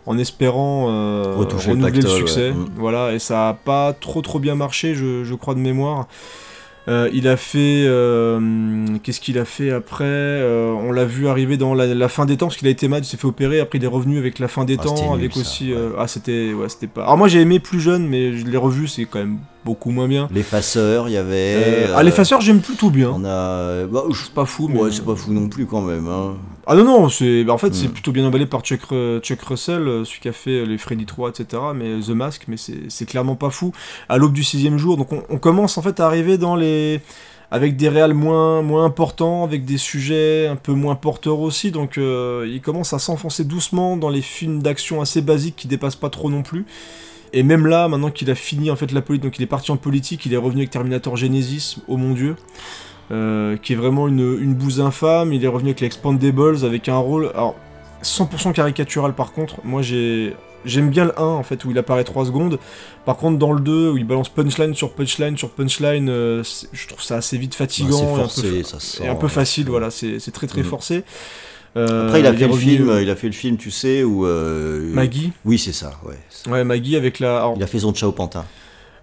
en 0.07 0.16
espérant 0.16 0.87
euh, 0.89 1.25
le 1.37 1.73
renouveler 1.73 2.01
le, 2.01 2.09
succès. 2.09 2.49
ouais. 2.49 2.55
Mm. 2.55 2.71
Voilà, 2.77 3.12
et 3.12 3.19
ça 3.19 3.51
a 3.51 3.53
pas 3.53 3.93
trop 3.93 4.23
trop 4.23 4.39
bien 4.39 4.55
marché, 4.55 4.95
je, 4.95 5.25
je 5.25 5.35
crois 5.35 5.55
de 5.55 5.61
mémoire. 5.61 6.09
Euh, 6.86 7.09
il 7.15 7.27
a 7.28 7.36
fait. 7.36 7.85
euh, 7.86 8.86
Qu'est-ce 9.02 9.20
qu'il 9.20 9.39
a 9.39 9.44
fait 9.44 9.70
après 9.70 10.05
Euh, 10.05 10.70
On 10.73 10.93
l'a 10.93 11.05
vu 11.06 11.28
arriver 11.28 11.56
dans 11.56 11.73
la, 11.74 11.86
la 11.86 12.09
fin 12.09 12.27
des 12.27 12.36
temps, 12.36 12.47
parce 12.47 12.56
qu'il 12.56 12.69
a 12.69 12.70
été 12.70 12.89
malade, 12.89 13.05
il 13.05 13.09
s'est 13.09 13.16
fait 13.16 13.27
opérer. 13.27 13.61
Après, 13.61 13.78
il 13.78 13.85
est 13.85 13.89
revenu 13.89 14.19
avec 14.19 14.39
la 14.39 14.48
fin 14.48 14.65
des 14.65 14.77
Ah, 14.78 14.82
temps, 14.82 14.94
nul, 15.15 15.20
avec 15.20 15.32
ça, 15.32 15.40
aussi. 15.40 15.73
ouais. 15.73 15.78
euh, 15.78 15.90
ah, 15.98 16.06
c'était. 16.09 16.52
Ouais, 16.52 16.69
c'était 16.69 16.86
pas. 16.86 17.02
Alors, 17.05 17.16
moi, 17.16 17.28
j'ai 17.28 17.40
aimé 17.40 17.59
plus 17.59 17.81
jeune, 17.81 18.06
mais 18.06 18.36
je 18.36 18.44
l'ai 18.47 18.59
revu, 18.59 18.86
c'est 18.86 19.06
quand 19.06 19.19
même 19.20 19.39
beaucoup 19.65 19.91
moins 19.91 20.09
bien. 20.09 20.28
L'effaceur, 20.32 21.09
il 21.09 21.12
y 21.12 21.16
avait. 21.16 21.55
Euh, 21.57 21.86
euh, 21.89 21.95
ah, 21.97 22.03
l'effaceur, 22.03 22.41
j'aime 22.41 22.61
plutôt 22.61 22.91
bien. 22.91 23.11
On 23.15 23.24
a. 23.24 23.86
Bah, 23.86 24.05
je- 24.11 24.24
C'est 24.24 24.32
pas 24.35 24.45
fou, 24.47 24.69
mais. 24.69 24.78
Ouais, 24.78 24.91
c'est 24.93 25.05
pas 25.05 25.15
fou 25.16 25.32
non 25.32 25.49
plus 25.49 25.66
quand 25.66 25.81
même. 25.82 26.07
Hein. 26.09 26.35
Ah 26.66 26.74
non, 26.74 26.85
non, 26.85 27.09
c'est, 27.09 27.45
bah, 27.45 27.53
en 27.53 27.59
fait, 27.59 27.74
c'est 27.74 27.89
Mm. 27.89 27.93
plutôt 27.93 28.12
bien 28.12 28.24
emballé 28.27 28.47
par 28.47 28.61
Chuck, 28.62 28.82
Ru- 28.85 29.20
Chuck 29.20 29.41
Russell, 29.43 29.86
euh, 29.86 30.05
celui 30.05 30.20
qui 30.20 30.28
a 30.28 30.32
fait 30.32 30.65
les 30.65 30.78
Freddy 30.78 31.05
3, 31.07 31.31
etc. 31.31 31.62
Mais 31.74 32.01
The 32.01 32.11
Mask, 32.11 32.45
mais 32.49 32.57
c'est, 32.57 32.89
c'est 32.89 33.05
clairement 33.07 33.36
pas 33.36 33.51
fou. 33.51 33.73
À 34.09 34.16
l'aube 34.19 34.32
du 34.32 34.45
sixième 34.45 34.78
jour, 34.78 34.97
donc 34.97 35.12
on, 35.12 35.23
on 35.28 35.39
commence 35.39 35.77
en 35.78 35.82
fait 35.82 36.01
à 36.01 36.07
arriver 36.07 36.39
dans 36.39 36.57
les. 36.57 37.01
avec 37.51 37.77
des 37.77 37.89
réals 37.89 38.15
moins, 38.15 38.62
moins 38.62 38.85
importants, 38.85 39.45
avec 39.45 39.65
des 39.65 39.77
sujets 39.78 40.47
un 40.49 40.57
peu 40.57 40.73
moins 40.73 40.95
porteurs 40.97 41.39
aussi. 41.41 41.70
Donc 41.70 41.99
euh, 41.99 42.49
il 42.51 42.61
commence 42.62 42.93
à 42.95 42.99
s'enfoncer 42.99 43.45
doucement 43.45 43.97
dans 43.97 44.09
les 44.09 44.23
films 44.23 44.61
d'action 44.62 45.01
assez 45.03 45.20
basiques 45.20 45.55
qui 45.57 45.69
dépassent 45.69 45.95
pas 45.97 46.11
trop 46.11 46.31
non 46.31 46.43
plus. 46.43 46.65
Et 47.36 47.43
même 47.43 47.66
là, 47.66 47.89
maintenant 47.89 48.11
qu'il 48.12 48.31
a 48.31 48.36
fini 48.36 48.70
en 48.70 48.77
fait 48.77 48.93
la 48.93 49.02
politique, 49.02 49.24
donc 49.24 49.39
il 49.39 49.43
est 49.43 49.47
parti 49.47 49.73
en 49.73 49.77
politique, 49.77 50.24
il 50.24 50.32
est 50.32 50.36
revenu 50.39 50.61
avec 50.61 50.70
Terminator 50.70 51.16
Genesis, 51.16 51.78
oh 51.89 51.97
mon 51.97 52.12
dieu, 52.12 52.36
euh, 53.11 53.56
qui 53.56 53.73
est 53.73 53.77
vraiment 53.77 54.06
une, 54.06 54.39
une 54.40 54.55
bouse 54.55 54.81
infâme. 54.81 55.32
Il 55.32 55.44
est 55.44 55.48
revenu 55.48 55.70
avec 55.70 55.81
les 55.81 55.86
Expandables, 55.89 56.65
avec 56.65 56.89
un 56.89 56.97
rôle, 56.97 57.31
alors 57.35 57.56
100% 58.05 58.52
caricatural 58.52 59.15
par 59.15 59.32
contre. 59.32 59.56
Moi 59.65 59.82
j'ai 59.82 60.36
j'aime 60.65 60.89
bien 60.90 61.06
le 61.06 61.19
1 61.20 61.23
en 61.24 61.43
fait 61.43 61.65
où 61.65 61.73
il 61.73 61.78
apparaît 61.78 62.05
3 62.05 62.27
secondes. 62.27 62.59
Par 63.05 63.16
contre 63.16 63.36
dans 63.39 63.52
le 63.52 63.61
2 63.61 63.90
où 63.90 63.97
il 63.98 64.05
balance 64.06 64.28
punchline 64.28 64.74
sur 64.74 64.93
punchline 64.93 65.36
sur 65.36 65.51
punchline, 65.51 66.09
euh, 66.09 66.43
je 66.73 66.86
trouve 66.86 67.02
ça 67.02 67.16
assez 67.16 67.36
vite 67.36 67.55
fatigant 67.56 67.98
c'est 67.98 68.05
et 68.05 68.06
un 68.06 68.15
peu 68.15 69.05
et 69.05 69.09
un 69.09 69.15
ouais. 69.24 69.28
facile. 69.28 69.66
Voilà, 69.69 69.90
c'est 69.90 70.31
très 70.32 70.47
très 70.47 70.62
Mhm. 70.62 70.66
forcé. 70.69 71.02
Euh, 71.77 72.07
Après, 72.07 72.21
il 72.21 72.27
a 72.27 72.31
est 72.33 72.37
fait 72.37 72.47
le 72.47 72.55
film. 72.55 72.89
euh, 72.89 73.03
Il 73.03 73.11
a 73.11 73.17
fait 73.17 73.27
le 73.27 73.33
film, 73.33 73.57
tu 73.57 73.71
sais, 73.71 74.05
où. 74.05 74.27
euh, 74.27 74.91
Maggie. 74.93 75.33
Oui, 75.45 75.59
c'est 75.59 75.73
ça. 75.73 75.93
Ouais. 76.07 76.19
Ouais, 76.53 76.63
Maggie 76.65 76.97
avec 76.97 77.19
la. 77.19 77.39
alors, 77.39 77.55
Il 77.57 77.63
a 77.63 77.67
fait 77.67 77.81
son 77.81 77.93
Ciao 77.93 78.13
Pantin. 78.13 78.45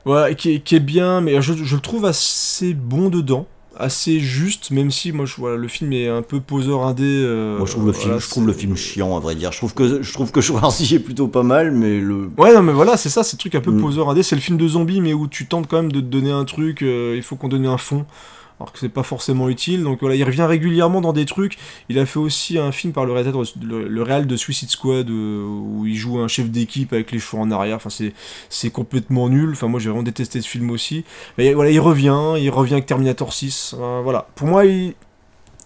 Ouais, 0.06 0.36
qui 0.36 0.56
est, 0.56 0.60
qui 0.62 0.76
est 0.76 0.80
bien, 0.80 1.22
mais 1.22 1.42
je, 1.42 1.54
je 1.54 1.76
le 1.76 1.82
trouve 1.82 2.06
assez 2.06 2.74
bon 2.74 3.10
dedans, 3.10 3.46
assez 3.78 4.20
juste, 4.20 4.72
même 4.72 4.90
si 4.90 5.12
moi 5.12 5.26
je 5.26 5.36
voilà, 5.38 5.58
le 5.58 5.68
film 5.68 5.94
est 5.94 6.08
un 6.08 6.24
peu 6.24 6.40
poseur 6.40 6.84
indé. 6.84 7.04
euh, 7.06 7.58
Moi, 7.60 7.68
je 7.68 7.72
trouve, 7.74 7.86
le 7.86 7.94
film, 7.94 8.20
je 8.20 8.28
trouve 8.30 8.48
le 8.48 8.54
film 8.54 8.76
chiant, 8.76 9.16
à 9.16 9.20
vrai 9.20 9.36
dire. 9.36 9.52
Je 9.52 9.58
trouve 9.58 9.74
que, 9.76 10.02
je 10.02 10.14
trouve 10.14 10.32
que 10.32 10.42
Schwarzy 10.42 10.96
est 10.96 11.00
plutôt 11.00 11.28
pas 11.28 11.44
mal, 11.44 11.72
mais 11.72 12.00
le. 12.00 12.32
Ouais, 12.38 12.52
non, 12.54 12.64
mais 12.64 12.74
voilà, 12.74 12.98
c'est 12.98 13.10
ça, 13.10 13.24
c'est 13.24 13.36
le 13.36 13.40
truc 13.40 13.54
un 13.56 13.62
peu 13.62 13.72
Mm. 13.72 13.82
poseur 13.82 14.10
indé. 14.10 14.24
C'est 14.24 14.36
le 14.36 14.42
film 14.42 14.58
de 14.58 14.68
zombies, 14.68 15.02
mais 15.02 15.14
où 15.14 15.28
tu 15.28 15.46
tentes 15.46 15.68
quand 15.68 15.78
même 15.78 15.92
de 15.92 16.00
te 16.00 16.06
donner 16.06 16.32
un 16.32 16.46
truc, 16.46 16.82
euh, 16.82 17.14
il 17.16 17.22
faut 17.22 17.36
qu'on 17.36 17.50
donne 17.50 17.66
un 17.68 17.78
fond. 17.78 18.06
Alors 18.62 18.72
que 18.72 18.80
c'est 18.80 18.90
pas 18.90 19.04
forcément 19.04 19.50
utile. 19.50 19.84
Donc 19.84 20.00
voilà, 20.02 20.16
il 20.16 20.24
revient 20.24 20.44
régulièrement 20.44 21.02
dans 21.02 21.14
des 21.14 21.26
trucs. 21.26 21.58
Il 21.90 21.98
a 21.98 22.06
fait 22.06 22.20
aussi 22.20 22.60
un 22.60 22.72
film 22.72 22.94
par 22.94 23.06
le 23.06 23.12
réalisateur, 23.12 23.42
le, 23.64 23.88
le 23.88 24.04
réal 24.04 24.28
de 24.28 24.36
Suicide 24.36 24.70
Squad, 24.70 25.10
euh, 25.10 25.44
où 25.44 25.86
il 25.88 25.96
joue 25.96 26.20
un 26.20 26.28
chef 26.28 26.50
d'équipe 26.52 26.94
avec 26.94 27.12
les 27.12 27.18
cheveux 27.20 27.42
en 27.42 27.50
arrière. 27.50 27.78
Enfin, 27.78 27.90
c'est, 28.50 28.70
complètement 28.70 29.30
nul. 29.30 29.52
Enfin, 29.54 29.68
moi, 29.68 29.80
j'ai 29.80 29.90
vraiment 29.90 30.04
détesté 30.04 30.42
ce 30.42 30.48
film 30.48 30.70
aussi. 30.70 31.04
Mais 31.40 31.54
voilà, 31.54 31.72
il 31.72 31.80
revient, 31.80 32.36
il 32.40 32.50
revient 32.52 32.74
avec 32.74 32.86
Terminator 32.86 33.34
6. 33.34 33.76
Euh, 33.80 34.02
voilà. 34.04 34.28
Pour 34.36 34.48
moi, 34.48 34.66
il- 34.66 34.94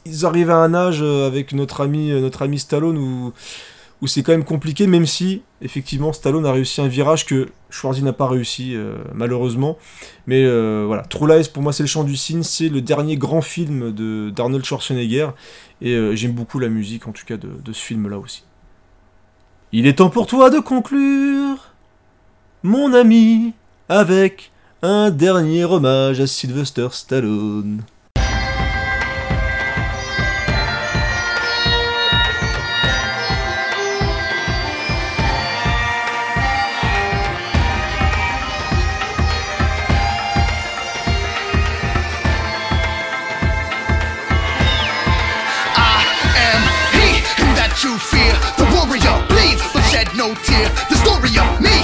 ils 0.06 0.26
arrivent 0.26 0.52
à 0.52 0.58
un 0.58 0.74
âge 0.74 1.00
euh, 1.02 1.28
avec 1.28 1.52
notre 1.52 1.82
ami, 1.82 2.12
euh, 2.12 2.22
notre 2.22 2.44
ami 2.44 2.60
Stallone 2.60 2.98
où, 2.98 3.34
où 4.02 4.08
c'est 4.08 4.24
quand 4.24 4.32
même 4.32 4.44
compliqué, 4.44 4.88
même 4.88 5.06
si, 5.06 5.42
effectivement, 5.62 6.12
Stallone 6.14 6.46
a 6.46 6.52
réussi 6.52 6.82
un 6.82 6.88
virage 6.88 7.26
que 7.26 7.50
Schwarzy 7.70 8.04
n'a 8.04 8.14
pas 8.14 8.28
réussi, 8.28 8.76
euh, 8.76 8.96
malheureusement. 9.14 9.78
Mais 10.28 10.44
euh, 10.44 10.84
voilà, 10.86 11.04
True 11.04 11.28
Lies, 11.28 11.50
pour 11.54 11.64
moi, 11.64 11.74
c'est 11.74 11.84
le 11.84 11.88
chant 11.88 12.04
du 12.04 12.16
cygne, 12.16 12.44
c'est 12.44 12.70
le 12.70 12.82
dernier 12.82 13.18
grand 13.18 13.42
film 13.42 13.92
d'Arnold 14.32 14.66
Schwarzenegger, 14.66 15.30
et 15.82 15.94
euh, 15.94 16.16
j'aime 16.16 16.34
beaucoup 16.34 16.60
la 16.60 16.70
musique, 16.70 17.08
en 17.08 17.12
tout 17.12 17.26
cas, 17.26 17.38
de 17.38 17.74
ce 17.74 17.82
film-là 17.82 18.18
aussi. 18.18 18.44
Il 19.72 19.88
est 19.88 19.96
temps 19.96 20.10
pour 20.10 20.28
toi 20.28 20.50
de 20.50 20.60
conclure, 20.60 21.74
mon 22.64 22.94
ami, 22.94 23.54
avec 23.90 24.52
un 24.82 25.10
dernier 25.10 25.66
hommage 25.66 26.20
à 26.20 26.28
Sylvester 26.28 26.88
Stallone. 26.92 27.82
Shed 49.96 50.12
no 50.12 50.36
tear. 50.44 50.68
The 50.92 50.98
story 51.00 51.32
of 51.40 51.48
me 51.64 51.76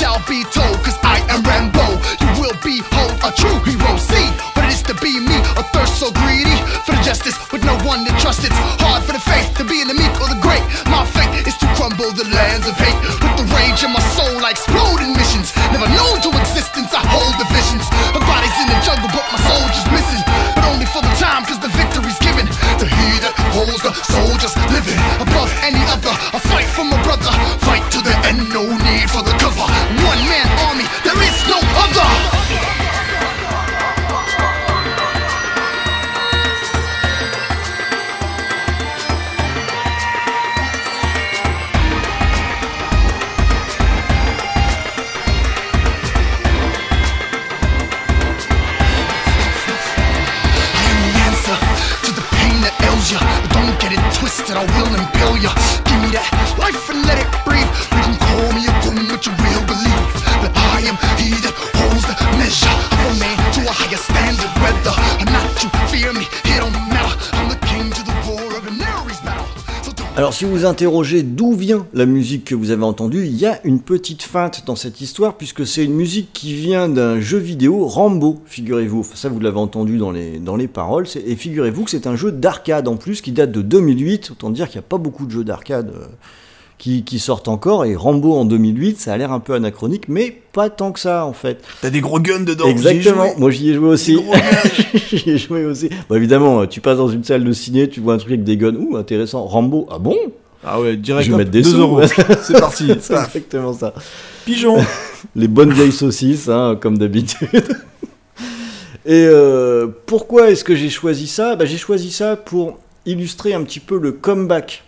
shall 0.00 0.16
be 0.24 0.40
told, 0.56 0.80
cause 0.80 0.96
I 1.04 1.20
am 1.28 1.44
Rambo. 1.44 2.00
You 2.16 2.30
will 2.40 2.56
behold 2.64 3.12
a 3.20 3.30
true 3.36 3.60
hero. 3.68 3.92
See 4.00 4.28
what 4.56 4.64
it 4.64 4.72
is 4.72 4.80
to 4.88 4.96
be 5.04 5.20
me, 5.20 5.36
a 5.60 5.62
thirst 5.76 6.00
so 6.00 6.08
greedy 6.08 6.56
for 6.88 6.96
the 6.96 7.02
justice 7.04 7.36
with 7.52 7.60
no 7.68 7.76
one 7.84 8.08
to 8.08 8.12
trust. 8.24 8.40
It's 8.48 8.56
hard 8.80 9.04
for 9.04 9.12
the 9.12 9.20
faith 9.20 9.52
to 9.60 9.64
be 9.68 9.84
in 9.84 9.88
the 9.92 9.98
meek 10.00 10.14
or 10.16 10.32
the 10.32 10.40
great. 10.40 10.64
My 10.88 11.04
fate 11.04 11.44
is 11.44 11.56
to 11.60 11.66
crumble 11.76 12.08
the 12.16 12.24
lands 12.32 12.64
of 12.64 12.74
hate. 12.80 12.96
With 13.20 13.36
the 13.36 13.46
rage 13.52 13.84
in 13.84 13.92
my 13.92 14.04
soul, 14.16 14.40
I 14.40 14.56
explode 14.56 15.04
in 15.04 15.12
missions. 15.12 15.52
Never 15.68 15.92
known 15.92 16.24
to 16.24 16.30
existence, 16.40 16.96
I 16.96 17.04
hold 17.04 17.36
the 17.36 17.48
visions. 17.52 17.84
My 18.16 18.24
body's 18.24 18.56
in 18.64 18.72
the 18.72 18.78
jungle, 18.80 19.12
but 19.12 19.28
my 19.28 19.40
soldier's 19.44 19.88
missing. 19.92 20.24
But 20.56 20.64
only 20.72 20.88
for 20.88 21.04
the 21.04 21.12
time, 21.20 21.44
cause 21.44 21.60
the 21.60 21.72
victory's 21.76 22.16
given. 22.24 22.48
To 22.80 22.86
he 22.88 23.08
that 23.20 23.36
holds 23.52 23.84
the 23.84 23.92
soldiers 24.08 24.56
living 24.72 24.96
above 25.20 25.52
any 25.60 25.84
other. 25.92 26.16
Alors, 70.18 70.34
si 70.34 70.44
vous 70.44 70.64
interrogez 70.64 71.22
d'où 71.22 71.52
vient 71.52 71.86
la 71.94 72.04
musique 72.04 72.46
que 72.46 72.56
vous 72.56 72.72
avez 72.72 72.82
entendue, 72.82 73.24
il 73.24 73.36
y 73.36 73.46
a 73.46 73.64
une 73.64 73.78
petite 73.78 74.24
feinte 74.24 74.64
dans 74.66 74.74
cette 74.74 75.00
histoire, 75.00 75.36
puisque 75.36 75.64
c'est 75.64 75.84
une 75.84 75.94
musique 75.94 76.30
qui 76.32 76.54
vient 76.54 76.88
d'un 76.88 77.20
jeu 77.20 77.38
vidéo, 77.38 77.86
Rambo, 77.86 78.42
figurez-vous. 78.44 79.06
Ça, 79.14 79.28
vous 79.28 79.38
l'avez 79.38 79.60
entendu 79.60 79.96
dans 79.96 80.10
les, 80.10 80.66
paroles. 80.66 81.06
Et 81.24 81.36
figurez-vous 81.36 81.84
que 81.84 81.90
c'est 81.92 82.08
un 82.08 82.16
jeu 82.16 82.32
d'arcade 82.32 82.88
en 82.88 82.96
plus, 82.96 83.20
qui 83.20 83.30
date 83.30 83.52
de 83.52 83.62
2008. 83.62 84.32
Autant 84.32 84.50
dire 84.50 84.66
qu'il 84.68 84.80
n'y 84.80 84.84
a 84.84 84.88
pas 84.88 84.98
beaucoup 84.98 85.24
de 85.24 85.30
jeux 85.30 85.44
d'arcade 85.44 85.92
euh, 85.94 86.06
qui, 86.78 87.02
qui 87.02 87.18
sortent 87.18 87.48
encore. 87.48 87.84
Et 87.84 87.94
Rambo 87.96 88.34
en 88.34 88.44
2008, 88.44 88.98
ça 88.98 89.12
a 89.12 89.16
l'air 89.16 89.32
un 89.32 89.40
peu 89.40 89.54
anachronique, 89.54 90.08
mais 90.08 90.40
pas 90.52 90.70
tant 90.70 90.92
que 90.92 91.00
ça, 91.00 91.26
en 91.26 91.32
fait. 91.32 91.62
T'as 91.82 91.90
des 91.90 92.00
gros 92.00 92.20
guns 92.20 92.40
dedans. 92.40 92.68
Exactement, 92.68 93.26
j'y 93.34 93.40
moi 93.40 93.50
j'y 93.50 93.70
ai 93.70 93.74
joué 93.74 93.88
aussi. 93.88 94.18
J'y 95.12 95.30
ai 95.30 95.38
joué 95.38 95.64
aussi. 95.64 95.90
Bon, 96.08 96.16
évidemment, 96.16 96.66
tu 96.66 96.80
passes 96.80 96.98
dans 96.98 97.08
une 97.08 97.24
salle 97.24 97.44
de 97.44 97.52
ciné, 97.52 97.88
tu 97.88 98.00
vois 98.00 98.14
un 98.14 98.18
truc 98.18 98.30
avec 98.30 98.44
des 98.44 98.56
guns. 98.56 98.74
Ouh, 98.76 98.96
intéressant. 98.96 99.44
Rambo, 99.44 99.86
ah 99.90 99.98
bon? 99.98 100.16
Ah 100.64 100.80
ouais, 100.80 100.96
direct. 100.96 101.26
Je 101.26 101.32
vais 101.32 101.38
mettre 101.38 101.50
des 101.50 101.62
2 101.62 101.70
sous. 101.70 101.76
euros. 101.78 102.00
C'est 102.42 102.58
parti. 102.58 102.88
C'est 103.00 103.14
exactement 103.14 103.72
ça. 103.72 103.94
Pigeon. 104.44 104.76
Les 105.36 105.48
bonnes 105.48 105.72
vieilles 105.72 105.92
saucisses, 105.92 106.48
hein, 106.48 106.76
comme 106.80 106.98
d'habitude. 106.98 107.48
Et 109.06 109.24
euh, 109.26 109.86
pourquoi 110.06 110.50
est-ce 110.50 110.64
que 110.64 110.74
j'ai 110.74 110.90
choisi 110.90 111.26
ça? 111.26 111.56
Bah, 111.56 111.64
J'ai 111.64 111.78
choisi 111.78 112.10
ça 112.10 112.36
pour 112.36 112.78
illustrer 113.06 113.54
un 113.54 113.62
petit 113.62 113.80
peu 113.80 113.98
le 113.98 114.12
comeback 114.12 114.84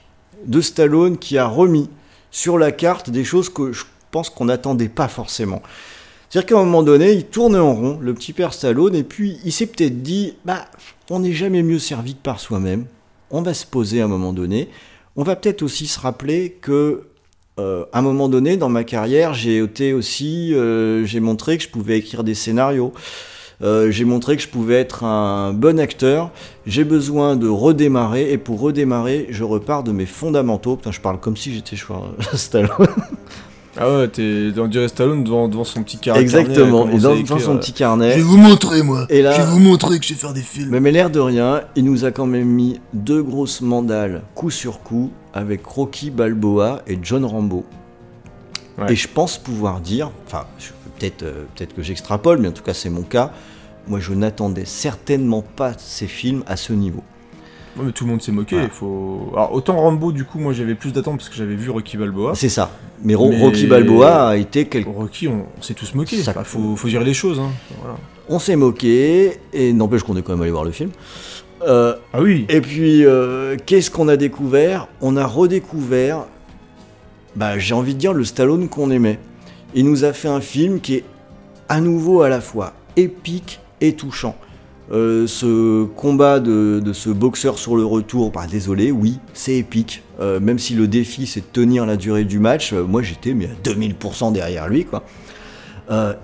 de 0.47 0.61
Stallone 0.61 1.19
qui 1.19 1.39
a 1.39 1.47
remis 1.47 1.89
sur 2.31 2.59
la 2.59 2.73
carte 2.73 3.11
des 3.11 3.25
choses 3.25 3.49
que 3.49 3.73
je 3.73 3.85
pense 4.11 4.31
qu'on 4.31 4.47
n'attendait 4.47 4.89
pas 4.89 5.09
forcément. 5.09 5.62
C'est-à-dire 6.29 6.47
qu'à 6.47 6.61
un 6.61 6.65
moment 6.65 6.83
donné, 6.83 7.12
il 7.12 7.27
tournait 7.27 7.59
en 7.59 7.75
rond, 7.75 7.99
le 8.01 8.15
petit 8.15 8.33
père 8.33 8.55
Stallone, 8.55 8.95
et 8.95 9.03
puis 9.03 9.39
il 9.45 9.53
s'est 9.53 9.67
peut-être 9.67 10.03
dit, 10.03 10.35
bah, 10.45 10.67
on 11.11 11.21
n'est 11.21 11.33
jamais 11.33 11.62
mieux 11.62 11.81
servi 11.81 12.15
que 12.15 12.23
par 12.23 12.39
soi-même. 12.39 12.85
On 13.33 13.43
va 13.43 13.53
se 13.53 13.67
poser 13.67 14.01
à 14.01 14.05
un 14.05 14.09
moment 14.09 14.33
donné. 14.33 14.69
On 15.17 15.25
va 15.25 15.35
peut-être 15.35 15.62
aussi 15.62 15.87
se 15.89 15.99
rappeler 15.99 16.57
que 16.61 17.03
euh, 17.59 17.85
à 17.93 17.99
un 17.99 18.03
moment 18.03 18.29
donné 18.29 18.57
dans 18.57 18.69
ma 18.69 18.85
carrière, 18.85 19.35
j'ai 19.35 19.59
été 19.59 19.93
aussi, 19.93 20.55
euh, 20.55 21.05
j'ai 21.05 21.21
montré 21.21 21.59
que 21.59 21.65
je 21.65 21.69
pouvais 21.69 21.99
écrire 21.99 22.23
des 22.23 22.35
scénarios. 22.35 22.93
Euh, 23.62 23.91
j'ai 23.91 24.05
montré 24.07 24.37
que 24.37 24.43
je 24.43 24.49
pouvais 24.49 24.77
être 24.77 25.05
un 25.05 25.53
bon 25.53 25.78
acteur. 25.78 26.31
J'ai 26.66 26.85
besoin 26.85 27.37
de 27.37 27.47
redémarrer 27.49 28.32
et 28.32 28.39
pour 28.39 28.61
redémarrer, 28.61 29.27
je 29.31 29.45
repars 29.45 29.82
de 29.82 29.93
mes 29.93 30.07
fondamentaux. 30.07 30.77
Putain, 30.77 30.93
je 30.93 31.01
parle 31.01 31.20
comme 31.20 31.37
si 31.37 31.53
j'étais 31.53 31.77
choix 31.77 32.11
Stallone. 32.35 32.70
Ah 33.77 33.89
ouais, 33.99 34.09
t'es 34.09 34.49
on 34.59 34.66
dirait 34.66 34.89
Stallone 34.89 35.23
devant, 35.24 35.47
devant 35.47 35.65
son 35.65 35.82
petit 35.85 35.99
carnet. 35.99 36.20
Exactement. 36.23 36.89
Et 36.91 36.99
dans, 36.99 37.11
dans 37.11 37.15
écrire, 37.16 37.41
son 37.41 37.57
petit 37.59 37.73
carnet. 37.73 38.12
Je 38.12 38.16
vais 38.16 38.23
vous 38.23 38.37
montrer, 38.37 38.82
moi. 38.82 39.07
Et 39.11 39.23
là- 39.23 39.32
Je 39.32 39.43
vais 39.43 39.49
vous 39.51 39.61
montrer 39.61 39.99
que 39.99 40.05
je 40.05 40.09
sais 40.09 40.15
faire 40.15 40.32
des 40.32 40.41
films. 40.41 40.70
Mais, 40.70 40.81
mais 40.81 40.91
l'air 40.91 41.09
de 41.11 41.20
rien, 41.20 41.61
il 41.77 41.85
nous 41.85 42.05
a 42.05 42.11
quand 42.11 42.27
même 42.27 42.49
mis 42.49 42.81
deux 42.95 43.23
grosses 43.23 43.61
mandales 43.61 44.23
coup 44.35 44.51
sur 44.51 44.81
coup 44.82 45.11
avec 45.35 45.65
Rocky 45.66 46.11
Balboa 46.11 46.82
et 46.89 46.99
John 47.03 47.24
Rambo. 47.24 47.65
Ouais. 48.78 48.93
Et 48.93 48.97
je 48.97 49.07
pense 49.07 49.39
pouvoir 49.39 49.81
dire, 49.81 50.11
enfin, 50.27 50.47
je- 50.59 50.70
peut-être 51.01 51.22
euh, 51.24 51.44
peut-être 51.56 51.74
que 51.74 51.82
j'extrapole, 51.82 52.39
mais 52.39 52.48
en 52.48 52.52
tout 52.52 52.62
cas 52.62 52.74
c'est 52.74 52.90
mon 52.90 53.02
cas, 53.02 53.32
moi 53.89 53.98
je 54.01 54.12
n'attendais 54.12 54.64
certainement 54.66 55.43
pas 55.43 55.72
ces 55.78 56.06
films 56.06 56.43
à 56.47 56.56
ce 56.56 56.72
niveau. 56.72 57.02
Ouais, 57.77 57.85
mais 57.86 57.93
tout 57.93 58.05
le 58.05 58.10
monde 58.10 58.20
s'est 58.20 58.32
moqué. 58.32 58.56
Faut... 58.72 59.31
Alors, 59.32 59.52
autant 59.52 59.77
Rambo, 59.77 60.10
du 60.10 60.24
coup, 60.24 60.40
moi 60.40 60.52
j'avais 60.52 60.74
plus 60.74 60.90
d'attente 60.93 61.18
parce 61.18 61.28
que 61.28 61.36
j'avais 61.36 61.55
vu 61.55 61.70
Rocky 61.70 61.97
Balboa. 61.97 62.32
C'est 62.35 62.48
ça. 62.48 62.72
Mais, 63.05 63.14
Ro- 63.14 63.31
Mais- 63.31 63.40
Rocky 63.40 63.66
Balboa 63.68 64.31
a 64.31 64.36
été 64.36 64.66
quelque... 64.66 64.89
Rocky, 64.90 65.28
on, 65.28 65.47
on 65.56 65.62
s'est 65.62 65.74
tous 65.74 65.94
moqués. 65.94 66.16
Ça- 66.16 66.32
Enfin, 66.32 66.43
faut, 66.43 66.74
faut 66.74 66.89
dire 66.89 67.02
les 67.05 67.14
choses. 67.14 67.39
Hein. 67.39 67.51
Voilà. 67.81 67.97
On 68.28 68.40
s'est 68.40 68.56
moqué, 68.56 69.39
et 69.52 69.72
n'empêche 69.72 70.02
qu'on 70.02 70.16
est 70.16 70.22
quand 70.22 70.32
même 70.32 70.43
allé 70.43 70.51
voir 70.51 70.64
le 70.64 70.72
film. 70.72 70.90
Euh, 71.62 71.94
Ah 72.12 72.20
oui 72.20 72.44
Et 72.48 72.60
puis, 72.60 73.06
euh, 73.06 73.56
qu'est-ce 73.66 73.89
qu'on 73.93 74.09
a 74.09 74.16
découvert? 74.16 74.89
On 75.01 75.16
a 75.16 75.24
redécouvert, 75.24 76.24
bah, 77.36 77.56
j'ai 77.60 77.74
envie 77.74 77.94
de 77.94 78.01
dire, 78.01 78.12
le 78.12 78.24
Stallone 78.24 78.68
qu'on 78.68 78.90
aimait. 78.90 79.20
Il 79.74 79.84
nous 79.84 80.05
a 80.05 80.12
fait 80.12 80.28
un 80.28 80.40
film 80.40 80.80
qui 80.80 80.97
est 80.97 81.05
à 81.68 81.80
nouveau 81.80 82.22
à 82.22 82.28
la 82.28 82.40
fois 82.40 82.72
épique 82.97 83.60
et 83.80 83.94
touchant. 83.94 84.34
Euh, 84.92 85.28
ce 85.28 85.84
combat 85.84 86.40
de, 86.40 86.82
ce 86.92 87.10
boxeur 87.10 87.59
sur 87.59 87.76
le 87.76 87.84
retour, 87.84 88.32
bah 88.32 88.47
désolé, 88.51 88.90
oui, 88.90 89.20
c'est 89.34 89.55
épique. 89.55 90.02
Euh, 90.20 90.40
même 90.40 90.59
si 90.59 90.74
le 90.74 90.88
défi 90.88 91.26
c'est 91.28 91.40
de 91.40 91.47
tenir 91.52 91.86
la 91.86 91.97
durée 91.97 92.24
du 92.24 92.40
match, 92.40 92.72
euh, 92.72 92.82
moi 92.82 93.01
j'étais 93.02 93.30
à 93.30 93.68
2000% 93.70 94.32
derrière 94.32 94.68
lui 94.68 94.84
quoi. 94.84 95.05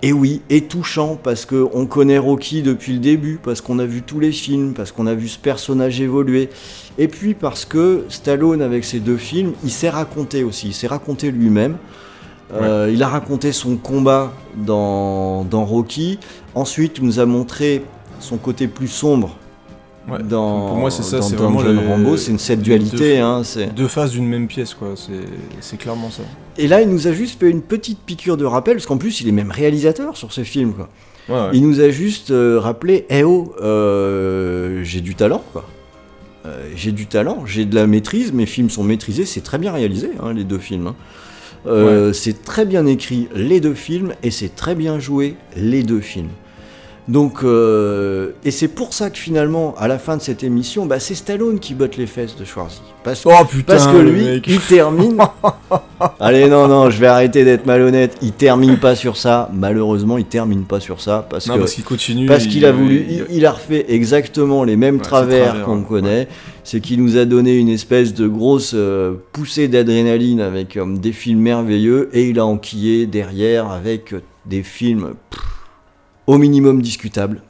Et 0.01 0.13
oui, 0.13 0.43
et 0.49 0.61
touchant 0.61 1.19
parce 1.21 1.45
que 1.45 1.67
on 1.75 1.87
connaît 1.87 2.19
Rocky 2.19 2.63
depuis 2.63 2.93
le 2.93 3.01
début, 3.01 3.41
parce 3.43 3.61
qu'on 3.61 3.81
a 3.81 3.85
vu 3.85 4.03
tous 4.03 4.21
les 4.21 4.31
films, 4.31 4.75
parce 4.75 4.93
qu'on 4.93 5.09
a 5.09 5.15
vu 5.15 5.27
ce 5.27 5.41
personnage 5.41 6.01
évoluer, 6.01 6.51
et 6.99 7.09
puis 7.09 7.35
parce 7.35 7.65
que 7.65 8.05
Stallone 8.09 8.63
avec 8.63 8.85
ses 8.85 9.01
deux 9.01 9.17
films, 9.17 9.55
il 9.65 9.73
s'est 9.73 9.91
raconté 9.91 10.45
aussi, 10.45 10.69
il 10.69 10.73
s'est 10.73 10.87
raconté 10.87 11.33
lui-même. 11.33 11.79
Euh, 12.55 12.91
Il 12.93 13.03
a 13.03 13.09
raconté 13.09 13.53
son 13.53 13.77
combat 13.77 14.33
dans, 14.57 15.45
dans 15.45 15.65
Rocky. 15.65 16.19
Ensuite, 16.55 16.99
il 16.99 17.05
nous 17.05 17.19
a 17.19 17.27
montré 17.27 17.83
son 18.21 18.37
côté 18.37 18.69
plus 18.69 18.89
sombre 18.89 19.37
Ouais. 20.09 20.23
dans, 20.23 20.69
Pour 20.69 20.77
moi, 20.77 20.91
c'est 20.93 21.03
ça, 21.03 21.19
dans- 21.19 21.23
c'est 21.25 21.35
dans 21.35 21.43
vraiment 21.51 21.59
John 21.63 21.77
les- 21.81 21.87
Rambo. 21.89 22.17
C'est 22.17 22.31
une 22.31 22.39
cette 22.39 22.61
dualité. 22.63 23.17
deux- 23.17 23.21
Hein, 23.23 23.43
c'est- 23.43 23.75
Deux 23.75 23.89
faces 23.89 24.13
d'une 24.13 24.29
même 24.29 24.47
pièce, 24.47 24.73
quoi. 24.75 24.95
C'est- 24.95 25.77
clairement 25.77 26.11
ça. 26.13 26.23
Et 26.59 26.69
là, 26.69 26.81
il 26.81 26.89
nous 26.89 27.09
a 27.09 27.13
juste 27.13 27.41
fait 27.41 27.51
une 27.51 27.61
petite 27.63 27.99
piqûre 27.99 28.37
de 28.37 28.45
rappel, 28.45 28.77
parce 28.77 28.87
qu'en 28.87 28.99
plus, 28.99 29.21
il 29.21 29.29
est 29.29 29.33
même 29.33 29.51
réalisateur 29.51 30.17
sur 30.17 30.33
ce 30.33 30.45
film. 30.45 30.75
Quoi. 30.75 30.89
Ouais. 31.29 31.51
Il 31.55 31.67
nous 31.67 31.81
a 31.81 31.91
juste 31.91 32.31
euh, 32.31 32.61
rappelé, 32.61 33.05
eh 33.11 33.25
oh, 33.25 33.53
euh, 33.61 34.85
j'ai 34.85 35.01
du 35.01 35.17
talent, 35.17 35.43
quoi. 35.53 35.65
J'ai 36.77 36.93
du 36.93 37.07
talent, 37.09 37.39
j'ai 37.45 37.65
de 37.65 37.75
la 37.75 37.89
maîtrise, 37.89 38.33
mes 38.33 38.47
films 38.47 38.71
sont 38.71 38.85
maîtrisés, 38.85 39.25
c'est 39.25 39.41
très 39.41 39.59
bien 39.59 39.73
réalisé, 39.73 40.11
hein, 40.23 40.33
les 40.33 40.45
deux 40.45 40.59
films. 40.61 40.87
hein. 40.87 40.95
Euh, 41.67 42.13
C'est 42.13 42.43
très 42.45 42.65
bien 42.65 42.87
écrit, 42.87 43.29
les 43.35 43.61
deux 43.61 43.75
films, 43.75 44.13
et 44.23 44.31
c'est 44.31 44.55
très 44.55 44.75
bien 44.75 44.99
joué, 44.99 45.37
les 45.57 45.83
deux 45.83 46.01
films. 46.01 46.31
Donc, 47.09 47.45
euh, 47.45 48.31
et 48.45 48.51
c'est 48.51 48.67
pour 48.67 48.93
ça 48.93 49.11
que 49.11 49.19
finalement, 49.19 49.75
à 49.79 49.87
la 49.87 49.97
fin 49.99 50.17
de 50.17 50.23
cette 50.23 50.43
émission, 50.43 50.87
bah, 50.87 50.99
c'est 50.99 51.15
Stallone 51.15 51.61
qui 51.61 51.75
botte 51.75 51.97
les 51.97 52.07
fesses 52.07 52.35
de 52.37 52.45
Schwarzy. 52.45 52.81
Parce, 53.05 53.25
Oh 53.25 53.45
putain, 53.49 53.75
parce 53.75 53.87
que 53.87 53.99
lui, 53.99 54.25
mec. 54.25 54.45
il 54.49 54.59
termine. 54.59 55.17
Allez, 56.21 56.49
non, 56.49 56.67
non, 56.67 56.91
je 56.91 56.99
vais 56.99 57.07
arrêter 57.07 57.45
d'être 57.45 57.65
malhonnête. 57.65 58.17
Il 58.23 58.33
termine 58.33 58.79
pas 58.79 58.97
sur 58.97 59.17
ça. 59.17 59.49
Malheureusement, 59.55 60.19
il 60.19 60.25
termine 60.25 60.65
pas 60.65 60.81
sur 60.81 61.01
ça 61.01 61.25
parce 61.31 61.47
Non, 61.47 61.55
que 61.55 61.59
parce 61.61 61.75
qu'il 61.75 61.85
continue. 61.85 62.27
parce 62.27 62.45
il- 62.47 62.51
qu'il 62.51 62.65
a 62.65 62.73
voulu, 62.73 63.07
il- 63.31 63.47
a 63.47 63.53
refait 63.53 63.85
exactement 63.89 64.65
les 64.65 64.77
mêmes 64.77 64.97
Ouais, 64.97 65.03
travers 65.03 65.47
travers, 65.51 65.65
qu'on 65.65 65.83
connaît. 65.83 66.27
C'est 66.65 66.81
qu'il 66.81 67.01
nous 67.01 67.17
a 67.17 67.25
donné 67.25 67.55
une 67.57 67.69
espèce 67.69 68.15
de 68.15 68.27
grosse 68.27 68.73
euh, 68.75 69.15
poussée 69.33 69.69
d'adrénaline 69.69 70.41
avec 70.41 70.77
euh, 70.77 70.85
des 70.97 71.13
films 71.13 71.39
merveilleux 71.41 72.09
et 72.13 72.29
il 72.29 72.41
a 72.41 72.47
enquillé 72.47 73.07
derrière 73.07 73.71
avec 73.71 74.13
des 74.47 74.65
films 74.65 75.13
pff, 75.31 75.41
au 76.27 76.39
minimum 76.39 76.83
discutables. 76.83 77.43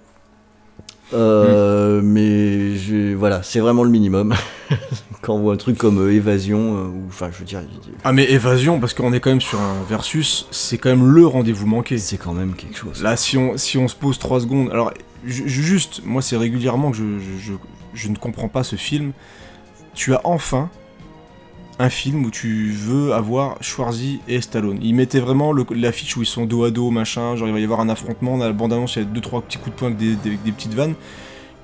Euh, 1.15 2.01
Mais 2.03 2.77
je- 2.77 3.15
voilà, 3.15 3.43
c'est 3.43 3.61
vraiment 3.61 3.85
le 3.85 3.91
minimum. 3.91 4.35
Quand 5.23 5.35
on 5.35 5.41
voit 5.41 5.55
un 5.55 5.57
truc 5.57 5.79
comme 5.79 5.99
euh, 6.01 6.13
Évasion, 6.13 6.77
euh, 6.77 6.87
ou 6.89 7.05
enfin, 7.09 7.31
je 7.33 7.39
veux 7.39 7.45
dire, 7.45 7.63
Ah, 8.05 8.13
mais 8.13 8.25
évasion, 8.31 8.81
parce 8.81 8.93
qu'on 8.95 9.13
est 9.13 9.21
quand 9.21 9.31
même 9.31 9.41
sur 9.41 9.61
un 9.61 9.83
versus, 9.89 10.47
c'est 10.51 10.79
quand 10.79 10.89
même 10.91 11.07
le 11.07 11.27
rendez-vous 11.27 11.67
manqué. 11.67 11.99
c'est 11.99 12.17
quand 12.17 12.33
même 12.33 12.55
quelque 12.55 12.77
chose. 12.77 13.03
Là, 13.03 13.17
si 13.17 13.39
on, 13.39 13.57
si 13.57 13.79
on 13.79 13.87
se 13.89 13.95
pose 13.95 14.19
3 14.19 14.41
secondes. 14.41 14.71
Alors, 14.71 14.93
ju- 15.25 15.49
ju- 15.49 15.63
juste, 15.63 16.03
moi, 16.05 16.23
c'est 16.23 16.37
régulièrement 16.37 16.91
que 16.91 16.97
je, 16.97 17.05
je, 17.21 17.53
je- 17.53 17.53
je 17.95 18.09
ne 18.09 18.17
comprends 18.17 18.49
pas 18.49 18.63
ce 18.65 18.77
film. 18.77 19.13
Tu 19.95 20.13
as 20.13 20.21
enfin 20.25 20.71
un 21.79 21.91
film 21.91 22.25
où 22.25 22.31
tu 22.31 22.71
veux 22.73 23.13
avoir 23.13 23.57
Schwarzy 23.61 24.21
et 24.29 24.41
Stallone. 24.41 24.79
Ils 24.83 24.95
mettaient 24.95 25.21
vraiment 25.21 25.53
l'affiche 25.71 26.17
où 26.17 26.23
ils 26.23 26.27
sont 26.27 26.47
dos 26.47 26.65
à 26.65 26.71
dos, 26.71 26.91
machin. 26.91 27.37
Genre, 27.37 27.49
il 27.49 27.53
va 27.53 27.61
y 27.61 27.65
avoir 27.65 27.81
un 27.81 27.89
affrontement. 27.89 28.35
On 28.35 28.41
a 28.41 28.47
la 28.47 28.53
bande-annonce, 28.53 28.97
il 28.97 29.03
y 29.03 29.05
a 29.05 29.09
2-3 29.09 29.43
petits 29.43 29.59
coups 29.59 29.75
de 29.77 29.79
poing 29.79 29.89
avec 29.89 29.99
des, 29.99 30.15
des- 30.17 30.29
avec 30.31 30.43
des 30.43 30.53
petites 30.53 30.73
vannes. 30.75 30.95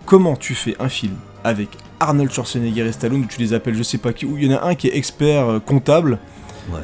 Comment 0.05 0.37
tu 0.37 0.55
fais 0.55 0.77
un 0.81 0.89
film 0.89 1.15
avec 1.45 1.69
Arnold 2.01 2.31
Schwarzenegger 2.31 2.87
et 2.87 2.93
Stallone 2.93 3.23
où 3.23 3.27
tu 3.27 3.41
les 3.41 3.53
appelles 3.55 3.75
je 3.77 3.83
sais 3.85 3.99
pas 3.99 4.13
qui, 4.13 4.27
où 4.27 4.37
il 4.37 4.45
y 4.51 4.55
en 4.55 4.59
a 4.59 4.67
un 4.67 4.75
qui 4.75 4.89
est 4.89 4.97
expert 4.97 5.47
euh, 5.49 5.59
comptable 5.61 6.19
Ouais. 6.73 6.81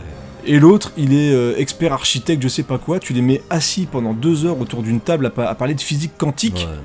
et 0.47 0.59
l'autre, 0.59 0.93
il 0.97 1.13
est 1.13 1.33
euh, 1.33 1.55
expert 1.59 1.93
architecte, 1.93 2.43
je 2.43 2.49
sais 2.49 2.63
pas 2.63 2.79
quoi. 2.79 2.99
Tu 2.99 3.13
les 3.13 3.23
mets 3.23 3.43
assis 3.51 3.87
pendant 3.91 4.13
deux 4.15 4.47
heures 4.47 4.61
autour 4.61 4.83
d'une 4.83 5.01
table 5.01 5.27
à, 5.27 5.31
pa- 5.31 5.47
à 5.49 5.55
parler 5.55 5.75
de 5.75 5.81
physique 5.81 6.13
quantique 6.17 6.67
Ouais, 6.69 6.77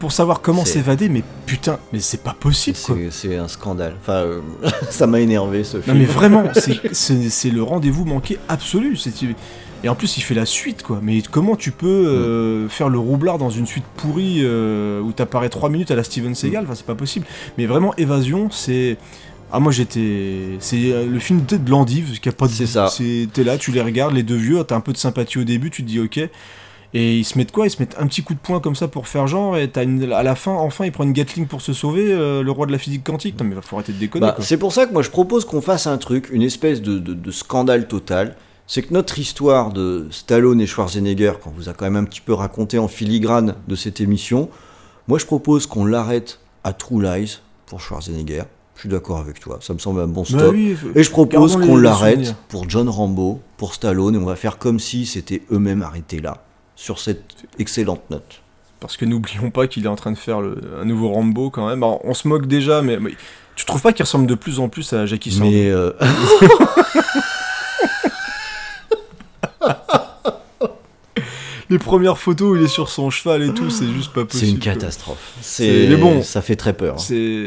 pour 0.00 0.10
savoir 0.10 0.40
comment 0.40 0.64
s'évader. 0.64 1.08
Mais 1.08 1.22
putain, 1.46 1.78
mais 1.92 2.00
c'est 2.00 2.22
pas 2.24 2.34
possible 2.38 2.76
quoi. 2.84 2.96
c'est 3.10 3.36
un 3.36 3.46
scandale. 3.46 3.94
Enfin, 4.00 4.14
euh, 4.14 4.40
ça 4.90 5.06
m'a 5.06 5.20
énervé 5.20 5.62
ce 5.62 5.76
Non 5.76 5.82
film. 5.84 5.98
mais 5.98 6.04
vraiment, 6.06 6.44
c'est- 6.92 7.50
le 7.50 7.62
rendez-vous 7.62 8.04
manqué 8.04 8.38
absolu. 8.48 8.96
c'est- 8.96 9.12
Et 9.84 9.88
en 9.88 9.94
plus, 9.94 10.16
il 10.18 10.20
fait 10.22 10.34
la 10.34 10.44
suite 10.46 10.82
quoi. 10.82 10.98
Mais 11.02 11.22
comment 11.30 11.54
tu 11.56 11.70
peux 11.70 11.86
euh, 11.86 12.68
faire 12.68 12.88
le 12.88 12.98
roublard 12.98 13.38
dans 13.38 13.50
une 13.50 13.66
suite 13.66 13.84
pourrie 13.96 14.40
euh, 14.42 15.00
où 15.00 15.12
t'apparais 15.12 15.48
3 15.48 15.68
minutes 15.70 15.90
à 15.90 15.94
la 15.96 16.02
Steven 16.04 16.34
Seagal? 16.34 16.64
Enfin, 16.64 16.74
c'est 16.74 16.84
pas 16.86 16.94
possible. 16.96 17.24
Mais 17.58 17.66
vraiment, 17.66 17.94
Évasion, 17.96 18.50
c'est. 18.50 18.96
Ah 19.52 19.58
moi 19.58 19.72
j'étais, 19.72 20.58
c'est 20.60 20.92
euh, 20.92 21.06
le 21.06 21.18
film 21.18 21.40
peut-être 21.40 21.64
de 21.64 21.70
l'endive, 21.72 22.20
qui 22.20 22.28
a 22.28 22.32
pas 22.32 22.46
de, 22.46 22.52
C'est 22.52 22.66
ça. 22.66 22.86
c'est- 22.86 23.26
T'es 23.32 23.42
là, 23.42 23.58
tu 23.58 23.72
les 23.72 23.82
regardes, 23.82 24.14
les 24.14 24.22
deux 24.22 24.36
vieux, 24.36 24.62
t'as 24.62 24.76
un 24.76 24.80
peu 24.80 24.92
de 24.92 24.96
sympathie 24.96 25.38
au 25.38 25.44
début, 25.44 25.70
tu 25.70 25.82
te 25.82 25.88
dis 25.88 25.98
ok, 25.98 26.20
et 26.94 27.18
ils 27.18 27.24
se 27.24 27.38
mettent 27.38 27.52
quoi? 27.52 27.66
Ils 27.66 27.70
se 27.70 27.78
mettent 27.78 27.96
un 27.98 28.06
petit 28.06 28.22
coup 28.22 28.34
de 28.34 28.38
poing 28.38 28.60
comme 28.60 28.74
ça 28.74 28.88
pour 28.88 29.06
faire 29.08 29.26
genre, 29.26 29.56
et 29.56 29.70
une- 29.82 30.12
à 30.12 30.22
la 30.22 30.34
fin, 30.34 30.52
enfin, 30.52 30.84
il 30.86 30.92
prend 30.92 31.04
une 31.04 31.12
Gatling 31.12 31.46
pour 31.46 31.60
se 31.60 31.72
sauver, 31.72 32.12
euh, 32.12 32.42
le 32.42 32.50
roi 32.50 32.66
de 32.66 32.72
la 32.72 32.78
physique 32.78 33.04
quantique. 33.04 33.38
Non 33.38 33.44
mais 33.46 33.56
faut 33.62 33.76
arrêter 33.76 33.92
de 33.92 33.98
déconner 33.98 34.26
Bah, 34.26 34.36
c'est 34.40 34.56
pour 34.58 34.72
ça 34.72 34.86
que 34.86 34.92
moi 34.92 35.02
je 35.02 35.10
propose 35.10 35.44
qu'on 35.44 35.60
fasse 35.60 35.86
un 35.86 35.98
truc, 35.98 36.28
une 36.32 36.42
espèce 36.42 36.82
de, 36.82 36.98
de- 36.98 37.14
de 37.14 37.30
scandale 37.30 37.86
total. 37.88 38.36
C'est 38.66 38.82
que 38.82 38.94
notre 38.94 39.18
histoire 39.18 39.72
de 39.72 40.06
Stallone 40.12 40.60
et 40.60 40.66
Schwarzenegger, 40.66 41.32
qu'on 41.42 41.50
vous 41.50 41.68
a 41.68 41.72
quand 41.72 41.86
même 41.86 41.96
un 41.96 42.04
petit 42.04 42.20
peu 42.20 42.32
raconté 42.34 42.78
en 42.78 42.86
filigrane 42.86 43.56
de 43.66 43.74
cette 43.74 44.00
émission, 44.00 44.48
moi 45.08 45.18
je 45.18 45.26
propose 45.26 45.66
qu'on 45.66 45.84
l'arrête 45.84 46.38
à 46.62 46.72
True 46.72 47.02
Lies 47.02 47.38
pour 47.66 47.80
Schwarzenegger. 47.80 48.42
Je 48.76 48.80
suis 48.82 48.88
d'accord 48.88 49.18
avec 49.18 49.40
toi, 49.40 49.58
ça 49.60 49.74
me 49.74 49.78
semble 49.78 50.00
un 50.00 50.06
bon 50.06 50.24
stop. 50.24 50.38
Bah 50.40 50.48
oui, 50.52 50.74
faut- 50.74 50.86
Et 50.94 51.02
je 51.02 51.10
propose 51.10 51.56
qu'on 51.56 51.76
l'arrête 51.76 52.34
pour 52.48 52.70
John 52.70 52.88
Rambo, 52.88 53.40
pour 53.56 53.74
Stallone, 53.74 54.14
et 54.14 54.18
on 54.18 54.24
va 54.24 54.36
faire 54.36 54.56
comme 54.58 54.78
si 54.78 55.04
c'était 55.04 55.42
eux-mêmes 55.52 55.82
arrêtés 55.82 56.20
là, 56.20 56.44
sur 56.80 56.98
cette 56.98 57.22
excellente 57.58 58.00
note. 58.08 58.40
Parce 58.80 58.96
que 58.96 59.04
n'oublions 59.04 59.50
pas 59.50 59.66
qu'il 59.66 59.84
est 59.84 59.88
en 59.88 59.96
train 59.96 60.12
de 60.12 60.16
faire 60.18 60.40
le- 60.40 60.56
un 60.80 60.86
nouveau 60.86 61.10
Rambo 61.10 61.50
quand 61.50 61.68
même. 61.68 61.82
Alors, 61.82 62.00
on 62.06 62.14
se 62.14 62.26
moque 62.26 62.46
déjà, 62.46 62.80
mais, 62.80 62.98
mais 62.98 63.10
tu 63.54 63.66
trouves 63.66 63.82
pas 63.82 63.92
qu'il 63.92 64.02
ressemble 64.02 64.26
de 64.26 64.34
plus 64.34 64.58
en 64.60 64.70
plus 64.70 64.90
à 64.94 65.04
Jackie 65.04 65.30
Chan? 65.30 65.40
Mais 65.44 65.68
euh, 65.70 65.92
Les 71.70 71.78
premières 71.78 72.18
photos 72.18 72.50
où 72.52 72.56
il 72.56 72.62
est 72.64 72.68
sur 72.68 72.88
son 72.88 73.10
cheval 73.10 73.42
et 73.44 73.54
tout, 73.54 73.70
c'est 73.70 73.86
juste 73.86 74.12
pas 74.12 74.24
possible. 74.24 74.44
c'est 74.46 74.50
une 74.52 74.58
catastrophe. 74.58 75.32
C'est- 75.40 75.86
mais 75.88 75.96
bon. 75.96 76.22
ça 76.22 76.42
fait 76.42 76.56
très 76.56 76.72
peur. 76.72 76.94
hein. 76.96 76.98
C'est, 76.98 77.46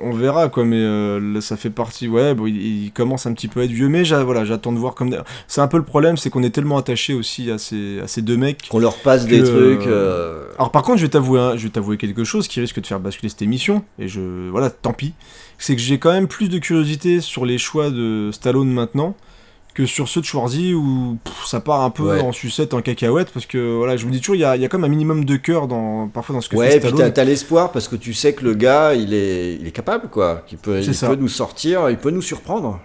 on, 0.00 0.10
on 0.10 0.12
verra 0.12 0.48
quoi, 0.48 0.64
mais 0.64 0.76
euh, 0.78 1.18
là, 1.18 1.40
ça 1.40 1.56
fait 1.56 1.70
partie. 1.70 2.08
Ouais, 2.08 2.34
bon, 2.34 2.46
il, 2.46 2.84
il 2.84 2.92
commence 2.92 3.26
un 3.26 3.32
petit 3.32 3.48
peu 3.48 3.60
à 3.60 3.64
être 3.64 3.70
vieux, 3.70 3.88
mais 3.88 4.02
voilà, 4.02 4.44
j'attends 4.44 4.72
de 4.72 4.78
voir 4.78 4.94
comme. 4.94 5.16
C'est 5.48 5.60
un 5.62 5.68
peu 5.68 5.78
le 5.78 5.82
problème, 5.84 6.16
c'est 6.18 6.28
qu'on 6.30 6.42
est 6.42 6.50
tellement 6.50 6.76
attaché 6.76 7.14
aussi 7.14 7.50
à 7.50 7.58
ces, 7.58 8.00
à 8.00 8.06
ces 8.06 8.20
deux 8.22 8.36
mecs. 8.36 8.68
Qu'on 8.68 8.78
leur 8.78 8.96
passe 8.98 9.26
des 9.26 9.42
trucs. 9.42 9.86
euh, 9.86 9.88
euh, 9.88 10.44
Alors 10.58 10.70
par 10.70 10.82
contre, 10.82 10.98
je 10.98 11.04
vais 11.04 11.10
t'avouer, 11.10 11.40
un- 11.40 11.56
je 11.56 11.62
vais 11.64 11.70
t'avouer 11.70 11.96
quelque 11.96 12.24
chose 12.24 12.46
qui 12.48 12.60
risque 12.60 12.80
de 12.80 12.86
faire 12.86 13.00
basculer 13.00 13.30
cette 13.30 13.42
émission, 13.42 13.82
et 13.98 14.08
je, 14.08 14.50
voilà, 14.50 14.68
tant 14.70 14.92
pis. 14.92 15.14
C'est 15.58 15.74
que 15.74 15.80
j'ai 15.80 15.98
quand 15.98 16.12
même 16.12 16.28
plus 16.28 16.50
de 16.50 16.58
curiosité 16.58 17.22
sur 17.22 17.46
les 17.46 17.56
choix 17.56 17.90
de 17.90 18.28
Stallone 18.30 18.68
maintenant 18.70 19.16
que 19.76 19.84
sur 19.86 20.08
ceux 20.08 20.20
de 20.22 20.26
Schwarzy 20.26 20.72
où 20.74 21.18
pff, 21.22 21.44
ça 21.46 21.60
part 21.60 21.82
un 21.82 21.90
peu 21.90 22.02
Ouais. 22.04 22.20
en 22.20 22.32
sucette, 22.32 22.72
en 22.72 22.80
cacahuète, 22.80 23.30
parce 23.32 23.44
que 23.46 23.76
voilà, 23.76 23.96
je 23.98 24.06
me 24.06 24.10
dis 24.10 24.20
toujours, 24.20 24.34
il 24.36 24.40
y 24.40 24.44
a, 24.44 24.56
y 24.56 24.64
a 24.64 24.68
quand 24.68 24.78
même 24.78 24.86
un 24.86 24.88
minimum 24.94 25.24
de 25.26 25.36
cœur 25.36 25.68
dans, 25.68 26.08
parfois 26.08 26.34
dans 26.34 26.40
ce 26.40 26.48
que 26.48 26.56
Ouais, 26.56 26.70
fait 26.70 26.76
et 26.76 26.80
puis 26.80 26.88
Stallone. 26.90 27.12
t'as 27.12 27.24
l'espoir 27.24 27.72
parce 27.72 27.86
que 27.88 27.96
tu 27.96 28.14
sais 28.14 28.32
que 28.32 28.42
le 28.44 28.54
gars, 28.54 28.94
il 28.94 29.12
est, 29.12 29.56
il 29.60 29.66
est 29.66 29.72
capable, 29.72 30.08
quoi. 30.08 30.42
Qu'il 30.46 30.58
peut, 30.58 30.80
il 30.80 30.96
peut 30.96 31.16
nous 31.16 31.28
sortir, 31.28 31.90
il 31.90 31.98
peut 31.98 32.10
nous 32.10 32.22
surprendre. 32.22 32.80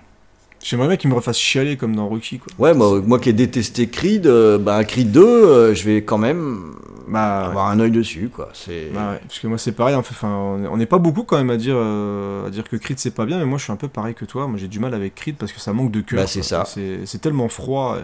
J'aimerais 0.63 0.87
bien 0.87 0.97
qu'il 0.97 1.09
me 1.09 1.15
refasse 1.15 1.37
chialer 1.39 1.75
comme 1.75 1.95
dans 1.95 2.07
Rocky, 2.07 2.39
quoi. 2.39 2.53
Ouais, 2.59 2.73
moi, 2.75 3.01
moi 3.01 3.19
qui 3.19 3.29
ai 3.29 3.33
détesté 3.33 3.87
Creed, 3.87 4.27
euh, 4.27 4.57
bah 4.59 4.83
Creed 4.83 5.11
2, 5.11 5.21
euh, 5.23 5.73
je 5.75 5.83
vais 5.85 6.03
quand 6.03 6.19
même 6.19 6.59
Bah, 7.07 7.41
ouais. 7.41 7.47
avoir 7.49 7.67
un 7.69 7.79
œil 7.79 7.89
dessus, 7.91 8.29
quoi. 8.33 8.49
C'est. 8.53 8.89
Bah 8.93 9.11
ouais, 9.13 9.19
parce 9.27 9.39
que 9.39 9.47
moi 9.47 9.57
c'est 9.57 9.71
pareil, 9.71 9.95
enfin, 9.95 10.29
on 10.29 10.63
est- 10.63 10.67
on 10.67 10.77
n'est 10.77 10.85
pas 10.85 10.99
beaucoup 10.99 11.23
quand 11.23 11.37
même 11.37 11.49
à 11.49 11.57
dire, 11.57 11.73
euh, 11.75 12.45
à 12.45 12.49
dire 12.51 12.63
que 12.69 12.75
Creed 12.75 12.99
c'est 12.99 13.09
pas 13.15 13.25
bien, 13.25 13.39
mais 13.39 13.45
moi 13.45 13.57
je 13.57 13.63
suis 13.63 13.73
un 13.73 13.75
peu 13.75 13.87
pareil 13.87 14.13
que 14.13 14.23
toi, 14.23 14.45
moi 14.47 14.57
j'ai 14.59 14.67
du 14.67 14.79
mal 14.79 14.93
avec 14.93 15.15
Creed 15.15 15.35
parce 15.37 15.51
que 15.51 15.59
ça 15.59 15.73
manque 15.73 15.91
de 15.91 16.01
cœur. 16.01 16.19
Bah, 16.19 16.27
c'est 16.27 16.43
ça. 16.43 16.63
C'est 16.65 17.19
tellement 17.21 17.49
froid. 17.49 17.97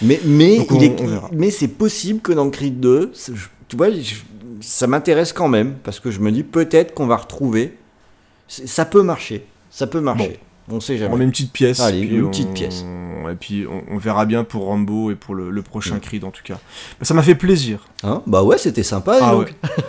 Mais, 0.00 0.20
mais, 0.24 0.56
Donc 0.58 0.68
il 0.70 0.76
on- 0.76 0.80
est, 0.80 1.00
on 1.02 1.06
verra. 1.06 1.30
mais 1.32 1.50
c'est 1.50 1.68
possible 1.68 2.20
que 2.20 2.32
dans 2.32 2.48
Creed 2.50 2.80
2, 2.80 3.10
c'est- 3.12 3.36
je- 3.36 3.48
tu 3.68 3.76
vois, 3.76 3.90
je- 3.90 4.14
ça 4.62 4.86
m'intéresse 4.86 5.32
quand 5.34 5.48
même 5.48 5.74
parce 5.84 6.00
que 6.00 6.10
je 6.10 6.20
me 6.20 6.32
dis 6.32 6.42
peut-être 6.44 6.94
qu'on 6.94 7.06
va 7.06 7.16
retrouver. 7.16 7.76
Ça 8.48 8.84
peut 8.86 9.02
marcher, 9.02 9.44
ça 9.70 9.86
peut 9.86 10.00
marcher. 10.00 10.40
On 10.70 10.80
sait 10.80 10.94
On 10.94 10.98
jamais. 10.98 11.16
met 11.16 11.24
une 11.24 11.30
petite 11.30 11.52
pièce. 11.52 11.80
Allez, 11.80 12.00
et 12.02 12.06
puis 12.06 12.16
une 12.16 12.24
on- 12.24 12.30
petite 12.30 12.52
pièce. 12.52 12.84
Et 13.30 13.34
puis 13.34 13.66
on, 13.70 13.94
on 13.94 13.98
verra 13.98 14.24
bien 14.26 14.44
pour 14.44 14.64
Rambo 14.64 15.10
et 15.10 15.14
pour 15.14 15.34
le, 15.34 15.50
le 15.50 15.62
prochain 15.62 15.96
Mm. 15.96 16.00
Creed 16.00 16.24
en 16.24 16.30
tout 16.30 16.42
cas. 16.44 16.54
Bah, 16.98 17.04
ça 17.04 17.14
m'a 17.14 17.22
fait 17.22 17.34
plaisir. 17.34 17.80
Hein 18.02 18.22
bah 18.26 18.42
ouais, 18.42 18.58
c'était 18.58 18.82
sympa. 18.82 19.18
Ah 19.20 19.32
donc. 19.32 19.46
ouais. 19.46 19.54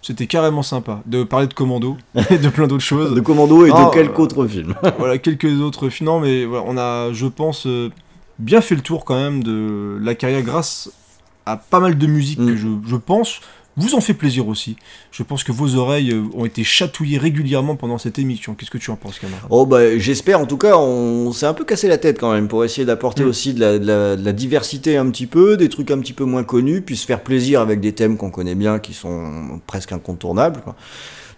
C'était 0.00 0.26
carrément 0.28 0.62
sympa 0.62 1.02
de 1.06 1.24
parler 1.24 1.48
de 1.48 1.54
Commando 1.54 1.96
et 2.30 2.38
de 2.38 2.48
plein 2.48 2.66
d'autres 2.68 2.84
choses. 2.84 3.14
De 3.14 3.20
Commando 3.20 3.66
et 3.66 3.70
Ah, 3.74 3.86
de 3.86 3.90
quelques 3.94 4.18
euh, 4.18 4.22
autres 4.22 4.46
films. 4.46 4.74
voilà, 4.98 5.18
quelques 5.18 5.60
autres 5.60 5.88
films. 5.88 6.06
Non, 6.08 6.20
mais 6.20 6.44
voilà, 6.44 6.64
on 6.68 6.78
a, 6.78 7.12
je 7.12 7.26
pense, 7.26 7.66
euh, 7.66 7.90
bien 8.38 8.60
fait 8.60 8.76
le 8.76 8.80
tour 8.80 9.04
quand 9.04 9.16
même 9.16 9.42
de 9.42 9.98
la 10.00 10.14
carrière 10.14 10.42
grâce 10.42 10.90
à 11.46 11.56
pas 11.56 11.80
mal 11.80 11.98
de 11.98 12.06
musique 12.06 12.38
Mm. 12.38 12.46
que 12.46 12.56
je, 12.56 12.68
je 12.86 12.96
pense 12.96 13.40
vous 13.78 13.94
en 13.94 14.00
fait 14.00 14.12
plaisir 14.14 14.46
aussi. 14.48 14.76
Je 15.12 15.22
pense 15.22 15.44
que 15.44 15.52
vos 15.52 15.76
oreilles 15.76 16.10
euh, 16.12 16.24
ont 16.34 16.44
été 16.44 16.64
chatouillées 16.64 17.16
régulièrement 17.18 17.76
pendant 17.76 17.96
cette 17.98 18.18
émission. 18.18 18.54
Qu'est-ce 18.54 18.70
que 18.70 18.78
tu 18.78 18.90
en 18.90 18.96
penses, 18.96 19.18
camarade 19.18 19.46
Oh 19.50 19.64
bah 19.66 19.96
j'espère, 19.98 20.40
en 20.40 20.46
tout 20.46 20.58
cas 20.58 20.76
on 20.76 21.32
s'est 21.32 21.46
un 21.46 21.54
peu 21.54 21.64
cassé 21.64 21.88
la 21.88 21.96
tête 21.98 22.18
quand 22.20 22.32
même 22.32 22.48
pour 22.48 22.64
essayer 22.64 22.84
d'apporter 22.84 23.24
Mm. 23.24 23.28
aussi 23.28 23.54
de 23.54 23.60
la, 23.60 23.78
de 23.78 23.86
la- 23.86 24.16
de 24.16 24.24
la 24.24 24.32
diversité 24.32 24.96
un 24.96 25.08
petit 25.10 25.26
peu, 25.26 25.56
des 25.56 25.68
trucs 25.68 25.90
un 25.90 25.98
petit 25.98 26.12
peu 26.12 26.24
moins 26.24 26.44
connus, 26.44 26.82
puis 26.82 26.96
se 26.96 27.06
faire 27.06 27.22
plaisir 27.22 27.60
avec 27.60 27.80
des 27.80 27.92
thèmes 27.92 28.16
qu'on 28.16 28.30
connaît 28.30 28.54
bien, 28.54 28.78
qui 28.78 28.92
sont 28.94 29.60
presque 29.66 29.92
incontournables. 29.92 30.60
quoi. 30.62 30.74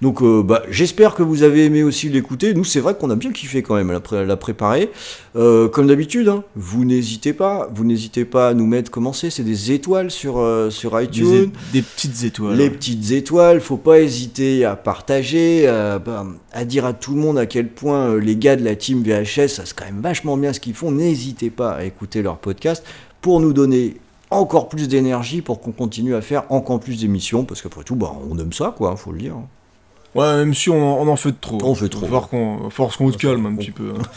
Donc 0.02 0.22
euh, 0.22 0.42
bah, 0.42 0.62
j'espère 0.70 1.14
que 1.14 1.22
vous 1.22 1.42
avez 1.42 1.66
aimé 1.66 1.82
aussi 1.82 2.08
l'écouter. 2.08 2.54
Nous 2.54 2.64
c'est 2.64 2.80
vrai 2.80 2.94
qu'on 2.94 3.10
a 3.10 3.16
bien 3.16 3.32
kiffé 3.32 3.62
quand 3.62 3.74
même 3.74 3.90
à 3.90 3.92
la, 3.92 4.00
pré- 4.00 4.24
la 4.24 4.36
préparer. 4.36 4.90
Euh, 5.36 5.68
comme 5.68 5.88
d'habitude, 5.88 6.28
hein, 6.28 6.42
vous 6.56 6.86
n'hésitez 6.86 7.34
pas, 7.34 7.68
vous 7.74 7.84
n'hésitez 7.84 8.24
pas 8.24 8.48
à 8.48 8.54
nous 8.54 8.66
mettre, 8.66 8.90
comment 8.90 9.12
c'est, 9.12 9.28
c'est 9.28 9.42
des 9.42 9.72
étoiles 9.72 10.10
sur, 10.10 10.38
euh, 10.38 10.70
sur 10.70 10.98
iTunes. 11.00 11.50
des 11.72 11.82
petites 11.82 12.24
étoiles. 12.24 12.56
Les 12.56 12.70
petites 12.70 13.10
étoiles, 13.10 13.60
faut 13.60 13.76
pas 13.76 14.00
hésiter 14.00 14.64
à 14.64 14.74
partager, 14.74 15.66
à, 15.68 15.98
bah, 15.98 16.24
à 16.52 16.64
dire 16.64 16.86
à 16.86 16.94
tout 16.94 17.12
le 17.14 17.20
monde 17.20 17.38
à 17.38 17.44
quel 17.44 17.68
point 17.68 18.16
les 18.16 18.36
gars 18.36 18.56
de 18.56 18.64
la 18.64 18.76
team 18.76 19.02
VHS, 19.02 19.48
ça 19.48 19.62
c'est 19.66 19.74
quand 19.76 19.84
même 19.84 20.00
vachement 20.00 20.36
bien 20.38 20.52
ce 20.54 20.60
qu'ils 20.60 20.74
font. 20.74 20.90
N'hésitez 20.90 21.50
pas 21.50 21.72
à 21.72 21.84
écouter 21.84 22.22
leur 22.22 22.38
podcast 22.38 22.84
pour 23.20 23.38
nous 23.40 23.52
donner 23.52 23.96
encore 24.30 24.68
plus 24.70 24.88
d'énergie 24.88 25.42
pour 25.42 25.60
qu'on 25.60 25.72
continue 25.72 26.14
à 26.14 26.22
faire 26.22 26.44
encore 26.48 26.80
plus 26.80 27.00
d'émissions 27.00 27.44
parce 27.44 27.60
qu'après 27.60 27.82
tout, 27.84 27.96
bah, 27.96 28.12
on 28.30 28.38
aime 28.38 28.52
ça, 28.54 28.74
quoi, 28.76 28.96
faut 28.96 29.12
le 29.12 29.18
dire. 29.18 29.34
Ouais, 30.14 30.36
même 30.36 30.54
si 30.54 30.70
on, 30.70 31.00
on 31.02 31.08
en 31.08 31.16
fait 31.16 31.38
trop. 31.40 31.58
On 31.62 31.74
fait 31.74 31.88
trop. 31.88 32.00
Falloir 32.02 32.28
qu'on 32.28 32.70
falloir 32.70 32.96
qu'on 32.96 33.12
se 33.12 33.18
calme 33.18 33.46
un 33.46 33.54
petit 33.56 33.70
peu. 33.70 33.92
hein. 33.96 34.02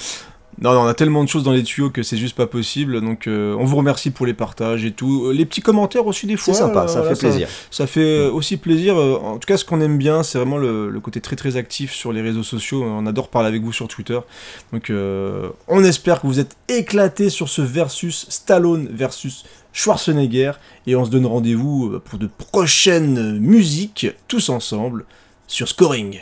Non, 0.62 0.72
non, 0.72 0.82
on 0.82 0.86
a 0.86 0.94
tellement 0.94 1.24
de 1.24 1.30
choses 1.30 1.42
dans 1.42 1.52
les 1.52 1.64
tuyaux 1.64 1.90
que 1.90 2.04
c'est 2.04 2.16
juste 2.16 2.38
pas 2.38 2.46
possible. 2.46 3.02
Donc, 3.02 3.26
euh, 3.26 3.56
on 3.58 3.66
vous 3.66 3.76
remercie 3.76 4.12
pour 4.12 4.28
les 4.28 4.36
partages 4.36 4.86
et 4.86 4.92
tout. 4.92 5.26
Euh, 5.26 5.34
Les 5.34 5.48
petits 5.48 5.62
commentaires 5.62 6.06
aussi 6.06 6.28
des 6.28 6.38
fois. 6.38 6.54
C'est 6.54 6.60
sympa, 6.60 6.84
euh, 6.84 6.88
ça 6.88 7.00
voilà, 7.02 7.16
fait 7.16 7.20
plaisir. 7.28 7.48
Ça 7.72 7.88
fait 7.88 8.28
aussi 8.28 8.58
plaisir. 8.58 8.96
En 8.96 9.40
tout 9.40 9.48
cas, 9.48 9.58
ce 9.58 9.66
qu'on 9.66 9.82
aime 9.82 9.98
bien, 9.98 10.22
c'est 10.22 10.38
vraiment 10.38 10.60
le, 10.60 10.92
le 10.92 11.00
côté 11.00 11.22
très 11.22 11.36
très 11.36 11.58
actif 11.58 11.92
sur 11.92 12.14
les 12.14 12.22
réseaux 12.22 12.44
sociaux. 12.44 12.84
On 12.84 13.08
adore 13.08 13.30
parler 13.30 13.48
avec 13.48 13.64
vous 13.64 13.74
sur 13.74 13.88
Twitter. 13.88 14.20
Donc, 14.72 14.92
euh, 14.92 15.50
on 15.68 15.84
espère 15.84 16.22
que 16.22 16.28
vous 16.28 16.40
êtes 16.40 16.56
éclatés 16.70 17.32
sur 17.32 17.50
ce 17.50 17.64
versus 17.64 18.28
Stallone 18.30 18.88
versus 18.92 19.46
Schwarzenegger. 19.74 20.52
Et 20.86 20.96
on 20.96 21.04
se 21.04 21.10
donne 21.10 21.26
rendez-vous 21.26 22.00
pour 22.06 22.20
de 22.20 22.28
prochaines 22.28 23.40
musiques, 23.40 24.06
tous 24.28 24.50
ensemble, 24.50 25.06
sur 25.48 25.68
Scoring. 25.68 26.22